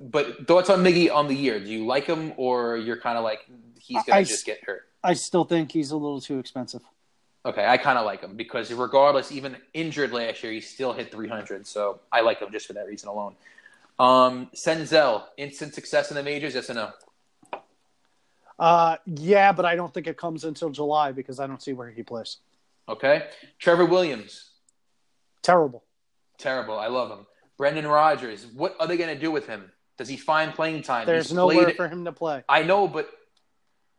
but 0.00 0.46
thoughts 0.46 0.70
on 0.70 0.82
Miggy 0.82 1.12
on 1.12 1.28
the 1.28 1.34
year? 1.34 1.58
Do 1.60 1.66
you 1.70 1.86
like 1.86 2.06
him, 2.06 2.32
or 2.36 2.76
you're 2.76 2.96
kind 3.00 3.18
of 3.18 3.24
like 3.24 3.40
he's 3.80 4.02
gonna 4.04 4.18
I- 4.20 4.24
just 4.24 4.44
get 4.46 4.62
hurt? 4.64 4.88
I 5.04 5.14
still 5.14 5.44
think 5.44 5.70
he's 5.70 5.92
a 5.92 5.96
little 5.96 6.20
too 6.20 6.38
expensive. 6.38 6.82
Okay, 7.44 7.64
I 7.64 7.76
kind 7.76 7.96
of 7.96 8.04
like 8.04 8.22
him 8.22 8.34
because 8.34 8.72
regardless, 8.72 9.30
even 9.30 9.56
injured 9.72 10.12
last 10.12 10.42
year, 10.42 10.52
he 10.52 10.60
still 10.60 10.92
hit 10.92 11.12
300. 11.12 11.64
So 11.64 12.00
I 12.10 12.22
like 12.22 12.40
him 12.40 12.50
just 12.50 12.66
for 12.66 12.72
that 12.72 12.88
reason 12.88 13.08
alone. 13.08 13.36
Um, 14.00 14.50
Senzel, 14.52 15.22
instant 15.36 15.74
success 15.74 16.10
in 16.10 16.16
the 16.16 16.24
majors, 16.24 16.54
yes 16.56 16.68
or 16.68 16.74
no? 16.74 16.90
Uh, 18.58 18.96
yeah, 19.06 19.52
but 19.52 19.64
I 19.64 19.76
don't 19.76 19.92
think 19.94 20.06
it 20.08 20.16
comes 20.16 20.42
until 20.44 20.70
July 20.70 21.12
because 21.12 21.38
I 21.38 21.46
don't 21.46 21.62
see 21.62 21.72
where 21.72 21.90
he 21.90 22.02
plays. 22.02 22.38
Okay. 22.88 23.28
Trevor 23.58 23.84
Williams, 23.86 24.50
Terrible. 25.42 25.84
terrible. 26.38 26.76
I 26.78 26.88
love 26.88 27.10
him. 27.16 27.26
Brendan 27.56 27.86
Rodgers, 27.86 28.46
what 28.46 28.76
are 28.80 28.86
they 28.86 28.96
going 28.96 29.14
to 29.14 29.20
do 29.20 29.30
with 29.30 29.46
him? 29.46 29.70
Does 29.96 30.08
he 30.08 30.16
find 30.16 30.52
playing 30.54 30.82
time? 30.82 31.06
There's 31.06 31.28
He's 31.28 31.34
nowhere 31.36 31.64
played- 31.64 31.76
for 31.76 31.88
him 31.88 32.04
to 32.04 32.12
play. 32.12 32.44
I 32.48 32.62
know, 32.62 32.86
but 32.86 33.08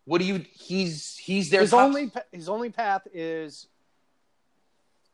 what 0.06 0.20
do 0.20 0.26
you? 0.26 0.46
He's 0.54 1.18
he's 1.18 1.50
their 1.50 1.62
His 1.62 1.72
top- 1.72 1.82
only 1.82 2.12
his 2.32 2.48
only 2.50 2.70
path 2.70 3.08
is 3.14 3.68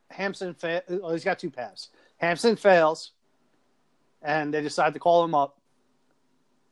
Hampson. 0.10 0.54
Fa- 0.54 0.84
well, 0.90 1.12
he's 1.14 1.24
got 1.24 1.40
two 1.40 1.50
paths. 1.50 1.90
Hampson 2.18 2.56
fails, 2.56 3.12
and 4.22 4.54
they 4.54 4.62
decide 4.62 4.94
to 4.94 5.00
call 5.00 5.24
him 5.24 5.34
up, 5.34 5.58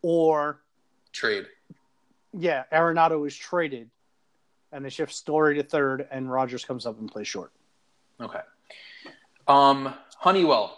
or 0.02 0.62
trade. 1.14 1.46
yeah, 2.34 2.64
Arenado 2.72 3.26
is 3.26 3.36
traded, 3.36 3.90
and 4.72 4.84
they 4.86 4.90
shift 4.90 5.14
Story 5.14 5.56
to 5.56 5.64
third, 5.64 6.08
and 6.12 6.32
Rodgers 6.32 6.64
comes 6.66 6.86
up 6.86 7.00
and 7.00 7.10
plays 7.12 7.28
short. 7.28 7.52
Okay. 8.20 8.42
Um, 9.48 9.94
Honeywell, 10.18 10.78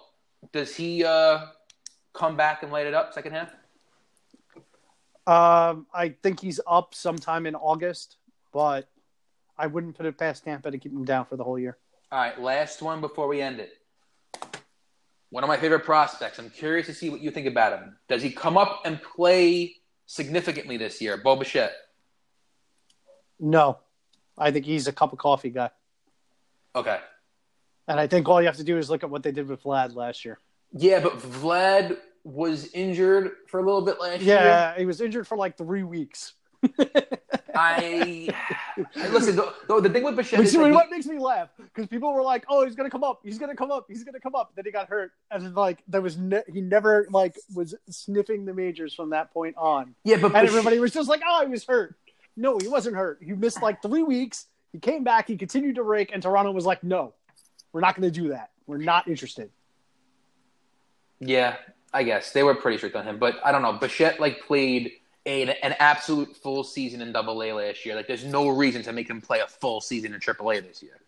does 0.52 0.76
he 0.76 1.04
uh, 1.04 1.46
come 2.14 2.36
back 2.36 2.64
and 2.64 2.72
light 2.72 2.86
it 2.86 2.94
up 2.94 3.14
second 3.14 3.34
half? 3.34 3.54
Um, 5.26 5.88
I 5.94 6.10
think 6.22 6.42
he's 6.42 6.60
up 6.68 6.94
sometime 6.94 7.46
in 7.46 7.56
August, 7.56 8.18
but 8.52 8.90
I 9.58 9.68
wouldn't 9.68 9.96
put 9.96 10.06
it 10.06 10.18
past 10.18 10.44
Tampa 10.44 10.72
to 10.72 10.78
keep 10.78 10.92
him 10.92 11.06
down 11.06 11.26
for 11.26 11.38
the 11.38 11.44
whole 11.44 11.58
year. 11.58 11.78
All 12.12 12.20
right, 12.20 12.40
last 12.40 12.82
one 12.82 13.02
before 13.02 13.28
we 13.28 13.42
end 13.42 13.60
it. 13.60 13.72
One 15.30 15.44
of 15.44 15.48
my 15.48 15.58
favorite 15.58 15.84
prospects. 15.84 16.38
I'm 16.38 16.50
curious 16.50 16.86
to 16.88 16.94
see 16.94 17.10
what 17.10 17.22
you 17.22 17.32
think 17.32 17.48
about 17.48 17.74
him. 17.80 17.98
Does 18.08 18.22
he 18.22 18.30
come 18.30 18.58
up 18.58 18.82
and 18.86 19.02
play 19.02 19.78
significantly 20.06 20.78
this 20.78 21.02
year? 21.02 21.18
Bo 21.18 21.36
Bichette. 21.36 21.74
No, 23.40 23.80
I 24.38 24.52
think 24.52 24.66
he's 24.66 24.88
a 24.88 24.94
cup 24.94 25.12
of 25.12 25.20
coffee 25.20 25.50
guy, 25.50 25.72
Okay. 26.76 27.00
And 27.88 28.00
I 28.00 28.08
think 28.08 28.28
all 28.28 28.42
you 28.42 28.48
have 28.48 28.58
to 28.58 28.64
do 28.64 28.78
is 28.78 28.90
look 28.90 29.04
at 29.04 29.10
what 29.10 29.24
they 29.24 29.32
did 29.32 29.48
with 29.48 29.64
Vlad 29.64 29.96
last 29.96 30.26
year. 30.26 30.40
Yeah, 30.74 31.00
but 31.00 31.20
Vlad 31.20 31.98
was 32.24 32.72
injured 32.74 33.32
for 33.48 33.60
a 33.60 33.64
little 33.64 33.82
bit 33.82 34.00
last 34.00 34.22
year. 34.22 34.36
Yeah, 34.36 34.78
he 34.78 34.86
was 34.86 35.02
injured 35.02 35.28
for 35.28 35.38
like 35.38 35.58
three 35.58 35.84
weeks. 35.84 36.34
I, 37.56 38.30
I 38.96 39.08
listen. 39.10 39.36
The, 39.36 39.54
the, 39.68 39.82
the 39.82 39.90
thing 39.90 40.04
with 40.04 40.16
Bichette 40.16 40.40
Which 40.40 40.48
is 40.50 40.58
what 40.58 40.90
makes 40.90 41.06
me 41.06 41.20
laugh 41.20 41.50
because 41.58 41.88
people 41.88 42.14
were 42.14 42.24
like, 42.24 42.46
"Oh, 42.50 42.66
he's 42.66 42.76
gonna 42.76 42.90
come 42.90 43.04
up. 43.04 43.20
He's 43.24 43.38
gonna 43.38 43.56
come 43.56 43.70
up. 43.70 43.86
He's 43.88 44.04
gonna 44.04 44.20
come 44.20 44.34
up." 44.34 44.54
Then 44.56 44.66
he 44.66 44.72
got 44.72 44.88
hurt, 44.90 45.12
and 45.30 45.54
like 45.56 45.84
there 45.88 46.02
was 46.02 46.18
ne- 46.18 46.44
he 46.52 46.62
never 46.62 47.08
like 47.12 47.38
was 47.54 47.76
sniffing 47.90 48.46
the 48.46 48.54
majors 48.54 48.94
from 48.94 49.12
that 49.12 49.32
point 49.34 49.56
on, 49.58 49.94
yeah, 50.04 50.16
but 50.16 50.28
and 50.28 50.34
Bichette- 50.34 50.48
everybody 50.48 50.80
was 50.80 50.92
just 50.92 51.10
like, 51.10 51.22
"Oh, 51.28 51.44
he 51.46 51.52
was 51.52 51.66
hurt." 51.66 51.96
No, 52.36 52.58
he 52.58 52.68
wasn't 52.68 52.96
hurt. 52.96 53.20
He 53.22 53.34
missed 53.34 53.62
like 53.62 53.82
three 53.82 54.04
weeks. 54.04 54.48
He 54.72 54.80
came 54.80 55.04
back. 55.04 55.28
He 55.28 55.38
continued 55.38 55.76
to 55.76 55.84
rake, 55.84 56.12
and 56.12 56.24
Toronto 56.24 56.52
was 56.52 56.66
like, 56.66 56.84
"No, 56.84 57.14
we're 57.74 57.82
not 57.82 58.00
going 58.00 58.10
to 58.12 58.22
do 58.22 58.30
that. 58.30 58.52
We're 58.68 58.78
not 58.78 59.08
interested." 59.10 59.50
Yeah, 61.20 61.56
I 61.94 62.04
guess 62.04 62.32
they 62.32 62.44
were 62.44 62.56
pretty 62.56 62.78
strict 62.78 62.96
on 62.96 63.06
him, 63.06 63.18
but 63.20 63.40
I 63.46 63.52
don't 63.52 63.62
know. 63.62 63.74
Bichette 63.74 64.20
like 64.20 64.42
played 64.42 64.94
a, 65.26 65.44
an 65.64 65.76
absolute 65.80 66.36
full 66.36 66.64
season 66.64 67.02
in 67.02 67.12
Double 67.14 67.42
A 67.44 67.54
last 67.54 67.86
year. 67.86 67.96
Like, 67.96 68.08
there's 68.08 68.26
no 68.26 68.50
reason 68.50 68.82
to 68.84 68.92
make 68.94 69.10
him 69.10 69.22
play 69.22 69.40
a 69.40 69.48
full 69.48 69.80
season 69.80 70.14
in 70.14 70.20
Triple 70.20 70.52
A 70.52 70.60
this 70.60 70.84
year. 70.84 71.00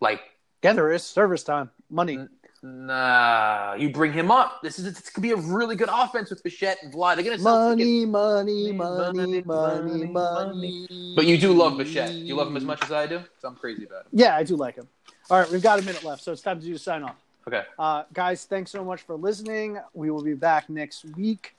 Like, 0.00 0.20
Yeah, 0.62 0.74
there 0.74 0.92
is 0.92 1.02
service 1.02 1.42
time, 1.44 1.70
money. 1.88 2.26
nah, 2.62 3.74
you 3.78 3.90
bring 3.90 4.12
him 4.12 4.30
up. 4.30 4.60
This 4.62 4.78
is 4.78 4.84
this 4.84 5.08
could 5.08 5.22
be 5.22 5.30
a 5.30 5.36
really 5.36 5.76
good 5.76 5.88
offense 5.90 6.28
with 6.30 6.42
Bichette 6.42 6.78
and 6.82 6.92
Vlad. 6.92 7.14
They're 7.16 7.24
gonna 7.24 7.38
money, 7.42 8.04
money, 8.04 8.72
money, 8.72 9.42
money, 9.42 10.04
money. 10.06 11.12
But 11.16 11.24
you 11.26 11.38
do 11.38 11.52
love 11.54 11.78
Bichette. 11.78 12.10
Do 12.10 12.16
you 12.18 12.34
love 12.34 12.48
him 12.48 12.56
as 12.56 12.64
much 12.64 12.82
as 12.82 12.92
I 12.92 13.06
do? 13.06 13.18
'Cause 13.18 13.44
I'm 13.44 13.54
crazy 13.56 13.84
about 13.84 14.02
him. 14.06 14.10
Yeah, 14.12 14.36
I 14.36 14.42
do 14.42 14.56
like 14.56 14.74
him. 14.76 14.88
All 15.30 15.38
right, 15.38 15.50
we've 15.50 15.62
got 15.62 15.78
a 15.78 15.82
minute 15.82 16.04
left, 16.04 16.22
so 16.22 16.32
it's 16.32 16.42
time 16.42 16.58
to 16.60 16.64
do 16.66 16.76
sign 16.78 17.02
off. 17.02 17.16
Okay, 17.46 17.62
Uh, 17.78 18.04
guys, 18.12 18.44
thanks 18.44 18.70
so 18.70 18.84
much 18.84 19.02
for 19.02 19.14
listening. 19.14 19.78
We 19.94 20.10
will 20.10 20.22
be 20.22 20.34
back 20.34 20.68
next 20.68 21.04
week. 21.16 21.54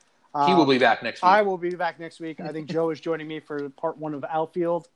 he 0.46 0.54
will 0.54 0.62
Um, 0.64 0.70
be 0.70 0.78
back 0.78 1.02
next 1.02 1.22
week. 1.22 1.28
I 1.30 1.42
will 1.42 1.58
be 1.58 1.72
back 1.76 2.00
next 2.00 2.20
week. 2.20 2.40
I 2.40 2.52
think 2.52 2.70
Joe 2.70 2.92
is 2.92 3.00
joining 3.00 3.28
me 3.28 3.40
for 3.40 3.70
part 3.72 3.98
one 3.98 4.14
of 4.14 4.24
Outfield. 4.30 4.88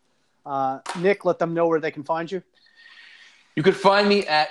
Uh, 0.46 0.80
Nick, 1.00 1.26
let 1.26 1.40
them 1.40 1.54
know 1.56 1.68
where 1.68 1.80
they 1.80 1.90
can 1.92 2.04
find 2.04 2.32
you. 2.32 2.44
You 3.56 3.64
could 3.64 3.76
find 3.76 4.08
me 4.08 4.28
at 4.28 4.50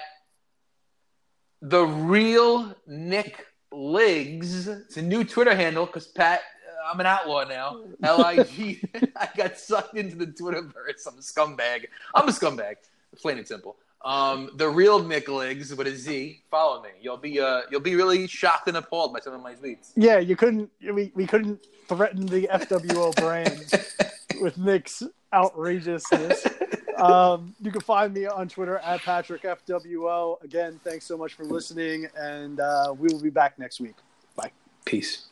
the 1.60 1.84
real 1.84 2.74
Nick 2.86 3.46
Liggs. 3.72 4.66
It's 4.66 4.96
a 4.96 5.02
new 5.02 5.22
Twitter 5.22 5.54
handle 5.54 5.86
because 5.86 6.06
Pat, 6.08 6.40
uh, 6.40 6.90
I'm 6.92 6.98
an 6.98 7.06
outlaw 7.06 7.44
now. 7.44 7.84
L 8.02 8.24
I 8.24 8.42
G. 8.42 8.80
I 9.16 9.28
got 9.36 9.58
sucked 9.58 9.96
into 9.96 10.16
the 10.16 10.26
Twitterverse. 10.26 11.06
I'm 11.06 11.18
a 11.18 11.20
scumbag. 11.22 11.86
I'm 12.14 12.28
a 12.28 12.32
scumbag. 12.32 12.76
Plain 13.16 13.38
and 13.38 13.46
simple. 13.46 13.76
Um, 14.04 14.50
the 14.56 14.68
real 14.68 15.02
Nick 15.02 15.28
Liggs 15.28 15.74
with 15.74 15.86
a 15.86 15.94
Z. 15.94 16.42
Follow 16.50 16.82
me. 16.82 16.90
You'll 17.00 17.16
be 17.16 17.40
uh, 17.40 17.62
you'll 17.70 17.80
be 17.80 17.94
really 17.94 18.26
shocked 18.26 18.68
and 18.68 18.76
appalled 18.76 19.12
by 19.12 19.20
some 19.20 19.32
of 19.32 19.42
my 19.42 19.54
tweets. 19.54 19.92
Yeah, 19.96 20.18
you 20.18 20.34
couldn't. 20.34 20.70
We, 20.80 21.12
we 21.14 21.26
couldn't 21.26 21.66
threaten 21.88 22.26
the 22.26 22.48
FWO 22.52 23.14
brand 23.16 23.72
with 24.40 24.58
Nick's 24.58 25.02
outrageousness. 25.32 26.46
Um, 26.98 27.54
you 27.60 27.70
can 27.70 27.80
find 27.80 28.12
me 28.12 28.26
on 28.26 28.48
Twitter 28.48 28.78
at 28.78 29.02
Patrick 29.02 29.42
FWO. 29.42 30.42
Again, 30.42 30.80
thanks 30.84 31.04
so 31.04 31.16
much 31.16 31.34
for 31.34 31.44
listening, 31.44 32.06
and 32.16 32.60
uh, 32.60 32.94
we 32.96 33.08
will 33.12 33.22
be 33.22 33.30
back 33.30 33.58
next 33.58 33.80
week. 33.80 33.96
Bye. 34.36 34.52
Peace. 34.84 35.31